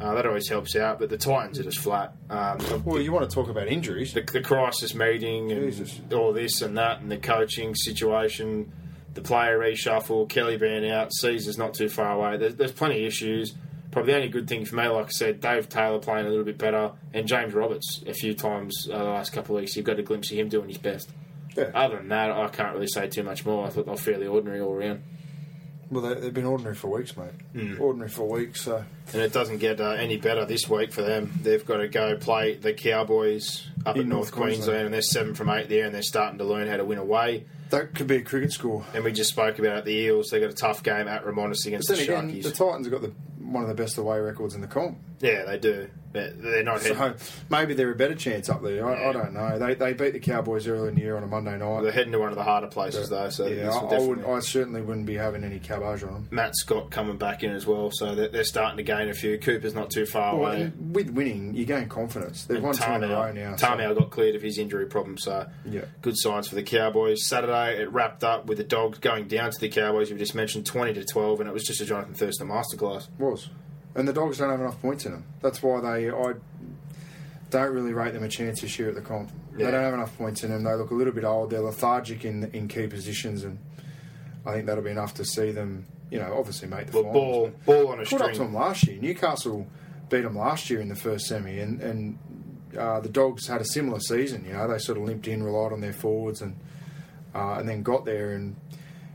Uh, 0.00 0.14
that 0.14 0.26
always 0.26 0.48
helps 0.48 0.76
out. 0.76 0.98
But 0.98 1.08
the 1.08 1.16
Titans 1.16 1.58
are 1.58 1.62
just 1.62 1.78
flat. 1.78 2.12
Um, 2.28 2.58
well, 2.84 3.00
you 3.00 3.12
want 3.12 3.28
to 3.30 3.34
talk 3.34 3.48
about 3.48 3.68
injuries? 3.68 4.12
the, 4.12 4.20
the 4.20 4.42
crisis 4.42 4.94
meeting 4.94 5.52
and 5.52 5.72
Jesus. 5.72 6.00
all 6.12 6.32
this 6.32 6.60
and 6.60 6.76
that 6.76 7.00
and 7.00 7.10
the 7.10 7.16
coaching 7.16 7.74
situation, 7.74 8.72
the 9.14 9.22
player 9.22 9.58
reshuffle, 9.58 10.28
Kelly 10.28 10.58
being 10.58 10.90
out, 10.90 11.10
Sezer's 11.12 11.56
not 11.56 11.72
too 11.72 11.88
far 11.88 12.12
away. 12.12 12.36
There's, 12.36 12.56
there's 12.56 12.72
plenty 12.72 13.00
of 13.02 13.06
issues. 13.06 13.54
Probably 13.94 14.12
the 14.12 14.16
only 14.18 14.28
good 14.28 14.48
thing 14.48 14.64
for 14.64 14.74
me, 14.74 14.88
like 14.88 15.06
I 15.06 15.10
said, 15.10 15.40
Dave 15.40 15.68
Taylor 15.68 16.00
playing 16.00 16.26
a 16.26 16.28
little 16.28 16.44
bit 16.44 16.58
better, 16.58 16.90
and 17.12 17.28
James 17.28 17.54
Roberts 17.54 18.02
a 18.06 18.12
few 18.12 18.34
times 18.34 18.88
uh, 18.92 18.98
the 18.98 19.04
last 19.04 19.32
couple 19.32 19.56
of 19.56 19.60
weeks. 19.62 19.76
You've 19.76 19.86
got 19.86 20.00
a 20.00 20.02
glimpse 20.02 20.30
of 20.32 20.36
him 20.36 20.48
doing 20.48 20.68
his 20.68 20.78
best. 20.78 21.10
Yeah. 21.56 21.70
Other 21.72 21.98
than 21.98 22.08
that, 22.08 22.32
I 22.32 22.48
can't 22.48 22.74
really 22.74 22.88
say 22.88 23.06
too 23.08 23.22
much 23.22 23.46
more. 23.46 23.64
I 23.64 23.70
thought 23.70 23.86
they 23.86 23.92
were 23.92 23.96
fairly 23.96 24.26
ordinary 24.26 24.60
all 24.60 24.72
around. 24.74 25.04
Well, 25.90 26.02
they, 26.02 26.18
they've 26.20 26.34
been 26.34 26.46
ordinary 26.46 26.74
for 26.74 26.88
weeks, 26.88 27.16
mate. 27.16 27.30
Hmm. 27.52 27.80
Ordinary 27.80 28.08
for 28.08 28.28
weeks. 28.28 28.62
So 28.62 28.84
And 29.12 29.22
it 29.22 29.32
doesn't 29.32 29.58
get 29.58 29.80
uh, 29.80 29.90
any 29.90 30.16
better 30.16 30.44
this 30.44 30.68
week 30.68 30.92
for 30.92 31.02
them. 31.02 31.32
They've 31.42 31.64
got 31.64 31.76
to 31.76 31.86
go 31.88 32.16
play 32.16 32.56
the 32.56 32.72
Cowboys 32.72 33.68
up 33.86 33.94
In 33.94 34.02
at 34.02 34.08
North 34.08 34.08
North 34.08 34.32
Queensland. 34.32 34.54
Queensland, 34.54 34.84
and 34.86 34.94
they're 34.94 35.02
seven 35.02 35.34
from 35.34 35.50
eight 35.50 35.68
there, 35.68 35.84
and 35.84 35.94
they're 35.94 36.02
starting 36.02 36.38
to 36.38 36.44
learn 36.44 36.66
how 36.66 36.78
to 36.78 36.84
win 36.84 36.98
away. 36.98 37.44
that 37.70 37.94
could 37.94 38.06
be 38.08 38.16
a 38.16 38.22
cricket 38.22 38.50
score. 38.50 38.84
And 38.94 39.04
we 39.04 39.12
just 39.12 39.30
spoke 39.30 39.58
about 39.60 39.78
it, 39.78 39.84
the 39.84 39.92
Eels. 39.92 40.30
They 40.30 40.40
got 40.40 40.50
a 40.50 40.54
tough 40.54 40.82
game 40.82 41.06
at 41.06 41.24
Remondis 41.24 41.66
against 41.66 41.88
the 41.88 41.94
then 41.94 42.04
again, 42.04 42.40
the 42.40 42.50
Titans 42.50 42.86
have 42.86 42.92
got 42.92 43.02
the, 43.02 43.12
one 43.44 43.62
of 43.62 43.68
the 43.68 43.74
best 43.74 43.98
away 43.98 44.18
records 44.18 44.54
in 44.54 44.60
the 44.60 44.66
comp. 44.66 44.98
Yeah, 45.24 45.44
they 45.44 45.58
do. 45.58 45.88
But 46.12 46.40
they're 46.40 46.62
not. 46.62 46.80
So 46.80 46.94
heading, 46.94 47.16
maybe 47.50 47.74
they're 47.74 47.90
a 47.90 47.96
better 47.96 48.14
chance 48.14 48.48
up 48.48 48.62
there. 48.62 48.86
I, 48.88 49.08
I 49.08 49.12
don't 49.12 49.32
know. 49.32 49.58
They 49.58 49.74
they 49.74 49.94
beat 49.94 50.12
the 50.12 50.20
Cowboys 50.20 50.68
early 50.68 50.90
in 50.90 50.94
the 50.94 51.00
year 51.00 51.16
on 51.16 51.24
a 51.24 51.26
Monday 51.26 51.58
night. 51.58 51.80
they're 51.82 51.90
heading 51.90 52.12
to 52.12 52.20
one 52.20 52.28
of 52.28 52.36
the 52.36 52.44
harder 52.44 52.68
places 52.68 53.08
though. 53.08 53.30
So 53.30 53.46
yeah, 53.48 53.68
I, 53.70 53.96
I, 53.96 53.98
would, 53.98 54.24
I 54.24 54.38
certainly 54.38 54.80
wouldn't 54.80 55.06
be 55.06 55.14
having 55.16 55.42
any 55.42 55.58
cabbage 55.58 56.04
on 56.04 56.12
them. 56.12 56.28
Matt 56.30 56.54
Scott 56.56 56.92
coming 56.92 57.16
back 57.16 57.42
in 57.42 57.50
as 57.50 57.66
well, 57.66 57.90
so 57.92 58.14
they're, 58.14 58.28
they're 58.28 58.44
starting 58.44 58.76
to 58.76 58.84
gain 58.84 59.08
a 59.08 59.14
few. 59.14 59.38
Cooper's 59.38 59.74
not 59.74 59.90
too 59.90 60.06
far 60.06 60.36
Well, 60.36 60.52
away. 60.52 60.72
with 60.78 61.10
winning, 61.10 61.54
you 61.54 61.64
gain 61.64 61.88
confidence. 61.88 62.44
They've 62.44 62.62
won 62.62 62.76
two 62.76 62.92
in 62.92 63.02
a 63.02 63.08
row 63.08 63.32
now. 63.32 63.56
so- 63.56 63.66
Tamou 63.66 63.98
got 63.98 64.10
cleared 64.10 64.36
of 64.36 64.42
his 64.42 64.58
injury 64.58 64.86
problem, 64.86 65.18
so 65.18 65.48
Yeah. 65.68 65.86
good 66.00 66.16
signs 66.16 66.46
for 66.46 66.54
the 66.54 66.62
Cowboys. 66.62 67.26
Saturday 67.26 67.80
it 67.82 67.90
wrapped 67.90 68.22
up 68.22 68.46
with 68.46 68.58
the 68.58 68.64
Dogs 68.64 68.98
going 68.98 69.26
down 69.26 69.50
to 69.50 69.58
the 69.58 69.68
Cowboys. 69.68 70.10
You 70.10 70.16
just 70.18 70.36
mentioned 70.36 70.64
twenty 70.64 70.92
to 70.94 71.04
twelve, 71.04 71.40
and 71.40 71.48
it 71.48 71.52
was 71.52 71.64
just 71.64 71.80
a 71.80 71.86
Jonathan 71.86 72.14
Thurston 72.14 72.46
masterclass. 72.46 73.08
was, 73.18 73.48
and 73.94 74.06
the 74.08 74.12
Dogs 74.12 74.38
don't 74.38 74.50
have 74.50 74.60
enough 74.60 74.80
points 74.80 75.04
in 75.06 75.12
them. 75.12 75.24
That's 75.40 75.62
why 75.62 75.80
they 75.80 76.10
I 76.10 76.34
don't 77.50 77.72
really 77.72 77.92
rate 77.92 78.14
them 78.14 78.24
a 78.24 78.28
chance 78.28 78.60
this 78.62 78.78
year 78.78 78.88
at 78.88 78.94
the 78.94 79.00
comp. 79.00 79.30
Yeah. 79.56 79.66
They 79.66 79.70
don't 79.72 79.84
have 79.84 79.94
enough 79.94 80.16
points 80.18 80.42
in 80.42 80.50
them. 80.50 80.64
They 80.64 80.74
look 80.74 80.90
a 80.90 80.94
little 80.94 81.12
bit 81.12 81.24
old. 81.24 81.50
They're 81.50 81.60
lethargic 81.60 82.24
in 82.24 82.44
in 82.52 82.68
key 82.68 82.86
positions, 82.86 83.44
and 83.44 83.58
I 84.44 84.52
think 84.52 84.66
that'll 84.66 84.84
be 84.84 84.90
enough 84.90 85.14
to 85.14 85.24
see 85.24 85.50
them. 85.52 85.86
You 86.10 86.18
know, 86.20 86.36
obviously 86.38 86.68
make 86.68 86.88
the 86.88 87.02
Well, 87.02 87.12
finals. 87.12 87.52
ball 87.66 87.74
ball 87.84 87.92
on 87.92 88.00
a 88.00 88.04
Caught 88.04 88.20
up 88.22 88.32
to 88.34 88.38
them 88.40 88.54
last 88.54 88.86
year. 88.86 89.00
Newcastle 89.00 89.66
beat 90.10 90.20
them 90.20 90.36
last 90.36 90.68
year 90.70 90.80
in 90.80 90.88
the 90.88 90.94
first 90.96 91.26
semi, 91.26 91.58
and 91.58 91.80
and 91.80 92.18
uh, 92.78 93.00
the 93.00 93.08
Dogs 93.08 93.46
had 93.46 93.60
a 93.60 93.64
similar 93.64 94.00
season. 94.00 94.44
You 94.44 94.52
know, 94.52 94.68
they 94.68 94.78
sort 94.78 94.98
of 94.98 95.04
limped 95.04 95.28
in, 95.28 95.42
relied 95.42 95.72
on 95.72 95.80
their 95.80 95.92
forwards, 95.92 96.42
and 96.42 96.56
uh, 97.34 97.54
and 97.58 97.68
then 97.68 97.82
got 97.82 98.04
there, 98.04 98.32
and 98.32 98.56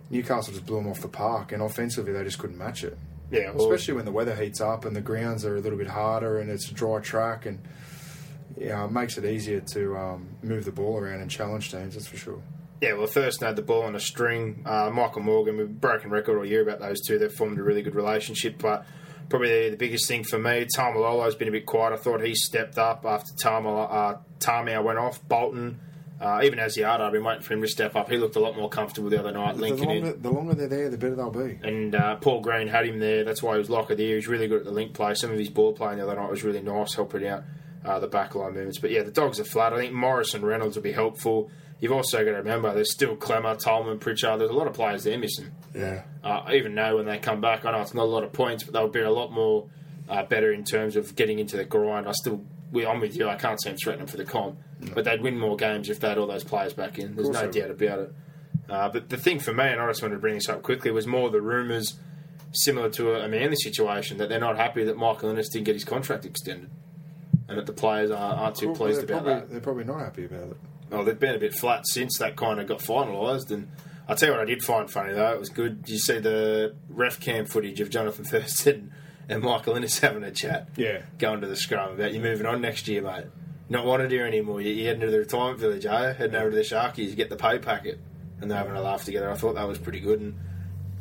Newcastle 0.09 0.53
just 0.53 0.65
blew 0.65 0.77
them 0.77 0.87
off 0.87 1.01
the 1.01 1.07
park. 1.09 1.51
And 1.51 1.61
offensively, 1.61 2.11
they 2.13 2.23
just 2.23 2.39
couldn't 2.39 2.57
match 2.57 2.83
it. 2.83 2.97
Yeah, 3.31 3.51
well, 3.51 3.71
Especially 3.71 3.93
when 3.95 4.05
the 4.05 4.11
weather 4.11 4.35
heats 4.35 4.61
up 4.61 4.85
and 4.85 4.95
the 4.95 5.01
grounds 5.01 5.45
are 5.45 5.55
a 5.55 5.59
little 5.59 5.77
bit 5.77 5.87
harder, 5.87 6.39
and 6.39 6.49
it's 6.49 6.69
a 6.69 6.73
dry 6.73 6.99
track, 6.99 7.45
and 7.45 7.59
yeah, 8.57 8.83
it 8.85 8.91
makes 8.91 9.17
it 9.17 9.25
easier 9.25 9.61
to 9.73 9.95
um, 9.97 10.29
move 10.41 10.65
the 10.65 10.71
ball 10.71 10.97
around 10.97 11.21
and 11.21 11.29
challenge 11.29 11.71
teams. 11.71 11.93
That's 11.93 12.07
for 12.07 12.17
sure. 12.17 12.41
Yeah, 12.81 12.93
well, 12.93 13.07
Thurston 13.07 13.45
had 13.45 13.55
the 13.55 13.61
ball 13.61 13.83
on 13.83 13.95
a 13.95 13.99
string. 13.99 14.63
Uh, 14.65 14.89
Michael 14.89 15.21
Morgan, 15.21 15.57
we've 15.57 15.81
broken 15.81 16.09
record 16.09 16.37
all 16.37 16.45
year 16.45 16.61
about 16.61 16.79
those 16.79 17.01
two. 17.01 17.19
They've 17.19 17.31
formed 17.31 17.59
a 17.59 17.63
really 17.63 17.81
good 17.81 17.95
relationship, 17.95 18.57
but 18.57 18.85
probably 19.27 19.65
the, 19.65 19.69
the 19.71 19.77
biggest 19.77 20.07
thing 20.07 20.23
for 20.23 20.39
me, 20.39 20.65
Taumalolo's 20.75 21.35
been 21.35 21.49
a 21.49 21.51
bit 21.51 21.65
quiet. 21.65 21.93
I 21.93 21.97
thought 21.97 22.21
he 22.21 22.33
stepped 22.35 22.77
up 22.77 23.05
after 23.05 23.33
Tamal, 23.33 23.87
uh, 23.91 24.17
Tamou 24.39 24.83
went 24.83 24.97
off. 24.97 25.21
Bolton, 25.27 25.81
uh, 26.21 26.41
even 26.43 26.59
Asiata, 26.59 26.99
I've 27.01 27.11
been 27.13 27.23
waiting 27.23 27.43
for 27.43 27.53
him 27.53 27.61
to 27.61 27.67
step 27.67 27.95
up. 27.95 28.09
He 28.09 28.17
looked 28.17 28.35
a 28.35 28.39
lot 28.39 28.55
more 28.57 28.67
comfortable 28.69 29.09
the 29.09 29.19
other 29.19 29.31
night, 29.31 29.55
The 29.55 29.61
linking 29.61 29.85
longer, 29.87 30.07
in. 30.11 30.21
the 30.21 30.31
longer 30.31 30.53
they're 30.55 30.67
there, 30.67 30.89
the 30.89 30.97
better 30.97 31.15
they'll 31.15 31.29
be. 31.31 31.59
And 31.63 31.95
uh, 31.95 32.15
Paul 32.17 32.41
Green 32.41 32.67
had 32.67 32.85
him 32.85 32.99
there. 32.99 33.23
That's 33.23 33.41
why 33.41 33.53
he 33.53 33.59
was 33.59 33.69
lock 33.69 33.89
of 33.89 33.97
the 33.97 34.03
year. 34.03 34.11
He 34.11 34.15
was 34.17 34.27
really 34.27 34.47
good 34.47 34.59
at 34.59 34.65
the 34.65 34.71
link 34.71 34.93
play. 34.93 35.13
Some 35.13 35.31
of 35.31 35.37
his 35.39 35.49
ball 35.49 35.73
playing 35.73 35.97
the 35.99 36.03
other 36.03 36.15
night 36.15 36.29
was 36.29 36.43
really 36.43 36.61
nice, 36.61 36.93
helping 36.93 37.25
out 37.27 37.43
uh, 37.85 37.99
the 37.99 38.07
backline 38.09 38.53
movements. 38.53 38.79
But 38.79 38.91
yeah, 38.91 39.03
the 39.03 39.11
dogs 39.11 39.39
are 39.39 39.45
flat. 39.45 39.71
I 39.73 39.77
think 39.77 39.93
Morris 39.93 40.33
and 40.33 40.43
Reynolds 40.43 40.75
will 40.75 40.83
be 40.83 40.91
helpful. 40.91 41.49
You've 41.79 41.93
also 41.93 42.17
got 42.25 42.31
to 42.31 42.37
remember 42.37 42.73
there's 42.73 42.91
still 42.91 43.15
Klemmer, 43.15 43.57
Tolman, 43.57 43.99
Pritchard. 43.99 44.41
There's 44.41 44.49
a 44.49 44.53
lot 44.53 44.67
of 44.67 44.73
players 44.73 45.05
they're 45.05 45.17
missing. 45.17 45.51
Yeah. 45.73 46.03
Uh, 46.21 46.41
I 46.45 46.55
even 46.55 46.75
know 46.75 46.97
when 46.97 47.05
they 47.05 47.17
come 47.19 47.39
back, 47.39 47.63
I 47.63 47.71
know 47.71 47.79
it's 47.81 47.93
not 47.93 48.03
a 48.03 48.05
lot 48.11 48.25
of 48.25 48.33
points, 48.33 48.63
but 48.65 48.73
they'll 48.73 48.89
be 48.89 48.99
a 48.99 49.09
lot 49.09 49.31
more 49.31 49.69
uh, 50.09 50.23
better 50.23 50.51
in 50.51 50.65
terms 50.65 50.97
of 50.97 51.15
getting 51.15 51.39
into 51.39 51.55
the 51.55 51.63
grind. 51.63 52.05
I 52.09 52.11
still, 52.11 52.43
we, 52.71 52.85
I'm 52.85 52.99
with 52.99 53.15
you. 53.15 53.27
I 53.27 53.35
can't 53.35 53.61
see 53.61 53.69
them 53.69 53.77
threatening 53.77 54.07
for 54.07 54.17
the 54.17 54.25
comp, 54.25 54.59
but 54.93 55.05
they'd 55.05 55.21
win 55.21 55.37
more 55.37 55.55
games 55.55 55.89
if 55.89 55.99
they 55.99 56.09
had 56.09 56.17
all 56.17 56.27
those 56.27 56.43
players 56.43 56.73
back 56.73 56.99
in. 56.99 57.15
There's 57.15 57.29
no 57.29 57.51
doubt 57.51 57.71
about 57.71 57.99
it. 57.99 58.13
Uh, 58.69 58.89
but 58.89 59.09
the 59.09 59.17
thing 59.17 59.39
for 59.39 59.53
me, 59.53 59.63
and 59.63 59.81
I 59.81 59.87
just 59.87 60.01
wanted 60.01 60.15
to 60.15 60.21
bring 60.21 60.35
this 60.35 60.47
up 60.47 60.61
quickly, 60.61 60.91
was 60.91 61.07
more 61.07 61.29
the 61.29 61.41
rumours 61.41 61.97
similar 62.51 62.89
to 62.91 63.13
a, 63.15 63.25
a 63.25 63.27
Manly 63.27 63.55
situation 63.55 64.17
that 64.17 64.29
they're 64.29 64.39
not 64.39 64.57
happy 64.57 64.83
that 64.83 64.97
Michael 64.97 65.29
Ennis 65.29 65.49
didn't 65.49 65.65
get 65.65 65.75
his 65.75 65.83
contract 65.83 66.25
extended, 66.25 66.69
and 67.47 67.57
that 67.57 67.65
the 67.65 67.73
players 67.73 68.11
are, 68.11 68.35
aren't 68.35 68.55
too 68.57 68.67
Well, 68.67 68.75
pleased 68.75 69.03
about 69.03 69.23
probably, 69.23 69.33
that. 69.33 69.49
They're 69.49 69.61
probably 69.61 69.83
not 69.85 69.99
happy 69.99 70.25
about 70.25 70.49
it. 70.51 70.57
Well, 70.91 71.03
they've 71.03 71.19
been 71.19 71.35
a 71.35 71.39
bit 71.39 71.53
flat 71.53 71.87
since 71.87 72.17
that 72.19 72.35
kind 72.35 72.59
of 72.59 72.67
got 72.67 72.79
finalised. 72.79 73.51
And 73.51 73.69
I 74.07 74.15
tell 74.15 74.29
you 74.29 74.33
what, 74.33 74.41
I 74.41 74.45
did 74.45 74.63
find 74.63 74.89
funny 74.89 75.13
though. 75.13 75.31
It 75.31 75.39
was 75.39 75.49
good. 75.49 75.83
You 75.87 75.99
see 75.99 76.19
the 76.19 76.75
ref 76.89 77.19
cam 77.19 77.45
footage 77.45 77.79
of 77.79 77.89
Jonathan 77.89 78.25
Thurston 78.25 78.91
and 79.29 79.41
Michael 79.41 79.75
Ennis 79.75 79.99
having 79.99 80.23
a 80.23 80.31
chat? 80.31 80.67
Yeah. 80.75 81.03
Going 81.17 81.39
to 81.41 81.47
the 81.47 81.55
scrum 81.55 81.93
about 81.93 82.13
you 82.13 82.19
moving 82.19 82.45
on 82.45 82.59
next 82.61 82.87
year, 82.87 83.01
mate. 83.01 83.25
Not 83.69 83.85
wanted 83.85 84.11
here 84.11 84.25
anymore. 84.25 84.59
You- 84.61 84.73
You're 84.73 84.87
heading 84.87 85.01
to 85.01 85.11
the 85.11 85.19
retirement 85.19 85.59
village, 85.59 85.85
eh? 85.85 86.13
Heading 86.13 86.35
over 86.35 86.49
to 86.49 86.55
the 86.55 86.63
Sharkies, 86.63 87.15
get 87.15 87.29
the 87.29 87.35
pay 87.35 87.59
packet, 87.59 87.99
and 88.41 88.49
they're 88.49 88.57
having 88.57 88.75
a 88.75 88.81
laugh 88.81 89.05
together. 89.05 89.29
I 89.29 89.35
thought 89.35 89.55
that 89.55 89.67
was 89.67 89.77
pretty 89.77 89.99
good. 89.99 90.19
And 90.19 90.35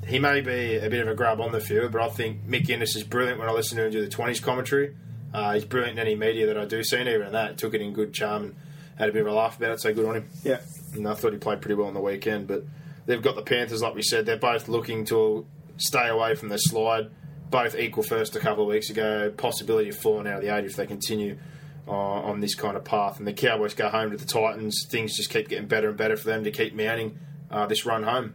he 0.07 0.19
may 0.19 0.41
be 0.43 0.77
a 0.77 0.89
bit 0.91 1.01
of 1.01 1.09
a 1.09 1.15
grub 1.15 1.41
on 1.41 1.53
the 1.53 1.61
field, 1.61 1.93
but 1.93 2.03
I 2.03 2.09
think 2.09 2.47
Mick 2.47 2.69
Ennis 2.71 2.95
is 2.95 3.03
brilliant 3.05 3.39
when 3.39 3.49
I 3.49 3.53
listen 3.53 3.79
to 3.79 3.85
him 3.87 3.91
do 3.93 4.01
the 4.05 4.15
20s 4.15 4.41
commentary. 4.43 4.95
Uh, 5.35 5.55
he's 5.55 5.65
brilliant 5.65 5.99
in 5.99 6.07
any 6.07 6.15
media 6.15 6.47
that 6.47 6.57
I 6.59 6.65
do 6.65 6.83
see, 6.85 6.99
and 6.99 7.09
even 7.09 7.33
that, 7.33 7.59
took 7.59 7.75
it 7.75 7.81
in 7.81 7.93
good 7.93 8.13
charm 8.15 8.45
and 8.45 8.57
had 8.97 9.09
a 9.09 9.13
bit 9.13 9.23
of 9.23 9.29
a 9.29 9.33
laugh 9.33 9.57
about 9.59 9.73
it, 9.73 9.81
so 9.81 9.93
good 9.95 10.07
on 10.07 10.17
him. 10.17 10.29
Yeah. 10.43 10.61
And 10.95 11.07
I 11.07 11.15
thought 11.15 11.33
he 11.33 11.39
played 11.39 11.61
pretty 11.61 11.75
well 11.75 11.87
on 11.87 11.95
the 11.95 12.01
weekend. 12.01 12.47
But 12.47 12.65
they've 13.07 13.21
got 13.23 13.37
the 13.37 13.43
Panthers, 13.43 13.83
like 13.83 13.95
we 13.95 14.03
said, 14.03 14.25
they're 14.27 14.37
both 14.39 14.69
looking 14.69 15.05
to 15.07 15.47
stay 15.77 16.09
away 16.09 16.35
from 16.35 16.49
the 16.49 16.57
slide. 16.59 17.11
Both 17.51 17.77
equal 17.77 18.03
first 18.03 18.37
a 18.37 18.41
couple 18.41 18.65
of 18.65 18.69
weeks 18.69 18.91
ago. 18.91 19.33
Possibility 19.37 19.89
of 19.89 19.97
falling 19.97 20.27
out 20.27 20.37
of 20.37 20.43
the 20.43 20.55
eight 20.55 20.65
if 20.65 20.77
they 20.77 20.87
continue 20.87 21.39
uh, 21.87 21.93
on 21.93 22.41
this 22.41 22.55
kind 22.55 22.77
of 22.77 22.85
path. 22.85 23.19
And 23.19 23.27
the 23.27 23.33
Cowboys 23.33 23.75
go 23.75 23.89
home 23.89 24.11
to 24.11 24.17
the 24.17 24.27
Titans. 24.27 24.87
Things 24.89 25.17
just 25.17 25.31
keep 25.31 25.49
getting 25.49 25.67
better 25.67 25.89
and 25.89 25.97
better 25.97 26.17
for 26.17 26.29
them 26.29 26.45
to 26.45 26.51
keep 26.51 26.75
mounting 26.75 27.19
uh, 27.51 27.67
this 27.67 27.87
run 27.87 28.03
home. 28.03 28.35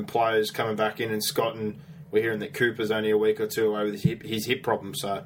And 0.00 0.08
players 0.08 0.50
coming 0.50 0.76
back 0.76 1.00
in, 1.00 1.12
and 1.12 1.22
Scott 1.22 1.54
and 1.54 1.78
we're 2.10 2.22
hearing 2.22 2.40
that 2.40 2.54
Cooper's 2.54 2.90
only 2.90 3.10
a 3.10 3.18
week 3.18 3.40
or 3.40 3.46
two 3.46 3.68
away 3.68 3.84
with 3.84 3.92
his 3.94 4.02
hip, 4.02 4.22
his 4.22 4.46
hip 4.46 4.62
problem, 4.62 4.94
so 4.94 5.24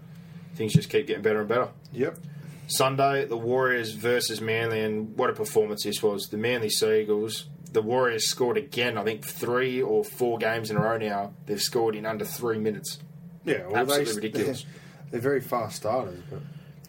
things 0.55 0.75
just 0.75 0.91
keep 0.91 1.07
getting 1.07 1.23
better 1.23 1.41
and 1.41 1.49
better. 1.49 1.69
Yep. 1.93 2.19
Sunday, 2.67 3.25
the 3.27 3.37
Warriors 3.37 3.93
versus 3.93 4.41
Manly, 4.41 4.81
and 4.81 5.17
what 5.17 5.31
a 5.31 5.33
performance 5.33 5.85
this 5.85 6.03
was. 6.03 6.29
The 6.29 6.37
Manly 6.37 6.69
Seagulls, 6.69 7.47
the 7.73 7.83
Warriors 7.83 8.27
scored 8.27 8.57
again, 8.57 8.97
I 8.97 9.05
think 9.05 9.25
three 9.25 9.83
or 9.83 10.05
four 10.05 10.39
games 10.39 10.71
in 10.71 10.77
a 10.77 10.81
row 10.81 10.97
now. 10.97 11.33
They've 11.47 11.61
scored 11.61 11.95
in 11.95 12.07
under 12.07 12.25
three 12.25 12.59
minutes. 12.59 12.99
Yeah, 13.45 13.67
well, 13.67 13.77
Absolutely 13.77 14.05
they, 14.05 14.15
ridiculous. 14.15 14.63
They're, 14.63 15.11
they're 15.11 15.21
very 15.21 15.41
fast 15.41 15.77
starters, 15.77 16.21
but 16.31 16.41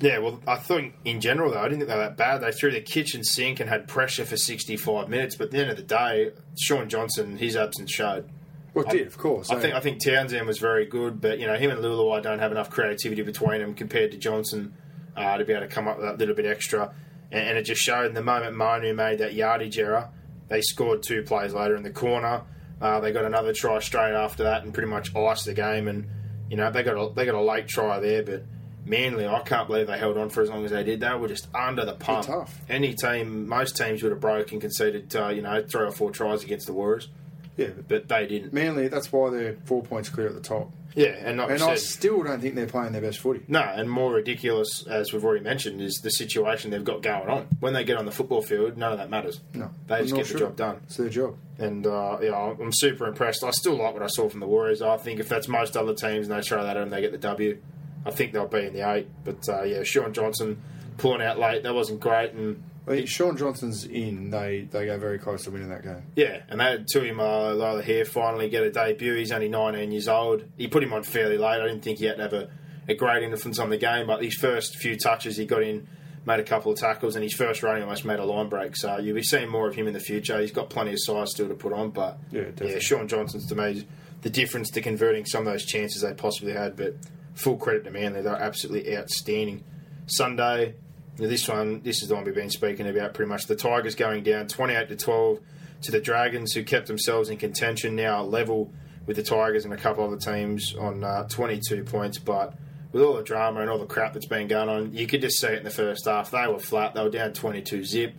Yeah, 0.02 0.18
well, 0.20 0.42
I 0.46 0.58
think 0.58 0.94
in 1.06 1.22
general, 1.22 1.52
though, 1.52 1.60
I 1.60 1.64
didn't 1.70 1.80
think 1.80 1.90
they 1.90 1.96
were 1.96 2.02
that 2.04 2.18
bad. 2.18 2.42
They 2.42 2.52
threw 2.52 2.72
the 2.72 2.82
kitchen 2.82 3.24
sink 3.24 3.60
and 3.62 3.70
had 3.70 3.88
pressure 3.88 4.26
for 4.26 4.36
65 4.36 5.08
minutes, 5.08 5.36
but 5.36 5.46
at 5.46 5.52
the 5.52 5.58
end 5.60 5.70
of 5.70 5.78
the 5.78 5.84
day, 5.84 6.32
Shaun 6.60 6.90
Johnson, 6.90 7.38
his 7.38 7.56
absence 7.56 7.92
showed. 7.92 8.30
well, 8.74 8.86
it 8.86 8.92
did 8.92 9.08
of 9.08 9.18
course. 9.18 9.50
I 9.50 9.56
They- 9.56 9.62
think 9.62 9.74
I 9.76 9.80
think 9.80 10.04
Townsend 10.04 10.46
was 10.46 10.60
very 10.60 10.86
good, 10.86 11.22
but 11.22 11.40
you 11.40 11.48
know 11.48 11.56
him 11.56 11.72
and 11.72 11.80
Leuluai 11.82 12.22
don't 12.22 12.40
have 12.40 12.52
enough 12.52 12.70
creativity 12.70 13.22
between 13.22 13.62
them 13.62 13.74
compared 13.74 14.12
to 14.12 14.18
Johnson 14.18 14.74
uh, 15.16 15.38
to 15.38 15.46
be 15.46 15.54
able 15.54 15.66
to 15.66 15.74
come 15.74 15.88
up 15.88 15.96
with 15.98 16.06
that 16.06 16.18
little 16.18 16.36
bit 16.36 16.46
extra. 16.46 16.92
And, 17.32 17.48
and 17.50 17.58
it 17.58 17.64
just 17.64 17.82
showed 17.82 18.06
in 18.08 18.14
the 18.16 18.22
moment 18.22 18.54
Manu 18.58 18.94
made 18.94 19.20
that 19.20 19.34
yardage 19.34 19.80
error, 19.80 20.10
they 20.50 20.60
scored 20.62 21.04
two 21.04 21.24
plays 21.24 21.54
later 21.54 21.78
in 21.78 21.84
the 21.84 21.90
corner. 21.90 22.42
Uh, 22.82 23.00
they 23.00 23.14
got 23.14 23.24
another 23.24 23.54
try 23.54 23.80
straight 23.80 24.14
after 24.14 24.44
that 24.44 24.64
and 24.66 24.74
pretty 24.74 24.90
much 24.90 25.16
iced 25.16 25.46
the 25.46 25.54
game. 25.54 25.88
And 25.88 26.08
you 26.50 26.58
know 26.58 26.70
they 26.70 26.84
got 26.84 26.98
a, 27.02 27.14
they 27.14 27.26
got 27.26 27.36
a 27.36 27.42
late 27.42 27.70
try 27.70 28.02
there, 28.02 28.24
but 28.24 28.44
Manly, 28.86 29.28
I 29.28 29.40
can't 29.42 29.68
believe 29.68 29.88
they 29.88 29.98
held 29.98 30.18
on 30.18 30.30
for 30.30 30.42
as 30.42 30.50
long 30.50 30.64
as 30.64 30.72
they 30.72 30.84
did. 30.84 31.00
They 31.00 31.14
were 31.16 31.28
just 31.28 31.48
under 31.56 31.86
the 31.86 31.94
pump. 31.94 32.28
tough. 32.28 32.62
Any 32.70 32.94
team, 32.94 33.48
most 33.48 33.76
teams 33.76 34.04
would 34.04 34.12
have 34.12 34.22
broke 34.22 34.52
and 34.52 34.62
conceded, 34.62 35.14
uh, 35.16 35.30
you 35.30 35.42
know, 35.42 35.64
three 35.64 35.84
or 35.86 35.92
four 35.92 36.12
tries 36.12 36.44
against 36.44 36.68
the 36.68 36.74
Warriors, 36.74 37.10
yeah, 37.58 37.70
but 37.88 38.08
they 38.08 38.28
didn't. 38.28 38.54
Manly. 38.54 38.88
That's 38.88 39.12
why 39.12 39.30
they're 39.32 39.58
four 39.66 39.82
points 39.82 40.10
clear 40.10 40.28
at 40.28 40.36
the 40.36 40.42
top. 40.42 40.72
Yeah, 40.94 41.08
and 41.08 41.40
like 41.40 41.50
And 41.50 41.60
we 41.60 41.68
I 41.68 41.76
still 41.76 42.24
don't 42.24 42.40
think 42.40 42.56
they're 42.56 42.68
playing 42.68 42.94
their 42.94 43.02
best 43.02 43.20
footy. 43.20 43.42
No, 43.50 43.60
and 43.60 43.90
more 43.92 44.14
ridiculous, 44.14 44.88
as 44.88 45.12
we've 45.12 45.26
already 45.26 45.44
mentioned, 45.44 45.82
is 45.82 45.96
the 46.02 46.10
situation 46.10 46.72
they've 46.72 46.86
got 46.86 47.02
going 47.02 47.28
on. 47.28 47.48
When 47.60 47.74
they 47.74 47.84
get 47.84 47.98
on 47.98 48.06
the 48.06 48.14
football 48.14 48.42
field, 48.42 48.78
none 48.78 48.94
of 48.94 49.00
that 49.00 49.10
matters. 49.10 49.42
No, 49.54 49.72
They 49.88 50.04
just 50.04 50.16
get 50.16 50.24
the 50.24 50.30
should 50.30 50.40
job 50.40 50.56
done. 50.56 50.80
It's 50.86 50.96
their 50.96 51.10
job. 51.10 51.36
And 51.58 51.86
uh, 51.86 52.20
yeah, 52.22 52.34
I'm 52.36 52.72
super 52.72 53.08
impressed. 53.08 53.44
I 53.44 53.52
still 53.52 53.76
like 53.76 53.94
what 53.94 54.04
I 54.04 54.08
saw 54.08 54.30
from 54.30 54.40
the 54.40 54.48
Warriors. 54.48 54.82
I 54.82 54.96
think 54.96 55.20
if 55.20 55.28
that's 55.28 55.50
most 55.50 55.76
other 55.76 55.94
teams 55.94 56.30
and 56.30 56.38
they 56.38 56.42
throw 56.42 56.64
that 56.64 56.78
in, 56.78 56.90
they 56.90 57.02
get 57.02 57.12
the 57.12 57.18
W. 57.18 57.58
I 58.06 58.12
think 58.12 58.34
they'll 58.34 58.48
be 58.48 58.66
in 58.68 58.74
the 58.74 58.90
eight. 58.90 59.08
But 59.24 59.48
uh, 59.50 59.64
yeah, 59.64 59.84
Shaun 59.84 60.14
Johnson 60.14 60.62
pulling 60.98 61.22
out 61.22 61.40
late, 61.40 61.64
that 61.64 61.74
wasn't 61.74 62.00
great. 62.00 62.34
And 62.34 62.64
think 62.88 63.08
Shaun 63.08 63.36
Johnson's 63.36 63.86
in. 63.86 64.30
They 64.30 64.68
they 64.72 64.86
go 64.86 64.98
very 65.00 65.18
close 65.18 65.44
to 65.46 65.52
winning 65.52 65.70
that 65.70 65.84
game. 65.84 66.04
yeah, 66.16 66.44
and 66.50 66.60
they 66.60 66.66
had 66.66 66.88
Tui 66.88 67.10
Tuimalolo 67.10 67.84
here 67.84 68.06
finally 68.06 68.50
get 68.50 68.64
a 68.64 68.72
debut. 68.72 69.16
He's 69.16 69.32
only 69.32 69.50
19 69.50 69.92
years 69.92 70.08
old. 70.08 70.44
He 70.58 70.68
put 70.68 70.84
him 70.84 70.94
on 70.94 71.04
fairly 71.04 71.38
late. 71.38 71.62
I 71.62 71.68
didn't 71.68 71.82
think 71.82 72.00
he 72.00 72.06
had 72.06 72.18
to 72.18 72.24
have 72.24 72.34
a, 72.34 72.50
a 72.88 72.94
great 72.94 73.24
influence 73.24 73.60
on 73.60 73.70
the 73.70 73.78
game, 73.78 74.08
but 74.08 74.22
these 74.22 74.36
first 74.36 74.78
few 74.78 74.96
touches 74.98 75.38
he 75.38 75.46
got 75.46 75.64
in, 75.64 75.88
made 76.26 76.40
a 76.40 76.44
couple 76.44 76.72
of 76.72 76.78
tackles, 76.78 77.16
and 77.16 77.24
his 77.24 77.34
first 77.34 77.64
running 77.64 77.82
almost 77.84 78.06
made 78.06 78.20
a 78.20 78.26
line 78.26 78.50
break. 78.50 78.76
So 78.76 78.98
you'll 79.00 79.16
be 79.16 79.24
seeing 79.24 79.50
more 79.50 79.68
of 79.68 79.76
him 79.76 79.88
in 79.88 79.94
the 79.94 80.00
future. 80.00 80.40
He's 80.40 80.52
got 80.52 80.70
plenty 80.70 80.92
of 80.92 81.00
size 81.02 81.32
still 81.32 81.48
to 81.48 81.56
put 81.56 81.74
on, 81.74 81.90
but 81.90 82.20
Yeah, 82.32 82.44
definitely. 82.44 82.82
Shaun 82.82 83.08
Johnson's 83.08 83.48
to 83.48 83.56
me 83.56 83.88
the 84.22 84.30
difference 84.30 84.70
to 84.72 84.82
converting 84.82 85.26
some 85.26 85.46
of 85.46 85.52
those 85.54 85.66
chances 85.66 86.02
they 86.02 86.14
possibly 86.14 86.54
had. 86.54 86.76
But 86.76 86.96
full 87.36 87.58
credit 87.58 87.84
to 87.84 87.92
Manly, 87.92 88.22
they're 88.22 88.36
absolutely 88.36 88.98
outstanding. 88.98 89.64
Sunday, 90.08 90.76
this 91.18 91.48
one, 91.48 91.82
this 91.82 92.02
is 92.02 92.10
the 92.10 92.16
one 92.16 92.24
we've 92.24 92.36
been 92.36 92.50
speaking 92.50 92.88
about 92.88 93.14
pretty 93.14 93.30
much. 93.30 93.46
The 93.46 93.56
Tigers 93.56 93.96
going 93.96 94.24
down 94.24 94.48
28 94.48 94.90
to 94.90 94.96
12 94.96 95.40
to 95.84 95.92
the 95.92 96.02
Dragons, 96.02 96.54
who 96.54 96.64
kept 96.64 96.88
themselves 96.88 97.30
in 97.30 97.38
contention, 97.38 97.96
now 97.96 98.24
level 98.24 98.72
with 99.06 99.18
the 99.18 99.24
Tigers 99.24 99.66
and 99.66 99.74
a 99.74 99.78
couple 99.78 100.04
other 100.04 100.18
teams 100.18 100.76
on 100.76 101.04
uh, 101.04 101.28
22 101.28 101.84
points. 101.84 102.18
But 102.18 102.56
with 102.92 103.04
all 103.04 103.16
the 103.16 103.24
drama 103.24 103.62
and 103.62 103.70
all 103.70 103.78
the 103.78 103.86
crap 103.86 104.14
that's 104.14 104.26
been 104.26 104.48
going 104.48 104.70
on, 104.70 104.94
you 104.94 105.08
could 105.08 105.22
just 105.22 105.40
see 105.40 105.48
it 105.48 105.60
in 105.60 105.64
the 105.64 105.70
first 105.70 106.06
half. 106.06 106.32
They 106.32 106.48
were 106.48 106.60
flat, 106.60 106.94
they 106.94 107.04
were 107.04 107.10
down 107.10 107.34
22 107.34 107.84
zip. 107.84 108.14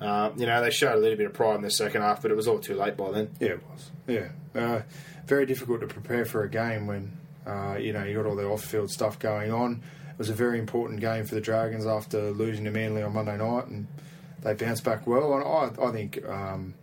Uh, 0.00 0.30
you 0.36 0.46
know, 0.46 0.60
they 0.60 0.70
showed 0.70 0.94
a 0.94 0.98
little 0.98 1.16
bit 1.16 1.26
of 1.26 1.32
pride 1.32 1.56
in 1.56 1.62
the 1.62 1.70
second 1.70 2.02
half, 2.02 2.20
but 2.20 2.30
it 2.30 2.34
was 2.34 2.46
all 2.46 2.58
too 2.58 2.74
late 2.74 2.96
by 2.96 3.10
then. 3.12 3.30
Yeah, 3.40 3.48
it 3.48 3.62
was. 3.70 3.90
Yeah, 4.06 4.28
uh, 4.54 4.82
very 5.26 5.46
difficult 5.46 5.80
to 5.80 5.86
prepare 5.86 6.24
for 6.24 6.42
a 6.42 6.50
game 6.50 6.86
when 6.86 7.16
uh, 7.46 7.76
you 7.78 7.92
know 7.92 8.04
you 8.04 8.14
got 8.14 8.26
all 8.26 8.36
the 8.36 8.46
off-field 8.46 8.90
stuff 8.90 9.18
going 9.18 9.52
on. 9.52 9.82
It 10.10 10.18
was 10.18 10.30
a 10.30 10.34
very 10.34 10.58
important 10.58 11.00
game 11.00 11.24
for 11.26 11.34
the 11.34 11.40
Dragons 11.40 11.86
after 11.86 12.30
losing 12.30 12.64
to 12.64 12.70
Manly 12.70 13.02
on 13.02 13.12
Monday 13.12 13.36
night, 13.36 13.66
and 13.66 13.86
they 14.42 14.54
bounced 14.54 14.84
back 14.84 15.06
well. 15.06 15.34
And 15.34 15.44
I, 15.44 15.86
I 15.86 15.92
think 15.92 16.24
um, 16.26 16.74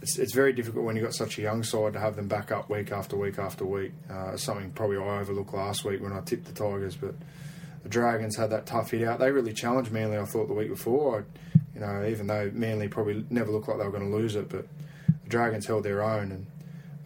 it's, 0.00 0.18
it's 0.18 0.34
very 0.34 0.52
difficult 0.52 0.84
when 0.84 0.96
you've 0.96 1.04
got 1.04 1.14
such 1.14 1.38
a 1.38 1.42
young 1.42 1.62
side 1.62 1.92
to 1.92 2.00
have 2.00 2.16
them 2.16 2.26
back 2.26 2.50
up 2.50 2.68
week 2.68 2.90
after 2.90 3.16
week 3.16 3.38
after 3.38 3.64
week. 3.64 3.92
Uh, 4.10 4.36
something 4.36 4.72
probably 4.72 4.96
I 4.96 5.20
overlooked 5.20 5.54
last 5.54 5.84
week 5.84 6.02
when 6.02 6.12
I 6.12 6.20
tipped 6.20 6.44
the 6.46 6.52
Tigers, 6.52 6.96
but 6.96 7.14
the 7.84 7.88
Dragons 7.88 8.36
had 8.36 8.50
that 8.50 8.66
tough 8.66 8.90
hit 8.90 9.06
out. 9.06 9.20
They 9.20 9.30
really 9.30 9.52
challenged 9.52 9.92
Manly. 9.92 10.18
I 10.18 10.24
thought 10.24 10.48
the 10.48 10.54
week 10.54 10.68
before. 10.68 11.20
I, 11.20 11.58
you 11.74 11.80
know, 11.80 12.04
even 12.06 12.26
though 12.26 12.50
Manly 12.52 12.88
probably 12.88 13.24
never 13.30 13.50
looked 13.50 13.68
like 13.68 13.78
they 13.78 13.84
were 13.84 13.90
going 13.90 14.10
to 14.10 14.16
lose 14.16 14.34
it, 14.34 14.48
but 14.48 14.66
the 15.22 15.28
Dragons 15.28 15.66
held 15.66 15.84
their 15.84 16.02
own, 16.02 16.32
and 16.32 16.46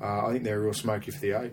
uh, 0.00 0.26
I 0.26 0.32
think 0.32 0.44
they're 0.44 0.58
a 0.58 0.62
real 0.62 0.74
smoky 0.74 1.10
for 1.10 1.20
the 1.20 1.32
eight. 1.32 1.52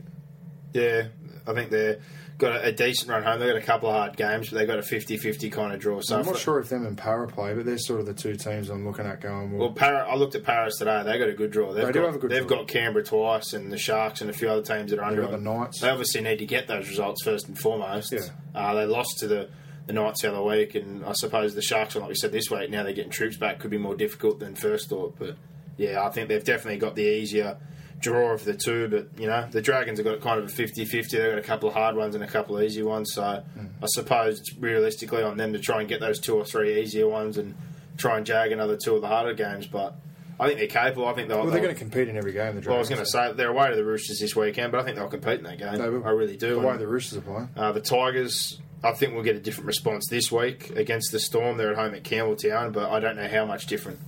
Yeah, 0.73 1.07
I 1.47 1.53
think 1.53 1.69
they've 1.69 2.01
got 2.37 2.55
a, 2.55 2.67
a 2.69 2.71
decent 2.71 3.09
run 3.09 3.23
home. 3.23 3.39
They've 3.39 3.49
got 3.53 3.61
a 3.61 3.65
couple 3.65 3.89
of 3.89 3.95
hard 3.95 4.17
games, 4.17 4.49
but 4.49 4.57
they've 4.57 4.67
got 4.67 4.79
a 4.79 4.83
50 4.83 5.17
50 5.17 5.49
kind 5.49 5.73
of 5.73 5.79
draw. 5.79 6.01
So 6.01 6.17
I'm 6.19 6.25
not 6.25 6.37
sure 6.37 6.59
if 6.59 6.69
them 6.69 6.85
and 6.85 6.97
Parra 6.97 7.27
play, 7.27 7.53
but 7.53 7.65
they're 7.65 7.77
sort 7.77 7.99
of 7.99 8.05
the 8.05 8.13
two 8.13 8.35
teams 8.35 8.69
I'm 8.69 8.85
looking 8.87 9.05
at 9.05 9.21
going. 9.21 9.51
Well, 9.51 9.67
Well, 9.67 9.71
Parra, 9.73 10.07
I 10.09 10.15
looked 10.15 10.35
at 10.35 10.43
Paris 10.43 10.77
today. 10.77 11.03
They 11.03 11.17
got 11.19 11.29
a 11.29 11.33
good 11.33 11.51
draw. 11.51 11.73
They've 11.73 11.85
They 11.85 11.91
do 11.91 11.99
got, 11.99 12.05
have 12.07 12.15
a 12.15 12.19
good 12.19 12.31
They've 12.31 12.47
draw. 12.47 12.57
got 12.59 12.67
Canberra 12.67 13.05
twice, 13.05 13.53
and 13.53 13.71
the 13.71 13.77
Sharks, 13.77 14.21
and 14.21 14.29
a 14.29 14.33
few 14.33 14.49
other 14.49 14.63
teams 14.63 14.91
that 14.91 14.99
are 14.99 15.05
under 15.05 15.27
the 15.27 15.37
Knights. 15.37 15.81
They 15.81 15.89
obviously 15.89 16.21
need 16.21 16.39
to 16.39 16.45
get 16.45 16.67
those 16.67 16.89
results 16.89 17.23
first 17.23 17.47
and 17.47 17.57
foremost. 17.57 18.11
Yeah. 18.11 18.19
Uh, 18.55 18.73
they 18.75 18.85
lost 18.85 19.19
to 19.19 19.27
the 19.27 19.49
the 19.85 19.91
Knights 19.93 20.21
the 20.21 20.29
other 20.31 20.41
week, 20.41 20.75
and 20.75 21.03
I 21.05 21.11
suppose 21.11 21.55
the 21.55 21.61
Sharks, 21.61 21.95
like 21.97 22.07
we 22.07 22.15
said 22.15 22.31
this 22.31 22.49
week, 22.49 22.69
now 22.69 22.83
they're 22.83 22.93
getting 22.93 23.11
troops 23.11 23.35
back, 23.35 23.59
could 23.59 23.69
be 23.69 23.77
more 23.77 23.95
difficult 23.95 24.39
than 24.39 24.55
first 24.55 24.87
thought. 24.89 25.15
But 25.19 25.35
yeah, 25.77 26.01
I 26.05 26.09
think 26.09 26.29
they've 26.29 26.43
definitely 26.43 26.77
got 26.79 26.95
the 26.95 27.03
easier 27.03 27.57
draw 28.03 28.33
of 28.33 28.43
the 28.45 28.53
two. 28.53 28.87
But 28.89 29.19
you 29.19 29.25
know, 29.27 29.47
the 29.49 29.61
Dragons 29.61 29.97
have 29.97 30.05
got 30.05 30.21
kind 30.21 30.39
of 30.39 30.45
a 30.45 30.51
50-50. 30.53 31.09
They've 31.09 31.31
got 31.31 31.37
a 31.39 31.41
couple 31.41 31.69
of 31.69 31.73
hard 31.73 31.95
ones 31.95 32.13
and 32.13 32.23
a 32.23 32.27
couple 32.27 32.55
of 32.57 32.63
easy 32.63 32.83
ones. 32.83 33.13
So 33.13 33.43
Hmm. 33.55 33.65
I 33.81 33.87
suppose 33.87 34.39
it's 34.41 34.55
realistically 34.57 35.23
on 35.23 35.37
them 35.37 35.53
to 35.53 35.59
try 35.59 35.79
and 35.79 35.89
get 35.89 35.99
those 35.99 36.19
two 36.19 36.35
or 36.35 36.45
three 36.45 36.79
easier 36.81 37.07
ones 37.07 37.37
and 37.37 37.55
try 37.97 38.17
and 38.17 38.25
jag 38.25 38.51
another 38.51 38.77
two 38.77 38.95
of 38.95 39.01
the 39.01 39.07
harder 39.07 39.33
games. 39.33 39.65
But 39.67 39.95
I 40.39 40.47
think 40.47 40.59
they're 40.59 40.67
capable. 40.67 41.07
I 41.07 41.13
think 41.13 41.27
they'll. 41.29 41.37
well, 41.37 41.45
they're 41.47 41.53
they'll- 41.61 41.63
going 41.63 41.75
to 41.75 41.79
compete 41.79 42.07
in 42.09 42.17
every 42.17 42.33
game. 42.33 42.55
The 42.55 42.61
Dragons. 42.61 42.67
well, 42.67 42.75
I 42.75 42.79
was 42.79 42.89
going 42.89 43.01
to 43.03 43.05
say 43.09 43.31
they're 43.33 43.49
away 43.49 43.69
to 43.69 43.75
the 43.75 43.83
Roosters 43.85 44.19
this 44.19 44.35
weekend, 44.35 44.71
but 44.71 44.81
I 44.81 44.83
think 44.83 44.97
they'll 44.97 45.07
compete 45.07 45.37
in 45.39 45.43
that 45.45 45.57
game. 45.57 45.79
I 46.05 46.09
really 46.09 46.37
do. 46.37 46.55
the 46.55 46.59
way 46.59 46.71
And, 46.71 46.79
the 46.79 46.87
Roosters 46.87 47.19
are 47.19 47.21
playing. 47.21 47.49
uh, 47.55 47.71
the 47.71 47.81
Tigers, 47.81 48.59
I 48.83 48.91
think 48.93 49.13
we'll 49.13 49.23
get 49.23 49.35
a 49.35 49.39
different 49.39 49.67
response 49.67 50.07
this 50.09 50.31
week 50.31 50.71
against 50.75 51.11
the 51.11 51.19
Storm. 51.19 51.57
They're 51.57 51.71
at 51.71 51.77
home 51.77 51.93
at 51.93 52.03
Campbelltown, 52.03 52.73
but 52.73 52.89
I 52.91 52.99
don't 52.99 53.15
know 53.15 53.27
how 53.27 53.45
much 53.45 53.67
different. 53.67 53.99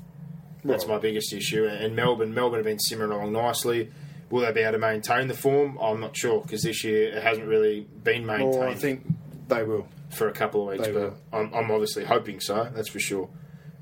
That's 0.65 0.87
my 0.87 0.97
biggest 0.97 1.31
issue. 1.33 1.65
And 1.65 1.95
Melbourne, 1.95 2.33
Melbourne 2.33 2.59
have 2.59 2.65
been 2.65 2.79
simmering 2.79 3.11
along 3.11 3.33
nicely. 3.33 3.91
Will 4.29 4.41
they 4.41 4.51
be 4.51 4.61
able 4.61 4.73
to 4.73 4.77
maintain 4.79 5.27
the 5.27 5.35
form? 5.35 5.77
I'm 5.79 5.99
not 5.99 6.17
sure 6.17 6.41
because 6.41 6.63
this 6.63 6.83
year 6.83 7.15
it 7.15 7.21
hasn't 7.23 7.47
really 7.47 7.87
been 8.03 8.25
maintained 8.25 8.55
Well, 8.59 8.69
I 8.69 8.73
think 8.73 9.05
they 9.47 9.63
will. 9.63 9.87
for 10.09 10.27
a 10.27 10.31
couple 10.31 10.63
of 10.63 10.73
weeks. 10.77 10.87
They 10.87 10.93
But. 10.93 11.13
I'm, 11.31 11.53
I'm 11.53 11.69
obviously 11.71 12.03
hoping 12.05 12.39
so. 12.39 12.69
That's 12.73 12.89
for 12.89 12.99
sure. 12.99 13.29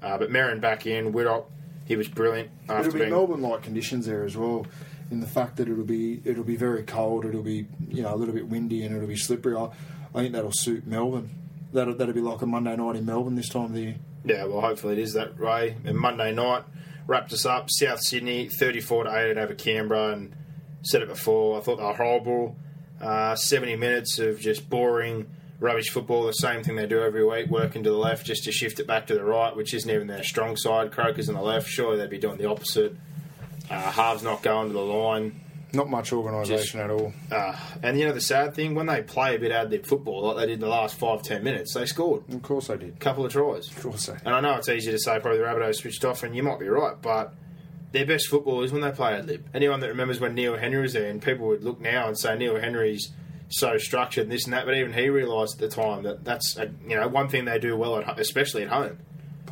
Uh, 0.01 0.17
but 0.17 0.29
Merrin 0.29 0.59
back 0.59 0.86
in, 0.86 1.13
Whitlock, 1.13 1.49
he 1.86 1.95
was 1.95 2.09
brilliant 2.09 2.49
after 2.67 2.88
It'll 2.88 2.93
be 2.93 2.99
being 2.99 3.11
Melbourne-like 3.11 3.61
conditions 3.63 4.05
there 4.05 4.25
as 4.25 4.36
well. 4.36 4.67
In 5.11 5.21
the 5.21 5.27
fact 5.27 5.57
that 5.57 5.69
it'll 5.69 5.84
be 5.84 6.21
it'll 6.25 6.43
be 6.43 6.55
very 6.57 6.84
cold, 6.84 7.23
it'll 7.25 7.41
be 7.43 7.67
you 7.88 8.01
know 8.03 8.13
a 8.13 8.17
little 8.17 8.34
bit 8.34 8.47
windy, 8.47 8.84
and 8.84 8.95
it'll 8.95 9.07
be 9.07 9.15
slippery. 9.17 9.55
I, 9.55 9.69
I 10.13 10.21
think 10.23 10.34
that'll 10.34 10.51
suit 10.51 10.86
Melbourne. 10.88 11.29
That'll 11.71 11.95
that'll 11.95 12.13
be 12.13 12.21
like 12.21 12.41
a 12.41 12.45
Monday 12.45 12.75
night 12.75 12.95
in 12.95 13.05
Melbourne 13.05 13.36
this 13.36 13.49
time 13.49 13.65
of 13.65 13.73
the 13.73 13.81
year. 13.81 13.95
Yeah, 14.26 14.45
well, 14.45 14.61
hopefully 14.61 14.93
it 14.93 14.99
is 14.99 15.13
that 15.13 15.39
way. 15.39 15.76
And 15.86 15.97
Monday 15.97 16.34
night 16.34 16.63
wrapped 17.07 17.34
us 17.34 17.45
up. 17.45 17.69
South 17.69 17.99
Sydney, 18.01 18.47
thirty-four 18.49 19.03
to 19.03 19.15
eight 19.17 19.38
over 19.38 19.53
Canberra, 19.53 20.13
and 20.13 20.36
said 20.82 21.01
it 21.01 21.07
before. 21.09 21.57
I 21.57 21.61
thought 21.61 21.78
they 21.78 21.84
were 21.84 21.93
horrible. 21.93 22.55
Uh, 23.01 23.36
Seventy 23.36 23.76
minutes 23.76 24.19
of 24.19 24.39
just 24.39 24.69
boring, 24.69 25.30
rubbish 25.59 25.89
football, 25.89 26.26
the 26.26 26.32
same 26.32 26.63
thing 26.63 26.76
they 26.78 26.88
do 26.88 27.01
every 27.01 27.26
week, 27.26 27.49
working 27.49 27.84
to 27.84 27.89
the 27.89 27.97
left 27.97 28.26
just 28.26 28.45
to 28.45 28.51
shift 28.51 28.80
it 28.80 28.88
back 28.88 29.07
to 29.07 29.13
the 29.13 29.24
right, 29.24 29.53
which 29.55 29.74
isn't 29.74 29.89
even 29.89 30.07
their 30.07 30.24
strong 30.24 30.55
side. 30.55 30.91
Croker's 30.91 31.28
on 31.28 31.36
the 31.36 31.41
left, 31.41 31.67
surely 31.67 31.97
they'd 31.97 32.09
be 32.09 32.17
doing 32.17 32.38
the 32.38 32.49
opposite. 32.49 32.95
Uh, 33.69 33.91
halves 33.91 34.24
not 34.24 34.41
going 34.41 34.67
to 34.67 34.74
the 34.74 34.80
line. 34.80 35.41
Not 35.74 35.89
much 35.89 36.13
organisation 36.13 36.80
at 36.80 36.91
all. 36.91 37.13
Uh, 37.32 37.55
and 37.82 37.99
you 37.99 38.05
know 38.05 38.13
the 38.13 38.21
sad 38.21 38.53
thing, 38.53 38.76
when 38.76 38.86
they 38.86 39.01
play 39.01 39.36
a 39.36 39.39
bit 39.39 39.51
ad 39.51 39.71
lib 39.71 39.86
football 39.86 40.21
like 40.28 40.38
they 40.38 40.45
did 40.45 40.53
in 40.53 40.59
the 40.59 40.67
last 40.67 40.95
five 40.95 41.24
ten 41.24 41.43
minutes, 41.43 41.74
they 41.74 41.86
scored 41.88 42.24
Of 42.32 42.41
course 42.43 42.67
they 42.67 42.78
did. 42.78 42.93
a 42.93 42.99
couple 42.99 43.26
of 43.26 43.32
tries. 43.32 43.69
Of 43.69 43.82
course 43.82 44.05
they. 44.05 44.13
And 44.26 44.36
I 44.36 44.39
know 44.39 44.55
it's 44.55 44.69
easy 44.69 44.91
to 44.91 44.99
say 44.99 45.19
probably 45.19 45.39
the 45.39 45.45
Rabbitohs 45.45 45.76
switched 45.78 46.05
off, 46.05 46.21
and 46.24 46.36
you 46.36 46.43
might 46.43 46.59
be 46.59 46.67
right, 46.67 46.95
but 47.01 47.34
their 47.91 48.05
best 48.05 48.28
football 48.28 48.61
is 48.63 48.71
when 48.71 48.82
they 48.82 48.91
play 48.91 49.13
ad 49.15 49.26
lib. 49.26 49.45
Anyone 49.53 49.80
that 49.80 49.88
remembers 49.89 50.19
when 50.19 50.36
Neil 50.36 50.55
Henry 50.57 50.82
was 50.84 50.93
there, 50.93 51.09
and 51.09 51.21
people 51.21 51.47
would 51.47 51.63
look 51.63 51.82
now 51.82 52.07
and 52.07 52.17
say 52.17 52.38
Neil 52.38 52.59
Henry's 52.59 53.11
so 53.49 53.78
structured 53.78 54.24
and 54.24 54.32
this 54.32 54.45
and 54.45 54.53
that, 54.53 54.65
but 54.65 54.76
even 54.76 54.93
he 54.93 55.09
realised 55.09 55.61
at 55.61 55.69
the 55.69 55.76
time 55.76 56.03
that 56.03 56.24
that's 56.24 56.55
a, 56.57 56.71
you 56.88 56.95
know 56.95 57.07
one 57.07 57.30
thing 57.30 57.45
they 57.45 57.57
do 57.59 57.76
well 57.76 57.97
at 57.97 58.19
especially 58.19 58.63
at 58.63 58.69
home 58.69 58.97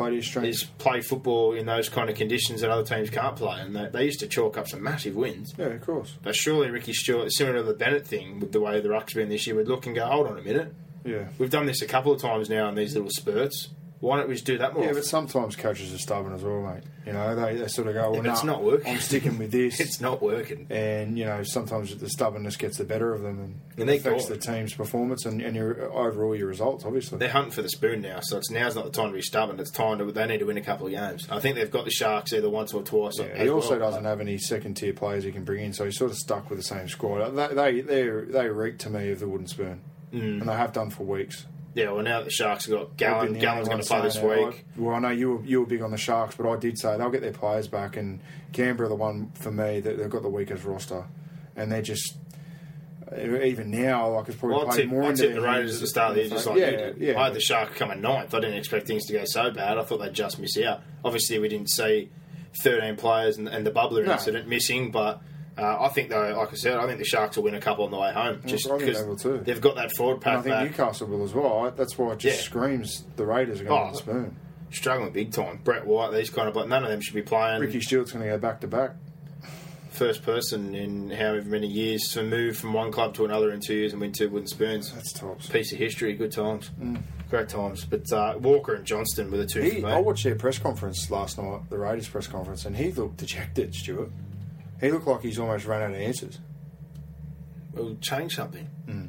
Played 0.01 0.15
his 0.15 0.25
strength. 0.27 0.47
is 0.47 0.63
play 0.63 1.01
football 1.01 1.53
in 1.53 1.65
those 1.65 1.89
kind 1.89 2.09
of 2.09 2.15
conditions 2.15 2.61
that 2.61 2.69
other 2.69 2.83
teams 2.83 3.09
can't 3.09 3.35
play, 3.35 3.59
and 3.61 3.75
they, 3.75 3.87
they 3.87 4.05
used 4.05 4.19
to 4.21 4.27
chalk 4.27 4.57
up 4.57 4.67
some 4.67 4.81
massive 4.81 5.15
wins. 5.15 5.53
Yeah, 5.57 5.67
of 5.67 5.81
course. 5.81 6.17
But 6.23 6.35
surely 6.35 6.69
Ricky 6.69 6.93
Stuart, 6.93 7.31
similar 7.31 7.57
to 7.57 7.63
the 7.63 7.73
Bennett 7.73 8.07
thing, 8.07 8.39
with 8.39 8.51
the 8.51 8.61
way 8.61 8.79
the 8.81 8.89
ruck's 8.89 9.13
been 9.13 9.29
this 9.29 9.45
year, 9.45 9.55
would 9.55 9.67
look 9.67 9.85
and 9.85 9.95
go, 9.95 10.05
hold 10.05 10.27
on 10.27 10.37
a 10.37 10.41
minute. 10.41 10.73
Yeah. 11.03 11.27
We've 11.37 11.49
done 11.49 11.65
this 11.65 11.81
a 11.81 11.87
couple 11.87 12.11
of 12.11 12.21
times 12.21 12.49
now 12.49 12.67
in 12.69 12.75
these 12.75 12.93
little 12.93 13.09
spurts. 13.09 13.69
Why 14.01 14.17
don't 14.17 14.27
we 14.27 14.33
just 14.33 14.45
do 14.47 14.57
that 14.57 14.73
more? 14.73 14.83
Yeah, 14.83 14.93
but 14.93 15.05
sometimes 15.05 15.55
coaches 15.55 15.93
are 15.93 15.97
stubborn 15.99 16.33
as 16.33 16.41
well, 16.43 16.61
mate. 16.61 16.81
You 17.05 17.13
know, 17.13 17.35
they, 17.35 17.55
they 17.55 17.67
sort 17.67 17.87
of 17.87 17.93
go, 17.93 18.11
well, 18.11 18.25
it's 18.25 18.43
not 18.43 18.63
working. 18.63 18.91
I'm 18.93 18.99
sticking 18.99 19.37
with 19.37 19.51
this. 19.51 19.79
it's 19.79 20.01
not 20.01 20.21
working. 20.23 20.65
and, 20.71 21.17
you 21.19 21.25
know, 21.25 21.43
sometimes 21.43 21.95
the 21.95 22.09
stubbornness 22.09 22.57
gets 22.57 22.77
the 22.79 22.83
better 22.83 23.13
of 23.13 23.21
them 23.21 23.39
and, 23.39 23.59
And 23.77 23.87
they 23.87 23.97
affects 23.97 24.27
got 24.27 24.39
the 24.39 24.51
team's 24.51 24.73
performance 24.73 25.25
and, 25.25 25.39
and 25.39 25.55
your 25.55 25.91
overall 25.93 26.35
your 26.35 26.47
results, 26.47 26.83
obviously. 26.83 27.19
They're 27.19 27.29
hunting 27.29 27.51
for 27.51 27.61
the 27.61 27.69
spoon 27.69 28.01
now, 28.01 28.21
so 28.21 28.37
it's 28.37 28.49
now's 28.49 28.75
not 28.75 28.85
the 28.85 28.91
time 28.91 29.09
to 29.09 29.13
be 29.13 29.21
stubborn. 29.21 29.59
It's 29.59 29.69
time 29.71 29.99
to 29.99 30.11
they 30.11 30.25
need 30.25 30.39
to 30.39 30.45
win 30.45 30.57
a 30.57 30.61
couple 30.61 30.87
of 30.87 30.93
games. 30.93 31.27
I 31.29 31.39
think 31.39 31.55
they've 31.55 31.69
got 31.69 31.85
the 31.85 31.91
Sharks 31.91 32.33
either 32.33 32.49
once 32.49 32.73
or 32.73 32.81
twice. 32.81 33.19
Yeah, 33.19 33.43
he 33.43 33.49
also 33.49 33.77
well. 33.79 33.91
doesn't 33.91 34.05
have 34.05 34.19
any 34.19 34.39
second 34.39 34.77
tier 34.77 34.93
players 34.93 35.23
he 35.23 35.31
can 35.31 35.43
bring 35.43 35.63
in, 35.65 35.73
so 35.73 35.85
he's 35.85 35.97
sort 35.97 36.09
of 36.09 36.17
stuck 36.17 36.49
with 36.49 36.57
the 36.57 36.63
same 36.63 36.87
squad. 36.87 37.29
They 37.35 37.53
they 37.53 37.81
they, 37.81 38.09
they 38.31 38.49
reek 38.49 38.79
to 38.79 38.89
me 38.89 39.11
of 39.11 39.19
the 39.19 39.27
wooden 39.27 39.45
spoon, 39.47 39.81
Mm. 40.11 40.41
and 40.41 40.49
they 40.49 40.53
have 40.55 40.73
done 40.73 40.89
for 40.89 41.03
weeks. 41.03 41.45
Yeah, 41.73 41.91
well 41.91 42.03
now 42.03 42.21
the 42.21 42.29
Sharks 42.29 42.65
have 42.65 42.73
got 42.75 42.81
I've 42.87 42.97
Gallen. 42.97 43.25
been 43.27 43.33
the 43.35 43.39
Gallen's 43.39 43.67
only 43.69 43.81
going 43.81 43.83
to 43.83 43.87
play 43.87 44.01
this 44.01 44.19
week. 44.19 44.65
I, 44.77 44.79
well, 44.81 44.95
I 44.95 44.99
know 44.99 45.09
you 45.09 45.31
were, 45.37 45.43
you 45.45 45.59
were 45.61 45.65
big 45.65 45.81
on 45.81 45.91
the 45.91 45.97
Sharks, 45.97 46.35
but 46.35 46.49
I 46.49 46.57
did 46.57 46.77
say 46.77 46.97
they'll 46.97 47.09
get 47.09 47.21
their 47.21 47.31
players 47.31 47.67
back, 47.67 47.95
and 47.97 48.19
Canberra 48.51 48.87
are 48.87 48.89
the 48.89 48.95
one 48.95 49.31
for 49.35 49.51
me 49.51 49.79
that 49.79 49.97
they've 49.97 50.09
got 50.09 50.21
the 50.21 50.29
weakest 50.29 50.65
roster, 50.65 51.05
and 51.55 51.71
they're 51.71 51.81
just 51.81 52.17
even 53.17 53.69
now 53.71 54.09
like 54.15 54.29
it's 54.29 54.37
probably 54.37 54.57
Well, 54.57 54.67
played 54.67 54.89
more 54.89 55.03
I 55.03 55.13
tipped 55.13 55.33
the 55.35 55.41
Raiders 55.41 55.75
at 55.75 55.81
the 55.81 55.87
start 55.87 56.09
of 56.11 56.15
the 56.15 56.21
year, 56.21 56.29
just 56.29 56.45
like 56.47 56.57
yeah, 56.57 56.91
yeah. 56.97 57.19
I 57.19 57.25
had 57.25 57.33
the 57.33 57.41
Sharks 57.41 57.77
coming 57.77 57.99
ninth. 58.01 58.33
I 58.33 58.39
didn't 58.39 58.57
expect 58.57 58.87
things 58.87 59.05
to 59.07 59.13
go 59.13 59.23
so 59.25 59.51
bad. 59.51 59.77
I 59.77 59.83
thought 59.83 59.97
they'd 59.99 60.13
just 60.13 60.39
miss 60.39 60.57
out. 60.59 60.81
Obviously, 61.03 61.37
we 61.39 61.49
didn't 61.49 61.69
see 61.69 62.09
13 62.63 62.95
players 62.95 63.37
and, 63.37 63.47
and 63.49 63.65
the 63.65 63.71
bubbler 63.71 64.05
No. 64.05 64.13
incident 64.13 64.47
missing, 64.47 64.91
but 64.91 65.21
uh, 65.61 65.77
I 65.81 65.87
think, 65.89 66.09
though, 66.09 66.35
like 66.37 66.51
I 66.51 66.55
said, 66.55 66.77
I 66.77 66.87
think 66.87 66.97
the 66.99 67.05
Sharks 67.05 67.37
will 67.37 67.43
win 67.43 67.53
a 67.55 67.61
couple 67.61 67.85
on 67.85 67.91
the 67.91 67.99
way 67.99 68.11
home. 68.11 68.41
Just 68.45 68.67
because 68.67 69.23
they 69.23 69.37
they've 69.37 69.61
got 69.61 69.75
that 69.75 69.91
forward 69.95 70.21
And 70.25 70.37
I 70.37 70.41
think. 70.41 70.71
Newcastle 70.71 71.07
will 71.07 71.23
as 71.23 71.33
well. 71.33 71.71
That's 71.75 71.97
why 71.97 72.13
it 72.13 72.19
just 72.19 72.37
Yeah. 72.37 72.43
screams 72.43 73.03
the 73.15 73.25
Raiders 73.25 73.61
are 73.61 73.65
going 73.65 73.89
Oh, 73.89 73.91
to 73.91 73.97
spoon. 73.97 74.35
Struggling 74.71 75.11
big 75.11 75.31
time. 75.31 75.59
Brett 75.63 75.85
White, 75.85 76.11
these 76.13 76.29
kind 76.29 76.47
of, 76.47 76.53
but 76.53 76.67
none 76.69 76.83
of 76.83 76.89
them 76.89 77.01
should 77.01 77.13
be 77.15 77.21
playing. 77.21 77.61
Ricky 77.61 77.81
Stuart's 77.81 78.11
going 78.13 78.23
to 78.25 78.31
go 78.31 78.37
back 78.37 78.61
to 78.61 78.67
back. 78.67 78.91
First 79.89 80.23
person 80.23 80.73
in 80.73 81.11
however 81.11 81.49
many 81.49 81.67
years 81.67 82.01
to 82.13 82.23
move 82.23 82.55
from 82.57 82.71
one 82.71 82.91
club 82.93 83.13
to 83.15 83.25
another 83.25 83.51
in 83.51 83.59
two 83.59 83.75
years 83.75 83.91
and 83.91 83.99
win 83.99 84.13
two 84.13 84.29
wooden 84.29 84.47
spoons. 84.47 84.93
That's 84.93 85.11
tops. 85.11 85.47
Piece 85.47 85.73
of 85.73 85.77
history, 85.79 86.13
good 86.13 86.31
times. 86.31 86.71
Great 87.29 87.49
times. 87.49 87.83
But 87.83 88.09
uh, 88.13 88.35
Walker 88.39 88.73
and 88.73 88.85
Johnston 88.85 89.29
were 89.29 89.37
the 89.37 89.45
two 89.45 89.61
He. 89.61 89.83
I 89.83 89.99
watched 89.99 90.23
their 90.23 90.35
press 90.35 90.57
conference 90.57 91.11
last 91.11 91.37
night, 91.37 91.69
the 91.69 91.77
Raiders 91.77 92.07
press 92.07 92.27
conference, 92.27 92.63
and 92.65 92.77
he 92.77 92.91
looked 92.93 93.17
dejected, 93.17 93.75
Stuart. 93.75 94.09
He 94.81 94.91
looked 94.91 95.07
like 95.07 95.21
he's 95.21 95.39
almost 95.39 95.65
run 95.65 95.81
out 95.81 95.91
of 95.91 95.95
answers. 95.95 96.39
We'll 97.73 97.95
change 97.97 98.35
something. 98.35 98.67
Hmm. 98.85 99.05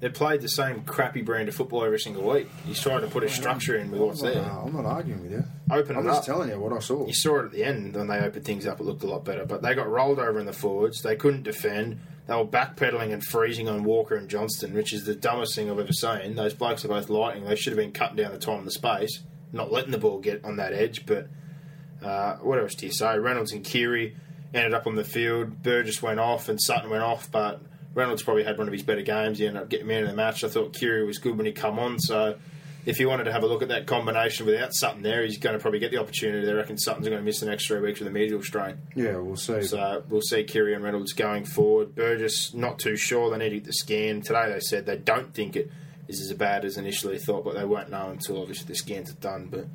They 0.00 0.10
played 0.10 0.42
the 0.42 0.48
same 0.48 0.82
crappy 0.82 1.22
brand 1.22 1.48
of 1.48 1.54
football 1.54 1.82
every 1.84 1.98
single 1.98 2.30
week. 2.30 2.48
He's 2.66 2.80
trying 2.80 3.00
to 3.00 3.06
put 3.06 3.24
a 3.24 3.28
structure 3.28 3.76
in 3.76 3.90
with 3.90 4.00
what's 4.00 4.22
there. 4.22 4.42
I'm 4.42 4.74
not 4.74 4.84
arguing 4.84 5.22
with 5.22 5.32
you. 5.32 5.44
Open 5.70 5.96
I'm 5.96 6.04
just 6.04 6.20
up. 6.20 6.24
telling 6.26 6.50
you 6.50 6.60
what 6.60 6.72
I 6.72 6.80
saw. 6.80 7.06
You 7.06 7.14
saw 7.14 7.40
it 7.40 7.46
at 7.46 7.52
the 7.52 7.64
end 7.64 7.94
when 7.94 8.06
they 8.06 8.18
opened 8.18 8.44
things 8.44 8.66
up. 8.66 8.78
It 8.78 8.84
looked 8.84 9.02
a 9.02 9.06
lot 9.06 9.24
better, 9.24 9.46
but 9.46 9.62
they 9.62 9.74
got 9.74 9.88
rolled 9.88 10.18
over 10.18 10.38
in 10.38 10.44
the 10.46 10.52
forwards. 10.52 11.02
They 11.02 11.16
couldn't 11.16 11.44
defend. 11.44 11.98
They 12.26 12.34
were 12.36 12.44
backpedaling 12.44 13.12
and 13.12 13.24
freezing 13.24 13.68
on 13.68 13.84
Walker 13.84 14.16
and 14.16 14.28
Johnston, 14.28 14.74
which 14.74 14.92
is 14.92 15.04
the 15.04 15.14
dumbest 15.14 15.54
thing 15.54 15.70
I've 15.70 15.78
ever 15.78 15.92
seen. 15.92 16.34
Those 16.34 16.54
blokes 16.54 16.84
are 16.84 16.88
both 16.88 17.08
lightning. 17.08 17.44
They 17.44 17.56
should 17.56 17.72
have 17.72 17.78
been 17.78 17.92
cutting 17.92 18.16
down 18.16 18.32
the 18.32 18.38
time 18.38 18.58
and 18.58 18.66
the 18.66 18.72
space, 18.72 19.22
not 19.52 19.72
letting 19.72 19.92
the 19.92 19.98
ball 19.98 20.18
get 20.18 20.44
on 20.44 20.56
that 20.56 20.74
edge. 20.74 21.06
But 21.06 21.28
uh, 22.02 22.36
what 22.36 22.58
else 22.58 22.74
do 22.74 22.86
you 22.86 22.92
say? 22.92 23.18
Reynolds 23.18 23.52
and 23.52 23.64
Keary 23.64 24.16
ended 24.56 24.74
up 24.74 24.86
on 24.86 24.94
the 24.96 25.04
field. 25.04 25.62
Burgess 25.62 26.02
went 26.02 26.20
off 26.20 26.48
and 26.48 26.60
Sutton 26.60 26.90
went 26.90 27.02
off, 27.02 27.30
but 27.30 27.60
Reynolds 27.94 28.22
probably 28.22 28.44
had 28.44 28.58
one 28.58 28.66
of 28.66 28.72
his 28.72 28.82
better 28.82 29.02
games. 29.02 29.38
He 29.38 29.46
ended 29.46 29.62
up 29.62 29.68
getting 29.68 29.86
man 29.86 30.02
of 30.02 30.10
the 30.10 30.16
match. 30.16 30.44
I 30.44 30.48
thought 30.48 30.74
Keary 30.74 31.04
was 31.06 31.18
good 31.18 31.36
when 31.36 31.46
he 31.46 31.52
come 31.52 31.78
on, 31.78 31.98
so 31.98 32.36
if 32.84 33.00
you 33.00 33.08
wanted 33.08 33.24
to 33.24 33.32
have 33.32 33.42
a 33.42 33.46
look 33.46 33.62
at 33.62 33.68
that 33.68 33.86
combination 33.86 34.46
without 34.46 34.72
Sutton 34.72 35.02
there, 35.02 35.24
he's 35.24 35.38
going 35.38 35.54
to 35.54 35.60
probably 35.60 35.80
get 35.80 35.90
the 35.90 35.98
opportunity. 35.98 36.48
I 36.48 36.52
reckon 36.52 36.78
Sutton's 36.78 37.08
going 37.08 37.18
to 37.18 37.24
miss 37.24 37.40
the 37.40 37.46
next 37.46 37.66
three 37.66 37.80
weeks 37.80 37.98
with 37.98 38.08
a 38.08 38.12
medial 38.12 38.42
strain. 38.42 38.76
yeah, 38.94 39.16
we'll 39.16 39.36
see. 39.36 39.62
So 39.62 40.04
we'll 40.08 40.20
see 40.20 40.44
Keary 40.44 40.74
and 40.74 40.84
Reynolds 40.84 41.12
going 41.12 41.44
forward. 41.44 41.94
Burgess, 41.96 42.54
not 42.54 42.78
too 42.78 42.96
sure. 42.96 43.30
They 43.30 43.38
need 43.38 43.50
to 43.50 43.56
get 43.56 43.64
the 43.64 43.72
scan. 43.72 44.22
Today 44.22 44.52
they 44.52 44.60
said 44.60 44.86
they 44.86 44.98
don't 44.98 45.34
think 45.34 45.56
it 45.56 45.70
is 46.06 46.20
as 46.20 46.32
bad 46.34 46.64
as 46.64 46.76
initially 46.76 47.18
thought, 47.18 47.44
but 47.44 47.54
they 47.54 47.64
won't 47.64 47.90
know 47.90 48.10
until 48.10 48.40
obviously 48.40 48.66
the 48.68 48.76
scans 48.76 49.10
are 49.10 49.14
done. 49.14 49.48
But 49.50 49.66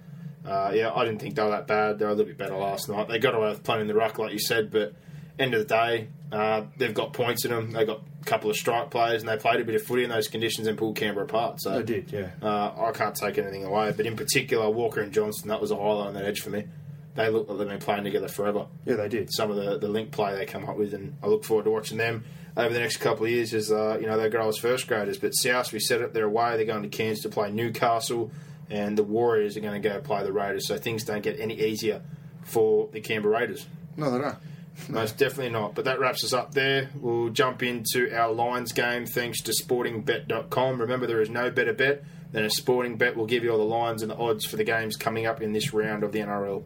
uh, 0.45 0.71
yeah, 0.73 0.91
I 0.93 1.05
didn't 1.05 1.19
think 1.21 1.35
they 1.35 1.43
were 1.43 1.49
that 1.51 1.67
bad. 1.67 1.99
They 1.99 2.05
were 2.05 2.11
a 2.11 2.15
little 2.15 2.27
bit 2.29 2.37
better 2.37 2.55
last 2.55 2.89
night. 2.89 3.07
They 3.07 3.19
got 3.19 3.35
away 3.35 3.49
with 3.49 3.63
playing 3.63 3.81
in 3.81 3.87
the 3.87 3.93
ruck, 3.95 4.17
like 4.19 4.33
you 4.33 4.39
said, 4.39 4.71
but 4.71 4.93
end 5.39 5.53
of 5.53 5.59
the 5.67 5.73
day, 5.73 6.07
uh, 6.31 6.63
they've 6.77 6.93
got 6.93 7.13
points 7.13 7.45
in 7.45 7.51
them. 7.51 7.71
They 7.71 7.85
got 7.85 8.01
a 8.21 8.25
couple 8.25 8.49
of 8.49 8.55
strike 8.55 8.89
players, 8.91 9.21
and 9.21 9.29
they 9.29 9.37
played 9.37 9.59
a 9.61 9.63
bit 9.65 9.75
of 9.75 9.83
footy 9.83 10.03
in 10.03 10.09
those 10.09 10.27
conditions 10.27 10.67
and 10.67 10.77
pulled 10.77 10.95
Canberra 10.95 11.25
apart. 11.25 11.61
So 11.61 11.71
They 11.71 11.83
did, 11.83 12.11
yeah. 12.11 12.29
uh, 12.41 12.73
I 12.87 12.91
can't 12.91 13.15
take 13.15 13.37
anything 13.37 13.63
away, 13.65 13.91
but 13.95 14.05
in 14.05 14.15
particular, 14.15 14.69
Walker 14.69 15.01
and 15.01 15.11
Johnston, 15.11 15.49
that 15.49 15.61
was 15.61 15.71
a 15.71 15.75
highlight 15.75 16.07
on 16.07 16.13
that 16.15 16.25
edge 16.25 16.41
for 16.41 16.49
me. 16.49 16.65
They 17.13 17.29
look 17.29 17.49
like 17.49 17.57
they've 17.57 17.67
been 17.67 17.79
playing 17.79 18.05
together 18.05 18.29
forever. 18.29 18.67
Yeah, 18.85 18.95
they 18.95 19.09
did. 19.09 19.33
Some 19.33 19.51
of 19.51 19.57
the, 19.57 19.77
the 19.77 19.89
link 19.89 20.11
play 20.11 20.33
they 20.35 20.45
come 20.45 20.67
up 20.69 20.77
with, 20.77 20.93
and 20.93 21.17
I 21.21 21.27
look 21.27 21.43
forward 21.43 21.65
to 21.65 21.71
watching 21.71 21.97
them 21.97 22.23
over 22.55 22.73
the 22.73 22.79
next 22.79 22.97
couple 22.97 23.25
of 23.25 23.31
years 23.31 23.53
as 23.53 23.69
uh, 23.71 23.97
you 23.99 24.07
know 24.07 24.17
they 24.17 24.29
grow 24.29 24.47
as 24.47 24.57
first 24.57 24.87
graders. 24.87 25.17
But 25.17 25.31
South, 25.31 25.73
we 25.73 25.79
set 25.79 25.99
it, 26.01 26.13
they're 26.13 26.23
away. 26.25 26.55
They're 26.55 26.65
going 26.65 26.83
to 26.83 26.89
Cairns 26.89 27.19
to 27.21 27.29
play 27.29 27.51
Newcastle, 27.51 28.31
and 28.71 28.97
the 28.97 29.03
Warriors 29.03 29.57
are 29.57 29.59
going 29.59 29.79
to 29.79 29.87
go 29.87 29.99
play 29.99 30.23
the 30.23 30.31
Raiders. 30.31 30.67
So 30.67 30.77
things 30.77 31.03
don't 31.03 31.21
get 31.21 31.39
any 31.39 31.59
easier 31.59 32.01
for 32.43 32.87
the 32.91 33.01
Canberra 33.01 33.39
Raiders. 33.39 33.67
No, 33.97 34.09
they 34.09 34.19
don't. 34.19 34.37
Most 34.89 35.17
definitely 35.17 35.51
not. 35.51 35.75
But 35.75 35.85
that 35.85 35.99
wraps 35.99 36.23
us 36.23 36.33
up 36.33 36.53
there. 36.53 36.89
We'll 36.95 37.29
jump 37.29 37.61
into 37.61 38.15
our 38.17 38.31
Lions 38.31 38.71
game 38.71 39.05
thanks 39.05 39.41
to 39.43 39.51
sportingbet.com. 39.51 40.81
Remember, 40.81 41.05
there 41.05 41.21
is 41.21 41.29
no 41.29 41.51
better 41.51 41.73
bet 41.73 42.03
than 42.31 42.45
a 42.45 42.49
sporting 42.49 42.97
bet. 42.97 43.15
will 43.17 43.25
give 43.25 43.43
you 43.43 43.51
all 43.51 43.57
the 43.57 43.63
lines 43.63 44.01
and 44.01 44.09
the 44.09 44.17
odds 44.17 44.45
for 44.45 44.55
the 44.55 44.63
games 44.63 44.95
coming 44.95 45.25
up 45.25 45.41
in 45.41 45.51
this 45.51 45.73
round 45.73 46.03
of 46.03 46.13
the 46.13 46.19
NRL. 46.19 46.63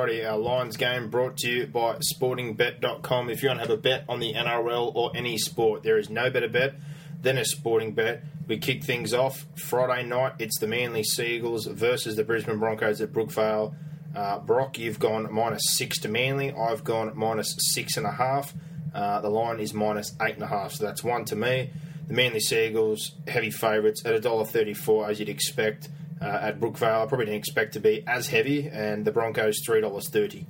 Our 0.00 0.38
Lions 0.38 0.78
game 0.78 1.10
brought 1.10 1.36
to 1.38 1.50
you 1.50 1.66
by 1.66 1.96
sportingbet.com. 1.96 3.28
If 3.28 3.42
you 3.42 3.50
want 3.50 3.60
to 3.60 3.66
have 3.66 3.78
a 3.78 3.80
bet 3.80 4.04
on 4.08 4.18
the 4.18 4.32
NRL 4.32 4.94
or 4.94 5.10
any 5.14 5.36
sport, 5.36 5.82
there 5.82 5.98
is 5.98 6.08
no 6.08 6.30
better 6.30 6.48
bet 6.48 6.74
than 7.20 7.36
a 7.36 7.44
sporting 7.44 7.92
bet. 7.92 8.24
We 8.48 8.56
kick 8.56 8.82
things 8.82 9.12
off 9.12 9.44
Friday 9.56 10.08
night. 10.08 10.32
It's 10.38 10.58
the 10.58 10.66
Manly 10.66 11.04
Seagulls 11.04 11.66
versus 11.66 12.16
the 12.16 12.24
Brisbane 12.24 12.58
Broncos 12.58 13.02
at 13.02 13.12
Brookvale. 13.12 13.74
Uh, 14.16 14.38
Brock, 14.38 14.78
you've 14.78 14.98
gone 14.98 15.30
minus 15.30 15.64
six 15.66 15.98
to 16.00 16.08
Manly. 16.08 16.50
I've 16.50 16.82
gone 16.82 17.12
minus 17.14 17.54
six 17.58 17.98
and 17.98 18.06
a 18.06 18.12
half. 18.12 18.54
Uh, 18.94 19.20
the 19.20 19.28
line 19.28 19.60
is 19.60 19.74
minus 19.74 20.16
eight 20.22 20.34
and 20.34 20.42
a 20.42 20.46
half, 20.46 20.72
so 20.72 20.86
that's 20.86 21.04
one 21.04 21.26
to 21.26 21.36
me. 21.36 21.70
The 22.08 22.14
Manly 22.14 22.40
Seagulls, 22.40 23.12
heavy 23.28 23.50
favourites 23.50 24.02
at 24.06 24.18
$1.34 24.22 25.10
as 25.10 25.20
you'd 25.20 25.28
expect 25.28 25.90
uh, 26.20 26.38
at 26.42 26.60
Brookvale. 26.60 27.02
I 27.02 27.06
probably 27.06 27.26
didn't 27.26 27.38
expect 27.38 27.74
to 27.74 27.80
be 27.80 28.02
as 28.06 28.28
heavy, 28.28 28.68
and 28.68 29.04
the 29.04 29.12
Broncos 29.12 29.64
$3.30. 29.66 30.44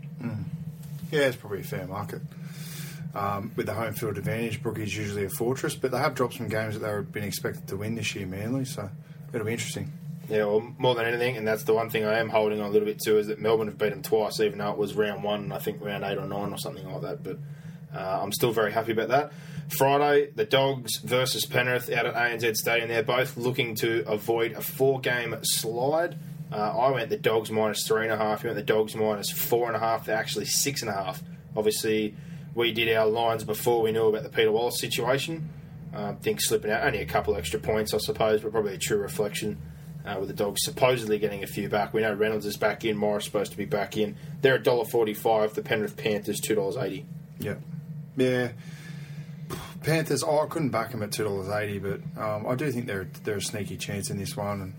Yeah, 1.10 1.22
it's 1.22 1.36
probably 1.36 1.60
a 1.60 1.64
fair 1.64 1.86
market. 1.86 2.22
Um, 3.14 3.50
with 3.56 3.66
the 3.66 3.74
home 3.74 3.92
field 3.94 4.18
advantage, 4.18 4.62
Brookie's 4.62 4.96
usually 4.96 5.24
a 5.24 5.30
fortress, 5.30 5.74
but 5.74 5.90
they 5.90 5.98
have 5.98 6.14
dropped 6.14 6.34
some 6.34 6.48
games 6.48 6.78
that 6.78 6.86
they've 6.86 7.12
been 7.12 7.24
expected 7.24 7.66
to 7.68 7.76
win 7.76 7.96
this 7.96 8.14
year, 8.14 8.26
Manly, 8.26 8.64
so 8.64 8.88
it'll 9.32 9.46
be 9.46 9.52
interesting. 9.52 9.90
Yeah, 10.28 10.44
well, 10.44 10.72
more 10.78 10.94
than 10.94 11.06
anything, 11.06 11.36
and 11.36 11.46
that's 11.46 11.64
the 11.64 11.74
one 11.74 11.90
thing 11.90 12.04
I 12.04 12.20
am 12.20 12.28
holding 12.28 12.60
on 12.60 12.66
a 12.66 12.70
little 12.70 12.86
bit 12.86 13.00
to 13.00 13.18
is 13.18 13.26
that 13.26 13.40
Melbourne 13.40 13.66
have 13.66 13.78
beat 13.78 13.90
them 13.90 14.02
twice, 14.02 14.38
even 14.38 14.58
though 14.58 14.70
it 14.70 14.78
was 14.78 14.94
round 14.94 15.24
one, 15.24 15.50
I 15.50 15.58
think 15.58 15.82
round 15.82 16.04
eight 16.04 16.18
or 16.18 16.26
nine 16.26 16.52
or 16.52 16.58
something 16.58 16.88
like 16.88 17.02
that. 17.02 17.24
But 17.24 17.38
uh, 17.94 18.20
I'm 18.22 18.32
still 18.32 18.52
very 18.52 18.72
happy 18.72 18.92
about 18.92 19.08
that. 19.08 19.32
Friday, 19.68 20.30
the 20.34 20.44
Dogs 20.44 20.98
versus 20.98 21.46
Penrith 21.46 21.90
out 21.90 22.06
at 22.06 22.14
ANZ 22.14 22.56
Stadium. 22.56 22.88
They're 22.88 23.02
both 23.02 23.36
looking 23.36 23.74
to 23.76 24.04
avoid 24.08 24.52
a 24.52 24.60
four 24.60 25.00
game 25.00 25.36
slide. 25.42 26.18
Uh, 26.52 26.56
I 26.56 26.90
went 26.90 27.10
the 27.10 27.16
dogs 27.16 27.50
minus 27.50 27.86
three 27.86 28.02
and 28.02 28.12
a 28.12 28.16
half. 28.16 28.42
You 28.42 28.48
went 28.48 28.56
the 28.56 28.72
dogs 28.72 28.96
minus 28.96 29.30
four 29.30 29.68
and 29.68 29.76
a 29.76 29.78
half. 29.78 30.06
They're 30.06 30.16
actually 30.16 30.46
six 30.46 30.82
and 30.82 30.90
a 30.90 30.94
half. 30.94 31.22
Obviously, 31.56 32.16
we 32.54 32.72
did 32.72 32.92
our 32.96 33.06
lines 33.06 33.44
before 33.44 33.82
we 33.82 33.92
knew 33.92 34.08
about 34.08 34.24
the 34.24 34.28
Peter 34.28 34.50
Wallace 34.50 34.80
situation. 34.80 35.48
Uh, 35.94 36.14
things 36.14 36.44
slipping 36.44 36.72
out. 36.72 36.84
Only 36.84 37.00
a 37.00 37.06
couple 37.06 37.36
extra 37.36 37.60
points, 37.60 37.94
I 37.94 37.98
suppose, 37.98 38.40
but 38.40 38.50
probably 38.50 38.74
a 38.74 38.78
true 38.78 38.98
reflection 38.98 39.60
uh, 40.04 40.16
with 40.18 40.28
the 40.28 40.34
dogs 40.34 40.64
supposedly 40.64 41.18
getting 41.20 41.44
a 41.44 41.46
few 41.46 41.68
back. 41.68 41.94
We 41.94 42.00
know 42.00 42.12
Reynolds 42.12 42.46
is 42.46 42.56
back 42.56 42.84
in. 42.84 42.96
Morris 42.96 43.24
supposed 43.24 43.52
to 43.52 43.56
be 43.56 43.64
back 43.64 43.96
in. 43.96 44.16
They're 44.40 44.56
a 44.56 44.62
dollar 44.62 44.84
forty-five. 44.84 45.54
The 45.54 45.62
Penrith 45.62 45.96
Panthers 45.96 46.40
two 46.40 46.56
dollars 46.56 46.76
eighty. 46.76 47.06
Yeah. 48.16 48.52
Panthers. 49.82 50.22
Oh, 50.22 50.40
I 50.40 50.46
couldn't 50.46 50.70
back 50.70 50.90
them 50.90 51.02
at 51.02 51.12
two 51.12 51.24
dollars 51.24 51.48
eighty, 51.48 51.78
but 51.78 52.00
um, 52.16 52.46
I 52.46 52.54
do 52.54 52.70
think 52.70 52.86
they're 52.86 53.08
they're 53.24 53.36
a 53.38 53.42
sneaky 53.42 53.76
chance 53.76 54.10
in 54.10 54.18
this 54.18 54.36
one. 54.36 54.60
And 54.60 54.74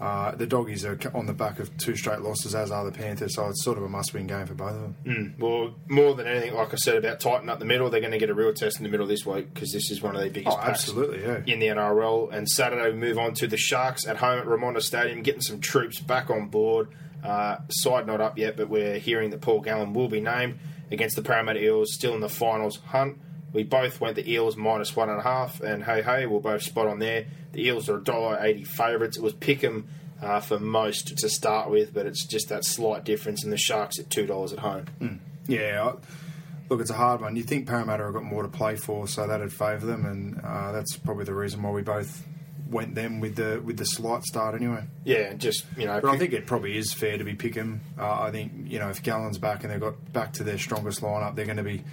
uh, 0.00 0.30
the 0.34 0.46
doggies 0.46 0.84
are 0.86 0.98
on 1.14 1.26
the 1.26 1.34
back 1.34 1.58
of 1.60 1.76
two 1.76 1.94
straight 1.94 2.20
losses, 2.22 2.54
as 2.54 2.70
are 2.70 2.84
the 2.84 2.90
Panthers. 2.90 3.34
So 3.36 3.46
it's 3.48 3.62
sort 3.62 3.76
of 3.78 3.84
a 3.84 3.88
must-win 3.88 4.26
game 4.26 4.46
for 4.46 4.54
both 4.54 4.70
of 4.72 4.80
them. 4.80 4.96
Mm. 5.04 5.38
Well, 5.38 5.74
more 5.86 6.14
than 6.14 6.26
anything, 6.26 6.54
like 6.54 6.72
I 6.72 6.76
said 6.76 6.96
about 6.96 7.20
tighten 7.20 7.48
up 7.50 7.58
the 7.58 7.66
middle, 7.66 7.88
they're 7.90 8.00
going 8.00 8.12
to 8.12 8.18
get 8.18 8.30
a 8.30 8.34
real 8.34 8.52
test 8.54 8.78
in 8.78 8.84
the 8.84 8.88
middle 8.88 9.06
this 9.06 9.24
week 9.26 9.52
because 9.52 9.70
this 9.70 9.90
is 9.90 10.02
one 10.02 10.16
of 10.16 10.22
their 10.22 10.30
biggest 10.30 10.56
Oh, 10.56 10.60
absolutely, 10.60 11.22
yeah. 11.22 11.42
in 11.46 11.60
the 11.60 11.66
NRL. 11.66 12.32
And 12.32 12.48
Saturday 12.48 12.90
we 12.90 12.96
move 12.96 13.18
on 13.18 13.34
to 13.34 13.46
the 13.46 13.58
Sharks 13.58 14.06
at 14.06 14.16
home 14.16 14.40
at 14.40 14.46
Remondis 14.46 14.82
Stadium, 14.84 15.22
getting 15.22 15.42
some 15.42 15.60
troops 15.60 16.00
back 16.00 16.30
on 16.30 16.48
board. 16.48 16.88
Uh, 17.22 17.58
side 17.68 18.06
not 18.06 18.20
up 18.20 18.36
yet, 18.38 18.56
but 18.56 18.68
we're 18.68 18.98
hearing 18.98 19.30
that 19.30 19.40
Paul 19.42 19.60
Gallen 19.60 19.92
will 19.92 20.08
be 20.08 20.20
named 20.20 20.58
against 20.92 21.16
the 21.16 21.22
Parramatta 21.22 21.62
Eels, 21.62 21.94
still 21.94 22.14
in 22.14 22.20
the 22.20 22.28
finals 22.28 22.78
hunt. 22.86 23.18
We 23.52 23.64
both 23.64 24.00
went 24.00 24.16
the 24.16 24.30
Eels 24.30 24.56
minus 24.56 24.94
one 24.96 25.10
and 25.10 25.18
a 25.18 25.22
half, 25.22 25.60
and 25.60 25.84
hey 25.84 26.02
hey, 26.02 26.26
we're 26.26 26.40
both 26.40 26.62
spot 26.62 26.86
on 26.86 26.98
there. 27.00 27.26
The 27.52 27.66
Eels 27.66 27.88
are 27.88 27.96
a 27.98 28.02
dollar 28.04 28.38
eighty 28.40 28.64
favourites. 28.64 29.16
It 29.18 29.22
was 29.22 29.34
pick'em 29.34 29.84
uh, 30.22 30.40
for 30.40 30.58
most 30.58 31.18
to 31.18 31.28
start 31.28 31.68
with, 31.70 31.92
but 31.92 32.06
it's 32.06 32.24
just 32.26 32.48
that 32.48 32.64
slight 32.64 33.04
difference, 33.04 33.42
and 33.44 33.52
the 33.52 33.58
Sharks 33.58 33.98
at 33.98 34.08
two 34.08 34.26
dollars 34.26 34.52
at 34.52 34.60
home. 34.60 35.20
Yeah, 35.48 35.92
I- 35.92 35.96
look, 36.70 36.80
it's 36.80 36.90
a 36.90 36.94
hard 36.94 37.20
one. 37.20 37.36
You 37.36 37.42
think 37.42 37.66
Parramatta 37.66 38.04
have 38.04 38.14
got 38.14 38.22
more 38.24 38.42
to 38.42 38.48
play 38.48 38.76
for, 38.76 39.06
so 39.06 39.26
that'd 39.26 39.52
favour 39.52 39.84
them, 39.84 40.06
and 40.06 40.40
uh, 40.42 40.72
that's 40.72 40.96
probably 40.96 41.24
the 41.24 41.34
reason 41.34 41.62
why 41.62 41.70
we 41.70 41.82
both 41.82 42.24
went 42.72 42.94
them 42.96 43.20
with 43.20 43.36
the 43.36 43.60
with 43.64 43.76
the 43.76 43.84
slight 43.84 44.24
start 44.24 44.54
anyway. 44.54 44.82
Yeah, 45.04 45.30
and 45.30 45.40
just 45.40 45.64
you 45.76 45.86
know, 45.86 46.00
But 46.00 46.10
I 46.10 46.18
think 46.18 46.32
it 46.32 46.46
probably 46.46 46.76
is 46.76 46.92
fair 46.92 47.16
to 47.18 47.24
be 47.24 47.34
pick'em. 47.34 47.78
Uh, 47.98 48.22
I 48.22 48.30
think 48.32 48.52
you 48.66 48.78
know 48.80 48.88
if 48.88 49.02
Gallen's 49.02 49.38
back 49.38 49.62
and 49.62 49.72
they've 49.72 49.80
got 49.80 50.12
back 50.12 50.32
to 50.34 50.44
their 50.44 50.58
strongest 50.58 51.00
lineup, 51.02 51.36
they're 51.36 51.44
going 51.44 51.58
to 51.58 51.62
be 51.62 51.84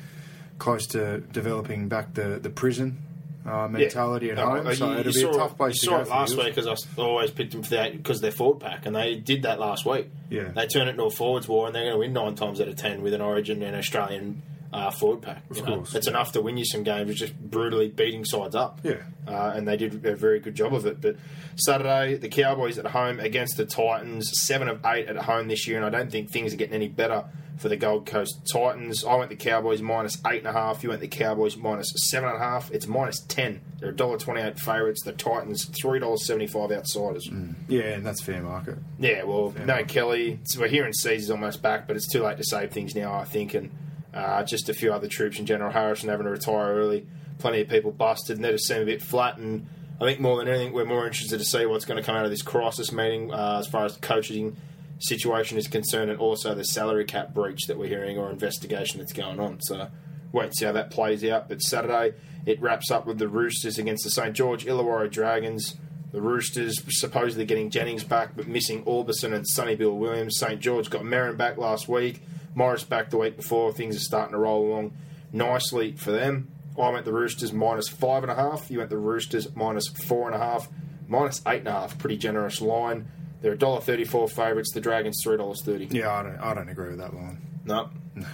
close 0.58 0.88
to 0.88 1.20
developing 1.20 1.88
back 1.88 2.14
the 2.16 2.40
the 2.42 2.50
prison 2.50 2.98
uh, 3.46 3.68
mentality 3.68 4.30
at 4.32 4.38
home. 4.38 4.68
uh, 4.68 4.74
so 4.76 4.92
you- 4.92 5.00
it'll 5.00 5.14
you 5.14 5.28
be 5.28 5.30
a 5.30 5.34
tough 5.34 5.52
it- 5.52 5.58
place 5.58 5.84
you 5.84 5.90
to 5.90 5.96
saw 5.96 6.02
it 6.02 6.10
last 6.10 6.36
week 6.38 6.54
because 6.56 6.68
I 6.68 7.02
always 7.02 7.32
picked 7.32 7.52
them 7.54 7.64
for 7.64 7.72
that 7.76 7.94
because 7.96 8.20
they're 8.22 8.32
forward 8.32 8.60
pack, 8.60 8.86
and 8.86 8.96
they 8.96 9.16
did 9.16 9.44
that 9.44 9.60
last 9.60 9.86
week. 9.86 10.08
Yeah. 10.30 10.50
they 10.50 10.68
turn 10.68 10.88
it 10.88 10.92
into 10.92 11.04
a 11.04 11.10
forwards 11.10 11.48
war, 11.48 11.66
and 11.68 11.76
they're 11.76 11.84
going 11.84 11.94
to 11.94 12.00
win 12.00 12.14
nine 12.14 12.36
times 12.36 12.60
out 12.62 12.68
of 12.68 12.76
ten 12.76 13.02
with 13.02 13.14
an 13.14 13.22
Origin 13.22 13.64
and 13.64 13.76
Australian 13.76 14.42
uh, 14.72 14.92
forward 14.92 15.22
pack. 15.22 15.44
Of 15.50 15.58
know. 15.58 15.76
course. 15.78 15.96
it's 15.96 16.08
enough 16.08 16.32
to 16.34 16.42
win 16.42 16.58
you 16.58 16.66
some 16.66 16.84
games. 16.84 17.16
Just 17.16 17.38
brutally 17.40 17.88
beating 17.90 18.26
sides 18.26 18.56
up. 18.56 18.80
Yeah. 18.84 19.02
uh, 19.28 19.54
and 19.56 19.68
they 19.68 19.78
did 19.78 20.06
a 20.06 20.16
very 20.16 20.40
good 20.40 20.56
job 20.56 20.74
of 20.74 20.86
it. 20.86 21.02
But 21.02 21.16
Saturday, 21.56 22.16
the 22.18 22.30
Cowboys 22.30 22.78
at 22.78 22.88
home 22.88 23.20
against 23.20 23.58
the 23.58 23.66
Titans, 23.66 24.30
seven 24.46 24.68
of 24.70 24.86
eight 24.86 25.08
at 25.08 25.18
home 25.18 25.48
this 25.48 25.68
year, 25.68 25.78
and 25.78 25.86
I 25.86 25.90
don't 25.90 26.12
think 26.12 26.32
things 26.32 26.54
are 26.54 26.58
getting 26.58 26.76
any 26.76 26.88
better 26.88 27.26
for 27.58 27.68
the 27.68 27.76
Gold 27.76 28.06
Coast 28.06 28.40
Titans. 28.54 29.04
I 29.04 29.16
went 29.16 29.30
the 29.30 29.36
Cowboys 29.36 29.82
minus 29.82 30.18
eight 30.28 30.38
and 30.38 30.48
a 30.48 30.54
half. 30.54 30.82
You 30.82 30.90
went 30.90 31.02
the 31.02 31.10
Cowboys 31.10 31.58
minus 31.58 31.92
seven 32.10 32.30
and 32.30 32.38
a 32.38 32.40
half. 32.40 32.72
It's 32.72 32.88
minus 32.88 33.20
ten. 33.28 33.60
They're 33.80 33.90
a 33.90 33.96
dollar 33.96 34.18
twenty-eight 34.18 34.58
favourites. 34.60 35.04
The 35.04 35.12
Titans 35.12 35.66
three 35.82 36.00
dollars 36.00 36.26
seventy-five 36.26 36.72
outsiders. 36.72 37.30
Yeah, 37.68 37.82
and 37.82 38.06
that's 38.06 38.22
fair 38.22 38.42
market. 38.42 38.78
Yeah, 38.98 39.24
well, 39.24 39.54
no 39.66 39.76
enough. 39.76 39.88
Kelly. 39.90 40.40
So 40.46 40.62
we're 40.62 40.70
hearing 40.70 40.94
Sezer's 40.94 41.30
almost 41.30 41.62
back, 41.62 41.86
but 41.86 41.98
it's 41.98 42.10
too 42.10 42.24
late 42.24 42.38
to 42.38 42.46
save 42.46 42.72
things 42.72 42.96
now, 42.96 43.14
I 43.14 43.26
think. 43.26 43.54
And 43.54 43.72
uh, 44.14 44.44
just 44.44 44.70
a 44.70 44.74
few 44.74 44.92
other 44.92 45.08
troops 45.08 45.40
in 45.40 45.46
General 45.46 45.72
Harrison 45.72 46.10
having 46.10 46.26
to 46.26 46.32
retire 46.32 46.74
early. 46.74 47.08
Plenty 47.38 47.62
of 47.62 47.70
people 47.70 47.92
busted, 47.92 48.38
and 48.38 48.44
they 48.44 48.52
just 48.52 48.68
seem 48.68 48.82
a 48.82 48.86
bit 48.86 49.02
flat. 49.02 49.38
And 49.38 49.68
I 50.02 50.06
think 50.06 50.20
more 50.20 50.38
than 50.38 50.48
anything, 50.48 50.74
we're 50.74 50.86
more 50.86 51.06
interested 51.06 51.38
to 51.38 51.46
see 51.46 51.66
what's 51.66 51.86
going 51.86 51.98
to 51.98 52.06
come 52.06 52.16
out 52.16 52.26
of 52.26 52.32
this 52.32 52.42
crisis 52.42 52.92
meeting 52.92 53.34
uh, 53.34 53.58
as 53.60 53.68
far 53.68 53.86
as 53.86 53.96
coaching 53.98 54.58
situation 55.00 55.58
is 55.58 55.68
concerned, 55.68 56.12
and 56.12 56.20
also 56.20 56.54
the 56.54 56.66
salary 56.66 57.06
cap 57.06 57.34
breach 57.34 57.68
that 57.68 57.78
we're 57.78 57.88
hearing 57.88 58.18
or 58.18 58.30
investigation 58.30 59.00
that's 59.00 59.14
going 59.14 59.40
on. 59.40 59.62
So 59.62 59.90
wait 60.32 60.46
and 60.46 60.56
see 60.56 60.66
how 60.66 60.74
that 60.74 60.92
plays 60.92 61.24
out. 61.24 61.48
But 61.48 61.62
Saturday, 61.62 62.16
it 62.46 62.62
wraps 62.62 62.92
up 62.92 63.06
with 63.06 63.20
the 63.20 63.28
Roosters 63.28 63.78
against 63.78 64.04
the 64.04 64.10
St 64.10 64.36
George 64.36 64.66
Illawarra 64.66 65.10
Dragons. 65.10 65.76
The 66.12 66.22
Roosters 66.22 66.82
supposedly 67.00 67.46
getting 67.46 67.70
Jennings 67.70 68.04
back, 68.04 68.36
but 68.36 68.48
missing 68.48 68.84
Aubusson 68.86 69.34
and 69.34 69.48
Sonny 69.48 69.76
Bill 69.76 69.96
Williams. 69.96 70.38
St 70.38 70.60
George 70.60 70.90
got 70.90 71.04
Merrin 71.04 71.38
back 71.38 71.58
last 71.58 71.88
week. 71.88 72.24
Morris 72.56 72.84
back 72.84 73.10
the 73.10 73.18
week 73.18 73.36
before. 73.38 73.72
Things 73.74 73.96
are 73.96 74.00
starting 74.00 74.34
to 74.34 74.38
roll 74.38 74.68
along 74.68 74.98
nicely 75.32 75.94
for 75.94 76.12
them. 76.12 76.52
I 76.80 76.90
went 76.90 77.06
the 77.06 77.14
Roosters 77.14 77.52
minus 77.52 77.90
five 77.90 78.24
and 78.24 78.32
a 78.32 78.36
half. 78.36 78.72
You 78.72 78.78
went 78.78 78.90
the 78.90 78.98
Roosters 78.98 79.54
minus 79.56 79.88
four 79.88 80.28
and 80.28 80.36
a 80.36 80.40
half, 80.40 80.70
minus 81.08 81.42
eight 81.46 81.60
and 81.60 81.68
a 81.68 81.72
half. 81.72 81.98
Pretty 81.98 82.18
generous 82.18 82.62
line. 82.62 83.08
They're 83.42 83.54
a 83.54 83.58
dollar 83.58 83.82
thirty-four 83.82 84.30
favourites. 84.30 84.72
The 84.74 84.82
Dragons 84.82 85.20
three 85.24 85.38
dollars 85.38 85.62
thirty. 85.64 85.86
Yeah, 85.86 86.12
I 86.12 86.24
don't. 86.24 86.38
I 86.38 86.54
don't 86.54 86.70
agree 86.70 86.90
with 86.90 87.00
that 87.00 87.14
line. 87.14 87.42
No, 87.66 87.90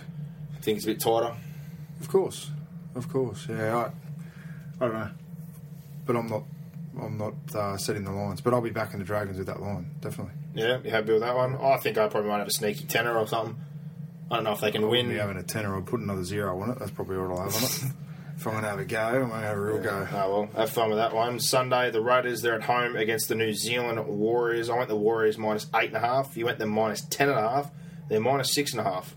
things 0.61 0.83
a 0.83 0.87
bit 0.87 0.99
tighter. 0.99 1.35
Of 2.01 2.07
course, 2.09 2.51
of 2.93 3.09
course. 3.09 3.47
Yeah, 3.49 3.77
I, 3.77 4.83
I 4.83 4.87
don't 4.87 4.93
know, 4.93 5.09
but 6.05 6.15
I'm 6.15 6.27
not. 6.27 6.43
I'm 7.01 7.17
not 7.17 7.33
uh, 7.53 7.77
setting 7.77 8.05
the 8.05 8.11
lines, 8.11 8.41
but 8.41 8.53
I'll 8.53 8.61
be 8.61 8.69
backing 8.69 8.99
the 8.99 9.05
Dragons 9.05 9.37
with 9.37 9.47
that 9.47 9.61
line, 9.61 9.91
definitely. 9.99 10.33
Yeah, 10.53 10.79
you 10.83 10.91
happy 10.91 11.11
with 11.11 11.21
that 11.21 11.35
one? 11.35 11.55
I 11.57 11.77
think 11.77 11.97
I 11.97 12.07
probably 12.07 12.29
might 12.29 12.37
have 12.37 12.47
a 12.47 12.51
sneaky 12.51 12.85
tenner 12.85 13.17
or 13.17 13.27
something. 13.27 13.57
I 14.31 14.35
don't 14.35 14.43
know 14.43 14.53
if 14.53 14.61
they 14.61 14.71
can 14.71 14.83
I 14.83 14.87
win. 14.87 15.09
be 15.09 15.15
having 15.15 15.37
a 15.37 15.43
tenner. 15.43 15.75
I'll 15.75 15.81
put 15.81 15.99
another 15.99 16.23
zero 16.23 16.59
on 16.61 16.71
it. 16.71 16.79
That's 16.79 16.91
probably 16.91 17.17
all 17.17 17.31
I'll 17.37 17.49
have 17.49 17.55
on 17.55 17.63
it. 17.63 17.83
if 18.37 18.47
I'm 18.47 18.53
going 18.53 18.63
to 18.63 18.69
have 18.69 18.79
a 18.79 18.85
go, 18.85 18.99
I'm 18.99 19.29
going 19.29 19.41
to 19.41 19.47
have 19.47 19.57
a 19.57 19.61
real 19.61 19.79
go. 19.79 20.07
Oh, 20.11 20.31
well, 20.31 20.49
have 20.57 20.71
fun 20.71 20.89
with 20.89 20.97
that 20.97 21.13
one. 21.13 21.39
Sunday, 21.39 21.91
the 21.91 22.01
Raiders, 22.01 22.41
they're 22.41 22.55
at 22.55 22.63
home 22.63 22.95
against 22.95 23.29
the 23.29 23.35
New 23.35 23.53
Zealand 23.53 24.03
Warriors. 24.07 24.69
I 24.69 24.75
went 24.77 24.89
the 24.89 24.95
Warriors 24.95 25.37
minus 25.37 25.67
eight 25.75 25.87
and 25.89 25.97
a 25.97 25.99
half. 25.99 26.35
You 26.35 26.45
went 26.45 26.57
them 26.59 26.69
minus 26.69 27.01
ten 27.01 27.29
and 27.29 27.37
a 27.37 27.41
half. 27.49 27.71
They're 28.09 28.19
minus 28.19 28.51
six 28.53 28.71
and 28.71 28.81
a 28.81 28.83
half. 28.83 29.15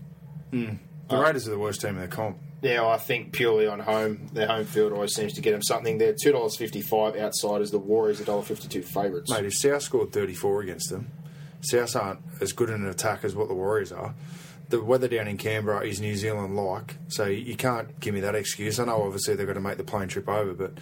Hmm. 0.51 0.75
The 1.09 1.17
uh, 1.17 1.21
Raiders 1.23 1.47
are 1.47 1.51
the 1.51 1.59
worst 1.59 1.81
team 1.81 1.95
in 1.95 2.01
the 2.01 2.07
comp. 2.07 2.37
Yeah, 2.61 2.85
I 2.85 2.97
think 2.97 3.31
purely 3.31 3.67
on 3.67 3.79
home, 3.79 4.27
their 4.33 4.45
home 4.47 4.65
field 4.65 4.91
always 4.91 5.15
seems 5.15 5.33
to 5.33 5.41
get 5.41 5.51
them 5.51 5.63
something. 5.63 5.97
They're 5.97 6.13
two 6.21 6.31
dollars 6.33 6.55
fifty-five 6.57 7.15
outsiders. 7.15 7.71
The 7.71 7.79
Warriors, 7.79 8.19
a 8.19 8.25
dollar 8.25 8.43
fifty-two 8.43 8.83
favourites. 8.83 9.31
Mate, 9.31 9.45
if 9.45 9.53
South 9.57 9.81
scored 9.81 10.11
34 10.11 10.61
against 10.61 10.89
them, 10.89 11.09
South 11.61 11.95
aren't 11.95 12.19
as 12.41 12.51
good 12.53 12.69
in 12.69 12.75
an 12.83 12.89
attack 12.89 13.23
as 13.23 13.33
what 13.35 13.47
the 13.47 13.53
Warriors 13.55 13.91
are. 13.91 14.13
The 14.69 14.81
weather 14.83 15.07
down 15.07 15.27
in 15.27 15.37
Canberra 15.37 15.81
is 15.85 15.99
New 15.99 16.15
Zealand 16.15 16.55
like, 16.55 16.95
so 17.07 17.25
you 17.25 17.55
can't 17.55 17.99
give 17.99 18.13
me 18.13 18.19
that 18.21 18.35
excuse. 18.35 18.79
I 18.79 18.85
know 18.85 19.01
obviously 19.03 19.35
they're 19.35 19.47
going 19.47 19.55
to 19.55 19.61
make 19.61 19.77
the 19.77 19.83
plane 19.83 20.07
trip 20.07 20.29
over, 20.29 20.53
but 20.53 20.73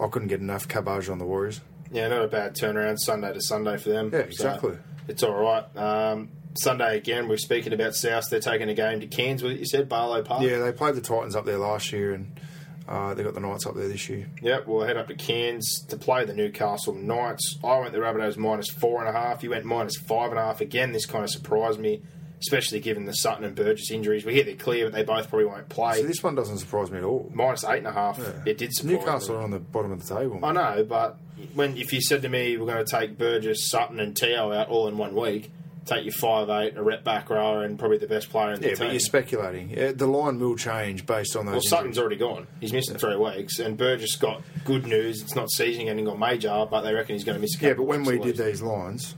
I 0.00 0.08
couldn't 0.08 0.28
get 0.28 0.40
enough 0.40 0.66
cabbage 0.66 1.08
on 1.10 1.18
the 1.18 1.26
Warriors. 1.26 1.60
Yeah, 1.92 2.08
not 2.08 2.22
a 2.24 2.28
bad 2.28 2.54
turnaround 2.54 2.98
Sunday 2.98 3.32
to 3.34 3.40
Sunday 3.42 3.76
for 3.76 3.90
them. 3.90 4.10
Yeah, 4.12 4.20
So 4.20 4.24
exactly. 4.48 4.78
it's 5.08 5.22
all 5.22 5.34
right. 5.34 5.76
Um, 5.76 6.30
Sunday 6.58 6.96
again, 6.96 7.28
we're 7.28 7.36
speaking 7.36 7.72
about 7.74 7.94
South. 7.94 8.24
They're 8.30 8.40
taking 8.40 8.68
a 8.70 8.74
game 8.74 9.00
to 9.00 9.06
Cairns. 9.06 9.42
What 9.42 9.58
you 9.58 9.66
said, 9.66 9.88
Barlow 9.90 10.22
Park. 10.22 10.42
Yeah, 10.42 10.58
they 10.58 10.72
played 10.72 10.94
the 10.94 11.00
Titans 11.02 11.36
up 11.36 11.44
there 11.44 11.58
last 11.58 11.92
year, 11.92 12.14
and 12.14 12.40
uh, 12.88 13.12
they 13.14 13.22
got 13.22 13.34
the 13.34 13.40
Knights 13.40 13.66
up 13.66 13.74
there 13.74 13.88
this 13.88 14.08
year. 14.08 14.26
Yep, 14.42 14.66
we'll 14.66 14.86
head 14.86 14.96
up 14.96 15.08
to 15.08 15.14
Cairns 15.14 15.84
to 15.88 15.96
play 15.98 16.24
the 16.24 16.34
Newcastle 16.34 16.94
Knights. 16.94 17.58
I 17.62 17.78
went 17.78 17.92
the 17.92 17.98
Rabbitohs 17.98 18.38
minus 18.38 18.70
four 18.70 19.00
and 19.04 19.08
a 19.08 19.12
half. 19.18 19.42
You 19.42 19.50
went 19.50 19.66
minus 19.66 19.96
five 19.98 20.30
and 20.30 20.38
a 20.38 20.42
half. 20.44 20.60
Again, 20.62 20.92
this 20.92 21.04
kind 21.06 21.22
of 21.24 21.30
surprised 21.30 21.78
me, 21.78 22.02
especially 22.40 22.80
given 22.80 23.04
the 23.04 23.12
Sutton 23.14 23.44
and 23.44 23.54
Burgess 23.54 23.90
injuries. 23.90 24.24
We 24.24 24.34
hear 24.34 24.44
they're 24.44 24.54
clear, 24.54 24.86
but 24.86 24.92
they 24.94 25.02
both 25.02 25.28
probably 25.28 25.46
won't 25.46 25.68
play. 25.68 26.00
So 26.00 26.06
this 26.06 26.22
one 26.22 26.34
doesn't 26.34 26.58
surprise 26.58 26.90
me 26.90 26.98
at 26.98 27.04
all. 27.04 27.30
minus 27.34 27.64
eight 27.64 27.78
and 27.78 27.86
a 27.86 27.92
half. 27.92 28.18
It 28.46 28.58
did 28.58 28.72
surprise 28.72 28.98
Newcastle 29.00 29.34
me. 29.34 29.40
are 29.40 29.44
on 29.44 29.50
the 29.50 29.58
bottom 29.58 29.92
of 29.92 30.06
the 30.06 30.14
table. 30.14 30.40
I 30.44 30.52
know, 30.52 30.84
but 30.84 31.18
when 31.54 31.76
if 31.76 31.92
you 31.92 32.00
said 32.00 32.22
to 32.22 32.28
me 32.28 32.56
we're 32.56 32.66
going 32.72 32.84
to 32.84 32.90
take 32.90 33.16
Burgess, 33.18 33.68
Sutton, 33.68 34.00
and 34.00 34.14
Te'o 34.14 34.54
out 34.56 34.68
all 34.68 34.88
in 34.88 34.98
one 34.98 35.14
week, 35.14 35.50
take 35.86 36.04
your 36.04 36.12
five 36.12 36.48
eight, 36.50 36.76
a 36.76 36.82
rep 36.82 37.02
back 37.02 37.30
rower, 37.30 37.64
and 37.64 37.78
probably 37.78 37.98
the 37.98 38.06
best 38.06 38.28
player 38.30 38.52
in 38.52 38.60
the 38.60 38.68
Yeah, 38.68 38.74
team. 38.74 38.86
but 38.86 38.92
you're 38.92 39.00
speculating. 39.00 39.70
Yeah, 39.70 39.92
the 39.92 40.06
line 40.06 40.38
will 40.38 40.56
change 40.56 41.06
based 41.06 41.34
on 41.34 41.46
those. 41.46 41.52
Well, 41.54 41.60
Sutton's 41.62 41.96
injuries. 41.96 41.98
already 41.98 42.16
gone. 42.16 42.46
He's 42.60 42.72
missing 42.72 42.98
three 42.98 43.16
weeks, 43.16 43.58
and 43.58 43.76
Burgess 43.76 44.16
got 44.16 44.42
good 44.64 44.86
news. 44.86 45.22
It's 45.22 45.34
not 45.34 45.50
seasoning 45.50 45.88
and 45.88 45.98
he 45.98 46.04
got 46.04 46.18
major, 46.18 46.66
but 46.70 46.82
they 46.82 46.92
reckon 46.92 47.14
he's 47.14 47.24
going 47.24 47.36
to 47.36 47.40
miss. 47.40 47.60
A 47.60 47.66
Yeah, 47.68 47.72
but 47.74 47.84
when 47.84 48.04
we 48.04 48.18
did 48.18 48.36
these 48.36 48.60
lines, 48.62 49.14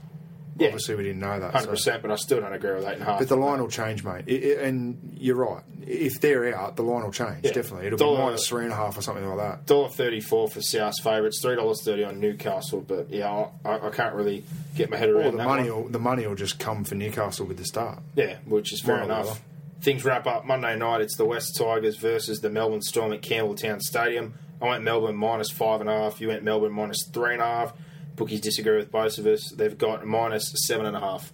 Yeah. 0.57 0.67
obviously 0.67 0.95
we 0.95 1.03
didn't 1.03 1.21
know 1.21 1.39
that. 1.39 1.51
hundred 1.53 1.65
so- 1.65 1.71
percent. 1.71 2.01
But 2.01 2.11
I 2.11 2.15
still 2.15 2.41
don't 2.41 2.53
agree 2.53 2.73
with 2.75 2.83
eight 2.85 2.93
and 2.93 3.01
a 3.01 3.05
half. 3.05 3.19
But 3.19 3.29
the 3.29 3.35
line 3.37 3.59
will 3.61 3.69
change, 3.69 4.03
mate. 4.03 4.25
It, 4.27 4.43
it- 4.43 4.59
and 4.59 5.15
you're 5.17 5.35
right. 5.37 5.63
If 5.87 6.21
they're 6.21 6.53
out, 6.55 6.75
the 6.75 6.83
line 6.83 7.03
will 7.03 7.11
change. 7.11 7.39
Yeah. 7.43 7.51
Definitely, 7.53 7.87
it'll 7.87 7.97
Dollar- 7.97 8.17
be 8.17 8.23
minus 8.25 8.47
three 8.47 8.63
and 8.65 8.73
a 8.73 8.75
half 8.75 8.97
or 8.97 9.01
something 9.01 9.25
like 9.27 9.37
that. 9.37 9.65
dollar 9.65 9.89
thirty 9.89 10.19
four 10.21 10.47
for 10.49 10.61
South's 10.61 11.01
favourites, 11.01 11.39
three 11.41 11.55
dollars 11.55 11.81
thirty 11.83 12.03
on 12.03 12.19
Newcastle. 12.19 12.81
But 12.87 13.09
yeah, 13.09 13.47
I, 13.65 13.87
I 13.87 13.89
can't 13.89 14.13
really 14.13 14.43
get 14.75 14.89
my 14.89 14.97
head 14.97 15.09
around 15.09 15.25
Or 15.27 15.31
the 15.31 15.37
that 15.37 15.45
money, 15.47 15.69
one. 15.71 15.83
will, 15.83 15.89
the 15.89 15.99
money 15.99 16.27
will 16.27 16.35
just 16.35 16.59
come 16.59 16.83
for 16.83 16.95
Newcastle 16.95 17.45
with 17.45 17.57
the 17.57 17.65
start. 17.65 17.99
Yeah, 18.15 18.37
which 18.45 18.71
is 18.73 18.81
fair 18.81 18.97
the 18.97 19.03
enough. 19.05 19.41
Things 19.81 20.05
wrap 20.05 20.27
up 20.27 20.45
Monday 20.45 20.75
night. 20.77 21.01
It's 21.01 21.17
the 21.17 21.25
West 21.25 21.55
Tigers 21.57 21.97
versus 21.97 22.39
the 22.39 22.51
Melbourne 22.51 22.83
Storm 22.83 23.13
at 23.13 23.21
Campbelltown 23.21 23.81
Stadium. 23.81 24.35
I 24.61 24.67
went 24.69 24.83
Melbourne 24.83 25.15
minus 25.15 25.49
five 25.49 25.81
and 25.81 25.89
a 25.89 25.93
half. 25.93 26.21
You 26.21 26.27
went 26.27 26.43
Melbourne 26.43 26.71
minus 26.73 26.99
three 27.11 27.33
and 27.33 27.41
a 27.41 27.45
half. 27.45 27.73
Bookies 28.15 28.41
disagree 28.41 28.77
with 28.77 28.91
both 28.91 29.17
of 29.17 29.25
us. 29.25 29.51
They've 29.55 29.77
got 29.77 30.05
minus 30.05 30.51
seven 30.67 30.85
and 30.85 30.95
a 30.95 30.99
half. 30.99 31.31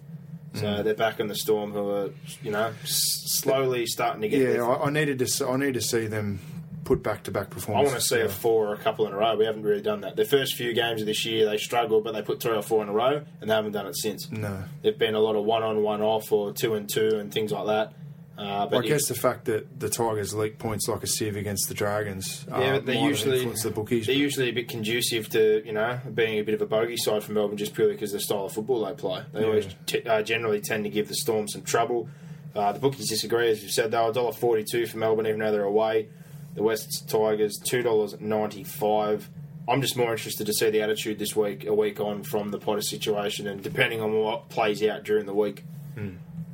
So 0.54 0.62
Mm. 0.64 0.84
they're 0.84 0.94
back 0.94 1.20
in 1.20 1.28
the 1.28 1.34
Storm, 1.34 1.72
who 1.72 1.90
are 1.90 2.10
you 2.42 2.50
know 2.50 2.72
slowly 2.84 3.86
starting 3.86 4.22
to 4.22 4.28
get. 4.28 4.54
Yeah, 4.56 4.66
I, 4.66 4.86
I 4.86 4.90
needed 4.90 5.18
to. 5.18 5.46
I 5.48 5.56
need 5.56 5.74
to 5.74 5.80
see 5.80 6.06
them 6.06 6.40
put 6.84 7.02
back 7.02 7.22
to 7.24 7.30
back 7.30 7.50
performances. 7.50 7.90
I 7.90 7.92
want 7.92 8.02
to 8.02 8.08
see 8.08 8.20
a 8.22 8.28
four 8.30 8.68
or 8.68 8.74
a 8.74 8.78
couple 8.78 9.06
in 9.06 9.12
a 9.12 9.16
row. 9.16 9.36
We 9.36 9.44
haven't 9.44 9.62
really 9.62 9.82
done 9.82 10.00
that. 10.00 10.16
The 10.16 10.24
first 10.24 10.54
few 10.54 10.72
games 10.72 11.02
of 11.02 11.06
this 11.06 11.26
year, 11.26 11.44
they 11.44 11.58
struggled, 11.58 12.02
but 12.02 12.12
they 12.14 12.22
put 12.22 12.40
three 12.40 12.56
or 12.56 12.62
four 12.62 12.82
in 12.82 12.88
a 12.88 12.92
row, 12.92 13.20
and 13.42 13.50
they 13.50 13.54
haven't 13.54 13.72
done 13.72 13.86
it 13.86 13.96
since. 13.96 14.30
No. 14.30 14.64
There've 14.82 14.98
been 14.98 15.14
a 15.14 15.20
lot 15.20 15.36
of 15.36 15.44
one 15.44 15.62
on, 15.62 15.82
one 15.82 16.00
off, 16.00 16.32
or 16.32 16.52
two 16.54 16.74
and 16.74 16.88
two, 16.88 17.18
and 17.18 17.30
things 17.32 17.52
like 17.52 17.66
that. 17.66 17.92
Uh, 18.38 18.66
but 18.66 18.84
I 18.84 18.88
guess 18.88 19.08
the 19.08 19.14
fact 19.16 19.46
that 19.46 19.80
the 19.80 19.88
Tigers 19.88 20.32
leak 20.32 20.58
points 20.58 20.86
like 20.88 21.02
a 21.02 21.06
sieve 21.08 21.36
against 21.36 21.68
the 21.68 21.74
Dragons 21.74 22.46
uh, 22.52 22.60
yeah, 22.60 22.72
but 22.74 22.86
they 22.86 23.00
usually 23.02 23.44
the 23.44 23.70
bookies. 23.70 24.06
They're 24.06 24.14
usually 24.14 24.48
a 24.48 24.52
bit 24.52 24.68
conducive 24.68 25.28
to 25.30 25.62
you 25.66 25.72
know 25.72 25.98
being 26.14 26.38
a 26.38 26.42
bit 26.42 26.54
of 26.54 26.62
a 26.62 26.66
bogey 26.66 26.96
side 26.96 27.24
for 27.24 27.32
Melbourne 27.32 27.56
just 27.56 27.74
purely 27.74 27.94
because 27.94 28.14
of 28.14 28.20
the 28.20 28.24
style 28.24 28.44
of 28.44 28.52
football 28.52 28.84
they 28.84 28.92
play. 28.92 29.24
They 29.32 29.40
Yeah. 29.40 29.46
always 29.46 29.66
t- 29.86 30.02
uh, 30.02 30.22
generally 30.22 30.60
tend 30.60 30.84
to 30.84 30.90
give 30.90 31.08
the 31.08 31.14
Storm 31.16 31.48
some 31.48 31.62
trouble. 31.62 32.08
Uh, 32.54 32.72
the 32.72 32.78
bookies 32.78 33.08
disagree, 33.08 33.50
as 33.50 33.62
you 33.62 33.68
said. 33.68 33.90
They 33.90 33.98
were 33.98 34.12
dollar 34.12 34.32
forty 34.32 34.64
two 34.64 34.86
for 34.86 34.98
Melbourne, 34.98 35.26
even 35.26 35.40
though 35.40 35.50
they're 35.50 35.62
away. 35.64 36.08
The 36.54 36.62
West 36.62 37.08
Tigers 37.08 37.58
two 37.62 37.82
dollars 37.82 38.14
ninety 38.20 38.62
five. 38.64 39.28
I'm 39.68 39.82
just 39.82 39.96
more 39.96 40.12
interested 40.12 40.46
to 40.46 40.52
see 40.54 40.70
the 40.70 40.80
attitude 40.80 41.18
this 41.18 41.36
week, 41.36 41.66
a 41.66 41.74
week 41.74 42.00
on 42.00 42.22
from 42.22 42.50
the 42.52 42.58
Potter 42.58 42.80
situation, 42.82 43.46
and 43.46 43.62
depending 43.62 44.00
on 44.00 44.12
what 44.14 44.48
plays 44.48 44.82
out 44.82 45.02
during 45.04 45.26
the 45.26 45.34
week. 45.34 45.64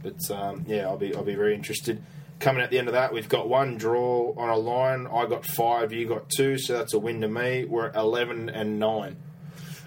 But 0.05 0.31
um, 0.31 0.65
yeah, 0.69 0.83
I'll 0.87 0.97
be 0.97 1.13
I'll 1.17 1.25
be 1.25 1.35
very 1.35 1.55
interested. 1.57 2.01
Coming 2.39 2.63
at 2.63 2.71
the 2.71 2.79
end 2.79 2.89
of 2.89 2.95
that, 2.95 3.13
we've 3.13 3.29
got 3.29 3.49
one 3.49 3.77
draw 3.79 4.35
on 4.37 4.49
a 4.51 4.57
line. 4.57 5.07
I 5.07 5.25
got 5.27 5.45
five, 5.47 5.93
you 5.93 6.07
got 6.07 6.29
two, 6.29 6.59
so 6.59 6.75
that's 6.75 6.93
a 6.93 6.99
win 6.99 7.21
to 7.23 7.29
me. 7.29 7.65
We're 7.65 7.87
at 7.87 7.97
eleven 7.97 8.49
and 8.51 8.79
nine. 8.79 9.17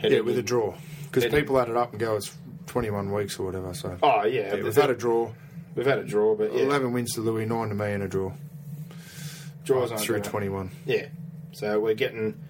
yeah, 0.03 0.19
with 0.21 0.37
a 0.37 0.43
draw 0.43 0.73
because 1.03 1.25
people 1.25 1.59
add 1.59 1.69
it 1.69 1.77
up 1.77 1.91
and 1.91 1.99
go, 1.99 2.15
it's 2.15 2.35
21 2.67 3.11
weeks 3.13 3.39
or 3.39 3.45
whatever. 3.45 3.73
So 3.73 3.97
Oh 4.03 4.25
yeah, 4.25 4.55
yeah, 4.55 4.63
we've 4.63 4.75
had 4.75 4.89
a 4.89 4.95
draw. 4.95 5.31
we've 5.75 5.85
had 5.85 5.99
a 5.99 6.03
draw, 6.03 6.35
but 6.35 6.53
yeah, 6.53 6.63
11 6.63 6.91
wins 6.93 7.13
to 7.13 7.21
Louis, 7.21 7.45
nine 7.45 7.69
to 7.69 7.75
me, 7.75 7.91
and 7.93 8.03
a 8.03 8.07
draw. 8.07 8.31
draws 9.63 9.91
on 9.91 9.97
through 9.97 10.21
21. 10.21 10.71
Yeah, 10.85 11.07
so 11.53 11.79
we're 11.79 11.93
getting 11.95 12.41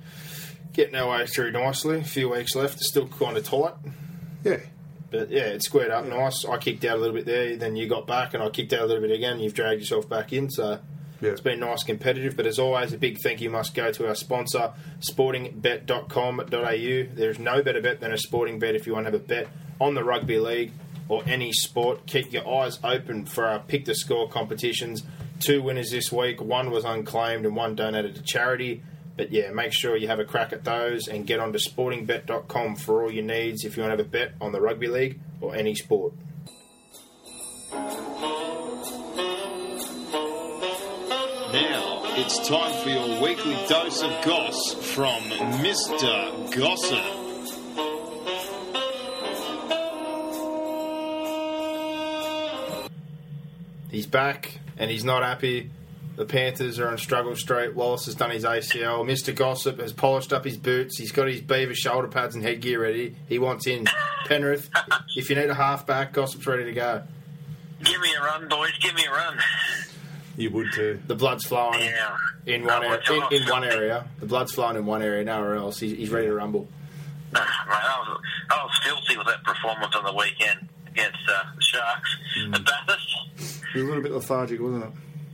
getting 0.74 0.96
our 0.96 1.10
way 1.20 1.26
through 1.26 1.52
nicely. 1.52 2.00
A 2.00 2.04
few 2.04 2.30
weeks 2.30 2.56
left. 2.56 2.76
It's 2.76 2.88
still 2.90 3.08
kind 3.08 3.36
of 3.38 3.44
tight. 3.44 3.74
Yeah, 4.44 4.60
But 5.10 5.30
yeah, 5.30 5.44
it 5.44 5.64
squared 5.64 5.92
up 5.92 6.06
nice. 6.06 6.44
I 6.46 6.58
kicked 6.58 6.84
out 6.86 6.98
a 6.98 7.00
little 7.00 7.16
bit 7.16 7.26
there, 7.26 7.56
then 7.56 7.76
you 7.78 7.88
got 7.88 8.08
back, 8.08 8.34
and 8.34 8.44
I 8.44 8.50
kicked 8.50 8.74
out 8.74 8.82
a 8.82 8.86
little 8.86 9.02
bit 9.02 9.12
again. 9.12 9.40
You've 9.40 9.54
dragged 9.54 9.80
yourself 9.80 10.08
back 10.10 10.34
in, 10.34 10.50
so 10.50 10.80
Yeah. 11.22 11.32
it's 11.32 11.40
been 11.42 11.60
nice 11.62 11.84
competitive. 11.84 12.36
But 12.36 12.46
as 12.46 12.60
always, 12.60 12.92
a 12.94 12.98
big 12.98 13.18
thank 13.24 13.40
you 13.42 13.50
must 13.50 13.74
go 13.74 13.92
to 13.92 14.08
our 14.08 14.16
sponsor, 14.16 14.72
sportingbet.com.au. 15.00 17.16
There's 17.16 17.40
no 17.40 17.62
better 17.62 17.82
bet 17.82 18.00
than 18.00 18.12
a 18.12 18.18
sporting 18.18 18.60
bet 18.60 18.76
if 18.76 18.88
you 18.88 18.94
want 18.94 19.06
to 19.06 19.12
have 19.12 19.22
a 19.22 19.24
bet 19.24 19.48
on 19.80 19.94
the 19.96 20.04
rugby 20.04 20.40
league 20.40 20.72
or 21.10 21.24
any 21.26 21.52
sport. 21.54 22.06
Keep 22.06 22.34
your 22.34 22.48
eyes 22.48 22.80
open 22.84 23.26
for 23.26 23.46
our 23.46 23.60
pick 23.60 23.86
the 23.86 23.96
score 23.96 24.28
competitions. 24.28 25.04
Two 25.40 25.62
winners 25.62 25.92
this 25.92 26.12
week. 26.12 26.42
One 26.42 26.72
was 26.72 26.84
unclaimed 26.84 27.46
and 27.46 27.56
one 27.56 27.76
donated 27.76 28.16
to 28.16 28.22
charity. 28.24 28.82
But 29.18 29.32
yeah, 29.32 29.52
make 29.52 29.74
sure 29.74 29.98
you 29.98 30.08
have 30.08 30.20
a 30.20 30.26
crack 30.26 30.54
at 30.54 30.64
those 30.64 31.08
and 31.08 31.26
get 31.26 31.40
onto 31.40 31.58
sportingbet.com 31.58 32.76
for 32.76 33.02
all 33.04 33.12
your 33.12 33.24
needs 33.24 33.66
if 33.66 33.76
you 33.76 33.82
want 33.82 33.92
to 33.92 33.98
have 33.98 34.06
a 34.06 34.10
bet 34.10 34.34
on 34.40 34.52
the 34.52 34.62
rugby 34.62 34.88
league 34.88 35.20
or 35.42 35.56
any 35.56 35.74
sport. 35.74 36.14
Now 41.52 42.04
it's 42.16 42.48
time 42.48 42.84
for 42.84 42.90
your 42.90 43.22
weekly 43.22 43.58
dose 43.68 44.04
of 44.04 44.12
goss 44.24 44.74
from 44.94 45.24
Mr. 45.64 46.56
Gossip. 46.56 47.04
He's 53.90 54.06
back 54.06 54.60
and 54.78 54.92
he's 54.92 55.04
not 55.04 55.24
happy. 55.24 55.72
The 56.18 56.26
Panthers 56.26 56.80
are 56.80 56.88
on 56.90 56.98
struggle 56.98 57.36
street. 57.36 57.76
Wallace 57.76 58.06
has 58.08 58.16
done 58.16 58.32
his 58.32 58.44
ACL. 58.44 59.06
Mr. 59.06 59.34
Gossip 59.36 59.80
has 59.80 59.94
polished 59.94 60.34
up 60.34 60.44
his 60.46 60.58
boots. 60.58 60.98
He's 60.98 61.12
got 61.12 61.28
his 61.28 61.42
beaver 61.42 61.76
shoulder 61.76 62.08
pads 62.08 62.34
and 62.34 62.44
headgear 62.44 62.82
ready. 62.82 63.16
He 63.30 63.38
wants 63.38 63.68
in. 63.68 63.86
Penrith, 64.26 64.70
if 65.16 65.30
you 65.30 65.36
need 65.36 65.50
a 65.50 65.54
halfback, 65.54 66.14
Gossip's 66.14 66.46
ready 66.48 66.66
to 66.66 66.74
go. 66.74 67.04
Give 67.84 68.02
me 68.02 68.10
a 68.20 68.24
run, 68.24 68.48
boys. 68.50 68.72
Give 68.82 68.96
me 68.96 69.06
a 69.06 69.12
run. 69.12 69.38
you 70.36 70.50
would 70.50 70.74
too. 70.74 71.00
The 71.06 71.14
blood's 71.16 71.46
flowing 71.46 71.82
Yeah. 71.82 72.18
in 72.48 72.66
one 72.66 72.84
Oh, 72.84 72.88
area, 72.94 73.28
in, 73.32 73.44
in 73.44 73.48
one 73.50 73.64
area. 73.64 74.08
The 74.20 74.26
blood's 74.26 74.52
flowing 74.54 74.76
in 74.76 74.88
one 74.88 75.04
area, 75.04 75.24
nowhere 75.24 75.54
else. 75.56 75.80
He's, 75.80 75.96
he's 75.96 76.10
ready 76.10 76.26
to 76.28 76.34
rumble. 76.34 76.68
Mate, 77.32 77.42
I 77.44 78.06
was, 78.10 78.22
I 78.50 78.64
was 78.64 78.80
filthy 78.84 79.18
with 79.18 79.28
that 79.28 79.44
performance 79.44 79.96
on 79.96 80.04
the 80.04 80.14
weekend 80.14 80.68
against 80.88 81.20
uh, 81.30 81.44
the 81.56 81.62
Sharks. 81.62 82.18
The 82.52 82.60
Bathurst. 82.60 83.18
It 83.76 83.76
was 83.76 83.84
a 83.84 83.86
little 83.86 84.02
bit 84.02 84.14
lethargic, 84.14 84.60
wasn't 84.60 84.86
it? 84.86 84.90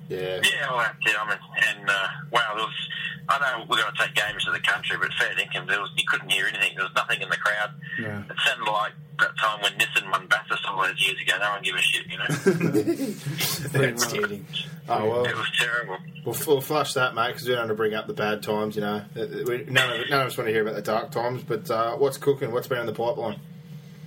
Yeah. 0.10 0.39
Yeah, 0.43 0.70
well, 0.72 0.86
yeah, 1.06 1.14
I 1.20 1.30
mean, 1.30 1.39
and 1.80 1.89
uh, 1.89 2.08
wow, 2.32 2.54
there 2.56 2.66
was. 2.66 2.89
I 3.30 3.39
know 3.39 3.66
we're 3.70 3.78
going 3.78 3.93
to 3.95 3.97
take 4.04 4.16
games 4.16 4.43
to 4.45 4.51
the 4.51 4.60
country, 4.60 4.97
but 4.99 5.14
fair 5.14 5.34
dinkum, 5.34 5.66
there 5.68 5.80
was 5.80 5.89
you 5.95 6.04
couldn't 6.06 6.30
hear 6.30 6.45
anything. 6.47 6.76
There 6.76 6.84
was 6.84 6.93
nothing 6.93 7.22
in 7.22 7.30
the 7.30 7.38
crowd. 7.38 7.72
Yeah. 7.99 8.24
It 8.30 8.36
sounded 8.45 8.70
like 8.70 8.91
that 9.20 9.38
time 9.39 9.62
when 9.62 9.72
Nissan 9.74 10.12
won 10.12 10.28
Bathurst 10.28 10.66
all 10.68 10.82
those 10.84 10.99
years 11.08 11.22
ago. 11.22 11.38
No 11.39 11.51
one 11.51 11.64
gave 11.64 11.76
a 11.76 11.82
shit, 11.82 12.06
you 12.08 12.18
know. 12.18 12.26
That's 13.88 14.06
kidding. 14.12 14.45
Oh, 14.89 15.10
well. 15.10 15.26
it 15.26 15.36
was 15.38 15.49
terrible. 15.58 15.97
We'll, 16.26 16.36
we'll 16.47 16.62
flush 16.62 16.93
that, 16.95 17.16
mate, 17.16 17.28
because 17.28 17.43
we 17.47 17.51
don't 17.54 17.60
want 17.62 17.70
to 17.70 17.76
bring 17.76 17.93
up 17.93 18.08
the 18.08 18.14
bad 18.14 18.43
times, 18.43 18.76
you 18.76 18.82
know. 18.82 19.04
Uh, 19.16 19.26
we- 19.47 19.66
None 19.70 20.01
of, 20.01 20.10
none 20.10 20.22
of 20.22 20.28
us 20.28 20.38
want 20.38 20.47
to 20.49 20.51
hear 20.54 20.62
about 20.64 20.76
the 20.76 20.82
dark 20.82 21.12
times, 21.12 21.43
but 21.43 21.70
uh, 21.72 21.95
what's 21.95 22.18
cooking? 22.18 22.51
What's 22.51 22.68
been 22.68 22.80
in 22.80 22.86
the 22.86 22.91
pipeline? 22.93 23.39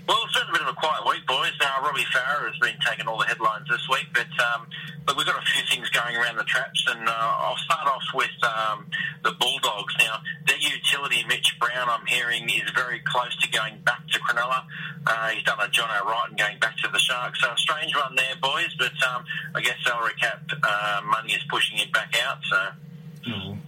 Well, 0.07 0.23
it's 0.23 0.39
been 0.39 0.49
a 0.49 0.53
bit 0.53 0.63
of 0.63 0.69
a 0.69 0.79
quiet 0.79 1.03
week, 1.03 1.27
boys. 1.27 1.51
Now, 1.59 1.83
Robbie 1.83 2.07
Farah 2.15 2.47
has 2.47 2.59
been 2.63 2.79
taking 2.87 3.09
all 3.09 3.19
the 3.19 3.27
headlines 3.27 3.67
this 3.69 3.83
week, 3.91 4.07
but 4.15 4.31
um, 4.39 4.71
but 5.05 5.17
we've 5.17 5.27
got 5.27 5.35
a 5.35 5.47
few 5.47 5.67
things 5.67 5.91
going 5.91 6.15
around 6.15 6.37
the 6.37 6.45
traps, 6.45 6.87
and 6.87 7.09
uh, 7.09 7.13
I'll 7.13 7.57
start 7.57 7.89
off 7.89 8.05
with 8.15 8.31
um, 8.47 8.87
the 9.25 9.33
Bulldogs. 9.33 9.95
Now, 9.99 10.23
their 10.47 10.59
utility, 10.59 11.25
Mitch 11.27 11.59
Brown, 11.59 11.89
I'm 11.91 12.07
hearing, 12.07 12.49
is 12.49 12.71
very 12.71 13.03
close 13.05 13.35
to 13.43 13.51
going 13.51 13.83
back 13.83 14.07
to 14.13 14.21
Cronulla. 14.21 14.63
Uh, 15.07 15.29
he's 15.31 15.43
done 15.43 15.59
a 15.59 15.69
Jonathan 15.69 16.07
Wright 16.07 16.31
and 16.31 16.39
going 16.39 16.61
back 16.61 16.77
to 16.79 16.89
the 16.89 17.01
Sharks. 17.01 17.43
So 17.43 17.51
a 17.51 17.59
strange 17.59 17.97
one 17.97 18.15
there, 18.15 18.37
boys, 18.41 18.71
but 18.79 18.95
um, 19.11 19.25
I 19.57 19.61
guess 19.61 19.75
salary 19.85 20.15
cap 20.21 20.39
uh, 20.63 21.01
money 21.05 21.35
is 21.35 21.43
pushing 21.51 21.79
it 21.79 21.93
back 21.93 22.15
out, 22.25 22.39
so... 22.49 22.69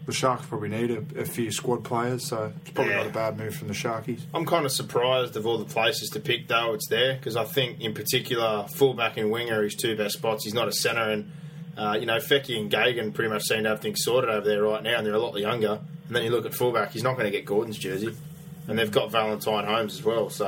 The 0.07 0.13
Sharks 0.13 0.47
probably 0.47 0.69
need 0.69 0.91
a, 0.91 1.21
a 1.21 1.25
few 1.25 1.51
squad 1.51 1.83
players, 1.85 2.25
so 2.29 2.53
it's 2.63 2.71
probably 2.71 2.93
Yeah. 2.93 2.99
not 2.99 3.07
a 3.09 3.11
bad 3.13 3.37
move 3.39 3.55
from 3.55 3.69
the 3.69 3.75
Sharkies. 3.75 4.21
I'm 4.33 4.47
kind 4.47 4.65
of 4.65 4.73
surprised 4.73 5.37
of 5.37 5.47
all 5.47 5.59
the 5.59 5.65
places 5.65 6.11
to 6.11 6.21
pick, 6.21 6.47
though, 6.49 6.75
it's 6.75 6.89
there, 6.89 7.15
because 7.15 7.37
I 7.37 7.45
think, 7.45 7.81
in 7.81 7.93
particular, 7.95 8.67
fullback 8.69 9.17
and 9.17 9.31
winger 9.31 9.61
are 9.61 9.63
his 9.65 9.75
two 9.75 9.97
best 9.97 10.15
spots. 10.19 10.45
He's 10.45 10.55
not 10.55 10.69
a 10.69 10.73
centre, 10.73 11.11
and, 11.11 11.33
uh, 11.77 11.97
you 11.99 12.07
know, 12.07 12.19
Feki 12.19 12.57
and 12.59 12.71
Gagan 12.71 13.13
pretty 13.13 13.31
much 13.31 13.43
seem 13.45 13.65
to 13.65 13.69
have 13.71 13.81
things 13.81 14.03
sorted 14.05 14.31
over 14.31 14.47
there 14.47 14.63
right 14.63 14.83
now, 14.83 14.97
and 14.99 15.07
they're 15.07 15.15
a 15.15 15.19
lot 15.19 15.37
younger. 15.39 15.81
And 16.07 16.17
then 16.17 16.23
you 16.25 16.31
look 16.31 16.47
at 16.47 16.55
fullback, 16.55 16.93
he's 16.93 17.03
not 17.03 17.15
going 17.15 17.25
to 17.25 17.31
get 17.31 17.45
Gordon's 17.45 17.79
jersey. 17.79 18.15
And 18.69 18.79
they've 18.79 18.91
got 18.91 19.11
Valentine 19.11 19.65
Holmes 19.65 19.95
as 19.95 20.05
well, 20.05 20.31
so 20.31 20.47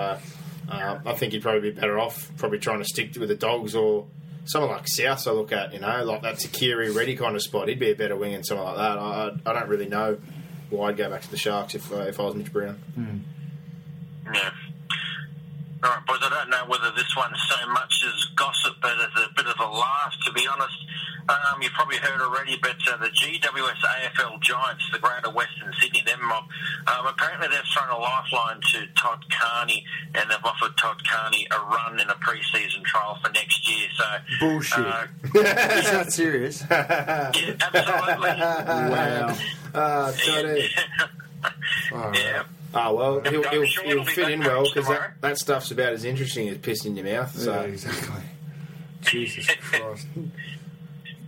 uh, 0.70 0.98
I 1.04 1.12
think 1.14 1.32
he'd 1.32 1.42
probably 1.42 1.70
be 1.72 1.80
better 1.80 1.98
off 1.98 2.30
probably 2.36 2.58
trying 2.58 2.78
to 2.78 2.84
stick 2.84 3.16
with 3.18 3.28
the 3.28 3.34
Dogs 3.34 3.74
or 3.74 4.06
someone 4.44 4.70
like 4.70 4.88
South. 4.88 5.26
I 5.26 5.30
look 5.32 5.52
at, 5.52 5.72
you 5.72 5.80
know, 5.80 6.04
like 6.04 6.22
that 6.22 6.36
Tuqiri 6.36 6.94
Ready 6.94 7.16
kind 7.16 7.36
of 7.36 7.42
spot. 7.42 7.68
He'd 7.68 7.78
be 7.78 7.90
a 7.90 7.94
better 7.94 8.16
wing 8.16 8.32
than 8.32 8.44
someone 8.44 8.66
like 8.66 8.76
that. 8.76 8.98
I, 8.98 9.30
I 9.46 9.52
don't 9.52 9.68
really 9.68 9.88
know 9.88 10.18
why 10.70 10.88
I'd 10.88 10.96
go 10.96 11.08
back 11.10 11.22
to 11.22 11.30
the 11.30 11.36
Sharks 11.36 11.74
if, 11.74 11.92
uh, 11.92 12.00
if 12.00 12.18
I 12.20 12.22
was 12.24 12.34
Mitch 12.34 12.52
Brown. 12.52 12.78
Yeah. 14.32 14.50
All 15.82 15.88
right, 15.88 16.06
boys. 16.06 16.18
I 16.20 16.28
don't 16.28 16.50
know 16.50 16.64
whether 16.68 16.90
this 16.92 17.08
one's 17.16 17.40
so 17.48 17.66
much 17.72 18.04
as 18.06 18.24
gossip, 18.36 18.76
but 18.82 18.92
it's 19.00 19.16
a 19.16 19.32
bit 19.34 19.46
of 19.46 19.58
a 19.58 19.64
laugh, 19.70 20.14
to 20.26 20.32
be 20.32 20.46
honest. 20.46 20.76
Um, 21.28 21.62
you've 21.62 21.72
probably 21.72 21.96
heard 21.96 22.20
already, 22.20 22.58
but 22.60 22.76
uh, 22.90 22.96
the 22.98 23.06
GWS 23.06 23.80
AFL 23.80 24.40
Giants, 24.42 24.84
the 24.92 24.98
Greater 24.98 25.30
Western 25.30 25.72
Sydney, 25.80 26.02
them 26.04 26.18
mob, 26.26 26.44
um, 26.86 27.06
apparently 27.06 27.48
they've 27.48 27.64
thrown 27.72 27.88
a 27.88 27.98
lifeline 27.98 28.60
to 28.72 28.86
Todd 29.00 29.24
Carney, 29.30 29.84
and 30.14 30.30
they've 30.30 30.44
offered 30.44 30.76
Todd 30.76 31.00
Carney 31.08 31.46
a 31.50 31.58
run 31.60 32.00
in 32.00 32.10
a 32.10 32.14
pre-season 32.16 32.82
trial 32.84 33.18
for 33.24 33.30
next 33.32 33.68
year. 33.68 33.88
So 33.96 34.04
Bullshit. 34.40 34.84
Uh, 34.84 35.06
Is 35.24 35.90
that 35.90 36.12
serious? 36.12 36.64
yeah, 36.70 37.30
absolutely. 37.62 38.28
wow. 38.30 39.36
Uh, 39.72 40.12
yeah. 42.12 42.42
Ah, 42.72 42.92
well, 42.92 43.20
he'll, 43.20 43.42
he'll, 43.50 43.64
sure 43.64 43.84
he'll 43.84 44.04
fit 44.04 44.30
in 44.30 44.40
well 44.40 44.64
because 44.64 44.86
that, 44.88 45.20
that 45.20 45.38
stuff's 45.38 45.70
about 45.70 45.92
as 45.92 46.04
interesting 46.04 46.48
as 46.48 46.58
pissing 46.58 46.86
in 46.86 46.96
your 46.96 47.06
mouth. 47.06 47.36
So 47.36 47.52
Yeah, 47.52 47.62
exactly. 47.62 48.22
Jesus 49.00 49.46
Christ. 49.46 50.06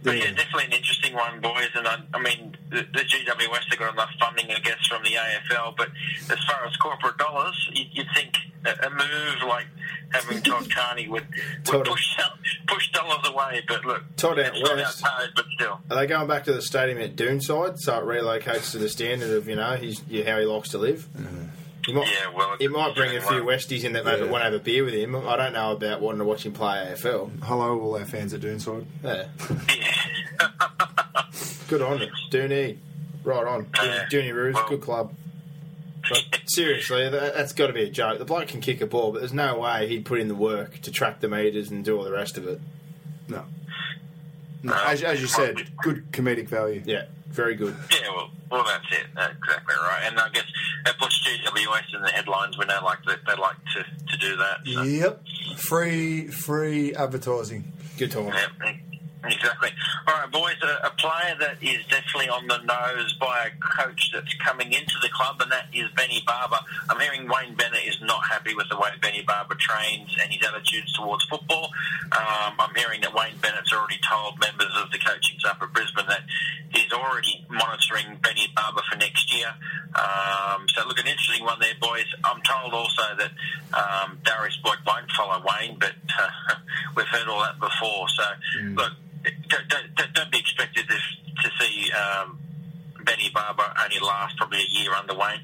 But 0.02 0.16
yeah, 0.18 0.32
definitely 0.32 0.64
an 0.64 0.72
interesting 0.72 1.14
one, 1.14 1.40
boys. 1.40 1.68
And 1.76 1.86
I, 1.86 1.98
I 2.12 2.20
mean, 2.20 2.56
the, 2.70 2.78
the 2.92 3.00
GWS 3.00 3.70
have 3.70 3.78
got 3.78 3.92
enough 3.92 4.10
funding, 4.18 4.50
I 4.50 4.58
guess, 4.58 4.84
from 4.88 5.02
the 5.04 5.10
AFL. 5.10 5.76
But 5.76 5.90
as 6.30 6.38
far 6.44 6.66
as 6.66 6.76
corporate 6.76 7.18
dollars, 7.18 7.70
you, 7.72 7.84
you'd 7.92 8.08
think 8.14 8.34
a, 8.64 8.86
a 8.86 8.90
move 8.90 9.48
like 9.48 9.66
having 10.10 10.42
Todd 10.42 10.68
Carney 10.74 11.08
would, 11.08 11.26
Todd- 11.64 11.78
would 11.78 11.86
push 11.86 12.16
push 12.66 12.90
dollars 12.90 13.26
away. 13.28 13.62
But 13.68 13.84
look, 13.84 14.02
Todd 14.16 14.40
out 14.40 14.56
it's 14.56 14.60
not 14.60 14.76
west. 14.76 15.04
outside, 15.04 15.28
but 15.36 15.44
still. 15.54 15.80
Are 15.90 15.96
they 15.96 16.06
going 16.06 16.26
back 16.26 16.44
to 16.44 16.52
the 16.52 16.62
stadium 16.62 16.98
at 16.98 17.14
Doonside 17.14 17.78
so 17.78 17.98
it 17.98 18.04
relocates 18.04 18.72
to 18.72 18.78
the 18.78 18.88
standard 18.88 19.30
of 19.30 19.48
you 19.48 19.54
know 19.56 19.76
he's, 19.76 20.00
how 20.00 20.40
he 20.40 20.46
likes 20.46 20.70
to 20.70 20.78
live? 20.78 21.06
Mm-hmm. 21.16 21.44
He 21.86 21.92
might, 21.92 22.06
Yeah, 22.08 22.28
well, 22.34 22.56
he 22.60 22.68
might 22.68 22.94
bring 22.94 23.10
a 23.10 23.14
it's- 23.14 23.28
few 23.28 23.42
Westies 23.42 23.84
in 23.84 23.92
that 23.94 24.04
maybe 24.04 24.22
Yeah. 24.24 24.30
want 24.30 24.42
to 24.42 24.44
have 24.44 24.54
a 24.54 24.58
beer 24.60 24.84
with 24.84 24.94
him. 24.94 25.16
I 25.16 25.36
don't 25.36 25.52
know 25.52 25.72
about 25.72 26.00
wanting 26.00 26.20
to 26.20 26.24
watch 26.24 26.46
him 26.46 26.52
play 26.52 26.78
AFL. 26.92 27.30
Hello, 27.42 27.78
all 27.80 27.96
our 27.98 28.04
fans 28.04 28.32
at 28.34 28.40
Doonside. 28.40 28.86
Yeah. 29.02 29.26
Yeah. 29.76 30.48
Good 31.68 31.82
on 31.82 32.02
it. 32.02 32.10
Dooney. 32.30 32.78
Right 33.24 33.46
on. 33.46 33.66
Yeah. 33.82 34.06
Dooney 34.10 34.32
Roos, 34.34 34.54
Well- 34.54 34.68
good 34.68 34.80
club. 34.80 35.14
But 36.08 36.40
seriously, 36.46 37.08
that, 37.08 37.34
that's 37.34 37.52
got 37.52 37.68
to 37.68 37.72
be 37.72 37.84
a 37.84 37.88
joke. 37.90 38.18
The 38.18 38.24
bloke 38.24 38.48
can 38.48 38.60
kick 38.60 38.80
a 38.80 38.86
ball, 38.86 39.12
but 39.12 39.20
there's 39.20 39.32
no 39.32 39.58
way 39.60 39.86
he'd 39.86 40.04
put 40.04 40.18
in 40.18 40.26
the 40.26 40.34
work 40.34 40.80
to 40.80 40.90
track 40.90 41.20
the 41.20 41.28
meters 41.28 41.70
and 41.70 41.84
do 41.84 41.96
all 41.96 42.02
the 42.04 42.10
rest 42.12 42.36
of 42.36 42.46
it. 42.48 42.60
No. 43.28 43.44
No, 44.64 44.74
as, 44.84 45.02
as 45.04 45.20
you 45.20 45.28
said, 45.28 45.68
good 45.82 46.10
comedic 46.12 46.48
value. 46.48 46.82
Yeah, 46.84 47.04
very 47.32 47.54
good. 47.54 47.74
Yeah, 47.90 48.08
well, 48.14 48.30
well, 48.50 48.64
that's 48.64 48.84
it. 48.92 49.06
That's 49.14 49.34
exactly 49.36 49.74
right. 49.74 50.02
And 50.04 50.18
I 50.18 50.28
guess 50.28 50.44
it 50.86 50.98
puts 50.98 51.18
GWS 51.26 51.96
in 51.96 52.02
the 52.02 52.08
headlines 52.08 52.58
when 52.58 52.68
they 52.68 52.78
like 52.82 53.02
to, 53.04 53.18
they 53.26 53.34
like 53.40 53.56
to, 53.74 53.82
to 53.82 54.16
do 54.18 54.36
that. 54.36 54.58
So. 54.66 54.82
Yep. 54.82 55.22
Free, 55.56 56.26
free 56.28 56.94
advertising. 56.94 57.72
Good 57.98 58.12
time. 58.12 58.28
Yeah, 58.28 58.72
exactly. 59.24 59.70
All 60.06 60.14
right, 60.14 60.30
boys. 60.30 60.56
A, 60.62 60.86
a 60.86 60.90
player 60.98 61.36
that 61.40 61.62
is 61.62 61.84
definitely 61.86 62.28
on 62.28 62.46
the 62.46 62.58
nose 62.62 63.14
by 63.20 63.46
a 63.46 63.50
coach 63.78 64.10
that's 64.12 64.34
coming 64.34 64.72
into 64.72 64.94
the 65.02 65.08
club, 65.10 65.40
and 65.40 65.50
that 65.52 65.66
is 65.72 65.90
Benny 65.96 66.22
Barba. 66.26 66.64
I'm 66.88 67.00
hearing 67.00 67.28
Wayne 67.28 67.54
Bennett 67.54 67.86
is 67.86 67.98
not 68.02 68.24
happy 68.26 68.54
with 68.54 68.68
the 68.68 68.76
way 68.76 68.90
Benny 69.00 69.22
Barba 69.22 69.54
trains 69.56 70.14
and 70.20 70.32
his 70.32 70.46
attitudes 70.46 70.92
towards 70.94 71.24
football. 71.26 71.70
Um, 72.12 72.54
I'm 72.58 72.74
hearing 72.74 73.00
that 73.02 73.14
Wayne 73.14 73.36
Bennett's 73.40 73.72
already 73.72 73.98
told 74.08 74.40
members 74.40 74.72
of 74.82 74.90
the 74.90 74.98
coaching 74.98 75.38
staff 75.38 75.60
of 75.62 75.72
Brisbane 75.72 76.06
that 76.08 76.22
he's 76.70 76.92
already 76.92 77.44
monitoring 77.48 78.18
Benny 78.22 78.48
Barba 78.54 78.82
for 78.90 78.96
next 78.98 79.34
year. 79.34 79.48
Um, 79.94 80.66
so, 80.68 80.86
look, 80.86 80.98
an 80.98 81.06
interesting 81.06 81.44
one 81.44 81.58
there, 81.60 81.74
boys. 81.80 82.06
I'm 82.24 82.40
told 82.42 82.72
also 82.74 83.02
that 83.18 83.30
um, 83.76 84.18
Darius 84.24 84.56
Boyd 84.64 84.78
won't 84.86 85.10
follow 85.12 85.42
Wayne, 85.44 85.76
but 85.78 85.92
uh, 86.18 86.54
we've 86.96 87.06
heard 87.06 87.28
all 87.28 87.42
that 87.42 87.60
before. 87.60 88.08
So, 88.08 88.24
look, 88.74 88.92
don't, 89.68 89.94
don't, 89.94 90.12
don't 90.14 90.30
be 90.32 90.38
expected 90.38 90.86
to, 90.88 90.94
to 90.94 91.50
see 91.60 91.90
um, 91.92 92.38
Benny 93.04 93.30
Barba 93.34 93.74
only 93.82 93.98
last 94.00 94.36
probably 94.36 94.58
a 94.60 94.80
year 94.82 94.92
under 94.94 95.14
Wayne. 95.14 95.40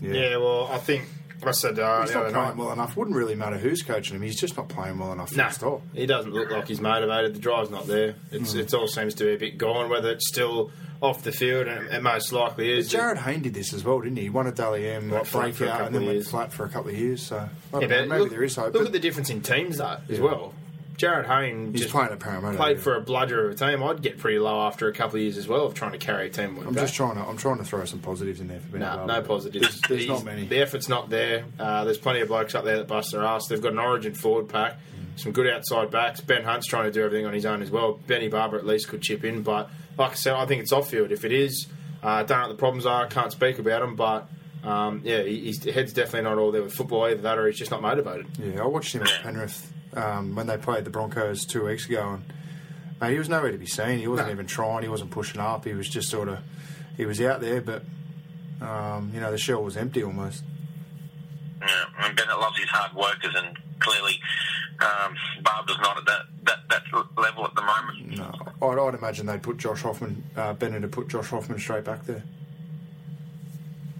Yeah, 0.00 0.36
well, 0.36 0.68
I 0.70 0.78
think 0.78 1.04
I 1.46 1.50
said 1.52 1.78
uh, 1.78 2.02
He's 2.02 2.12
not 2.14 2.20
playing 2.30 2.34
night. 2.34 2.56
well 2.56 2.72
enough. 2.72 2.96
Wouldn't 2.96 3.16
really 3.16 3.34
matter 3.34 3.56
who's 3.58 3.82
coaching 3.82 4.16
him. 4.16 4.22
He's 4.22 4.38
just 4.38 4.56
not 4.56 4.68
playing 4.68 4.98
well 4.98 5.12
enough. 5.12 5.34
No, 5.36 5.44
Full 5.44 5.52
stop. 5.52 5.82
he 5.94 6.06
doesn't 6.06 6.32
look 6.32 6.50
like 6.50 6.68
he's 6.68 6.80
motivated. 6.80 7.34
The 7.34 7.38
drive's 7.40 7.70
not 7.70 7.86
there. 7.86 8.14
It's 8.30 8.54
it 8.54 8.72
all 8.74 8.86
seems 8.88 9.14
to 9.16 9.24
be 9.24 9.32
a 9.34 9.38
bit 9.38 9.58
gone. 9.58 9.88
Whether 9.90 10.10
it's 10.12 10.28
still 10.28 10.70
off 11.02 11.22
the 11.22 11.32
field, 11.32 11.66
and 11.66 11.86
it 11.88 12.02
most 12.02 12.32
likely 12.32 12.70
is. 12.78 12.90
Jarryd 12.92 13.18
Hayne 13.18 13.42
did 13.42 13.52
this 13.52 13.74
as 13.74 13.84
well, 13.84 14.00
didn't 14.00 14.16
he? 14.16 14.24
He 14.24 14.30
won 14.30 14.46
a 14.46 14.52
Dally 14.52 14.88
M, 14.88 15.10
Right, 15.10 15.26
flat 15.26 15.54
breakout, 15.56 15.82
and 15.82 15.94
then 15.94 16.02
of 16.02 16.06
went 16.06 16.16
years. 16.16 16.30
flat 16.30 16.52
for 16.52 16.64
a 16.64 16.68
couple 16.68 16.90
of 16.90 16.98
years. 16.98 17.22
So 17.22 17.36
I 17.36 17.48
don't 17.80 17.82
Yeah, 17.90 18.00
know, 18.02 18.06
maybe 18.06 18.20
look, 18.22 18.30
there 18.30 18.42
is 18.42 18.56
hope. 18.56 18.72
Look 18.72 18.86
at 18.86 18.92
the 18.92 18.98
difference 19.00 19.28
in 19.28 19.42
teams 19.42 19.78
though 19.78 19.98
as 20.08 20.18
Yeah. 20.18 20.24
well. 20.24 20.54
Jarryd 20.96 21.26
Hayne 21.26 21.72
He's 21.72 21.82
just 21.82 21.92
playing 21.92 22.12
at 22.12 22.20
Parramatta, 22.20 22.56
Played 22.56 22.76
yeah. 22.76 22.82
for 22.82 22.96
a 22.96 23.00
bludger 23.00 23.46
of 23.46 23.52
a 23.52 23.54
team. 23.54 23.82
I'd 23.82 24.00
get 24.00 24.18
pretty 24.18 24.38
low 24.38 24.60
after 24.66 24.88
a 24.88 24.92
couple 24.92 25.16
of 25.16 25.22
years 25.22 25.36
as 25.36 25.48
well 25.48 25.66
of 25.66 25.74
trying 25.74 25.92
to 25.92 25.98
carry 25.98 26.28
a 26.28 26.30
team. 26.30 26.56
I'm 26.58 26.72
that. 26.72 26.80
just 26.80 26.94
trying 26.94 27.16
to. 27.16 27.22
I'm 27.22 27.36
trying 27.36 27.58
to 27.58 27.64
throw 27.64 27.84
some 27.84 27.98
positives 27.98 28.40
in 28.40 28.48
there 28.48 28.60
for 28.60 28.68
Benny 28.68 28.84
No, 28.84 29.06
no 29.06 29.22
positives. 29.22 29.80
There's, 29.80 30.06
there's 30.06 30.08
not 30.08 30.24
many. 30.24 30.46
The 30.46 30.60
effort's 30.60 30.88
not 30.88 31.10
there. 31.10 31.44
Uh, 31.58 31.84
there's 31.84 31.98
plenty 31.98 32.20
of 32.20 32.28
blokes 32.28 32.54
up 32.54 32.64
there 32.64 32.76
that 32.78 32.86
bust 32.88 33.12
their 33.12 33.24
ass. 33.24 33.48
They've 33.48 33.60
got 33.60 33.72
an 33.72 33.78
origin 33.78 34.14
forward 34.14 34.48
pack, 34.48 34.78
some 35.16 35.32
good 35.32 35.48
outside 35.48 35.90
backs. 35.90 36.20
Ben 36.20 36.44
Hunt's 36.44 36.66
trying 36.66 36.84
to 36.84 36.92
do 36.92 37.02
everything 37.02 37.26
on 37.26 37.32
his 37.32 37.46
own 37.46 37.62
as 37.62 37.70
well. 37.70 37.94
Benny 38.06 38.28
Barba 38.28 38.56
at 38.56 38.66
least 38.66 38.88
could 38.88 39.02
chip 39.02 39.24
in, 39.24 39.42
but 39.42 39.70
like 39.98 40.12
I 40.12 40.14
said, 40.14 40.34
I 40.34 40.46
think 40.46 40.62
it's 40.62 40.72
off 40.72 40.90
field. 40.90 41.10
If 41.10 41.24
it 41.24 41.32
is, 41.32 41.66
uh, 42.02 42.08
I 42.08 42.22
don't 42.22 42.38
know 42.38 42.46
what 42.46 42.48
the 42.48 42.58
problems 42.58 42.86
are. 42.86 43.04
I 43.04 43.08
can't 43.08 43.32
speak 43.32 43.58
about 43.58 43.80
them, 43.80 43.96
but 43.96 44.28
um, 44.62 45.02
yeah, 45.04 45.22
his 45.22 45.64
head's 45.64 45.92
definitely 45.92 46.22
not 46.22 46.38
all 46.38 46.52
there 46.52 46.62
with 46.62 46.72
football. 46.74 47.04
Either 47.04 47.22
that, 47.22 47.38
or 47.38 47.46
he's 47.48 47.58
just 47.58 47.70
not 47.70 47.82
motivated. 47.82 48.26
Yeah, 48.38 48.62
I 48.62 48.66
watched 48.66 48.94
him 48.94 49.02
at 49.02 49.10
Penrith 49.22 49.72
um, 49.94 50.34
when 50.34 50.46
they 50.46 50.56
played 50.56 50.84
the 50.84 50.90
Broncos 50.90 51.44
two 51.44 51.64
weeks 51.66 51.86
ago, 51.88 52.14
and 52.14 52.24
mate, 53.00 53.12
he 53.12 53.18
was 53.18 53.28
nowhere 53.28 53.52
to 53.52 53.58
be 53.58 53.66
seen. 53.66 53.98
He 53.98 54.08
wasn't 54.08 54.28
No. 54.28 54.32
even 54.34 54.46
trying. 54.46 54.82
He 54.82 54.88
wasn't 54.88 55.10
pushing 55.10 55.40
up. 55.40 55.64
He 55.64 55.72
was 55.74 55.88
just 55.88 56.08
sort 56.08 56.28
of, 56.28 56.38
he 56.96 57.06
was 57.06 57.20
out 57.20 57.40
there, 57.40 57.60
but 57.60 57.82
um, 58.60 59.10
you 59.14 59.20
know 59.20 59.30
the 59.30 59.38
shell 59.38 59.62
was 59.62 59.76
empty 59.76 60.02
almost. 60.02 60.42
Yeah, 61.60 61.84
and 62.00 62.16
Bennett 62.16 62.38
loves 62.38 62.58
his 62.58 62.68
hard 62.68 62.94
workers, 62.94 63.34
and 63.36 63.56
clearly 63.80 64.18
um, 64.80 65.14
Barba's 65.42 65.78
not 65.80 65.96
at 65.98 66.04
that, 66.06 66.22
that, 66.44 66.58
that 66.68 66.82
level 67.16 67.46
at 67.46 67.54
the 67.54 67.62
moment. 67.62 68.18
No, 68.18 68.68
I'd, 68.68 68.78
I'd 68.78 68.94
imagine 68.94 69.26
they'd 69.26 69.42
put 69.42 69.56
Josh 69.56 69.80
Hoffman, 69.82 70.22
uh, 70.36 70.52
Bennett 70.54 70.82
to 70.82 70.88
put 70.88 71.08
Josh 71.08 71.28
Hoffman 71.28 71.58
straight 71.58 71.84
back 71.84 72.04
there. 72.04 72.22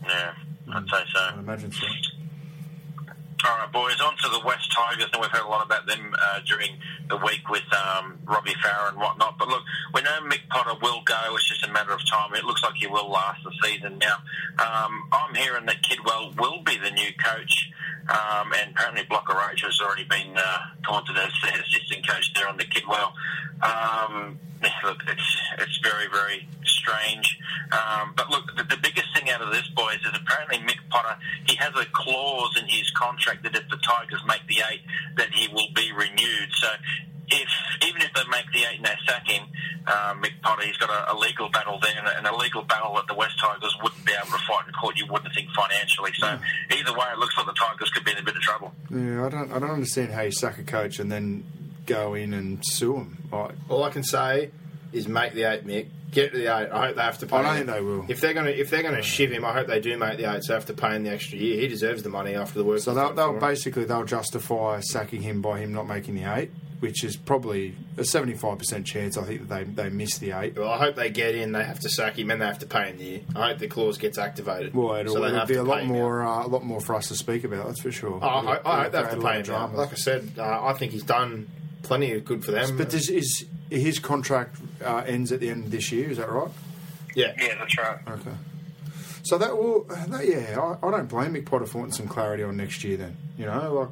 Yeah, 0.06 0.34
I'd 0.72 0.84
say 0.88 1.02
so. 1.12 1.20
I'd 1.20 1.38
imagine 1.38 1.72
so. 1.72 1.86
All 3.44 3.58
right, 3.58 3.70
boys, 3.70 4.00
on 4.00 4.16
to 4.16 4.28
the 4.30 4.40
West 4.46 4.72
Tigers, 4.72 5.10
and 5.12 5.20
we've 5.20 5.30
heard 5.30 5.44
a 5.44 5.48
lot 5.48 5.66
about 5.66 5.86
them 5.86 6.14
uh, 6.18 6.40
during 6.46 6.78
the 7.10 7.18
week 7.18 7.46
with 7.50 7.64
um, 7.74 8.18
Robbie 8.24 8.54
Farah 8.64 8.88
and 8.88 8.96
whatnot. 8.96 9.36
But 9.38 9.48
look, 9.48 9.60
we 9.92 10.00
know 10.00 10.18
Mick 10.24 10.48
Potter 10.48 10.72
will 10.80 11.02
go. 11.04 11.14
It's 11.34 11.46
just 11.46 11.62
a 11.62 11.70
matter 11.70 11.92
of 11.92 12.00
time. 12.08 12.32
It 12.34 12.44
looks 12.44 12.62
like 12.62 12.72
he 12.76 12.86
will 12.86 13.10
last 13.10 13.44
the 13.44 13.52
season. 13.62 13.98
Now, 13.98 14.16
um, 14.64 15.10
I'm 15.12 15.34
hearing 15.34 15.66
that 15.66 15.82
Kidwell 15.82 16.34
will 16.40 16.62
be 16.62 16.78
the 16.78 16.90
new 16.90 17.10
coach, 17.22 17.70
um, 18.08 18.52
and 18.52 18.72
apparently 18.72 19.04
Blocker 19.08 19.34
Roach 19.34 19.62
has 19.62 19.80
already 19.80 20.04
been 20.04 20.36
uh, 20.36 20.58
taunted 20.84 21.16
as 21.16 21.32
the 21.42 21.60
assistant 21.60 22.06
coach 22.06 22.32
there 22.34 22.48
on 22.48 22.56
the 22.56 22.64
Kidwell. 22.64 23.12
Um, 23.62 24.38
look, 24.84 24.98
it's 25.08 25.38
it's 25.58 25.78
very 25.78 26.08
very 26.08 26.48
strange. 26.64 27.38
Um, 27.72 28.12
but 28.16 28.30
look, 28.30 28.54
the, 28.56 28.64
the 28.64 28.76
biggest 28.82 29.08
thing 29.14 29.30
out 29.30 29.40
of 29.40 29.50
this, 29.50 29.66
boys, 29.68 29.98
is 30.04 30.12
apparently 30.14 30.58
Mick 30.58 30.78
Potter 30.90 31.16
he 31.46 31.56
has 31.56 31.72
a 31.76 31.86
clause 31.92 32.56
in 32.60 32.68
his 32.68 32.90
contract 32.90 33.42
that 33.44 33.54
if 33.54 33.68
the 33.68 33.78
Tigers 33.78 34.22
make 34.26 34.46
the 34.48 34.62
eight, 34.70 34.82
that 35.16 35.32
he 35.32 35.52
will 35.52 35.68
be 35.74 35.92
renewed. 35.92 36.50
So. 36.52 36.68
If 37.28 37.48
even 37.86 38.02
if 38.02 38.12
they 38.12 38.22
make 38.30 38.46
the 38.52 38.68
eight 38.70 38.76
and 38.76 38.84
they 38.84 38.96
sack 39.06 39.26
him, 39.28 39.44
uh, 39.86 40.14
Mick 40.14 40.40
Potter, 40.42 40.66
he's 40.66 40.76
got 40.76 40.90
a, 40.90 41.12
a 41.12 41.16
legal 41.16 41.48
battle 41.48 41.78
there, 41.80 41.92
and 42.16 42.26
a, 42.26 42.36
legal 42.36 42.62
battle 42.62 42.94
that 42.96 43.06
the 43.06 43.14
West 43.14 43.38
Tigers 43.40 43.74
wouldn't 43.82 44.04
be 44.04 44.12
able 44.12 44.36
to 44.36 44.44
fight 44.46 44.66
in 44.66 44.72
court. 44.74 44.96
You 44.96 45.06
wouldn't 45.06 45.32
think 45.34 45.48
financially. 45.56 46.12
So 46.14 46.38
either 46.76 46.92
way, 46.92 47.06
it 47.12 47.18
looks 47.18 47.36
like 47.36 47.46
the 47.46 47.54
Tigers 47.54 47.90
could 47.90 48.04
be 48.04 48.12
in 48.12 48.18
a 48.18 48.22
bit 48.22 48.36
of 48.36 48.42
trouble. 48.42 48.72
Yeah, 48.90 49.26
I 49.26 49.28
don't. 49.30 49.52
I 49.52 49.58
don't 49.58 49.70
understand 49.70 50.12
how 50.12 50.22
you 50.22 50.32
sack 50.32 50.58
a 50.58 50.64
coach 50.64 50.98
and 50.98 51.10
then 51.10 51.44
go 51.86 52.14
in 52.14 52.34
and 52.34 52.62
sue 52.64 52.96
him. 52.96 53.28
Like, 53.30 53.52
All 53.68 53.82
I 53.84 53.90
can 53.90 54.04
say 54.04 54.50
is 54.94 55.08
make 55.08 55.34
the 55.34 55.42
eight, 55.44 55.66
Mick. 55.66 55.88
Get 56.12 56.30
to 56.30 56.38
the 56.38 56.44
eight. 56.44 56.70
I 56.70 56.86
hope 56.86 56.96
they 56.96 57.02
have 57.02 57.18
to 57.18 57.26
pay. 57.26 57.36
I 57.36 57.42
don't 57.42 57.50
him. 57.56 57.66
think 57.66 57.76
they 57.76 57.82
will. 57.82 58.06
If 58.08 58.20
they're 58.20 58.34
going 58.34 58.46
to, 58.46 58.56
if 58.56 58.70
they're 58.70 58.82
going 58.84 58.94
to 58.94 59.02
shiv 59.02 59.32
him, 59.32 59.44
I 59.44 59.52
hope 59.52 59.66
they 59.66 59.80
do 59.80 59.96
make 59.98 60.16
the 60.16 60.32
eight. 60.32 60.44
So 60.44 60.52
they 60.52 60.54
have 60.54 60.66
to 60.66 60.74
pay 60.74 60.94
him 60.94 61.02
the 61.02 61.10
extra 61.10 61.36
year. 61.38 61.60
He 61.60 61.66
deserves 61.66 62.04
the 62.04 62.08
money 62.08 62.34
after 62.36 62.58
the 62.58 62.64
work. 62.64 62.78
So 62.80 62.94
they'll, 62.94 63.12
they'll 63.12 63.40
basically 63.40 63.84
they'll 63.84 64.04
justify 64.04 64.78
sacking 64.80 65.22
him 65.22 65.42
by 65.42 65.58
him 65.58 65.72
not 65.72 65.88
making 65.88 66.14
the 66.14 66.32
eight, 66.32 66.52
which 66.78 67.02
is 67.02 67.16
probably 67.16 67.74
a 67.98 68.04
seventy-five 68.04 68.58
percent 68.58 68.86
chance. 68.86 69.18
I 69.18 69.24
think 69.24 69.48
that 69.48 69.74
they 69.74 69.82
they 69.82 69.90
miss 69.90 70.18
the 70.18 70.30
eight. 70.38 70.56
Well, 70.56 70.70
I 70.70 70.78
hope 70.78 70.94
they 70.94 71.10
get 71.10 71.34
in. 71.34 71.50
They 71.50 71.64
have 71.64 71.80
to 71.80 71.88
sack 71.88 72.16
him, 72.16 72.30
and 72.30 72.40
they 72.40 72.46
have 72.46 72.60
to 72.60 72.66
pay 72.66 72.90
him 72.90 72.98
the 72.98 73.04
year. 73.04 73.20
I 73.34 73.48
hope 73.48 73.58
the 73.58 73.66
clause 73.66 73.98
gets 73.98 74.16
activated. 74.16 74.72
Well, 74.72 74.94
it'll, 74.94 75.14
so 75.16 75.24
it'll 75.24 75.46
be 75.46 75.54
a 75.54 75.64
lot 75.64 75.84
more 75.84 76.22
uh, 76.24 76.46
a 76.46 76.48
lot 76.48 76.64
more 76.64 76.80
for 76.80 76.94
us 76.94 77.08
to 77.08 77.16
speak 77.16 77.42
about. 77.42 77.66
That's 77.66 77.80
for 77.80 77.90
sure. 77.90 78.20
Oh, 78.22 78.28
I, 78.28 78.40
hope- 78.54 78.62
I 78.64 78.82
hope 78.84 78.92
they 78.92 78.98
have 78.98 79.10
to 79.10 79.16
pay 79.16 79.16
him. 79.16 79.22
lot 79.22 79.34
of 79.34 79.38
out. 79.40 79.44
dramas. 79.46 79.78
Like 79.78 79.92
I 79.92 79.96
said, 79.96 80.30
uh, 80.38 80.64
I 80.66 80.74
think 80.74 80.92
he's 80.92 81.02
done 81.02 81.48
plenty 81.84 82.12
of 82.12 82.24
good 82.24 82.44
for 82.44 82.50
them. 82.50 82.76
but 82.76 82.90
this 82.90 83.08
is 83.08 83.44
his 83.70 83.98
contract 84.00 84.56
uh, 84.84 85.04
ends 85.06 85.30
at 85.32 85.40
the 85.40 85.48
end 85.50 85.64
of 85.66 85.70
this 85.70 85.92
year. 85.92 86.10
Is 86.10 86.16
that 86.18 86.28
right? 86.30 86.50
yeah, 87.14 87.32
Yeah, 87.40 87.54
that's 87.58 87.78
right. 87.78 87.98
Okay. 88.08 88.32
So 89.22 89.38
that 89.38 89.56
will, 89.56 89.84
that, 89.84 90.26
yeah, 90.26 90.58
I, 90.60 90.86
I 90.86 90.90
don't 90.90 91.08
blame 91.08 91.32
Mick 91.34 91.46
Potter 91.46 91.64
for 91.66 91.78
wanting 91.78 91.94
some 91.94 92.08
clarity 92.08 92.42
on 92.42 92.56
next 92.56 92.84
year. 92.84 92.96
Then 92.98 93.16
you 93.38 93.46
know, 93.46 93.72
like 93.72 93.88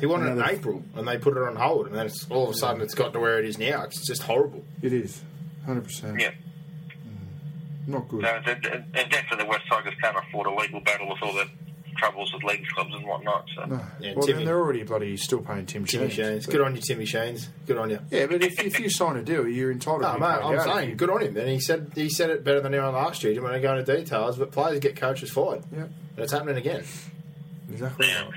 he 0.00 0.06
wanted 0.06 0.24
it 0.26 0.32
in 0.32 0.38
Another- 0.38 0.52
April, 0.52 0.82
and 0.94 1.08
they 1.08 1.16
put 1.18 1.36
it 1.36 1.42
on 1.42 1.56
hold, 1.56 1.86
and 1.86 1.94
then 1.94 2.06
it's, 2.06 2.28
all 2.30 2.44
of 2.48 2.50
a 2.50 2.58
sudden 2.58 2.82
it's 2.82 2.94
got 2.94 3.12
to 3.14 3.20
where 3.20 3.38
it 3.38 3.44
is 3.46 3.56
now. 3.58 3.82
It's 3.84 4.06
just 4.06 4.22
horrible. 4.24 4.64
it 4.82 4.92
is, 4.92 5.22
hundred 5.64 5.84
percent. 5.84 6.20
Yeah. 6.20 6.32
Not 7.86 8.08
good. 8.08 8.20
No, 8.22 8.28
and 8.46 8.66
and 8.94 9.10
definitely 9.10 9.44
the 9.44 9.46
West 9.50 9.62
Tigers 9.70 9.94
can't 10.02 10.16
afford 10.18 10.46
a 10.46 10.54
legal 10.54 10.80
battle 10.80 11.08
with 11.08 11.22
all 11.22 11.32
the 11.32 11.48
troubles 11.98 12.32
with 12.32 12.42
leagues 12.44 12.68
clubs 12.70 12.94
and 12.94 13.04
whatnot. 13.06 13.46
So. 13.54 13.64
No. 13.66 13.80
Yeah, 14.00 14.12
well, 14.14 14.26
Timmy- 14.26 14.38
then 14.38 14.46
they're 14.46 14.58
already 14.58 14.82
bloody 14.84 15.16
still 15.16 15.40
paying 15.42 15.66
Tim 15.66 15.84
Timmy 15.84 16.08
Sheens. 16.08 16.44
Sheens, 16.44 16.46
good 16.46 16.60
on 16.62 16.74
you, 16.76 16.80
Timmy 16.80 17.04
Sheens. 17.04 17.48
Good 17.66 17.76
on 17.78 17.90
you. 17.90 17.98
Yeah, 18.10 18.26
but 18.26 18.42
if, 18.42 18.58
if 18.64 18.80
you 18.80 18.88
sign 18.88 19.16
a 19.16 19.22
deal, 19.22 19.46
you're 19.46 19.72
entitled 19.72 20.02
No, 20.02 20.14
to 20.14 20.18
mate, 20.20 20.26
I'm 20.26 20.58
out. 20.58 20.64
saying 20.76 20.96
good 20.96 21.10
on 21.10 21.22
him. 21.22 21.36
And 21.36 21.48
he 21.48 21.60
said 21.60 21.92
he 21.94 22.08
said 22.08 22.30
it 22.30 22.44
better 22.44 22.60
than 22.60 22.72
anyone 22.72 22.94
last 22.94 23.22
year. 23.22 23.30
He 23.30 23.34
didn't 23.34 23.44
want 23.50 23.56
to 23.56 23.60
go 23.60 23.76
into 23.76 23.96
details, 23.96 24.38
but 24.38 24.52
players 24.52 24.78
get 24.80 24.96
coaches 24.96 25.30
fired. 25.30 25.62
Yeah, 25.72 25.82
And 25.82 25.92
it's 26.18 26.32
happening 26.32 26.56
again. 26.56 26.84
exactly. 27.70 28.06
Yeah. 28.08 28.22
right. 28.22 28.32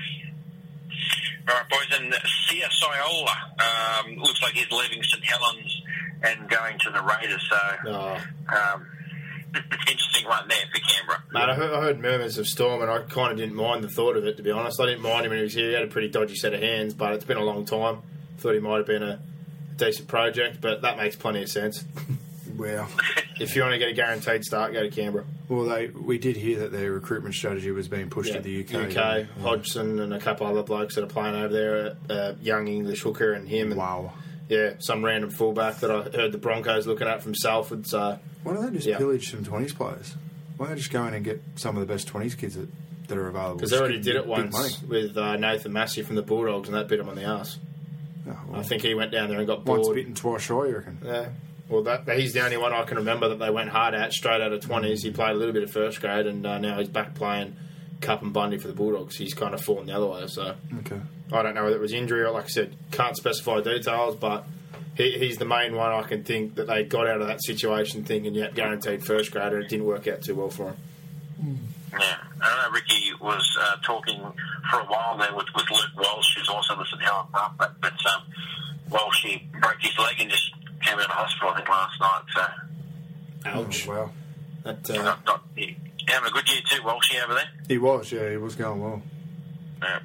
All 1.48 1.54
right, 1.56 1.68
boys, 1.68 1.98
and 2.00 2.14
Sia 2.48 2.68
Soliola 2.68 4.04
um, 4.06 4.16
looks 4.16 4.40
like 4.42 4.52
he's 4.52 4.70
leaving 4.70 5.02
St 5.02 5.24
Helens 5.24 5.82
and 6.22 6.48
going 6.48 6.78
to 6.78 6.90
the 6.90 7.02
Raiders. 7.02 7.44
So, 7.50 7.90
No. 7.90 8.16
um, 8.48 8.86
interesting 9.54 10.28
one 10.28 10.48
there 10.48 10.58
for 10.72 10.80
Canberra. 10.80 11.22
Mate, 11.32 11.48
I 11.50 11.54
heard, 11.54 11.72
I 11.72 11.80
heard 11.80 12.00
murmurs 12.00 12.38
of 12.38 12.46
Storm, 12.46 12.82
and 12.82 12.90
I 12.90 13.00
kind 13.02 13.32
of 13.32 13.38
didn't 13.38 13.54
mind 13.54 13.84
the 13.84 13.88
thought 13.88 14.16
of 14.16 14.24
it, 14.26 14.36
to 14.36 14.42
be 14.42 14.50
honest. 14.50 14.80
I 14.80 14.86
didn't 14.86 15.02
mind 15.02 15.24
him 15.26 15.30
when 15.30 15.38
he 15.38 15.44
was 15.44 15.54
here. 15.54 15.68
He 15.68 15.74
had 15.74 15.84
a 15.84 15.88
pretty 15.88 16.08
dodgy 16.08 16.36
set 16.36 16.54
of 16.54 16.60
hands, 16.60 16.94
but 16.94 17.12
it's 17.14 17.24
been 17.24 17.36
a 17.38 17.44
long 17.44 17.64
time. 17.64 17.98
Thought 18.38 18.54
he 18.54 18.60
might 18.60 18.78
have 18.78 18.86
been 18.86 19.02
a 19.02 19.20
decent 19.76 20.08
project, 20.08 20.60
but 20.60 20.82
that 20.82 20.96
makes 20.96 21.16
plenty 21.16 21.42
of 21.42 21.48
sense. 21.48 21.84
Wow. 22.56 22.86
If 23.40 23.56
you 23.56 23.62
want 23.62 23.72
to 23.72 23.78
get 23.78 23.88
a 23.88 23.92
guaranteed 23.94 24.44
start, 24.44 24.74
go 24.74 24.82
to 24.82 24.90
Canberra. 24.90 25.24
Well, 25.48 25.64
they 25.64 25.86
we 25.88 26.18
did 26.18 26.36
hear 26.36 26.58
that 26.60 26.70
their 26.70 26.92
recruitment 26.92 27.34
strategy 27.34 27.70
was 27.70 27.88
being 27.88 28.10
pushed 28.10 28.34
to 28.34 28.40
the 28.40 28.62
UK. 28.62 28.94
UK, 28.94 29.26
Hodgson, 29.40 29.98
and 30.00 30.12
a 30.12 30.18
couple 30.20 30.46
other 30.46 30.62
blokes 30.62 30.94
that 30.96 31.04
are 31.04 31.08
playing 31.08 31.34
over 31.34 31.48
there. 31.52 31.96
A 32.10 32.36
young 32.42 32.68
English 32.68 33.00
hooker 33.00 33.32
and 33.32 33.48
him. 33.48 33.72
And, 33.72 33.78
Wow. 33.78 34.12
Yeah, 34.50 34.74
some 34.80 35.02
random 35.02 35.30
fullback 35.30 35.76
that 35.80 35.90
I 35.90 36.02
heard 36.14 36.32
the 36.32 36.38
Broncos 36.38 36.86
looking 36.86 37.08
at 37.08 37.22
from 37.22 37.34
Salford. 37.34 37.86
So 37.86 37.98
uh, 37.98 38.18
Why 38.42 38.54
don't 38.54 38.66
they 38.66 38.72
just 38.72 38.86
Yeah. 38.86 38.98
pillage 38.98 39.30
some 39.30 39.44
20s 39.44 39.74
players? 39.74 40.16
Why 40.56 40.66
don't 40.66 40.74
they 40.74 40.80
just 40.80 40.92
go 40.92 41.04
in 41.06 41.14
and 41.14 41.24
get 41.24 41.42
some 41.56 41.76
of 41.76 41.86
the 41.86 41.92
best 41.92 42.08
20s 42.08 42.34
kids 42.36 42.54
that, 42.56 42.68
that 43.08 43.18
are 43.18 43.28
available? 43.28 43.56
because 43.56 43.70
they 43.70 43.78
already 43.78 44.00
did 44.00 44.16
it 44.16 44.26
them 44.26 44.44
big 44.46 44.52
once 44.52 44.82
with 44.82 45.16
uh, 45.16 45.36
Nathan 45.36 45.72
Massey 45.72 46.02
from 46.02 46.16
the 46.16 46.22
Bulldogs, 46.22 46.68
and 46.68 46.76
that 46.76 46.88
bit 46.88 47.00
him 47.00 47.08
on 47.08 47.14
the 47.16 47.24
ass. 47.24 47.58
Oh, 48.28 48.36
well, 48.48 48.60
I 48.60 48.62
think 48.62 48.82
he 48.82 48.94
went 48.94 49.10
down 49.12 49.28
there 49.28 49.38
and 49.38 49.46
got 49.46 49.64
once 49.66 49.84
bored. 49.86 49.96
bitten, 49.96 50.14
twice 50.14 50.42
shy, 50.42 50.54
you 50.66 50.76
reckon? 50.76 50.98
Yeah. 51.04 51.28
Well, 51.68 51.82
that 51.84 52.06
he's 52.18 52.32
the 52.34 52.44
only 52.44 52.56
one 52.58 52.72
I 52.72 52.82
can 52.84 52.98
remember 52.98 53.28
that 53.30 53.38
they 53.38 53.50
went 53.50 53.70
hard 53.70 53.94
at 53.94 54.12
straight 54.12 54.40
out 54.42 54.52
of 54.52 54.60
twenties. 54.60 55.02
He 55.02 55.10
played 55.10 55.30
a 55.30 55.34
little 55.38 55.54
bit 55.54 55.62
of 55.62 55.70
first 55.70 56.00
grade, 56.00 56.26
and 56.26 56.44
uh, 56.46 56.58
now 56.58 56.78
he's 56.78 56.88
back 56.88 57.14
playing 57.14 57.56
Cup 58.00 58.22
and 58.22 58.32
Bundy 58.32 58.58
for 58.58 58.68
the 58.68 58.74
Bulldogs. 58.74 59.16
He's 59.16 59.32
kind 59.32 59.54
of 59.54 59.60
fallen 59.62 59.86
the 59.86 59.96
other 59.96 60.06
way. 60.06 60.26
So 60.26 60.54
Okay. 60.80 61.00
I 61.32 61.42
don't 61.42 61.54
know 61.54 61.64
whether 61.64 61.76
it 61.76 61.80
was 61.80 61.94
injury 61.94 62.20
or, 62.20 62.30
like 62.30 62.44
I 62.44 62.48
said, 62.48 62.76
can't 62.90 63.16
specify 63.16 63.60
details, 63.62 64.16
but 64.16 64.44
he, 64.96 65.18
he's 65.18 65.38
the 65.38 65.44
main 65.44 65.74
one 65.74 65.92
I 65.92 66.02
can 66.02 66.24
think 66.24 66.56
that 66.56 66.66
they 66.66 66.84
got 66.84 67.06
out 67.06 67.20
of 67.20 67.28
that 67.28 67.42
situation 67.42 68.04
thinking, 68.04 68.34
yeah, 68.34 68.50
guaranteed 68.50 69.04
first 69.04 69.30
grader. 69.32 69.60
It 69.60 69.68
didn't 69.68 69.86
work 69.86 70.06
out 70.08 70.22
too 70.22 70.34
well 70.34 70.50
for 70.50 70.68
him. 70.68 70.76
Yeah, 71.92 72.16
I 72.40 72.66
know 72.66 72.72
Ricky 72.72 73.12
was 73.20 73.58
uh, 73.60 73.76
talking 73.84 74.20
for 74.70 74.80
a 74.80 74.84
while 74.84 75.18
there 75.18 75.34
with, 75.34 75.46
with 75.54 75.70
Luke 75.70 75.90
Walsh, 75.96 76.36
who's 76.36 76.48
also 76.48 76.76
listed 76.76 77.00
held 77.02 77.26
up, 77.34 77.54
but, 77.58 77.80
but 77.80 77.92
um, 78.14 78.22
Walsh 78.90 79.24
he 79.24 79.48
broke 79.60 79.80
his 79.80 79.98
leg 79.98 80.16
and 80.20 80.30
just 80.30 80.52
came 80.80 80.94
out 80.94 81.02
of 81.02 81.08
the 81.08 81.12
hospital 81.12 81.50
I 81.50 81.56
think 81.56 81.68
last 81.68 82.00
night. 82.00 82.22
So 82.34 82.42
Ouch. 83.44 83.88
Oh, 83.88 83.92
wow. 83.92 84.10
That, 84.64 84.90
uh, 84.90 85.02
not, 85.02 85.26
not, 85.26 85.42
he, 85.56 85.76
having 86.06 86.30
a 86.30 86.32
good 86.32 86.48
year 86.50 86.60
too, 86.68 86.82
Walshy 86.82 87.22
over 87.22 87.34
there. 87.34 87.48
He 87.68 87.78
was, 87.78 88.12
yeah, 88.12 88.30
he 88.30 88.36
was 88.36 88.54
going 88.54 88.80
well. 88.80 89.02
Yeah. 89.82 89.98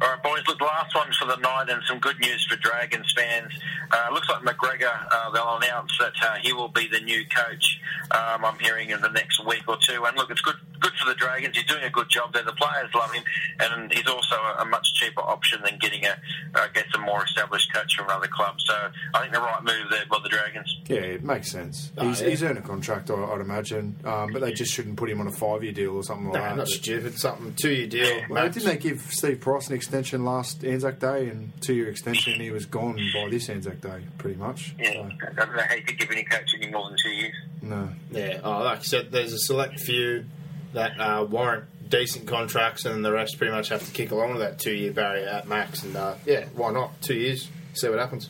All 0.00 0.08
right, 0.08 0.22
boys. 0.22 0.42
Look, 0.46 0.60
last 0.60 0.94
one 0.94 1.08
for 1.18 1.26
the 1.26 1.36
night, 1.36 1.68
and 1.68 1.82
some 1.84 1.98
good 1.98 2.18
news 2.20 2.44
for 2.46 2.56
Dragons 2.56 3.12
fans. 3.16 3.52
Uh, 3.90 4.08
looks 4.12 4.28
like 4.28 4.42
McGregor. 4.42 4.92
Uh, 5.10 5.30
they'll 5.30 5.56
announce 5.56 5.96
that 5.98 6.12
uh, 6.22 6.36
he 6.40 6.52
will 6.52 6.68
be 6.68 6.88
the 6.88 7.00
new 7.00 7.24
coach. 7.26 7.80
Um, 8.10 8.44
I'm 8.44 8.58
hearing 8.58 8.90
in 8.90 9.00
the 9.00 9.10
next 9.10 9.44
week 9.44 9.64
or 9.66 9.76
two. 9.86 10.04
And 10.04 10.16
look, 10.16 10.30
it's 10.30 10.40
good, 10.40 10.56
good 10.80 10.92
for 10.94 11.08
the 11.08 11.14
Dragons. 11.14 11.56
He's 11.56 11.66
doing 11.66 11.84
a 11.84 11.90
good 11.90 12.08
job 12.08 12.32
there. 12.32 12.42
The 12.42 12.52
players 12.52 12.90
love 12.94 13.12
him, 13.12 13.22
and 13.60 13.92
he's 13.92 14.06
also 14.06 14.34
a, 14.36 14.62
a 14.62 14.64
much 14.64 14.86
cheaper 14.94 15.22
option 15.22 15.60
than 15.64 15.78
getting 15.78 16.04
a, 16.04 16.16
uh, 16.54 16.68
get 16.74 16.86
some 16.92 17.02
more 17.02 17.24
established 17.24 17.72
coach 17.72 17.94
from 17.96 18.06
another 18.06 18.28
club. 18.28 18.56
So 18.60 18.74
I 19.14 19.20
think 19.20 19.32
the 19.32 19.40
right 19.40 19.62
move 19.62 19.90
there 19.90 20.04
by 20.10 20.18
the 20.22 20.28
Dragons. 20.28 20.76
Yeah, 20.86 20.96
it 20.98 21.24
makes 21.24 21.50
sense. 21.50 21.92
Oh, 21.98 22.08
he's, 22.08 22.20
yeah. 22.20 22.28
he's 22.28 22.42
earned 22.42 22.58
a 22.58 22.62
contract, 22.62 23.10
I, 23.10 23.14
I'd 23.14 23.40
imagine, 23.40 23.96
um, 24.04 24.32
but 24.32 24.40
they 24.42 24.52
just 24.52 24.72
shouldn't 24.72 24.96
put 24.96 25.10
him 25.10 25.20
on 25.20 25.26
a 25.26 25.32
five-year 25.32 25.72
deal 25.72 25.96
or 25.96 26.02
something 26.02 26.26
like 26.26 26.42
nah, 26.42 26.48
that. 26.50 26.56
not 26.56 26.68
stupid. 26.68 27.18
Something 27.18 27.54
two 27.54 27.70
year 27.72 27.86
deal. 27.86 28.22
Well, 28.28 28.48
didn't 28.48 28.68
they 28.68 28.76
give 28.76 29.00
Steve 29.10 29.40
Price 29.40 29.68
an 29.68 29.74
extension 29.74 30.24
last 30.24 30.64
Anzac 30.64 30.98
Day 30.98 31.28
and 31.28 31.52
two-year 31.62 31.88
extension? 31.88 32.34
and 32.34 32.42
He 32.42 32.50
was 32.50 32.66
gone 32.66 32.98
by 33.14 33.28
this 33.30 33.48
Anzac 33.48 33.80
Day, 33.80 34.02
pretty 34.18 34.38
much. 34.38 34.74
Yeah, 34.78 34.92
So, 34.92 35.10
I 35.26 35.32
don't 35.32 35.56
know 35.56 35.62
how 35.62 35.74
you 35.74 35.82
could 35.82 35.98
give 35.98 36.10
any 36.10 36.24
coach 36.24 36.54
any 36.54 36.70
more 36.70 36.88
than 36.88 36.98
two 37.02 37.10
years. 37.10 37.34
no, 37.62 37.88
Yeah, 38.10 38.40
oh, 38.44 38.62
like 38.62 38.78
I 38.80 38.82
said, 38.82 39.12
there's 39.12 39.32
a 39.32 39.38
select 39.38 39.80
few 39.80 40.24
that 40.74 40.98
uh, 41.00 41.24
warrant 41.24 41.64
decent 41.88 42.26
contracts, 42.26 42.84
and 42.84 42.94
then 42.94 43.02
the 43.02 43.12
rest 43.12 43.38
pretty 43.38 43.52
much 43.52 43.68
have 43.70 43.84
to 43.86 43.90
kick 43.92 44.10
along 44.10 44.30
with 44.32 44.40
that 44.40 44.58
two 44.58 44.72
year 44.74 44.92
barrier 44.92 45.26
at 45.26 45.48
max. 45.48 45.82
And 45.82 45.96
uh, 45.96 46.14
yeah, 46.26 46.46
why 46.54 46.70
not? 46.72 47.00
Two 47.02 47.14
years, 47.14 47.48
see 47.74 47.88
what 47.88 47.98
happens. 47.98 48.28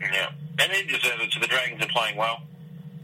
Yeah, 0.00 0.30
and 0.60 0.72
he 0.72 0.84
deserves 0.84 1.22
it. 1.24 1.32
So 1.32 1.40
the 1.40 1.46
Dragons 1.48 1.82
are 1.84 1.88
playing 1.88 2.16
well. 2.16 2.42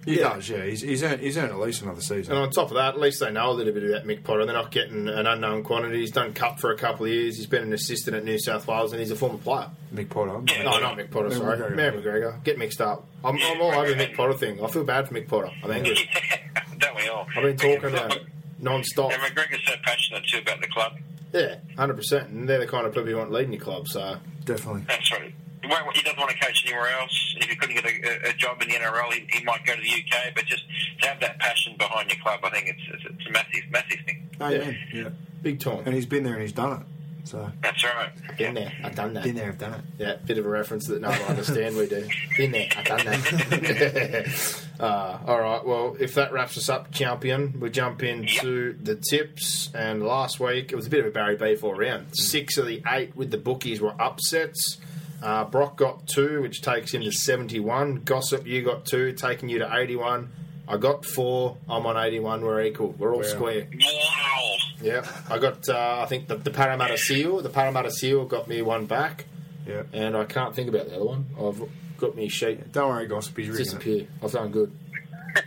he 0.04 0.18
Yeah. 0.20 0.34
does. 0.34 0.48
Yeah, 0.48 0.64
he's, 0.64 0.80
he's 0.82 1.02
earned 1.02 1.20
he's 1.20 1.36
earned 1.36 1.50
at 1.50 1.58
least 1.58 1.82
another 1.82 2.00
season. 2.00 2.34
And 2.34 2.42
on 2.44 2.50
top 2.50 2.68
of 2.68 2.74
that, 2.74 2.94
at 2.94 3.00
least 3.00 3.18
they 3.18 3.32
know 3.32 3.50
a 3.50 3.52
little 3.52 3.72
bit 3.72 3.82
about 3.82 4.06
Mick 4.06 4.22
Potter. 4.22 4.44
They're 4.46 4.54
not 4.54 4.70
getting 4.70 5.08
an 5.08 5.26
unknown 5.26 5.64
quantity. 5.64 5.98
He's 6.00 6.12
done 6.12 6.32
cup 6.34 6.60
for 6.60 6.70
a 6.70 6.76
couple 6.78 7.06
of 7.06 7.10
years. 7.12 7.36
He's 7.36 7.46
been 7.48 7.64
an 7.64 7.72
assistant 7.72 8.14
at 8.16 8.24
New 8.24 8.38
South 8.38 8.68
Wales, 8.68 8.92
and 8.92 9.00
he's 9.00 9.10
a 9.10 9.16
former 9.16 9.38
player. 9.38 9.70
Mick 9.92 10.08
Potter. 10.10 10.40
No, 10.62 10.78
not 10.78 10.96
Mick 10.96 11.10
Potter. 11.10 11.30
Mary 11.30 11.40
Sorry, 11.40 11.58
McGregor. 11.58 11.74
Mary 11.74 12.00
McGregor. 12.00 12.44
Get 12.44 12.58
mixed 12.58 12.80
up. 12.80 13.06
I'm, 13.24 13.36
I'm 13.42 13.60
all 13.60 13.72
over 13.72 13.88
the 13.92 13.96
Mick 13.96 14.14
Potter 14.14 14.34
thing. 14.34 14.62
I 14.62 14.68
feel 14.68 14.84
bad 14.84 15.08
for 15.08 15.14
Mick 15.14 15.26
Potter. 15.26 15.50
I'm 15.64 15.70
angry. 15.72 15.96
Don't 16.78 16.96
we 16.96 17.08
all? 17.08 17.26
I've 17.36 17.42
been 17.42 17.56
talking 17.56 17.90
about 17.90 18.16
it 18.16 18.22
non-stop. 18.58 19.12
And 19.12 19.20
McGregor's 19.22 19.64
so 19.66 19.74
passionate 19.84 20.24
too 20.26 20.38
about 20.38 20.60
the 20.60 20.68
club. 20.68 20.92
Yeah, 21.32 21.56
hundred 21.76 21.96
percent. 21.96 22.30
And 22.30 22.48
they're 22.48 22.60
the 22.60 22.66
kind 22.66 22.86
of 22.86 22.94
people 22.94 23.08
you 23.08 23.16
want 23.16 23.30
leading 23.32 23.52
your 23.52 23.62
club. 23.62 23.88
So 23.88 24.16
Definitely. 24.44 24.84
That's 24.88 25.10
right. 25.12 25.32
He 25.62 25.68
he 25.94 26.02
doesn't 26.02 26.18
want 26.18 26.30
to 26.30 26.38
coach 26.38 26.62
anywhere 26.66 26.88
else. 27.00 27.34
If 27.38 27.48
he 27.48 27.56
couldn't 27.56 27.74
get 27.76 27.84
a, 27.86 28.28
a 28.30 28.32
job 28.34 28.60
in 28.60 28.68
the 28.68 28.74
NRL, 28.74 29.10
he, 29.12 29.26
he 29.32 29.44
might 29.44 29.64
go 29.64 29.74
to 29.74 29.80
the 29.80 29.88
UK. 29.88 30.34
But 30.34 30.44
just 30.44 30.62
to 31.00 31.08
have 31.08 31.20
that 31.20 31.38
passion 31.38 31.74
behind 31.78 32.10
your 32.10 32.20
club, 32.22 32.40
I 32.44 32.50
think 32.50 32.68
it's 32.68 32.80
it's, 32.92 33.04
it's 33.18 33.26
a 33.26 33.30
massive, 33.32 33.62
massive 33.70 34.00
thing. 34.06 34.28
Oh, 34.40 34.48
Yeah. 34.50 34.58
yeah. 34.58 34.74
yeah. 34.92 35.08
big 35.42 35.60
time. 35.60 35.82
And 35.86 35.94
he's 35.94 36.04
been 36.06 36.22
there 36.22 36.34
and 36.34 36.42
he's 36.42 36.52
done 36.52 36.80
it. 36.82 36.86
So, 37.24 37.50
That's 37.62 37.82
right. 37.82 38.10
Been 38.36 38.54
there, 38.54 38.70
I've 38.84 38.94
done 38.94 39.14
that. 39.14 39.24
been 39.24 39.34
there, 39.34 39.48
I've 39.48 39.58
done 39.58 39.74
it. 39.74 39.80
Yeah, 39.98 40.16
bit 40.26 40.36
of 40.36 40.44
a 40.44 40.48
reference 40.48 40.86
that 40.88 41.00
no 41.00 41.08
one 41.08 41.22
understand. 41.22 41.74
We 41.76 41.86
do. 41.86 42.06
Been 42.36 42.52
there, 42.52 42.68
I've 42.76 42.84
done 42.84 42.98
that. 43.06 44.64
uh, 44.80 45.18
all 45.26 45.40
right. 45.40 45.64
Well, 45.64 45.96
if 45.98 46.14
that 46.14 46.32
wraps 46.32 46.58
us 46.58 46.68
up, 46.68 46.92
champion, 46.92 47.58
we 47.60 47.70
jump 47.70 48.02
into 48.02 48.76
the 48.82 48.96
tips. 48.96 49.70
And 49.74 50.02
last 50.02 50.38
week 50.38 50.70
it 50.72 50.76
was 50.76 50.86
a 50.86 50.90
bit 50.90 51.00
of 51.00 51.06
a 51.06 51.10
Barry 51.10 51.36
B 51.36 51.56
four 51.56 51.74
round. 51.76 52.08
Six 52.12 52.58
of 52.58 52.66
the 52.66 52.82
eight 52.88 53.16
with 53.16 53.30
the 53.30 53.38
bookies 53.38 53.80
were 53.80 53.94
upsets. 54.00 54.78
Uh, 55.22 55.44
Brock 55.44 55.76
got 55.78 56.06
two, 56.06 56.42
which 56.42 56.60
takes 56.60 56.92
him 56.92 57.02
to 57.02 57.10
seventy-one. 57.12 58.02
Gossip, 58.04 58.46
you 58.46 58.62
got 58.62 58.84
two, 58.84 59.12
taking 59.12 59.48
you 59.48 59.60
to 59.60 59.74
eighty-one. 59.74 60.30
I 60.66 60.76
got 60.78 61.04
four. 61.04 61.56
I'm 61.68 61.84
on 61.86 61.96
eighty-one. 61.96 62.40
We're 62.42 62.62
equal. 62.62 62.94
We're 62.98 63.12
all 63.12 63.20
Wow. 63.20 63.26
square. 63.26 63.66
Wow. 63.72 64.54
Yeah, 64.80 65.06
I 65.30 65.38
got. 65.38 65.68
Uh, 65.68 66.00
I 66.02 66.06
think 66.06 66.28
the, 66.28 66.36
the 66.36 66.50
Parramatta 66.50 66.96
Seal. 66.98 67.40
The 67.42 67.50
Parramatta 67.50 67.90
Seal 67.90 68.24
got 68.24 68.48
me 68.48 68.62
one 68.62 68.86
back, 68.86 69.26
Yeah. 69.66 69.82
and 69.92 70.16
I 70.16 70.24
can't 70.24 70.54
think 70.54 70.68
about 70.68 70.88
the 70.88 70.96
other 70.96 71.04
one. 71.04 71.26
I've 71.38 71.62
got 71.98 72.16
me 72.16 72.28
sheet 72.28 72.72
Don't 72.72 72.88
worry, 72.88 73.06
Gossip, 73.06 73.36
he's 73.36 73.48
rigging 73.48 73.60
it. 73.60 73.64
disappear. 73.64 74.06
I've 74.22 74.32
done 74.32 74.50
good. 74.50 74.72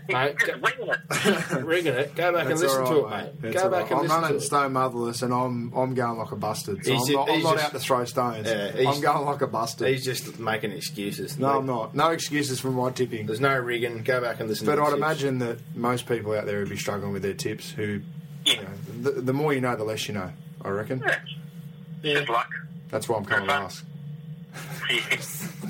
Mate, 0.09 0.35
Just 0.39 0.61
winging 0.61 0.87
it. 0.89 1.49
go, 1.49 1.59
rigging 1.59 1.93
it. 1.93 2.15
Go 2.15 2.31
back 2.33 2.41
and 2.43 2.51
That's 2.51 2.61
listen 2.61 2.81
all 2.81 2.87
to 2.91 2.97
it, 2.99 3.03
right, 3.03 3.23
mate. 3.25 3.41
That's 3.41 3.55
Go 3.55 3.61
all 3.63 3.69
back 3.69 3.81
right. 3.83 3.91
and 3.91 3.99
I'm 3.99 4.01
listen 4.03 4.21
running 4.21 4.29
to 4.39 4.43
it. 4.43 4.47
stone 4.47 4.73
motherless, 4.73 5.21
and 5.21 5.33
I'm 5.33 5.73
I'm 5.73 5.93
going 5.93 6.17
like 6.17 6.31
a 6.31 6.35
bastard. 6.35 6.85
So 6.85 6.93
He's 6.93 7.07
I'm 7.09 7.13
not, 7.15 7.29
I'm 7.29 7.35
he's 7.35 7.43
not 7.43 7.53
just- 7.55 7.65
out 7.65 7.71
to 7.73 7.79
throw 7.79 8.05
stones. 8.05 8.47
Yeah, 8.47 8.71
he's- 8.71 8.95
I'm 8.95 9.01
going 9.01 9.25
like 9.25 9.41
a 9.41 9.47
bastard. 9.47 9.87
He's 9.89 10.05
just 10.05 10.39
making 10.39 10.71
excuses. 10.71 11.37
no, 11.37 11.59
I'm 11.59 11.65
not. 11.65 11.93
No 11.95 12.09
excuses 12.11 12.59
for 12.59 12.71
my 12.71 12.91
tipping. 12.91 13.25
There's 13.27 13.41
no 13.41 13.57
rigging. 13.57 14.03
Go 14.03 14.21
back 14.21 14.39
and 14.39 14.49
listen. 14.49 14.65
But 14.65 14.75
to 14.75 14.81
I'd 14.81 14.85
the 14.87 14.95
tips. 14.95 14.97
imagine 15.03 15.39
that 15.39 15.57
most 15.75 16.05
people 16.07 16.33
out 16.33 16.45
there 16.45 16.59
would 16.59 16.69
be 16.69 16.77
struggling 16.77 17.13
with 17.13 17.21
their 17.21 17.33
tips. 17.33 17.71
Who, 17.71 18.01
Yeah. 18.45 18.53
you 18.55 18.61
know, 18.61 19.11
the, 19.11 19.21
the 19.21 19.33
more 19.33 19.53
you 19.53 19.61
know, 19.61 19.75
the 19.75 19.83
less 19.83 20.07
you 20.07 20.13
know. 20.13 20.31
I 20.63 20.69
reckon. 20.69 21.03
Yeah. 21.05 21.19
Just 22.15 22.29
luck. 22.29 22.49
That's 22.89 23.07
why 23.09 23.17
I'm 23.17 23.25
coming 23.25 23.47
last. 23.47 23.83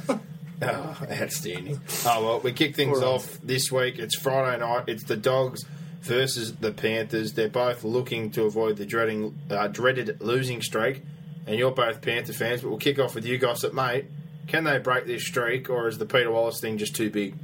Oh, 0.62 0.98
outstanding. 1.12 1.80
oh 2.06 2.26
well, 2.26 2.40
we 2.40 2.52
kick 2.52 2.76
things 2.76 2.98
right. 3.00 3.08
off 3.08 3.40
this 3.44 3.72
week. 3.72 4.00
It's 4.00 4.18
Friday 4.18 4.60
night. 4.60 4.86
It's 4.88 5.04
the 5.04 5.16
Dogs 5.16 5.64
versus 6.02 6.56
the 6.56 6.72
Panthers. 6.72 7.34
They're 7.34 7.48
both 7.48 7.84
looking 7.84 8.32
to 8.32 8.46
avoid 8.46 8.78
the 8.78 8.86
dreading, 8.86 9.38
uh, 9.52 9.68
dreaded 9.68 10.20
losing 10.20 10.64
streak, 10.64 11.04
and 11.46 11.58
you're 11.60 11.70
both 11.70 12.02
Panther 12.02 12.34
fans. 12.34 12.62
But 12.62 12.70
we'll 12.70 12.80
kick 12.80 12.98
off 12.98 13.14
with 13.14 13.24
you, 13.26 13.38
Gossip, 13.38 13.72
mate. 13.74 14.06
Can 14.48 14.64
they 14.64 14.80
break 14.80 15.06
this 15.06 15.28
streak, 15.28 15.70
or 15.70 15.88
is 15.90 16.00
the 16.00 16.06
Peter 16.08 16.32
Wallace 16.32 16.60
thing 16.60 16.80
just 16.80 16.96
too 16.96 17.12
big? 17.12 17.36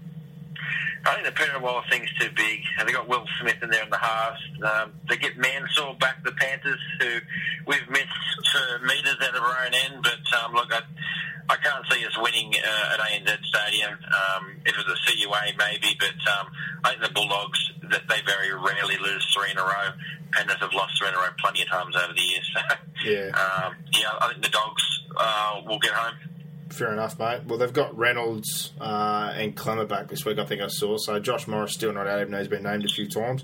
I 1.05 1.15
think 1.15 1.25
the 1.25 1.31
Peter 1.33 1.59
thing's 1.91 2.09
too 2.19 2.29
big. 2.35 2.61
And 2.79 2.87
they 2.87 2.93
got 2.93 3.07
Will 3.07 3.25
Smith 3.41 3.57
in 3.61 3.69
there 3.69 3.83
in 3.83 3.89
the 3.89 3.97
halves. 3.97 4.39
Um, 4.63 4.93
they 5.09 5.17
get 5.17 5.37
Mansour 5.37 5.93
back, 5.99 6.23
the 6.23 6.31
Panthers, 6.31 6.79
who 6.99 7.19
we've 7.67 7.89
missed 7.89 8.07
for 8.51 8.79
metres 8.85 9.17
out 9.21 9.35
of 9.35 9.43
our 9.43 9.65
own 9.65 9.73
end. 9.73 10.01
But 10.03 10.23
um, 10.39 10.53
look, 10.53 10.71
I, 10.73 10.81
I 11.49 11.55
can't 11.57 11.85
see 11.91 12.05
us 12.05 12.17
winning 12.21 12.53
uh, 12.55 12.93
at 12.93 12.99
ANZ 12.99 13.43
Stadium. 13.43 13.91
Um, 13.91 14.55
if 14.65 14.77
it 14.77 14.85
was 14.87 14.95
a 14.95 15.11
CUA, 15.11 15.57
maybe. 15.57 15.95
But 15.99 16.15
um, 16.39 16.47
I 16.85 16.89
think 16.91 17.03
the 17.03 17.11
Bulldogs, 17.13 17.59
that 17.91 18.07
they 18.07 18.21
very 18.25 18.53
rarely 18.53 18.97
lose 18.97 19.25
three 19.35 19.51
in 19.51 19.57
a 19.57 19.63
row. 19.63 19.91
Panthers 20.31 20.57
have 20.61 20.73
lost 20.73 20.97
three 20.97 21.09
in 21.09 21.15
a 21.15 21.17
row 21.17 21.29
plenty 21.39 21.61
of 21.63 21.67
times 21.69 21.95
over 21.95 22.13
the 22.13 22.21
years. 22.21 22.49
So, 22.55 22.61
Yeah. 23.03 23.27
um, 23.35 23.75
yeah, 23.91 24.15
I 24.21 24.29
think 24.31 24.41
the 24.43 24.49
Dogs 24.49 24.83
uh, 25.17 25.61
will 25.67 25.79
get 25.79 25.91
home. 25.91 26.15
Fair 26.73 26.91
enough, 26.91 27.19
mate. 27.19 27.41
Well, 27.45 27.59
they've 27.59 27.71
got 27.71 27.95
Reynolds 27.97 28.71
uh, 28.81 29.31
and 29.35 29.55
Klemmer 29.55 29.87
back 29.87 30.07
this 30.07 30.25
week, 30.25 30.39
I 30.39 30.45
think 30.45 30.61
I 30.61 30.67
saw. 30.67 30.97
So 30.97 31.19
Josh 31.19 31.47
Morris 31.47 31.73
still 31.73 31.93
not 31.93 32.07
out, 32.07 32.19
even 32.19 32.31
though 32.31 32.39
he's 32.39 32.47
been 32.47 32.63
named 32.63 32.83
a 32.85 32.87
few 32.87 33.07
times. 33.07 33.43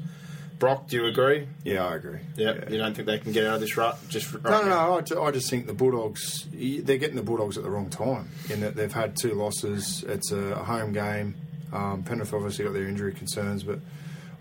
Brock, 0.57 0.87
do 0.87 0.97
you 0.97 1.05
agree? 1.05 1.47
Yeah, 1.63 1.85
I 1.85 1.95
agree. 1.95 2.19
Yep. 2.35 2.69
You 2.71 2.77
don't 2.79 2.93
think 2.93 3.05
they 3.07 3.17
can 3.19 3.31
get 3.31 3.45
out 3.45 3.55
of 3.55 3.61
this 3.61 3.77
rut? 3.77 3.97
Just 4.09 4.33
right 4.33 4.43
No, 4.43 4.61
no, 4.63 4.67
now? 4.69 4.87
no. 4.89 4.97
I, 4.97 5.01
ju- 5.01 5.21
I 5.21 5.31
just 5.31 5.49
think 5.49 5.67
the 5.67 5.73
Bulldogs, 5.73 6.47
they're 6.51 6.97
getting 6.97 7.15
the 7.15 7.21
Bulldogs 7.23 7.55
at 7.57 7.63
the 7.63 7.69
wrong 7.69 7.89
time 7.89 8.29
in 8.49 8.59
that 8.61 8.75
they've 8.75 8.91
had 8.91 9.15
two 9.15 9.35
losses. 9.35 10.03
It's 10.07 10.31
a 10.31 10.55
home 10.55 10.91
game. 10.91 11.35
Um, 11.71 12.03
Penrith 12.03 12.33
obviously 12.33 12.65
got 12.65 12.73
their 12.73 12.87
injury 12.87 13.13
concerns, 13.13 13.63
but 13.63 13.79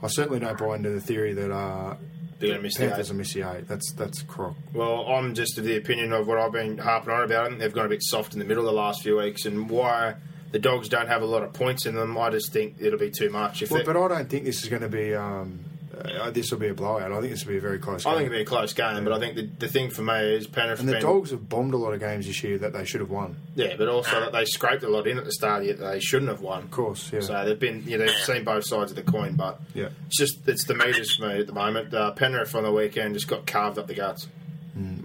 I 0.02 0.08
certainly 0.08 0.40
don't 0.40 0.58
buy 0.58 0.74
into 0.76 0.90
the 0.90 1.00
theory 1.00 1.34
that 1.34 1.52
uh, 1.52 1.96
They're 2.38 2.50
gonna 2.50 2.62
miss 2.62 2.76
the 2.76 2.84
eight. 2.96 3.08
will 3.08 3.16
miss 3.16 3.34
the 3.34 3.42
eight. 3.42 3.66
That's, 3.68 3.92
that's 3.92 4.22
crock. 4.22 4.54
Well, 4.72 5.06
I'm 5.06 5.34
just 5.34 5.58
of 5.58 5.64
the 5.64 5.76
opinion 5.76 6.12
of 6.12 6.26
what 6.26 6.38
I've 6.38 6.52
been 6.52 6.78
harping 6.78 7.12
on 7.12 7.22
about. 7.24 7.46
I 7.46 7.48
think 7.48 7.60
they've 7.60 7.72
gone 7.72 7.86
a 7.86 7.88
bit 7.88 8.02
soft 8.02 8.32
in 8.32 8.38
the 8.38 8.44
middle 8.44 8.64
the 8.64 8.72
last 8.72 9.02
few 9.02 9.18
weeks, 9.18 9.44
and 9.44 9.68
why 9.68 10.14
the 10.52 10.58
Dogs 10.58 10.88
don't 10.88 11.08
have 11.08 11.22
a 11.22 11.26
lot 11.26 11.42
of 11.42 11.52
points 11.52 11.86
in 11.86 11.94
them. 11.94 12.16
I 12.16 12.30
just 12.30 12.52
think 12.52 12.76
it'll 12.78 12.98
be 12.98 13.10
too 13.10 13.30
much. 13.30 13.62
If 13.62 13.70
Well, 13.70 13.82
but 13.84 13.96
I 13.96 14.08
don't 14.08 14.30
think 14.30 14.44
this 14.44 14.62
is 14.62 14.68
going 14.68 14.82
to 14.82 14.88
be. 14.88 15.14
Um, 15.14 15.64
uh, 16.06 16.30
this 16.30 16.50
will 16.50 16.58
be 16.58 16.68
a 16.68 16.74
blowout. 16.74 17.12
I 17.12 17.20
think 17.20 17.32
this 17.32 17.44
will 17.44 17.52
be 17.52 17.58
a 17.58 17.60
very 17.60 17.78
close. 17.78 18.04
game. 18.04 18.12
I 18.12 18.16
think 18.16 18.26
it'll 18.26 18.36
be 18.38 18.42
a 18.42 18.44
close 18.46 18.72
game, 18.72 19.04
but 19.04 19.12
I 19.12 19.18
think 19.18 19.36
the, 19.36 19.46
the 19.58 19.68
thing 19.68 19.90
for 19.90 20.02
me 20.02 20.34
is 20.34 20.46
Penrith. 20.46 20.80
And 20.80 20.88
the 20.88 20.94
been- 20.94 21.02
Dogs 21.02 21.30
have 21.30 21.48
bombed 21.48 21.74
a 21.74 21.76
lot 21.76 21.92
of 21.94 22.00
games 22.00 22.26
this 22.26 22.42
year 22.42 22.58
that 22.58 22.72
they 22.72 22.84
should 22.84 23.00
have 23.00 23.10
won. 23.10 23.36
yeah, 23.54 23.74
but 23.76 23.88
also 23.88 24.20
that 24.20 24.32
they 24.32 24.44
scraped 24.44 24.82
a 24.82 24.88
lot 24.88 25.06
in 25.06 25.18
at 25.18 25.24
the 25.24 25.32
start 25.32 25.64
yet 25.64 25.78
they 25.78 26.00
shouldn't 26.00 26.30
have 26.30 26.40
won. 26.40 26.62
Of 26.64 26.70
course, 26.70 27.12
yeah. 27.12 27.20
So 27.20 27.44
they've 27.44 27.58
been, 27.58 27.84
you 27.86 27.98
know, 27.98 28.06
they've 28.06 28.14
seen 28.16 28.44
both 28.44 28.64
sides 28.66 28.90
of 28.92 28.96
the 28.96 29.02
coin, 29.02 29.34
but 29.36 29.60
Yeah. 29.74 29.88
it's 30.06 30.18
just 30.18 30.48
it's 30.48 30.64
the 30.64 30.74
meters 30.74 31.16
for 31.16 31.26
me 31.28 31.40
at 31.40 31.46
the 31.46 31.52
moment. 31.52 31.92
Uh, 31.94 32.12
Penrith 32.12 32.54
on 32.54 32.62
the 32.64 32.72
weekend 32.72 33.14
just 33.14 33.28
got 33.28 33.46
carved 33.46 33.78
up 33.78 33.86
the 33.86 33.94
guts. 33.94 34.28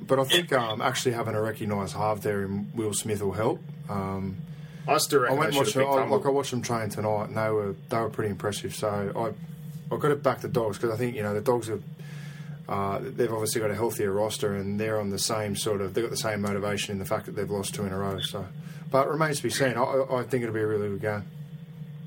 But 0.06 0.20
I 0.20 0.24
think 0.26 0.54
um, 0.54 0.82
actually 0.82 1.14
having 1.14 1.34
a 1.34 1.42
recognised 1.42 1.96
half 1.96 2.22
there 2.22 2.44
in 2.44 2.70
Will 2.76 2.94
Smith 2.94 3.24
will 3.24 3.32
help. 3.32 3.60
Um, 3.90 4.38
I 4.88 4.98
still 5.00 5.26
I 5.26 5.32
went 5.32 5.52
they 5.54 5.58
and 5.58 5.68
have 5.68 5.76
watched. 5.76 5.78
I, 5.78 6.06
like 6.06 6.26
I 6.26 6.30
watched 6.30 6.52
them 6.52 6.62
train 6.62 6.90
tonight, 6.90 7.30
and 7.30 7.38
they 7.38 7.50
were 7.50 7.76
they 7.90 7.98
were 7.98 8.10
pretty 8.10 8.30
impressive. 8.30 8.76
So 8.76 8.88
I 9.16 9.32
I 9.96 10.00
got 10.00 10.10
to 10.10 10.16
back 10.16 10.42
the 10.42 10.48
dogs 10.48 10.78
because 10.78 10.94
I 10.94 10.98
think 10.98 11.16
you 11.16 11.24
know 11.24 11.34
the 11.34 11.42
dogs 11.42 11.68
have. 11.68 11.82
Uh, 12.68 13.00
they've 13.02 13.32
obviously 13.32 13.60
got 13.60 13.72
a 13.72 13.76
healthier 13.76 14.12
roster, 14.12 14.56
and 14.56 14.80
they're 14.80 15.00
on 15.00 15.10
the 15.10 15.20
same 15.20 15.56
sort 15.56 15.82
of. 15.82 15.94
They've 15.94 16.04
got 16.04 16.12
the 16.12 16.18
same 16.18 16.42
motivation 16.42 16.94
in 16.94 17.00
the 17.00 17.06
fact 17.06 17.26
that 17.26 17.36
they've 17.36 17.50
lost 17.50 17.76
two 17.76 17.86
in 17.86 17.92
a 17.92 17.98
row. 17.98 18.20
So, 18.20 18.46
but 18.90 19.08
it 19.08 19.10
remains 19.10 19.38
to 19.38 19.44
be 19.44 19.50
seen. 19.50 19.74
I, 19.74 19.84
I 19.84 20.20
I 20.20 20.24
think 20.24 20.44
it'll 20.44 20.56
be 20.56 20.62
a 20.62 20.68
really 20.68 20.88
good 20.90 21.02
game. 21.02 21.24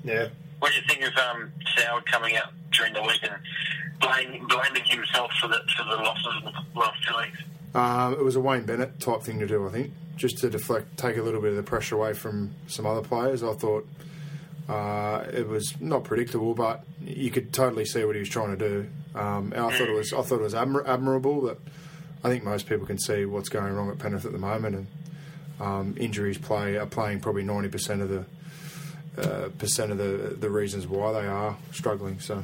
Yeah. 0.05 0.29
What 0.59 0.73
do 0.73 0.79
you 0.79 0.85
think 0.89 1.03
of 1.03 1.15
um, 1.19 1.53
Soward 1.77 2.07
coming 2.07 2.37
out 2.37 2.53
during 2.73 2.95
the 2.95 3.03
week 3.03 3.21
and 3.23 3.35
blaming, 4.01 4.47
blaming 4.47 4.85
himself 4.85 5.31
for 5.41 5.49
the 5.49 5.61
for 5.77 5.85
the 5.85 5.97
losses 6.03 6.35
in 6.39 6.45
the 6.45 6.81
last 6.81 6.97
two 7.07 7.17
weeks? 7.17 7.43
Um, 7.75 8.15
it 8.15 8.25
was 8.25 8.37
a 8.37 8.41
Wayne 8.41 8.65
Bennett 8.65 8.99
type 9.01 9.23
thing 9.23 9.39
to 9.41 9.47
do, 9.47 9.67
I 9.69 9.71
think, 9.71 9.93
just 10.17 10.39
to 10.39 10.49
deflect, 10.49 10.97
take 10.97 11.19
a 11.19 11.23
little 11.23 11.43
bit 11.43 11.51
of 11.51 11.57
the 11.57 11.63
pressure 11.63 11.97
away 11.97 12.15
from 12.15 12.55
some 12.69 12.87
other 12.87 13.03
players. 13.03 13.43
I 13.43 13.53
thought 13.53 13.87
uh, 14.69 15.25
it 15.33 15.47
was 15.47 15.75
not 15.81 16.05
predictable, 16.05 16.55
but 16.55 16.85
you 17.01 17.31
could 17.31 17.53
totally 17.53 17.85
see 17.85 18.05
what 18.05 18.15
he 18.17 18.21
was 18.21 18.29
trying 18.29 18.57
to 18.57 18.69
do. 18.69 18.89
Um, 19.15 19.53
and 19.53 19.61
I 19.61 19.71
thought 19.77 19.89
it 19.89 19.95
was, 19.95 20.13
I 20.13 20.23
thought 20.23 20.41
it 20.41 20.43
was 20.43 20.55
admir- 20.55 20.87
admirable. 20.87 21.41
But 21.41 21.59
I 22.25 22.29
think 22.29 22.45
most 22.45 22.69
people 22.69 22.87
can 22.87 22.99
see 22.99 23.25
what's 23.25 23.49
going 23.49 23.73
wrong 23.73 23.91
at 23.91 23.99
Penrith 23.99 24.25
at 24.25 24.33
the 24.33 24.39
moment, 24.39 24.77
and 24.77 24.87
um, 25.61 25.95
injuries 25.99 26.39
play 26.39 26.77
are 26.77 26.87
playing 26.87 27.21
probably 27.21 27.45
ninety 27.45 27.69
percent 27.69 28.03
of 28.03 28.09
the 28.09 28.25
uh, 29.23 29.49
percent 29.59 29.93
of 29.93 29.99
the 29.99 30.37
the 30.39 30.51
reasons 30.51 30.87
why 30.87 31.13
they 31.13 31.27
are 31.27 31.57
struggling. 31.73 32.21
So. 32.21 32.43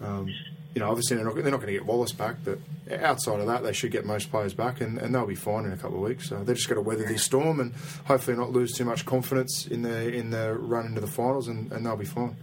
Um, 0.00 0.34
you 0.74 0.80
know, 0.80 0.88
obviously 0.88 1.16
they're 1.16 1.24
not, 1.26 1.34
they're 1.34 1.44
not 1.44 1.58
going 1.60 1.66
to 1.66 1.72
get 1.72 1.84
Wallace 1.86 2.12
back, 2.12 2.36
but 2.44 2.58
outside 3.00 3.40
of 3.40 3.46
that, 3.46 3.62
they 3.62 3.72
should 3.72 3.90
get 3.90 4.04
most 4.06 4.30
players 4.30 4.54
back, 4.54 4.80
and, 4.80 4.98
and 4.98 5.14
they'll 5.14 5.26
be 5.26 5.34
fine 5.34 5.64
in 5.66 5.72
a 5.72 5.76
couple 5.76 5.96
of 5.96 6.02
weeks. 6.02 6.28
So 6.28 6.42
they've 6.42 6.56
just 6.56 6.68
got 6.68 6.76
to 6.76 6.80
weather 6.80 7.04
this 7.04 7.22
storm 7.22 7.60
and 7.60 7.74
hopefully 8.06 8.36
not 8.36 8.52
lose 8.52 8.72
too 8.72 8.84
much 8.84 9.04
confidence 9.04 9.66
in 9.66 9.82
the 9.82 10.12
in 10.12 10.30
the 10.30 10.54
run 10.54 10.86
into 10.86 11.00
the 11.00 11.06
finals, 11.06 11.48
and, 11.48 11.70
and 11.72 11.84
they'll 11.84 11.96
be 11.96 12.04
fine. 12.04 12.36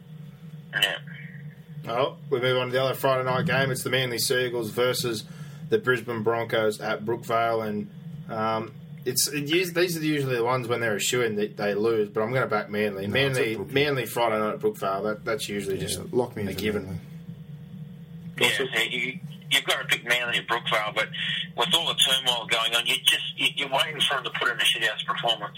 Yeah. 0.73 0.97
Oh, 1.87 2.17
we 2.29 2.39
move 2.39 2.57
on 2.57 2.67
to 2.67 2.71
the 2.73 2.83
other 2.83 2.93
Friday 2.93 3.23
night 3.23 3.45
game. 3.47 3.71
It's 3.71 3.83
the 3.83 3.89
Manly 3.89 4.19
Sea 4.19 4.45
Eagles 4.45 4.69
versus 4.69 5.23
the 5.69 5.79
Brisbane 5.79 6.21
Broncos 6.23 6.79
at 6.81 7.05
Brookvale, 7.05 7.67
and 7.67 7.89
um, 8.29 8.73
it's 9.05 9.27
it, 9.29 9.47
these 9.47 9.97
are 9.97 10.03
usually 10.03 10.35
the 10.35 10.43
ones 10.43 10.67
when 10.67 10.81
they're 10.81 10.95
a 10.95 10.99
shoe 10.99 11.21
in 11.21 11.35
that 11.37 11.57
they 11.57 11.73
lose. 11.73 12.09
But 12.09 12.21
I'm 12.21 12.29
going 12.29 12.43
to 12.43 12.47
back 12.49 12.69
Manly. 12.69 13.07
No, 13.07 13.13
Manly, 13.13 13.53
it's 13.53 13.59
at 13.61 13.67
Brookvale. 13.67 13.73
Manly 13.73 14.05
Friday 14.05 14.39
night 14.39 14.53
at 14.55 14.59
Brookvale. 14.59 15.03
That, 15.03 15.25
that's 15.25 15.49
usually 15.49 15.79
just 15.79 15.97
Yeah, 15.97 16.05
lock 16.11 16.35
me 16.35 16.43
a 16.47 16.53
given. 16.53 16.83
Manly. 16.83 16.99
Yeah, 18.39 18.49
so 18.57 18.63
you, 18.89 19.19
you've 19.51 19.63
got 19.65 19.81
to 19.81 19.85
pick 19.87 20.07
Manly 20.07 20.37
and 20.39 20.47
Brookvale, 20.47 20.93
but 20.95 21.07
with 21.57 21.69
all 21.73 21.87
the 21.87 21.95
turmoil 21.95 22.47
going 22.47 22.75
on, 22.75 22.85
you're 22.85 22.97
just 23.05 23.37
you, 23.37 23.47
you're 23.55 23.69
waiting 23.69 23.99
for 24.01 24.15
them 24.15 24.23
to 24.25 24.29
put 24.31 24.49
in 24.49 24.57
a 24.57 24.63
shithouse 24.63 25.05
performance. 25.05 25.57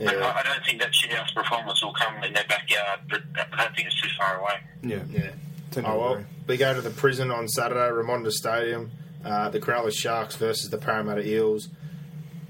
Yeah. 0.00 0.10
I, 0.10 0.40
I 0.40 0.42
don't 0.42 0.64
think 0.64 0.80
that 0.80 0.92
shithouse 0.92 1.34
performance 1.34 1.82
will 1.82 1.94
come 1.94 2.22
in 2.24 2.32
their 2.32 2.44
backyard, 2.48 3.00
but 3.08 3.22
I 3.36 3.64
don't 3.64 3.76
think 3.76 3.88
it's 3.88 4.00
too 4.00 4.08
far 4.18 4.40
away. 4.40 4.54
Yeah, 4.82 5.02
Yeah. 5.10 5.30
Tend 5.70 5.86
Oh, 5.86 5.98
well, 5.98 6.24
we 6.46 6.56
go 6.56 6.72
to 6.72 6.80
the 6.80 6.90
prison 6.90 7.30
on 7.30 7.48
Saturday, 7.48 7.80
Remondis 7.90 8.32
Stadium. 8.32 8.90
Uh, 9.24 9.48
the 9.48 9.58
Cronulla 9.58 9.92
Sharks 9.92 10.36
versus 10.36 10.70
the 10.70 10.78
Parramatta 10.78 11.26
Eels. 11.26 11.68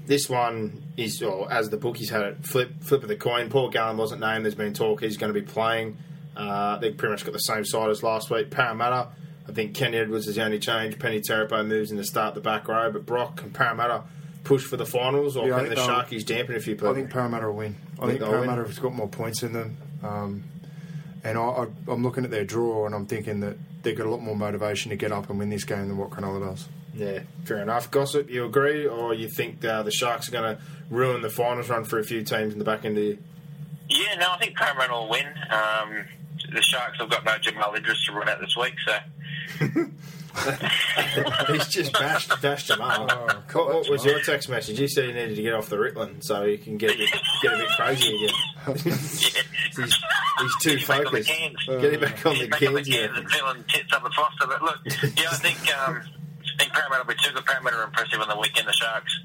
This 0.05 0.29
one 0.29 0.83
is, 0.97 1.21
or 1.23 1.51
as 1.51 1.69
the 1.69 1.77
bookies 1.77 2.09
had 2.09 2.21
it, 2.21 2.45
flip 2.45 2.83
flip 2.83 3.01
of 3.01 3.07
the 3.09 3.15
coin. 3.15 3.49
Paul 3.49 3.69
Gallen 3.69 3.97
wasn't 3.97 4.21
named. 4.21 4.45
There's 4.45 4.55
been 4.55 4.73
talk 4.73 5.01
he's 5.01 5.17
going 5.17 5.33
to 5.33 5.39
be 5.39 5.45
playing. 5.45 5.97
Uh, 6.35 6.77
they 6.77 6.91
pretty 6.91 7.13
much 7.13 7.23
got 7.25 7.31
the 7.33 7.39
same 7.39 7.63
side 7.65 7.89
as 7.89 8.03
last 8.03 8.29
week. 8.29 8.51
Parramatta, 8.51 9.07
I 9.47 9.51
think 9.51 9.75
Ken 9.75 9.93
Edwards 9.93 10.27
is 10.27 10.35
the 10.35 10.43
only 10.43 10.59
change. 10.59 10.97
Peni 10.97 11.21
Terepo 11.21 11.65
moves 11.65 11.91
in 11.91 11.97
to 11.97 12.03
start 12.03 12.33
the 12.35 12.41
back 12.41 12.67
row, 12.67 12.91
but 12.91 13.05
Brock 13.05 13.41
and 13.43 13.53
Parramatta 13.53 14.03
push 14.43 14.63
for 14.63 14.77
the 14.77 14.85
finals, 14.85 15.35
or 15.37 15.47
Yeah, 15.47 15.55
I 15.55 15.59
can 15.61 15.69
the 15.69 15.75
think 15.75 15.89
Sharkies 15.89 16.25
dampen 16.25 16.55
a 16.55 16.59
few 16.59 16.75
people? 16.75 16.89
I 16.89 16.93
think 16.93 17.09
Parramatta 17.11 17.47
will 17.47 17.53
win. 17.55 17.75
I 17.99 18.07
Think 18.07 18.19
think 18.19 18.31
Parramatta 18.31 18.61
win? 18.61 18.69
has 18.71 18.79
got 18.79 18.93
more 18.93 19.07
points 19.07 19.43
in 19.43 19.53
them. 19.53 19.77
Um, 20.03 20.43
and 21.23 21.37
I, 21.37 21.41
I, 21.41 21.67
I'm 21.87 22.03
looking 22.03 22.23
at 22.23 22.31
their 22.31 22.43
draw 22.45 22.85
and 22.85 22.93
I'm 22.93 23.05
thinking 23.07 23.39
that 23.41 23.57
they've 23.83 23.97
got 23.97 24.05
a 24.05 24.09
lot 24.09 24.21
more 24.21 24.35
motivation 24.35 24.89
to 24.89 24.95
get 24.95 25.11
up 25.11 25.29
and 25.29 25.39
win 25.39 25.49
this 25.49 25.63
game 25.63 25.87
than 25.87 25.97
what 25.97 26.09
Cronulla 26.11 26.47
does. 26.49 26.67
Yeah, 26.93 27.19
fair 27.43 27.57
enough. 27.57 27.91
Gossip, 27.91 28.29
you 28.29 28.45
agree, 28.45 28.85
or 28.87 29.13
you 29.13 29.27
think 29.27 29.63
uh, 29.65 29.83
the 29.83 29.91
Sharks 29.91 30.29
are 30.29 30.31
going 30.31 30.55
to 30.55 30.61
ruin 30.89 31.21
the 31.21 31.29
finals 31.29 31.69
run 31.69 31.83
for 31.83 31.99
a 31.99 32.03
few 32.03 32.23
teams 32.23 32.53
in 32.53 32.59
the 32.59 32.65
back 32.65 32.85
end 32.85 32.97
of 32.97 33.03
the 33.03 33.07
year? 33.09 33.17
Yeah, 33.89 34.15
no, 34.19 34.31
I 34.31 34.37
think 34.37 34.55
Parramatta 34.55 34.93
will 34.93 35.09
win. 35.09 35.25
Um, 35.49 36.05
the 36.53 36.61
Sharks 36.61 36.99
have 36.99 37.09
got 37.09 37.25
no 37.25 37.37
Jamal 37.39 37.73
Idris 37.75 38.05
to 38.05 38.13
run 38.13 38.29
out 38.29 38.39
this 38.39 38.55
week, 38.55 38.75
so 38.85 38.95
He's 41.47 41.67
just 41.67 41.93
bashed, 41.93 42.41
bashed 42.41 42.69
him 42.69 42.81
up. 42.81 43.09
Oh, 43.55 43.65
what, 43.65 43.67
what 43.75 43.89
was 43.89 44.03
your 44.05 44.19
text 44.21 44.49
message? 44.49 44.79
You 44.79 44.87
said 44.87 45.05
he 45.05 45.11
needed 45.13 45.35
to 45.37 45.41
get 45.41 45.53
off 45.53 45.69
the 45.69 45.77
Ritalin 45.77 46.21
so 46.23 46.45
he 46.45 46.57
can 46.57 46.77
get 46.77 46.91
a 46.93 46.97
bit, 46.97 47.09
get 47.41 47.53
a 47.53 47.57
bit 47.57 47.69
crazy 47.77 48.15
again. 48.15 48.75
he's, 48.83 49.35
he's 49.75 50.55
too 50.61 50.77
Get 50.77 50.81
him 50.81 50.87
back 50.87 50.97
on 50.97 51.13
the 51.13 51.23
focused. 51.23 51.29
cans. 51.29 51.55
Get 51.67 51.93
him 51.93 51.99
back 52.01 52.25
on 52.25 52.33
Get 52.35 52.37
the 52.39 52.43
him 52.43 52.49
back 52.49 52.61
on 52.67 52.73
the 52.73 52.83
cans. 52.83 52.87
Yeah. 52.89 53.07
cans 53.07 53.17
and 53.17 53.31
feeling 53.31 53.63
tits 53.69 53.93
up 53.93 54.03
the 54.03 54.09
foster. 54.15 54.47
But 54.47 54.61
look, 54.61 54.79
yeah, 54.85 55.29
I 55.31 55.35
think 55.35 55.57
um, 55.77 56.01
I 56.03 56.57
think 56.59 56.73
Parramatta 56.73 57.03
will 57.05 57.13
be 57.13 57.19
too 57.23 57.31
good. 57.33 57.45
Parramatta 57.45 57.77
are 57.77 57.83
impressive 57.85 58.19
on 58.19 58.27
the 58.27 58.37
weekend. 58.37 58.67
The 58.67 58.73
Sharks, 58.73 59.19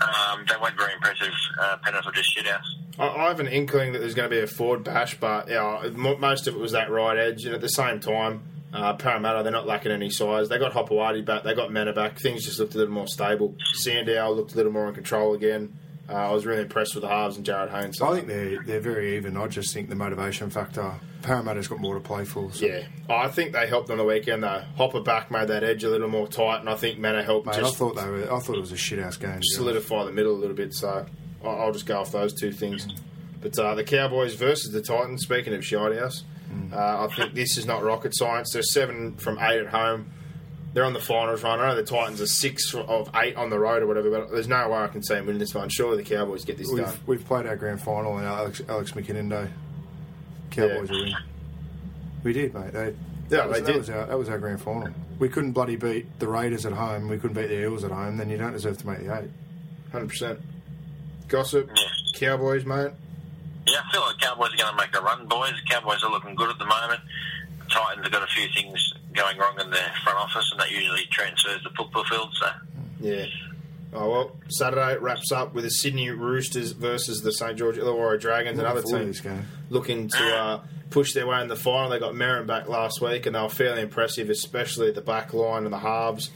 um, 0.00 0.44
they 0.48 0.54
weren't 0.60 0.76
very 0.78 0.94
impressive. 0.94 1.32
Uh, 1.60 1.76
Penrith 1.84 2.06
were 2.06 2.12
just 2.12 2.34
shit 2.34 2.46
house. 2.46 2.74
I, 2.98 3.08
I 3.08 3.28
have 3.28 3.40
an 3.40 3.48
inkling 3.48 3.92
that 3.92 3.98
there's 3.98 4.14
going 4.14 4.30
to 4.30 4.34
be 4.34 4.40
a 4.40 4.46
Ford 4.46 4.82
bash, 4.82 5.18
but 5.20 5.48
yeah, 5.48 5.88
most 5.94 6.46
of 6.46 6.54
it 6.54 6.60
was 6.60 6.72
that 6.72 6.90
right 6.90 7.18
edge. 7.18 7.44
And 7.44 7.54
at 7.54 7.60
the 7.60 7.68
same 7.68 8.00
time, 8.00 8.42
uh, 8.74 8.94
Parramatta, 8.94 9.42
they're 9.42 9.52
not 9.52 9.66
lacking 9.66 9.92
any 9.92 10.10
size. 10.10 10.48
They 10.48 10.58
got 10.58 10.72
Hopoate 10.72 11.24
back, 11.24 11.44
they 11.44 11.54
got 11.54 11.72
Mena 11.72 11.92
back. 11.92 12.18
Things 12.18 12.44
just 12.44 12.58
looked 12.58 12.74
a 12.74 12.78
little 12.78 12.92
more 12.92 13.06
stable. 13.06 13.54
Sandow 13.74 14.30
looked 14.32 14.52
a 14.52 14.56
little 14.56 14.72
more 14.72 14.88
in 14.88 14.94
control 14.94 15.34
again. 15.34 15.78
Uh, 16.08 16.12
I 16.12 16.32
was 16.32 16.44
really 16.44 16.62
impressed 16.62 16.94
with 16.94 17.02
the 17.02 17.08
halves 17.08 17.38
and 17.38 17.46
Jarryd 17.46 17.70
Haynes. 17.70 18.02
I 18.02 18.12
think 18.12 18.26
they're 18.26 18.62
they're 18.62 18.80
very 18.80 19.16
even. 19.16 19.38
I 19.38 19.46
just 19.46 19.72
think 19.72 19.88
the 19.88 19.94
motivation 19.94 20.50
factor. 20.50 20.92
Parramatta's 21.22 21.68
got 21.68 21.80
more 21.80 21.94
to 21.94 22.00
play 22.00 22.26
for. 22.26 22.52
So. 22.52 22.66
Yeah, 22.66 22.82
I 23.08 23.28
think 23.28 23.52
they 23.52 23.66
helped 23.66 23.88
on 23.88 23.96
the 23.96 24.04
weekend 24.04 24.42
though. 24.42 24.62
Hopper 24.76 25.00
back 25.00 25.30
made 25.30 25.48
that 25.48 25.64
edge 25.64 25.82
a 25.82 25.88
little 25.88 26.10
more 26.10 26.28
tight, 26.28 26.60
and 26.60 26.68
I 26.68 26.74
think 26.74 26.98
Mena 26.98 27.22
helped 27.22 27.46
Mate, 27.46 27.56
just 27.56 27.74
I 27.74 27.78
thought 27.78 27.96
they 27.96 28.06
were. 28.06 28.24
I 28.24 28.38
thought 28.38 28.56
it 28.56 28.60
was 28.60 28.72
a 28.72 28.76
shit 28.76 28.98
house 28.98 29.16
game. 29.16 29.40
solidify 29.42 30.04
the 30.04 30.12
middle 30.12 30.32
a 30.32 30.36
little 30.36 30.56
bit. 30.56 30.74
So 30.74 31.06
I'll 31.42 31.72
just 31.72 31.86
go 31.86 32.00
off 32.00 32.12
those 32.12 32.34
two 32.34 32.52
things. 32.52 32.86
But 33.40 33.58
uh, 33.58 33.74
the 33.74 33.84
Cowboys 33.84 34.34
versus 34.34 34.72
the 34.72 34.82
Titans. 34.82 35.22
Speaking 35.22 35.54
of 35.54 35.64
shite 35.64 35.96
house, 35.96 36.24
uh, 36.72 37.06
I 37.08 37.14
think 37.14 37.34
this 37.34 37.56
is 37.56 37.66
not 37.66 37.82
rocket 37.82 38.14
science. 38.16 38.52
They're 38.52 38.62
seven 38.62 39.16
from 39.16 39.38
eight 39.38 39.60
at 39.60 39.68
home. 39.68 40.10
They're 40.72 40.84
on 40.84 40.92
the 40.92 41.00
finals 41.00 41.42
run. 41.44 41.60
I 41.60 41.68
know 41.68 41.76
the 41.76 41.84
Titans 41.84 42.20
are 42.20 42.26
six 42.26 42.74
of 42.74 43.08
eight 43.14 43.36
on 43.36 43.48
the 43.50 43.58
road 43.60 43.82
or 43.82 43.86
whatever, 43.86 44.10
but 44.10 44.30
there's 44.32 44.48
no 44.48 44.68
way 44.70 44.78
I 44.78 44.88
can 44.88 45.02
see 45.04 45.14
them 45.14 45.26
winning 45.26 45.38
this 45.38 45.54
one. 45.54 45.68
Surely 45.68 46.02
the 46.02 46.08
Cowboys 46.08 46.44
get 46.44 46.58
this 46.58 46.68
done. 46.68 46.78
We've, 46.78 47.06
we've 47.06 47.24
played 47.24 47.46
our 47.46 47.54
grand 47.56 47.80
final 47.80 48.18
and 48.18 48.26
Alex, 48.26 48.60
Alex 48.68 48.90
McKinnon 48.92 49.30
Day. 49.30 49.48
Cowboys 50.50 50.90
Yeah. 50.90 50.96
will 50.96 51.04
win. 51.04 51.14
We 52.24 52.32
did, 52.32 52.54
mate. 52.54 52.72
They, 52.72 52.86
Yeah, 52.86 52.92
that 53.28 53.48
was, 53.48 53.58
they 53.58 53.60
that 53.64 53.72
did. 53.72 53.76
Was 53.78 53.90
our, 53.90 54.06
that 54.06 54.18
was 54.18 54.28
our 54.28 54.38
grand 54.38 54.60
final. 54.60 54.88
We 55.20 55.28
couldn't 55.28 55.52
bloody 55.52 55.76
beat 55.76 56.18
the 56.18 56.26
Raiders 56.26 56.66
at 56.66 56.72
home. 56.72 57.08
We 57.08 57.18
couldn't 57.18 57.34
beat 57.40 57.48
the 57.48 57.60
Eels 57.62 57.84
at 57.84 57.92
home. 57.92 58.16
Then 58.16 58.28
you 58.28 58.36
don't 58.36 58.52
deserve 58.52 58.78
to 58.78 58.86
make 58.88 58.98
the 58.98 59.16
eight. 59.16 59.30
Hundred 59.92 60.08
percent. 60.08 60.40
Gossip, 61.28 61.70
Cowboys, 62.16 62.64
mate. 62.64 62.90
Yeah, 63.66 63.78
I 63.86 63.92
feel 63.92 64.00
like 64.02 64.18
Cowboys 64.18 64.52
are 64.52 64.56
going 64.56 64.76
to 64.76 64.76
make 64.76 64.94
a 64.96 65.00
run, 65.00 65.26
boys. 65.26 65.52
The 65.52 65.68
Cowboys 65.74 66.02
are 66.04 66.10
looking 66.10 66.34
good 66.34 66.50
at 66.50 66.58
the 66.58 66.66
moment. 66.66 67.00
Titans 67.70 68.04
have 68.04 68.12
got 68.12 68.22
a 68.22 68.26
few 68.26 68.46
things 68.54 68.92
going 69.14 69.38
wrong 69.38 69.58
in 69.60 69.70
their 69.70 69.92
front 70.02 70.18
office, 70.18 70.48
and 70.52 70.60
that 70.60 70.70
usually 70.70 71.06
transfers 71.10 71.62
to 71.62 71.70
football 71.70 72.04
field. 72.04 72.28
So 72.38 72.46
Yeah. 73.00 73.26
Oh 73.96 74.10
well, 74.10 74.36
Saturday 74.48 74.96
wraps 74.98 75.30
up 75.30 75.54
with 75.54 75.62
the 75.64 75.70
Sydney 75.70 76.10
Roosters 76.10 76.72
versus 76.72 77.22
the 77.22 77.32
St 77.32 77.56
George 77.56 77.76
Illawarra 77.76 78.20
Dragons, 78.20 78.58
Looking 78.58 78.66
another 78.72 78.82
forward 78.82 79.14
team 79.14 79.46
looking 79.70 80.08
to 80.08 80.36
uh, 80.36 80.60
push 80.90 81.12
their 81.14 81.26
way 81.28 81.40
in 81.40 81.46
the 81.48 81.56
final. 81.56 81.90
They 81.90 82.00
got 82.00 82.14
Merrin 82.14 82.46
back 82.46 82.68
last 82.68 83.00
week, 83.00 83.26
and 83.26 83.36
they 83.36 83.40
were 83.40 83.48
fairly 83.48 83.82
impressive, 83.82 84.30
especially 84.30 84.88
at 84.88 84.96
the 84.96 85.00
back 85.00 85.32
line 85.32 85.62
and 85.64 85.72
the 85.72 85.78
halves. 85.78 86.30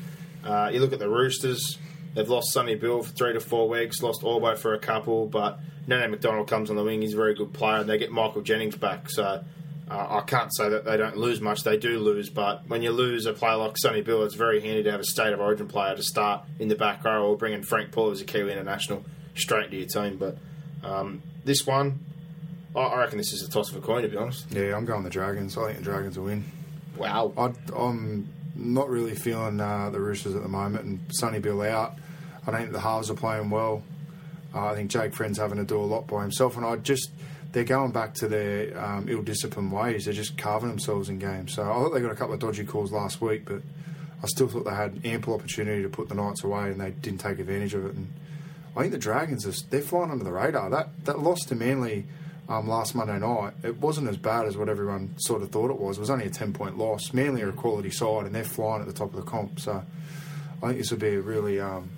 Uh, 0.44 0.70
you 0.72 0.78
look 0.78 0.92
at 0.92 1.00
the 1.00 1.08
Roosters; 1.08 1.78
they've 2.14 2.28
lost 2.28 2.52
Sonny 2.52 2.74
Bill 2.74 3.02
for 3.02 3.12
three 3.12 3.32
to 3.32 3.40
four 3.40 3.68
weeks, 3.68 4.02
lost 4.02 4.22
Orbo 4.22 4.56
for 4.56 4.74
a 4.74 4.78
couple, 4.78 5.26
but 5.26 5.60
Nene 5.86 6.10
McDonald 6.10 6.48
comes 6.48 6.70
on 6.70 6.76
the 6.76 6.84
wing. 6.84 7.02
He's 7.02 7.14
a 7.14 7.16
very 7.16 7.34
good 7.34 7.52
player, 7.52 7.80
and 7.80 7.88
they 7.88 7.98
get 7.98 8.10
Michael 8.10 8.42
Jennings 8.42 8.76
back. 8.76 9.10
So. 9.10 9.44
Uh, 9.90 10.18
I 10.18 10.20
can't 10.20 10.54
say 10.54 10.68
that 10.68 10.84
they 10.84 10.98
don't 10.98 11.16
lose 11.16 11.40
much. 11.40 11.64
They 11.64 11.78
do 11.78 11.98
lose, 11.98 12.28
but 12.28 12.68
when 12.68 12.82
you 12.82 12.90
lose 12.90 13.24
a 13.24 13.32
player 13.32 13.56
like 13.56 13.78
Sonny 13.78 14.02
Bill, 14.02 14.22
it's 14.22 14.34
very 14.34 14.60
handy 14.60 14.82
to 14.82 14.90
have 14.90 15.00
a 15.00 15.04
state 15.04 15.32
of 15.32 15.40
origin 15.40 15.66
player 15.66 15.96
to 15.96 16.02
start 16.02 16.44
in 16.58 16.68
the 16.68 16.74
back 16.74 17.02
row 17.02 17.26
or 17.26 17.38
bring 17.38 17.54
in 17.54 17.62
Frank 17.62 17.90
Paul 17.90 18.10
as 18.10 18.20
a 18.20 18.26
Kiwi 18.26 18.52
international 18.52 19.02
straight 19.34 19.72
into 19.72 19.78
your 19.78 19.86
team. 19.86 20.18
But 20.18 20.36
um, 20.84 21.22
this 21.42 21.66
one, 21.66 22.00
I, 22.76 22.96
reckon 22.96 23.18
this 23.18 23.32
is 23.32 23.42
a 23.42 23.50
toss 23.50 23.70
of 23.70 23.76
a 23.76 23.80
coin, 23.80 24.02
to 24.02 24.08
be 24.08 24.16
honest. 24.16 24.50
Yeah, 24.50 24.76
I'm 24.76 24.84
going 24.84 25.04
the 25.04 25.10
Dragons. 25.10 25.56
I 25.56 25.66
think 25.66 25.78
the 25.78 25.84
Dragons 25.84 26.18
will 26.18 26.26
win. 26.26 26.44
Wow. 26.96 27.32
I, 27.36 27.52
I'm 27.74 28.28
not 28.58 28.90
really 28.90 29.14
feeling 29.14 29.60
uh, 29.60 29.90
the 29.90 30.00
Roosters 30.00 30.34
at 30.34 30.42
the 30.42 30.48
moment, 30.48 30.84
and 30.84 31.00
Sonny 31.10 31.38
Bill 31.38 31.62
out. 31.62 31.94
I 32.46 32.50
don't 32.50 32.60
think 32.60 32.72
the 32.72 32.80
halves 32.80 33.10
are 33.10 33.14
playing 33.14 33.50
well. 33.50 33.82
Uh, 34.54 34.66
I 34.66 34.74
think 34.74 34.90
Jake 34.90 35.14
Friend's 35.14 35.38
having 35.38 35.58
to 35.58 35.64
do 35.64 35.78
a 35.78 35.84
lot 35.84 36.06
by 36.06 36.22
himself, 36.22 36.56
and 36.56 36.64
I 36.64 36.76
just 36.76 37.10
they're 37.52 37.64
going 37.64 37.92
back 37.92 38.14
to 38.14 38.28
their 38.28 38.78
um, 38.78 39.08
ill-disciplined 39.08 39.72
ways. 39.72 40.04
They're 40.04 40.14
just 40.14 40.36
carving 40.36 40.68
themselves 40.68 41.08
in 41.08 41.18
games. 41.18 41.54
So 41.54 41.62
I 41.62 41.74
thought 41.74 41.94
they 41.94 42.00
got 42.00 42.12
a 42.12 42.14
couple 42.14 42.34
of 42.34 42.40
dodgy 42.40 42.64
calls 42.64 42.92
last 42.92 43.22
week, 43.22 43.46
but 43.46 43.62
I 44.22 44.26
still 44.26 44.48
thought 44.48 44.64
they 44.64 44.74
had 44.74 45.00
ample 45.04 45.34
opportunity 45.34 45.82
to 45.82 45.88
put 45.88 46.08
the 46.08 46.14
Knights 46.14 46.44
away, 46.44 46.70
and 46.70 46.80
they 46.80 46.90
didn't 46.90 47.20
take 47.20 47.38
advantage 47.38 47.74
of 47.74 47.86
it. 47.86 47.94
And 47.94 48.12
I 48.76 48.80
think 48.80 48.92
the 48.92 48.98
Dragons 48.98 49.46
are 49.46 49.52
they're 49.70 49.80
flying 49.80 50.10
under 50.10 50.24
the 50.24 50.32
radar. 50.32 50.70
That 50.70 51.04
that 51.04 51.20
loss 51.20 51.40
to 51.46 51.54
Manly 51.54 52.06
um, 52.48 52.68
last 52.68 52.94
Monday 52.94 53.18
night, 53.18 53.52
it 53.62 53.76
wasn't 53.78 54.08
as 54.08 54.16
bad 54.16 54.46
as 54.46 54.56
what 54.56 54.68
everyone 54.68 55.14
sort 55.18 55.42
of 55.42 55.50
thought 55.50 55.70
it 55.70 55.78
was. 55.78 55.98
It 55.98 56.00
was 56.00 56.10
only 56.10 56.26
a 56.26 56.30
ten 56.30 56.52
point 56.52 56.78
loss. 56.78 57.12
Manly 57.12 57.42
are 57.42 57.50
a 57.50 57.52
quality 57.52 57.90
side, 57.90 58.26
and 58.26 58.34
they're 58.34 58.44
flying 58.44 58.80
at 58.80 58.86
the 58.86 58.94
top 58.94 59.10
of 59.10 59.16
the 59.16 59.30
comp. 59.30 59.60
So 59.60 59.82
I 60.62 60.66
think 60.66 60.78
this 60.78 60.90
will 60.90 60.98
be 60.98 61.14
a 61.14 61.20
really. 61.20 61.60
Um, 61.60 61.90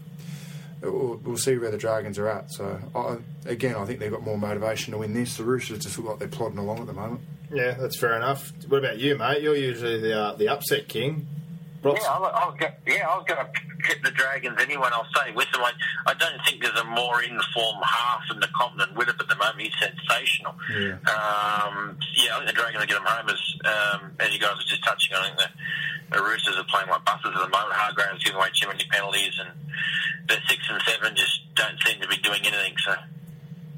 we'll, 0.82 1.20
we'll 1.22 1.36
see 1.36 1.56
where 1.56 1.70
the 1.70 1.78
Dragons 1.78 2.18
are 2.18 2.28
at. 2.28 2.50
So 2.50 2.78
I, 2.94 3.18
again, 3.48 3.76
I 3.76 3.84
think 3.84 4.00
they've 4.00 4.10
got 4.10 4.22
more 4.22 4.38
motivation 4.38 4.92
to 4.92 4.98
win 4.98 5.14
this. 5.14 5.36
The 5.36 5.44
Roosters 5.44 5.80
just 5.80 5.98
look 5.98 6.08
like 6.08 6.18
they're 6.18 6.28
plodding 6.28 6.58
along 6.58 6.80
at 6.80 6.86
the 6.86 6.92
moment. 6.92 7.20
Yeah, 7.52 7.72
that's 7.72 7.98
fair 7.98 8.16
enough. 8.16 8.52
What 8.68 8.78
about 8.78 8.98
you, 8.98 9.16
mate? 9.16 9.42
You're 9.42 9.56
usually 9.56 10.00
the 10.00 10.18
uh, 10.18 10.34
the 10.34 10.48
upset 10.48 10.88
king. 10.88 11.26
Yeah, 11.82 11.92
I, 11.92 12.16
I 12.16 12.44
was 12.46 12.56
go, 12.60 12.68
yeah, 12.86 13.08
I 13.08 13.16
was 13.16 13.24
going 13.26 13.40
to 13.40 13.48
hit 13.88 14.02
the 14.02 14.10
Dragons 14.10 14.56
anyway. 14.60 14.84
and 14.84 14.94
I'll 14.94 15.08
say 15.16 15.32
with 15.32 15.50
them, 15.52 15.62
I, 15.64 15.72
I 16.06 16.14
don't 16.14 16.36
think 16.44 16.62
there's 16.62 16.78
a 16.78 16.84
more 16.84 17.22
informed 17.22 17.80
half 17.84 18.20
in 18.30 18.40
the 18.40 18.48
comp 18.54 18.76
than 18.76 18.88
Widdop 18.94 19.20
at 19.20 19.28
the 19.28 19.36
moment. 19.36 19.60
He's 19.60 19.72
sensational. 19.80 20.54
Yeah. 20.68 21.00
Um, 21.08 21.96
yeah, 22.20 22.36
I 22.36 22.44
think 22.44 22.52
the 22.52 22.58
Dragons 22.58 22.80
will 22.80 22.86
get 22.86 23.00
them 23.00 23.08
home 23.08 23.28
as 23.32 23.40
um, 23.64 24.12
as 24.20 24.32
you 24.32 24.38
guys 24.38 24.56
were 24.60 24.68
just 24.68 24.84
touching 24.84 25.16
on. 25.16 25.22
I 25.22 25.26
think 25.28 25.38
the, 25.40 26.18
the 26.18 26.22
Roosters 26.22 26.56
are 26.58 26.68
playing 26.68 26.88
like 26.88 27.04
buses 27.04 27.32
at 27.32 27.40
the 27.40 27.48
moment. 27.48 27.72
Hargrave's 27.72 28.24
giving 28.24 28.36
away 28.36 28.52
too 28.52 28.68
many 28.68 28.84
penalties, 28.90 29.40
and 29.40 29.50
the 30.28 30.36
six 30.48 30.60
and 30.68 30.80
seven 30.84 31.16
just 31.16 31.40
don't 31.56 31.80
seem 31.86 32.00
to 32.00 32.08
be 32.08 32.18
doing 32.18 32.44
anything. 32.44 32.76
So. 32.84 32.94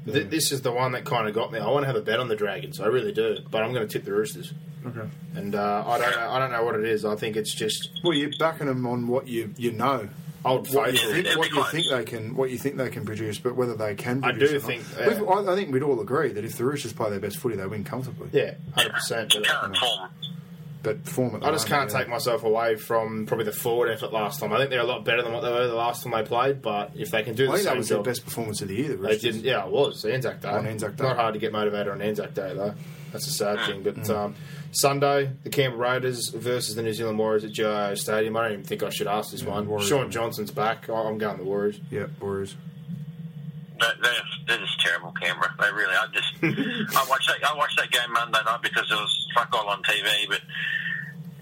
Th- 0.05 0.27
this 0.29 0.51
is 0.51 0.61
the 0.61 0.71
one 0.71 0.91
that 0.93 1.05
kind 1.05 1.27
of 1.27 1.33
got 1.33 1.51
me. 1.51 1.59
I 1.59 1.67
want 1.69 1.83
to 1.83 1.87
have 1.87 1.95
a 1.95 2.01
bet 2.01 2.19
on 2.19 2.27
the 2.27 2.35
Dragons. 2.35 2.79
I 2.81 2.87
really 2.87 3.11
do, 3.13 3.37
but 3.49 3.63
I'm 3.63 3.73
going 3.73 3.87
to 3.87 3.91
tip 3.91 4.03
the 4.05 4.11
Roosters. 4.13 4.53
Okay. 4.85 5.07
And 5.35 5.55
uh, 5.55 5.83
I 5.87 5.97
don't 5.97 6.11
know. 6.11 6.29
I 6.29 6.39
don't 6.39 6.51
know 6.51 6.63
what 6.65 6.75
it 6.75 6.83
is. 6.85 7.05
I 7.05 7.15
think 7.15 7.37
it's 7.37 7.53
just 7.53 7.89
Well, 8.03 8.13
you're 8.13 8.31
backing 8.37 8.67
them 8.67 8.85
on 8.85 9.07
what 9.07 9.27
you 9.27 9.53
you 9.57 9.71
know. 9.71 10.09
old 10.43 10.67
What 10.73 10.91
you 10.91 10.99
faithful. 10.99 11.13
think, 11.23 11.37
what 11.37 11.51
you 11.51 11.63
think 11.71 11.89
they 11.89 12.03
can, 12.03 12.35
what 12.35 12.49
you 12.51 12.57
think 12.57 12.75
they 12.75 12.89
can 12.89 13.05
produce, 13.05 13.39
but 13.39 13.55
whether 13.55 13.75
they 13.75 13.95
can. 13.95 14.21
I 14.25 14.31
Produce 14.31 14.49
do 14.49 14.55
or 14.57 14.59
not. 14.59 14.67
think, 14.67 14.83
uh, 14.99 15.09
We've- 15.21 15.31
I, 15.47 15.53
I 15.53 15.55
think 15.55 15.71
we'd 15.71 15.83
all 15.83 16.01
agree 16.01 16.33
that 16.33 16.43
if 16.43 16.57
the 16.57 16.65
Roosters 16.65 16.91
play 16.91 17.09
their 17.09 17.21
best 17.21 17.37
footy, 17.37 17.55
they 17.55 17.65
win 17.65 17.85
comfortably. 17.85 18.27
Yeah, 18.33 18.55
hundred 18.75 18.91
percent. 18.93 19.33
Current 19.33 19.77
form. 19.77 20.09
But 20.83 21.07
form 21.07 21.33
at 21.35 21.41
the 21.41 21.47
I 21.47 21.51
just 21.51 21.67
can't 21.67 21.89
moment, 21.89 21.97
take 21.97 22.09
myself 22.09 22.43
away 22.43 22.75
from 22.75 23.25
probably 23.25 23.45
the 23.45 23.53
forward 23.53 23.89
effort 23.89 24.11
last 24.11 24.39
time. 24.41 24.51
I 24.51 24.57
think 24.57 24.69
they're 24.69 24.81
a 24.81 24.85
lot 24.85 25.05
better 25.05 25.21
than 25.23 25.31
what 25.31 25.41
they 25.41 25.49
were 25.51 25.65
the 25.67 25.73
last 25.75 26.03
time 26.03 26.11
they 26.11 26.23
played. 26.23 26.61
But 26.61 26.91
if 26.95 27.09
they 27.09 27.23
can 27.23 27.35
do 27.35 27.45
I 27.45 27.47
the 27.47 27.53
think 27.53 27.63
that 27.63 27.69
same 27.69 27.77
was 27.77 27.89
their 27.89 28.03
best 28.03 28.25
performance 28.25 28.61
of 28.61 28.67
the 28.67 28.75
year. 28.75 28.89
The 28.89 28.95
they 28.97 29.01
Roosters. 29.13 29.21
didn't. 29.21 29.43
Yeah, 29.45 29.65
it 29.65 29.71
was 29.71 30.03
Anzac 30.03 30.41
Day. 30.41 30.49
On 30.49 30.67
Anzac 30.67 30.97
Day. 30.97 31.03
Not 31.05 31.15
hard 31.15 31.33
to 31.35 31.39
get 31.39 31.51
motivated 31.53 31.87
on 31.87 32.01
Anzac 32.01 32.33
Day 32.33 32.53
though. 32.53 32.73
That's 33.13 33.27
a 33.27 33.31
sad 33.31 33.59
thing. 33.67 33.83
But 33.83 33.95
Mm. 33.95 34.09
um, 34.09 34.35
Sunday, 34.71 35.31
the 35.43 35.49
Canberra 35.49 35.93
Raiders 35.93 36.29
versus 36.29 36.75
the 36.75 36.81
New 36.81 36.93
Zealand 36.93 37.17
Warriors 37.19 37.43
at 37.45 37.51
GIO 37.51 37.93
Stadium. 37.95 38.35
I 38.35 38.41
don't 38.43 38.51
even 38.53 38.63
think 38.65 38.83
I 38.83 38.89
should 38.89 39.07
ask 39.07 39.31
this 39.31 39.43
one. 39.43 39.67
Warriors. 39.67 39.87
Shaun 39.87 40.11
Johnson's 40.11 40.51
back. 40.51 40.89
I- 40.89 40.93
I'm 40.93 41.17
going 41.17 41.37
the 41.37 41.43
Warriors. 41.43 41.79
Yeah, 41.91 42.07
Warriors. 42.19 42.55
They're, 43.83 43.95
they're, 44.01 44.23
they're 44.47 44.65
just 44.65 44.79
terrible, 44.79 45.11
Canberra. 45.19 45.53
They 45.59 45.71
really. 45.75 45.91
I 45.95 46.07
just. 46.15 46.31
I 46.95 47.05
watched 47.09 47.27
that. 47.27 47.43
I 47.43 47.53
watched 47.57 47.77
that 47.77 47.91
game 47.91 48.11
Monday 48.13 48.39
night 48.45 48.61
because 48.63 48.89
it 48.89 48.95
was 48.95 49.27
fuck 49.35 49.49
all 49.53 49.67
on 49.67 49.83
TV. 49.83 50.07
But 50.29 50.39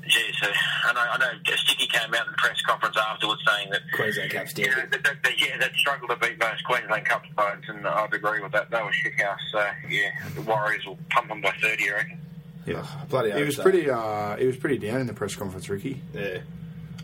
geez, 0.08 0.36
uh, 0.42 0.48
I 0.90 0.94
know. 0.94 1.06
I 1.12 1.18
know. 1.20 1.40
Sticky 1.56 1.88
came 1.88 2.14
out 2.14 2.26
in 2.26 2.32
the 2.32 2.38
press 2.38 2.60
conference 2.66 2.98
afterwards 2.98 3.42
saying 3.48 3.70
that. 3.72 3.82
Queensland 3.94 4.32
Caps 4.32 4.58
You 4.58 4.70
know, 4.70 4.76
that, 4.90 5.04
that, 5.04 5.24
that, 5.24 5.40
yeah, 5.40 5.58
they'd 5.60 5.76
struggled 5.76 6.10
to 6.10 6.16
beat 6.18 6.40
most 6.40 6.64
Queensland 6.64 7.06
Cup 7.06 7.24
sides, 7.36 7.64
and 7.68 7.86
I'd 7.86 8.14
agree 8.14 8.42
with 8.42 8.52
that. 8.54 8.72
They 8.72 8.82
were 8.82 8.92
shit 8.92 9.20
house. 9.22 9.40
So 9.52 9.64
yeah, 9.88 10.10
the 10.34 10.42
Warriors 10.42 10.86
will 10.86 10.98
pump 11.12 11.28
them 11.28 11.42
by 11.42 11.54
thirty, 11.62 11.90
I 11.90 11.94
reckon. 11.94 12.18
Yeah, 12.66 12.86
bloody 13.10 13.32
He 13.32 13.44
was 13.44 13.56
so. 13.56 13.64
pretty. 13.64 13.90
Uh, 13.90 14.36
he 14.38 14.46
was 14.48 14.58
pretty 14.58 14.78
down 14.78 15.02
in 15.02 15.08
the 15.08 15.14
press 15.14 15.36
conference, 15.36 15.70
Ricky. 15.70 16.02
Yeah. 16.14 16.40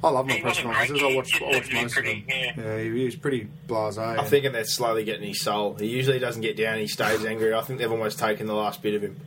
I 0.04 0.10
love 0.10 0.28
my 0.28 0.34
He 0.34 0.42
press 0.42 0.60
conferences. 0.60 1.02
I 1.04 1.16
watch, 1.16 1.32
He 1.34 1.44
I 1.46 1.48
watched 1.48 1.70
just 1.70 1.74
most 1.74 1.98
of 1.98 2.04
them. 2.06 2.24
pretty- 2.24 2.26
yeah. 2.28 2.78
he, 2.80 2.98
he 3.00 3.06
was 3.06 3.16
pretty 3.16 3.48
blasé. 3.68 4.18
I'm 4.20 4.26
thinking 4.26 4.52
they're 4.52 4.64
slowly 4.66 5.04
getting 5.04 5.28
his 5.28 5.42
soul. 5.42 5.76
He 5.76 5.88
usually 5.88 6.20
doesn't 6.20 6.42
get 6.42 6.56
down. 6.58 6.78
He 6.78 6.88
stays 6.88 7.26
angry. 7.26 7.54
I 7.54 7.62
think 7.62 7.80
they've 7.80 7.92
almost 7.92 8.20
taken 8.20 8.48
the 8.48 8.54
last 8.56 8.82
bit 8.82 8.94
of 8.94 9.02
him. 9.02 9.20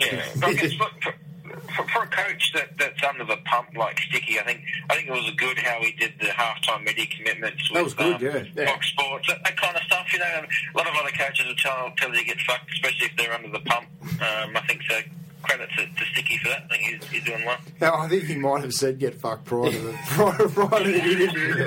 Yeah, 0.00 0.20
for, 0.22 0.52
for, 0.52 1.12
for, 1.74 1.88
for 1.88 2.02
a 2.04 2.06
coach 2.06 2.52
that, 2.54 2.76
that's 2.78 3.02
under 3.02 3.24
the 3.24 3.36
pump 3.44 3.68
like 3.76 3.98
Sticky, 4.00 4.38
I 4.38 4.44
think 4.44 4.60
I 4.90 4.94
think 4.96 5.08
it 5.08 5.12
was 5.12 5.28
good 5.36 5.58
how 5.58 5.80
he 5.82 5.92
did 5.92 6.12
the 6.20 6.26
halftime 6.26 6.84
media 6.84 7.06
commitments. 7.06 7.68
That 7.74 7.82
was 7.84 7.94
good, 7.94 8.14
um, 8.14 8.22
yeah. 8.22 8.44
Yeah. 8.56 8.66
Fox 8.66 8.86
Sports, 8.88 9.26
that, 9.28 9.42
that 9.44 9.56
kind 9.56 9.76
of 9.76 9.82
stuff. 9.82 10.06
You 10.12 10.20
know, 10.20 10.24
a 10.24 10.78
lot 10.78 10.86
of 10.88 10.94
other 10.94 11.10
coaches 11.10 11.46
will 11.46 11.54
tell, 11.56 11.92
tell 11.96 12.10
you 12.14 12.20
to 12.20 12.24
get 12.24 12.40
fucked, 12.40 12.70
especially 12.72 13.06
if 13.08 13.16
they're 13.16 13.32
under 13.34 13.48
the 13.48 13.60
pump. 13.60 13.86
Um, 14.02 14.56
I 14.56 14.62
think 14.68 14.82
so. 14.88 15.00
Credit 15.42 15.68
to, 15.76 15.86
to 15.86 16.04
Sticky 16.12 16.38
for 16.38 16.48
that. 16.48 16.64
I 16.70 16.76
think 16.76 16.82
he's, 17.02 17.10
he's 17.10 17.24
doing 17.24 17.44
well. 17.44 17.56
Yeah, 17.80 17.92
I 17.94 18.08
think 18.08 18.24
he 18.24 18.36
might 18.36 18.60
have 18.62 18.72
said 18.74 18.98
"get 18.98 19.14
fucked" 19.14 19.44
prior 19.44 19.70
to 19.70 19.78
the 19.78 19.92
prior, 20.08 20.48
prior 20.48 20.84
to 20.84 20.90
the 20.90 21.02
interview, 21.02 21.66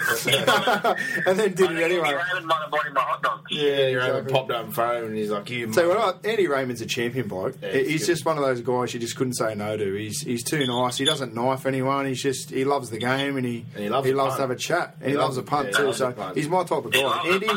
and 1.26 1.40
then 1.40 1.54
did 1.54 1.70
I 1.72 1.74
it 1.74 1.84
anyway. 1.84 2.08
Andy 2.10 2.16
Raymond 2.16 2.46
might 2.48 2.62
have 2.62 2.72
bought 2.72 2.86
him 2.88 2.98
a 2.98 3.00
hot 3.00 3.24
dog. 3.24 3.40
Yeah, 3.50 3.88
you're 3.88 4.02
exactly. 4.02 4.34
popped 4.34 4.52
up 4.52 4.66
on 4.66 4.72
phone 4.72 5.04
and 5.06 5.16
he's 5.18 5.30
like, 5.30 5.50
"You." 5.50 5.72
So 5.74 5.90
what, 5.90 6.26
Andy 6.26 6.48
Raymond's 6.48 6.82
a 6.82 6.86
champion 6.86 7.28
bloke. 7.28 7.56
Yeah, 7.62 7.72
he's 7.72 7.88
he's 7.90 8.00
good. 8.02 8.14
just 8.14 8.26
one 8.26 8.38
of 8.38 8.44
those 8.44 8.62
guys 8.62 8.94
you 8.94 9.00
just 9.00 9.16
couldn't 9.16 9.34
say 9.34 9.56
no 9.56 9.78
to. 9.78 9.94
He's 9.94 10.22
he's 10.22 10.44
too 10.44 10.66
nice. 10.66 10.98
He 10.98 11.06
doesn't 11.06 11.34
knife 11.34 11.66
anyone. 11.66 12.06
He's 12.06 12.22
just 12.22 12.50
he 12.52 12.66
loves 12.66 12.90
the 12.90 13.00
game 13.00 13.38
and 13.38 13.46
he 13.46 13.66
And 13.76 13.84
he 13.84 13.90
loves 13.90 14.08
a 14.08 14.14
to 14.38 14.42
have 14.42 14.52
a 14.52 14.56
chat. 14.56 14.96
And 15.00 15.06
he, 15.06 15.12
He 15.12 15.18
loves, 15.18 15.38
loves- 15.38 15.48
a 15.48 15.50
punt 15.50 15.70
yeah, 15.72 15.78
too. 15.78 15.94
So 15.94 16.12
punt. 16.12 16.36
he's 16.38 16.50
my 16.50 16.64
type 16.64 16.86
of 16.86 16.92
guy. 16.92 17.00
loves 17.02 17.30
Andy, 17.30 17.48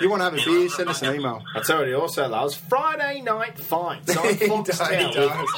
you 0.00 0.10
want 0.10 0.20
to 0.20 0.24
have 0.24 0.34
a 0.34 0.38
He 0.38 0.44
beer? 0.44 0.68
Send 0.68 0.88
us 0.88 1.02
an 1.02 1.14
email. 1.16 1.42
I 1.54 1.60
tell 1.60 1.76
you, 1.76 1.80
what 1.82 1.88
he 1.88 1.94
also 1.94 2.28
loves 2.28 2.54
Friday 2.54 3.20
night 3.22 3.58
fights 3.58 4.16
on 4.16 4.34
He 4.34 4.46
Fox 4.46 4.68
does, 4.78 4.80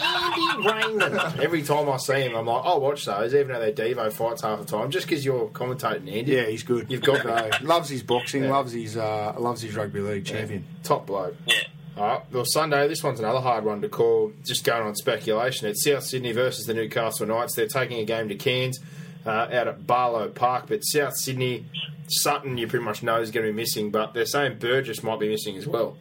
he 0.06 0.46
Town 0.48 0.62
does. 0.62 0.64
with 0.64 0.74
Andy 0.74 1.16
Raymond. 1.18 1.40
Every 1.40 1.62
time 1.62 1.88
I 1.88 1.96
see 1.98 2.20
him, 2.22 2.34
I'm 2.34 2.46
like, 2.46 2.62
I'll 2.64 2.80
watch 2.80 3.04
those, 3.04 3.34
even 3.34 3.48
though 3.48 3.60
they're 3.60 3.72
Devo 3.72 4.12
fights 4.12 4.42
half 4.42 4.58
the 4.60 4.64
time, 4.64 4.90
just 4.90 5.06
because 5.08 5.24
you're 5.24 5.48
commentating, 5.48 6.10
Andy. 6.12 6.32
Yeah, 6.32 6.46
he's 6.46 6.62
good. 6.62 6.90
You've 6.90 7.02
got 7.02 7.22
So, 7.22 7.64
loves 7.64 7.88
his 7.88 8.02
boxing. 8.02 8.44
Yeah. 8.44 8.52
Loves 8.52 8.72
his 8.72 8.96
uh, 8.96 9.34
loves 9.38 9.62
his 9.62 9.74
rugby 9.74 10.00
league 10.00 10.24
champion. 10.24 10.64
top 10.82 11.06
bloke. 11.06 11.36
Yeah. 11.46 11.54
All 11.96 12.06
right, 12.06 12.22
well, 12.30 12.44
Sunday, 12.44 12.88
this 12.88 13.02
one's 13.02 13.20
another 13.20 13.40
hard 13.40 13.64
one 13.64 13.80
to 13.80 13.88
call. 13.88 14.30
Just 14.44 14.64
going 14.64 14.82
on 14.86 14.94
speculation. 14.94 15.66
It's 15.66 15.82
South 15.82 16.04
Sydney 16.04 16.32
versus 16.32 16.66
the 16.66 16.74
Newcastle 16.74 17.26
Knights. 17.26 17.54
They're 17.54 17.66
taking 17.68 17.98
a 18.00 18.04
game 18.04 18.28
to 18.28 18.34
Cairns 18.34 18.78
uh, 19.24 19.30
out 19.30 19.66
at 19.66 19.86
Barlow 19.86 20.28
Park, 20.28 20.66
but 20.68 20.80
South 20.82 21.16
Sydney, 21.16 21.64
Sutton, 22.06 22.58
you 22.58 22.66
pretty 22.68 22.84
much 22.84 23.02
know 23.02 23.18
is 23.22 23.30
going 23.30 23.46
to 23.46 23.50
be 23.52 23.56
missing, 23.56 23.90
but 23.90 24.12
they're 24.12 24.26
saying 24.26 24.58
Burgess 24.58 25.02
might 25.02 25.18
be 25.18 25.28
missing 25.30 25.56
as 25.56 25.66
well. 25.66 25.96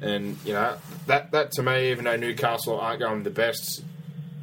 And, 0.00 0.36
you 0.44 0.52
know, 0.52 0.76
that, 1.06 1.30
that 1.32 1.52
to 1.52 1.62
me, 1.62 1.90
even 1.90 2.04
though 2.04 2.16
Newcastle 2.16 2.78
aren't 2.78 3.00
going 3.00 3.22
the 3.22 3.30
best, 3.30 3.82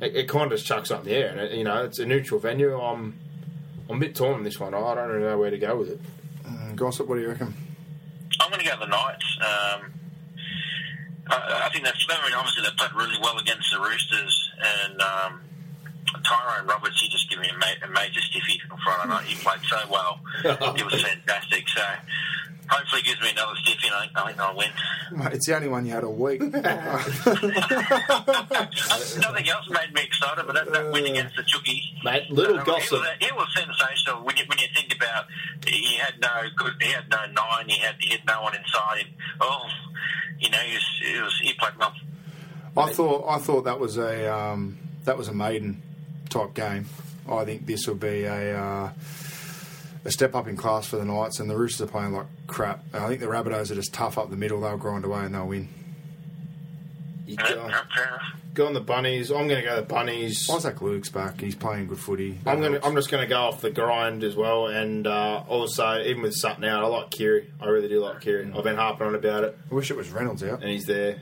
it, 0.02 0.16
it 0.16 0.28
kind 0.28 0.52
of 0.52 0.58
just 0.58 0.66
chucks 0.66 0.92
up 0.92 1.02
in 1.02 1.06
the 1.06 1.16
air. 1.16 1.30
And, 1.30 1.40
it, 1.40 1.52
you 1.52 1.64
know, 1.64 1.84
it's 1.84 2.00
a 2.00 2.06
neutral 2.06 2.40
venue. 2.40 2.80
I'm, 2.80 3.20
I'm 3.90 3.98
a 3.98 4.00
bit 4.00 4.16
torn 4.16 4.36
on 4.36 4.44
this 4.44 4.60
one. 4.60 4.74
I 4.74 4.96
don't 4.96 5.10
really 5.10 5.24
know 5.24 5.38
where 5.38 5.52
to 5.52 5.58
go 5.58 5.76
with 5.78 5.90
it. 5.90 6.00
Mm, 6.46 6.76
Gossip, 6.76 7.08
what 7.08 7.16
do 7.16 7.22
you 7.22 7.30
reckon? 7.30 7.54
I'm 8.40 8.50
going 8.50 8.64
to 8.64 8.68
go 8.68 8.80
the 8.80 8.88
Knights. 8.88 9.38
Um, 9.40 9.94
I, 11.28 11.66
I 11.66 11.70
think 11.72 11.84
that's. 11.84 12.06
I 12.10 12.26
mean, 12.26 12.34
obviously 12.36 12.64
they 12.64 12.70
played 12.78 12.94
really 12.94 13.18
well 13.22 13.38
against 13.38 13.72
the 13.72 13.80
Roosters, 13.80 14.52
and 14.60 15.02
um, 15.02 15.42
Tyrone 16.32 16.68
Roberts. 16.68 17.02
He 17.02 17.10
just 17.10 17.30
gave 17.30 17.40
me 17.40 17.50
a, 17.50 17.58
ma- 17.58 17.80
a 17.84 17.90
major 17.92 18.22
stiffy 18.22 18.62
on 18.72 18.78
Friday 18.84 19.10
night. 19.10 19.26
He 19.26 19.36
played 19.44 19.60
so 19.68 19.78
well. 19.92 20.20
it 20.78 20.86
was 20.86 21.02
fantastic. 21.04 21.68
So 21.68 21.82
hopefully, 22.70 23.02
he 23.04 23.10
gives 23.10 23.22
me 23.22 23.32
another 23.32 23.56
stiffy, 23.64 23.88
and 23.88 23.96
I 23.96 24.00
think, 24.06 24.18
I 24.18 24.28
think 24.28 24.40
I'll 24.40 24.56
win. 24.56 24.70
Mate, 25.12 25.34
it's 25.34 25.46
the 25.48 25.56
only 25.56 25.68
one 25.68 25.86
you 25.86 25.92
had 25.94 26.04
all 26.06 26.14
week. 26.16 26.40
Nothing 29.22 29.50
else 29.50 29.68
made 29.70 29.94
me 29.94 30.04
excited, 30.04 30.46
but 30.46 30.54
that, 30.56 30.72
that 30.72 30.92
win 30.92 31.06
against 31.08 31.36
the 31.36 31.44
Chookies. 31.44 31.84
Mate, 32.04 32.30
little 32.32 32.60
Uh, 32.60 32.64
gossip. 32.64 32.94
It 32.94 33.00
was, 33.02 33.08
it 33.22 33.36
was 33.36 33.48
sensational 33.56 34.24
when 34.24 34.38
you, 34.38 34.44
when 34.48 34.58
you 34.60 34.68
think 34.76 34.96
about 34.96 35.26
he 35.68 35.98
had 35.98 36.20
no 36.22 36.30
good, 36.58 36.74
he 36.82 36.92
had 36.92 37.10
no 37.10 37.26
nine, 37.34 37.68
he 37.68 37.78
had 37.80 37.96
he 38.00 38.12
had 38.12 38.26
no 38.26 38.42
one 38.44 38.56
inside 38.56 39.00
him. 39.00 39.08
Oh, 39.42 39.66
you 40.40 40.50
know, 40.50 40.58
he 40.60 40.74
was, 40.74 40.86
he, 41.04 41.22
was, 41.22 41.40
he 41.42 41.54
played 41.54 41.74
well. 41.78 41.94
I 42.78 42.90
thought 42.92 43.26
I 43.28 43.38
thought 43.38 43.64
that 43.66 43.80
was 43.80 43.98
a 43.98 44.34
um, 44.34 44.78
that 45.04 45.18
was 45.18 45.28
a 45.28 45.34
maiden 45.34 45.82
type 46.32 46.54
game. 46.54 46.86
I 47.30 47.46
think 47.46 47.66
this 47.68 47.86
will 47.88 47.96
be 47.96 48.24
a 48.24 48.58
uh, 48.60 48.90
a 50.04 50.12
step 50.12 50.34
up 50.34 50.48
in 50.48 50.58
class 50.58 50.88
for 50.88 50.98
the 50.98 51.06
Knights, 51.06 51.40
and 51.40 51.50
the 51.50 51.56
Roosters 51.56 51.88
are 51.88 51.92
playing 51.92 52.14
like 52.14 52.26
crap. 52.48 52.84
I 52.94 53.08
think 53.08 53.20
the 53.20 53.28
Rabbitohs 53.28 53.70
are 53.72 53.76
just 53.76 53.94
tough 53.94 54.18
up 54.18 54.30
the 54.32 54.36
middle. 54.38 54.62
They'll 54.62 54.78
grind 54.78 55.06
away 55.06 55.26
and 55.26 55.36
they'll 55.36 55.48
win. 55.48 55.70
You 57.28 57.38
go, 57.38 57.46
yeah, 57.70 58.18
go 58.54 58.66
on 58.68 58.74
the 58.74 58.82
bunnies. 58.82 59.32
I'm 59.32 59.48
going 59.48 59.62
to 59.62 59.66
go 59.70 59.76
the 59.78 59.84
bunnies. 59.84 60.50
Isaac 60.50 60.82
Luke's 60.82 61.08
back. 61.10 61.40
He's 61.40 61.56
playing 61.56 61.88
good 61.88 62.00
footy. 62.00 62.32
That 62.44 62.52
I'm 62.56 62.60
going. 62.60 62.74
helps. 62.74 62.88
I'm 62.88 62.96
just 62.96 63.10
going 63.12 63.24
to 63.24 63.30
go 63.30 63.40
off 63.42 63.62
the 63.62 63.70
grind 63.70 64.24
as 64.24 64.36
well, 64.36 64.68
and 64.68 65.08
uh, 65.08 65.44
also 65.48 66.02
even 66.02 66.24
with 66.24 66.34
Sutton 66.34 66.64
out, 66.66 66.84
I 66.84 66.88
like 66.88 67.12
Keary. 67.12 67.54
I 67.62 67.68
really 67.68 67.88
do 67.88 68.02
like 68.02 68.20
Keary. 68.22 68.52
I've 68.54 68.64
been 68.64 68.76
harping 68.76 69.08
on 69.08 69.16
about 69.16 69.44
it, 69.46 69.58
I 69.72 69.74
wish 69.74 69.92
it 69.92 69.96
was 69.98 70.10
Reynolds 70.10 70.44
out. 70.44 70.62
and 70.62 70.72
he's 70.72 70.86
there. 70.86 71.22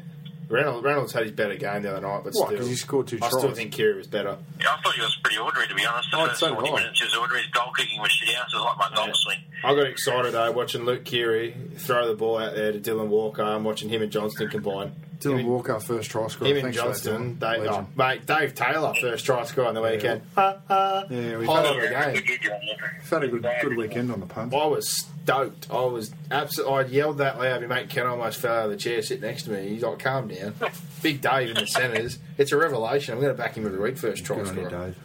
Reynolds, 0.50 0.84
Reynolds 0.84 1.14
had 1.14 1.24
his 1.24 1.32
better 1.32 1.56
game 1.56 1.84
the 1.84 1.92
other 1.96 2.02
night, 2.02 2.22
but 2.24 2.34
What, 2.34 2.48
still, 2.48 2.58
'cause 2.58 2.68
he 2.68 2.76
scored 2.76 3.08
two 3.08 3.20
I 3.22 3.28
still 3.30 3.52
think 3.52 3.72
Keary 3.72 3.96
was 3.96 4.08
better. 4.08 4.38
Yeah, 4.60 4.74
I 4.74 4.82
thought 4.82 4.96
he 4.96 5.02
was 5.02 5.16
pretty 5.24 5.38
ordinary, 5.38 5.68
to 5.68 5.76
be 5.76 5.86
honest. 5.86 6.10
Oh, 6.14 6.18
the 6.18 6.24
Oh, 6.24 6.28
first 6.30 6.40
so 6.40 6.48
did 6.50 6.56
40 6.56 6.70
I. 6.72 6.76
minutes 6.76 7.00
he 7.00 7.06
was 7.06 7.16
ordinary. 7.16 7.42
His 7.44 7.52
goal 7.52 7.72
kicking 7.78 8.02
was 8.02 8.12
shit 8.12 8.36
out. 8.36 8.48
It 8.52 8.56
was 8.58 8.66
like 8.66 8.78
my 8.92 8.96
golf 8.96 9.12
swing. 9.14 9.38
I 9.64 9.76
got 9.76 9.86
excited 9.86 10.34
though 10.34 10.52
watching 10.52 10.86
Luke 10.86 11.06
Keary 11.06 11.56
throw 11.78 12.08
the 12.08 12.16
ball 12.16 12.40
out 12.40 12.56
there 12.56 12.72
to 12.72 12.80
Dylan 12.80 13.08
Walker 13.08 13.44
and 13.44 13.64
watching 13.64 13.90
him 13.90 14.02
and 14.02 14.12
Johnston 14.12 14.50
combine. 14.50 14.96
Dylan 15.20 15.40
him, 15.42 15.48
Walker, 15.48 15.80
first 15.80 16.10
try 16.12 16.28
scorer. 16.28 16.52
and 16.52 16.62
Thanks 16.62 16.78
that, 16.78 16.84
Johnston, 16.84 17.40
they, 17.40 17.68
oh, 17.68 17.88
mate, 17.96 18.26
Dave 18.26 18.56
Taylor 18.56 18.94
first 19.02 19.26
try 19.26 19.44
score 19.44 19.66
on 19.66 19.74
the 19.76 19.82
weekend. 19.82 20.22
Ha, 20.36 20.58
ha. 20.68 21.04
Yeah, 21.10 21.38
we've 21.38 21.48
had 21.48 21.66
a- 21.66 22.14
game. 22.14 22.24
We've 22.28 23.10
had 23.10 23.24
a 23.24 23.28
good, 23.28 23.48
good 23.62 23.78
weekend 23.78 24.12
on 24.12 24.20
the 24.20 24.26
punt. 24.26 24.54
I 24.54 24.66
was 24.66 24.90
stoked. 25.24 25.68
I 25.70 25.82
was 25.86 26.12
absolutely. 26.32 26.76
I 26.76 26.82
yelled 26.88 27.18
that 27.20 27.38
loud. 27.38 27.62
My 27.62 27.68
mate 27.68 27.90
Ken 27.90 28.08
almost 28.08 28.40
fell 28.40 28.56
out 28.56 28.66
of 28.66 28.72
the 28.72 28.78
chair 28.78 29.02
sitting 29.02 29.22
next 29.24 29.44
to 29.44 29.52
me. 29.52 29.70
He's 29.70 29.84
like, 29.84 30.00
"Calm 30.00 30.28
down." 30.28 30.54
Big 31.02 31.22
Dave 31.22 31.50
in 31.50 31.56
the 31.56 31.66
centres. 31.68 32.20
It's 32.38 32.52
a 32.52 32.58
revelation. 32.58 33.14
I'm 33.14 33.22
going 33.22 33.34
to 33.36 33.38
back 33.42 33.56
him 33.56 33.66
every 33.66 33.80
week. 33.80 33.98
First 33.98 34.26
try 34.26 34.38
Good 34.38 34.48
scorer. 34.48 34.70
Dave. 34.70 34.98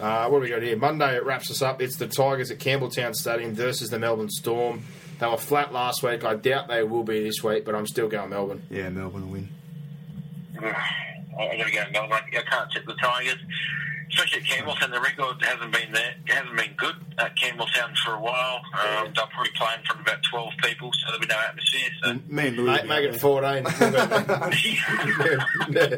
Uh, 0.00 0.28
what 0.28 0.38
do 0.38 0.42
we 0.42 0.50
got 0.50 0.62
here? 0.62 0.76
Monday 0.76 1.16
it 1.16 1.24
wraps 1.24 1.50
us 1.50 1.62
up. 1.62 1.80
It's 1.80 1.96
the 1.96 2.06
Tigers 2.06 2.50
at 2.50 2.58
Campbelltown 2.58 3.14
Stadium 3.14 3.54
versus 3.54 3.88
the 3.90 3.98
Melbourne 3.98 4.28
Storm. 4.30 4.82
They 5.18 5.26
were 5.26 5.36
flat 5.38 5.72
last 5.72 6.02
week. 6.02 6.24
I 6.24 6.34
doubt 6.34 6.68
they 6.68 6.82
will 6.82 7.04
be 7.04 7.22
this 7.22 7.42
week, 7.42 7.64
but 7.64 7.74
I'm 7.74 7.86
still 7.86 8.08
going 8.08 8.30
Melbourne. 8.30 8.62
Yeah, 8.70 8.90
Melbourne 8.90 9.22
will 9.22 9.32
win. 9.32 9.48
I 10.62 11.56
got 11.56 11.66
to 11.66 11.72
go 11.72 11.84
Melbourne. 11.92 12.20
I 12.32 12.42
can't 12.42 12.70
tip 12.72 12.86
the 12.86 12.94
Tigers. 12.94 13.38
Especially 14.10 14.40
at 14.40 14.46
Campbelltown, 14.46 14.90
the 14.92 15.00
record 15.00 15.42
hasn't 15.42 15.72
been 15.72 15.92
there. 15.92 16.14
It 16.26 16.32
hasn't 16.32 16.56
been 16.56 16.74
good 16.76 16.94
at 17.18 17.36
Campbelltown 17.36 17.96
for 18.04 18.14
a 18.14 18.20
while. 18.20 18.60
Um, 18.74 19.12
they'll 19.14 19.26
probably 19.26 19.50
play 19.56 19.74
in 19.78 19.84
front 19.84 20.00
of 20.00 20.06
about 20.06 20.22
12 20.30 20.52
people, 20.62 20.90
so 20.92 20.98
there'll 21.06 21.20
be 21.20 21.26
no 21.26 21.38
atmosphere. 21.38 21.88
So. 22.02 22.18
Me 22.28 22.46
and 22.48 22.56
Louis. 22.56 22.66
Mate, 22.66 22.86
make 22.86 23.04
it 23.04 23.20
14. 23.20 23.64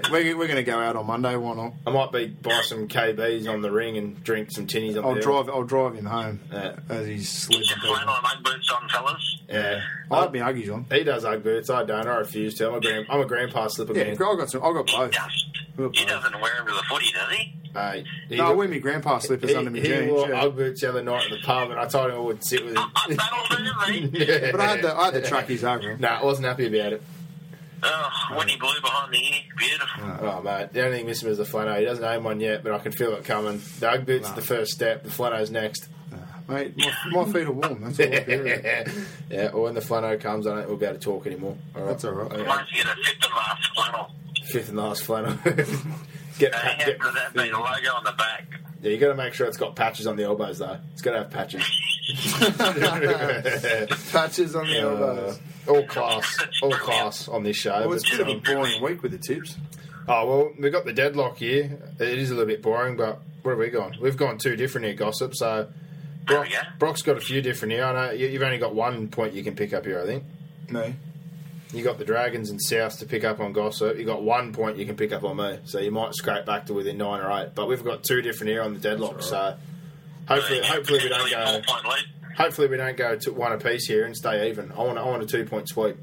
We're, 0.10 0.36
we're 0.36 0.46
going 0.46 0.56
to 0.56 0.62
go 0.62 0.78
out 0.78 0.96
on 0.96 1.06
Monday. 1.06 1.36
Why 1.36 1.54
not? 1.54 1.74
I 1.86 1.90
might 1.90 2.12
be 2.12 2.26
buy 2.28 2.60
some 2.64 2.88
KBs 2.88 3.48
on 3.52 3.62
the 3.62 3.70
ring 3.70 3.96
and 3.98 4.22
drink 4.24 4.50
some 4.50 4.66
tinnies 4.66 4.96
on 4.96 5.04
I'll 5.04 5.14
there. 5.14 5.22
drive. 5.22 5.48
I'll 5.48 5.62
drive 5.64 5.94
him 5.94 6.06
home 6.06 6.40
Yeah. 6.52 6.76
as 6.88 7.06
he's 7.06 7.46
Get 7.46 7.64
sleeping. 7.64 7.68
your 7.86 7.96
flannel 7.96 8.14
and 8.34 8.44
boots 8.44 8.70
on, 8.72 8.88
fellas. 8.88 9.38
Yeah. 9.48 9.80
I 10.10 10.20
have 10.22 10.32
my 10.32 10.38
Uggies 10.40 10.72
on. 10.72 10.86
He 10.90 11.04
does 11.04 11.24
Ugg 11.24 11.42
boots. 11.42 11.70
I 11.70 11.84
don't. 11.84 12.06
I 12.06 12.16
refuse 12.16 12.54
to. 12.56 12.68
I'm 12.68 12.74
a, 12.76 12.80
grand, 12.80 13.06
I'm 13.10 13.20
a 13.20 13.26
grandpa 13.26 13.68
slipper 13.68 13.92
Yeah, 13.94 14.04
man. 14.04 14.12
I 14.14 14.16
got 14.16 14.50
some. 14.50 14.62
I 14.62 14.72
got 14.72 14.86
both. 14.86 15.14
Does. 15.78 15.90
He 15.98 16.04
doesn't 16.04 16.40
wear 16.40 16.56
them 16.56 16.66
to 16.66 16.72
the 16.72 16.82
footy, 16.88 17.12
does 17.12 17.30
he? 17.32 17.54
Mate, 17.74 18.06
he, 18.28 18.36
No, 18.36 18.46
I 18.48 18.52
wear 18.52 18.66
my 18.68 18.78
grandpa 18.78 19.18
slippers 19.18 19.50
he, 19.50 19.56
under 19.56 19.70
my 19.70 19.78
he 19.78 19.86
jeans. 19.86 20.10
wore 20.10 20.28
yeah. 20.28 20.42
Ugg 20.42 20.56
boots 20.56 20.80
the 20.80 20.88
other 20.88 21.02
night 21.02 21.26
in 21.26 21.30
the 21.32 21.38
pub, 21.44 21.70
and 21.70 21.78
I 21.78 21.86
told 21.86 22.10
him 22.10 22.16
I 22.16 22.20
wouldn't 22.20 22.44
sit 22.44 22.64
with 22.64 22.76
him. 22.76 22.90
That'll 23.08 23.56
do 23.56 24.10
me. 24.10 24.10
Yeah. 24.26 24.50
But 24.50 24.60
I 24.60 24.66
had 24.66 24.82
the 24.82 24.96
I 24.96 25.04
had 25.06 25.14
the 25.14 25.22
truckies 25.22 25.62
over 25.62 25.90
him. 25.92 26.00
Nah, 26.00 26.20
I 26.20 26.24
wasn't 26.24 26.48
happy 26.48 26.66
about 26.66 26.94
it. 26.94 27.02
Oh, 27.80 28.10
when 28.34 28.48
he 28.48 28.56
blew 28.56 28.74
behind 28.82 29.12
the 29.12 29.18
ear, 29.18 29.42
beautiful. 29.56 30.02
Oh, 30.28 30.42
mate. 30.42 30.72
The 30.72 30.84
only 30.84 30.98
thing 30.98 31.06
missing 31.06 31.28
is 31.28 31.38
the 31.38 31.44
flannel. 31.44 31.76
He 31.76 31.84
doesn't 31.84 32.02
own 32.02 32.24
one 32.24 32.40
yet, 32.40 32.64
but 32.64 32.72
I 32.72 32.78
can 32.80 32.90
feel 32.90 33.14
it 33.14 33.24
coming. 33.24 33.62
The 33.78 33.90
Ugg 33.90 34.04
boots 34.04 34.30
the 34.32 34.42
first 34.42 34.72
step. 34.72 35.04
The 35.04 35.12
flannel's 35.12 35.52
next. 35.52 35.88
Mate, 36.48 36.74
my, 36.78 36.92
my 37.12 37.24
feet 37.26 37.46
are 37.46 37.52
warm. 37.52 37.82
That's 37.82 38.00
all 38.00 38.06
I 38.06 38.20
care 38.20 38.80
about. 38.82 38.94
yeah, 39.30 39.48
or 39.48 39.64
when 39.64 39.74
the 39.74 39.82
flannel 39.82 40.16
comes, 40.16 40.46
I 40.46 40.50
don't 40.50 40.58
think 40.60 40.68
we'll 40.70 40.78
be 40.78 40.86
able 40.86 40.98
to 40.98 41.04
talk 41.04 41.26
anymore. 41.26 41.56
All 41.76 41.82
right. 41.82 41.88
That's 41.90 42.04
all 42.06 42.12
right. 42.12 42.46
Once 42.46 42.68
you 42.72 42.82
get 42.82 42.86
a 42.86 42.96
fifth 42.96 43.24
and 43.24 43.34
last 43.34 43.74
flannel, 43.74 44.10
Fifth 44.50 44.68
and 44.68 44.78
last 44.78 45.04
flannel. 45.04 45.36
get, 46.38 46.54
uh, 46.54 46.58
pa- 46.58 46.76
get 46.84 46.98
does 47.00 47.14
that 47.14 47.32
be? 47.34 47.50
The 47.50 47.56
logo 47.56 47.94
on 47.96 48.04
the 48.04 48.12
back. 48.12 48.46
Yeah, 48.80 48.92
you 48.92 48.98
got 48.98 49.08
to 49.08 49.14
make 49.16 49.34
sure 49.34 49.46
it's 49.46 49.56
got 49.56 49.74
patches 49.76 50.06
on 50.06 50.16
the 50.16 50.24
elbows 50.24 50.58
though. 50.58 50.78
It's 50.92 51.02
got 51.02 51.12
to 51.12 51.18
have 51.18 51.30
patches. 51.30 51.64
Patches 54.12 54.54
on 54.56 54.66
the 54.66 54.78
Uh, 54.78 54.90
elbows. 54.90 55.38
all 55.66 55.84
class, 55.86 56.38
all 56.62 56.70
class 56.72 57.28
on 57.28 57.42
this 57.42 57.56
show. 57.56 57.80
Well, 57.80 57.92
it's 57.94 58.08
but, 58.08 58.18
going 58.18 58.40
to 58.40 58.46
be 58.46 58.52
um, 58.54 58.60
boring 58.62 58.82
week 58.82 59.02
with 59.02 59.12
the 59.12 59.18
tips. 59.18 59.56
oh 60.08 60.26
well, 60.26 60.52
we've 60.58 60.72
got 60.72 60.84
the 60.84 60.92
deadlock 60.92 61.38
here. 61.38 61.78
It 61.98 62.18
is 62.18 62.30
a 62.30 62.34
little 62.34 62.46
bit 62.48 62.62
boring, 62.62 62.96
but 62.96 63.20
where 63.42 63.54
have 63.54 63.60
we 63.60 63.68
gone? 63.70 63.96
We've 64.00 64.16
gone 64.16 64.38
two 64.38 64.56
different 64.56 64.86
here, 64.86 64.94
gossip. 64.94 65.34
So 65.34 65.68
Brock, 66.24 66.48
Brock's 66.78 67.02
got 67.02 67.16
a 67.16 67.20
few 67.20 67.42
different 67.42 67.72
here. 67.72 67.84
I 67.84 67.92
know 67.92 68.10
you've 68.12 68.42
only 68.42 68.58
got 68.58 68.74
one 68.74 69.08
point 69.08 69.34
you 69.34 69.44
can 69.44 69.54
pick 69.54 69.72
up 69.74 69.84
here. 69.84 70.00
I 70.00 70.06
think 70.06 70.24
No. 70.70 70.92
You 71.72 71.84
got 71.84 71.98
the 71.98 72.04
Dragons 72.04 72.50
and 72.50 72.60
South 72.60 72.98
to 72.98 73.06
pick 73.06 73.24
up 73.24 73.40
on 73.40 73.52
gossip. 73.52 73.98
You 73.98 74.04
got 74.04 74.22
one 74.22 74.52
point 74.52 74.78
you 74.78 74.86
can 74.86 74.96
pick 74.96 75.12
up 75.12 75.24
on 75.24 75.36
me, 75.36 75.58
so 75.64 75.78
you 75.78 75.90
might 75.90 76.14
scrape 76.14 76.46
back 76.46 76.66
to 76.66 76.74
within 76.74 76.96
nine 76.96 77.20
or 77.20 77.30
eight. 77.40 77.54
But 77.54 77.68
we've 77.68 77.84
got 77.84 78.02
two 78.02 78.22
different 78.22 78.50
here 78.50 78.62
on 78.62 78.72
the 78.72 78.80
deadlock. 78.80 79.22
So 79.22 79.56
hopefully, 80.26 80.60
hopefully 80.64 81.00
we 81.02 81.08
don't 81.08 81.30
go. 81.30 81.62
Hopefully 82.36 82.68
we 82.68 82.76
don't 82.76 82.96
go 82.96 83.16
to 83.16 83.32
one 83.32 83.52
apiece 83.52 83.86
here 83.86 84.06
and 84.06 84.16
stay 84.16 84.48
even. 84.48 84.72
I 84.72 84.78
want, 84.78 84.98
I 84.98 85.04
want 85.04 85.22
a 85.22 85.26
two 85.26 85.44
point 85.44 85.68
sweep. 85.68 85.96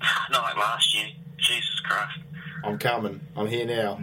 Not 0.30 0.42
like 0.42 0.56
last 0.56 0.94
year. 0.94 1.08
Jesus 1.38 1.80
Christ. 1.80 2.18
I'm 2.64 2.78
coming. 2.78 3.20
I'm 3.36 3.46
here 3.46 3.66
now. 3.66 4.00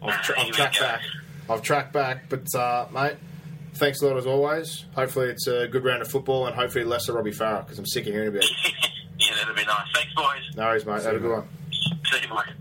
I've, 0.00 0.22
tra- 0.22 0.40
I've 0.40 0.52
tracked 0.52 0.80
back. 0.80 1.00
I've 1.50 1.62
tracked 1.62 1.92
back. 1.92 2.28
But 2.28 2.54
uh, 2.54 2.86
mate, 2.92 3.16
thanks 3.74 4.00
a 4.00 4.06
lot 4.06 4.16
as 4.16 4.26
always. 4.26 4.84
Hopefully 4.94 5.28
it's 5.28 5.46
a 5.46 5.66
good 5.66 5.84
round 5.84 6.02
of 6.02 6.08
football 6.08 6.46
and 6.46 6.54
hopefully 6.54 6.84
less 6.84 7.08
of 7.08 7.16
Robbie 7.16 7.32
Farah 7.32 7.64
because 7.64 7.78
I'm 7.78 7.86
sick 7.86 8.06
of 8.06 8.12
hearing 8.12 8.28
about 8.28 8.44
it. 8.44 8.50
yeah, 9.36 9.44
that'd 9.44 9.56
be 9.56 9.64
nice. 9.64 9.86
Thanks, 9.94 10.14
boys. 10.14 10.56
No 10.56 10.64
worries, 10.64 10.86
mate. 10.86 11.02
Have 11.02 11.14
a 11.14 11.18
good 11.18 11.30
one. 11.30 11.48
See 11.70 12.22
you, 12.22 12.28
boys. 12.28 12.52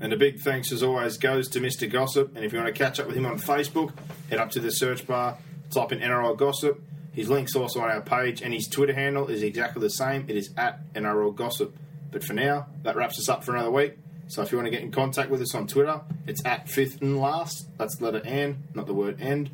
And 0.00 0.12
a 0.12 0.16
big 0.16 0.40
thanks, 0.40 0.72
as 0.72 0.82
always, 0.82 1.18
goes 1.18 1.48
to 1.48 1.60
Mr. 1.60 1.90
Gossip. 1.90 2.34
And 2.34 2.44
if 2.44 2.52
you 2.52 2.58
want 2.58 2.74
to 2.74 2.78
catch 2.78 2.98
up 2.98 3.06
with 3.06 3.16
him 3.16 3.26
on 3.26 3.38
Facebook, 3.38 3.92
head 4.30 4.38
up 4.38 4.50
to 4.52 4.60
the 4.60 4.70
search 4.70 5.06
bar, 5.06 5.36
type 5.70 5.92
in 5.92 6.00
NRL 6.00 6.36
Gossip. 6.36 6.82
His 7.12 7.28
link's 7.28 7.54
also 7.54 7.80
on 7.80 7.90
our 7.90 8.00
page, 8.00 8.40
and 8.40 8.54
his 8.54 8.66
Twitter 8.66 8.94
handle 8.94 9.28
is 9.28 9.42
exactly 9.42 9.82
the 9.82 9.90
same. 9.90 10.24
It 10.28 10.36
is 10.36 10.50
at 10.56 10.80
NRL 10.94 11.34
Gossip. 11.34 11.76
But 12.10 12.24
for 12.24 12.32
now, 12.32 12.66
that 12.82 12.96
wraps 12.96 13.18
us 13.18 13.28
up 13.28 13.44
for 13.44 13.54
another 13.54 13.70
week. 13.70 13.98
So 14.28 14.42
if 14.42 14.52
you 14.52 14.58
want 14.58 14.66
to 14.66 14.70
get 14.70 14.82
in 14.82 14.90
contact 14.90 15.28
with 15.28 15.42
us 15.42 15.54
on 15.54 15.66
Twitter, 15.66 16.00
it's 16.26 16.44
at 16.46 16.68
fifth 16.68 17.02
and 17.02 17.20
last. 17.20 17.66
That's 17.76 17.96
the 17.96 18.04
letter 18.04 18.22
N, 18.24 18.62
not 18.74 18.86
the 18.86 18.94
word 18.94 19.20
end. 19.20 19.50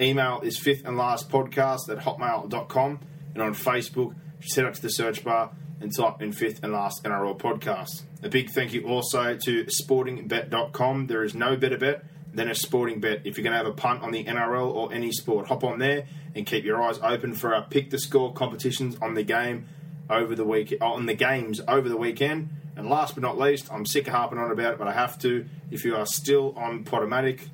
Email 0.00 0.40
is 0.40 0.58
fifth 0.58 0.84
and 0.84 0.96
last 0.96 1.30
podcast 1.30 1.88
at 1.88 1.98
hotmail.com. 1.98 3.00
And 3.34 3.42
on 3.42 3.54
Facebook, 3.54 4.14
just 4.40 4.56
head 4.56 4.64
up 4.64 4.74
to 4.74 4.82
the 4.82 4.88
search 4.88 5.22
bar 5.22 5.52
and 5.80 5.94
type 5.94 6.20
in 6.20 6.32
fifth 6.32 6.62
and 6.62 6.72
last 6.72 7.02
NRL 7.04 7.38
podcast. 7.38 8.02
A 8.22 8.28
big 8.28 8.50
thank 8.50 8.72
you 8.72 8.86
also 8.86 9.36
to 9.36 9.64
sportingbet.com. 9.64 11.06
There 11.06 11.24
is 11.24 11.34
no 11.34 11.56
better 11.56 11.78
bet 11.78 12.04
than 12.32 12.50
a 12.50 12.54
sporting 12.54 13.00
bet. 13.00 13.22
If 13.24 13.36
you're 13.36 13.44
going 13.44 13.52
to 13.52 13.58
have 13.58 13.66
a 13.66 13.72
punt 13.72 14.02
on 14.02 14.12
the 14.12 14.24
NRL 14.24 14.72
or 14.72 14.92
any 14.92 15.10
sport, 15.12 15.48
hop 15.48 15.64
on 15.64 15.78
there 15.78 16.06
and 16.34 16.46
keep 16.46 16.64
your 16.64 16.82
eyes 16.82 16.98
open 17.02 17.34
for 17.34 17.54
our 17.54 17.62
pick 17.62 17.90
the 17.90 17.98
score 17.98 18.32
competitions 18.32 18.96
on 19.00 19.14
the 19.14 19.22
game 19.22 19.66
over 20.08 20.34
the 20.34 20.44
week 20.44 20.76
oh, 20.80 20.92
on 20.92 21.06
the 21.06 21.14
games 21.14 21.60
over 21.66 21.88
the 21.88 21.96
weekend. 21.96 22.50
And 22.76 22.88
last 22.88 23.14
but 23.14 23.22
not 23.22 23.38
least, 23.38 23.72
I'm 23.72 23.84
sick 23.84 24.06
of 24.06 24.14
harping 24.14 24.38
on 24.38 24.50
about 24.50 24.74
it, 24.74 24.78
but 24.78 24.88
I 24.88 24.92
have 24.92 25.18
to. 25.20 25.46
If 25.70 25.84
you 25.84 25.96
are 25.96 26.06
still 26.06 26.54
on 26.56 26.84
Podomatic, 26.84 27.48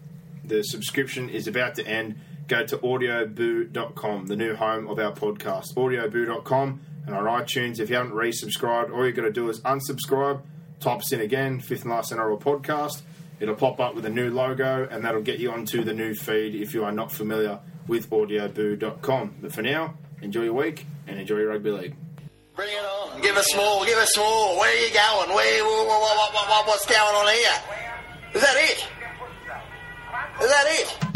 the 0.44 0.62
subscription 0.62 1.28
is 1.28 1.48
about 1.48 1.74
to 1.76 1.86
end. 1.86 2.16
Go 2.48 2.64
to 2.64 2.78
audioboo.com, 2.78 4.26
the 4.26 4.36
new 4.36 4.54
home 4.54 4.88
of 4.88 4.98
our 4.98 5.12
podcast. 5.12 5.74
Audioboo.com 5.74 6.80
and 7.06 7.14
on 7.14 7.24
iTunes. 7.24 7.80
If 7.80 7.88
you 7.90 7.96
haven't 7.96 8.12
resubscribed, 8.12 8.92
all 8.92 9.06
you've 9.06 9.16
got 9.16 9.22
to 9.22 9.32
do 9.32 9.48
is 9.48 9.60
unsubscribe, 9.60 10.42
type 10.80 10.98
us 10.98 11.12
in 11.12 11.20
again, 11.20 11.60
Fifth 11.60 11.82
and 11.82 11.90
Last 11.90 12.12
NRL 12.12 12.40
Podcast. 12.40 13.02
It'll 13.38 13.54
pop 13.54 13.80
up 13.80 13.94
with 13.94 14.06
a 14.06 14.10
new 14.10 14.30
logo 14.30 14.88
and 14.90 15.04
that'll 15.04 15.22
get 15.22 15.38
you 15.38 15.52
onto 15.52 15.84
the 15.84 15.92
new 15.92 16.14
feed 16.14 16.54
if 16.54 16.74
you 16.74 16.84
are 16.84 16.92
not 16.92 17.12
familiar 17.12 17.60
with 17.86 18.10
audioboo.com. 18.10 19.36
But 19.40 19.52
for 19.52 19.62
now, 19.62 19.94
enjoy 20.22 20.44
your 20.44 20.54
week 20.54 20.86
and 21.06 21.20
enjoy 21.20 21.38
your 21.38 21.48
rugby 21.50 21.70
league. 21.70 21.96
Bring 22.54 22.70
it 22.70 22.84
on. 22.84 23.20
Give 23.20 23.36
us 23.36 23.54
more. 23.54 23.84
Give 23.84 23.98
us 23.98 24.16
more. 24.16 24.58
Where 24.58 24.70
are 24.70 24.86
you 24.86 24.92
going? 24.92 25.36
Where? 25.36 25.64
What, 25.64 25.86
what, 25.86 26.48
what, 26.48 26.66
what's 26.66 26.86
going 26.86 26.98
on 26.98 27.26
here? 27.34 27.76
Is 28.34 28.42
that 28.42 28.56
it? 28.56 28.88
Is 30.42 30.50
that 30.50 30.66
it? 30.68 31.15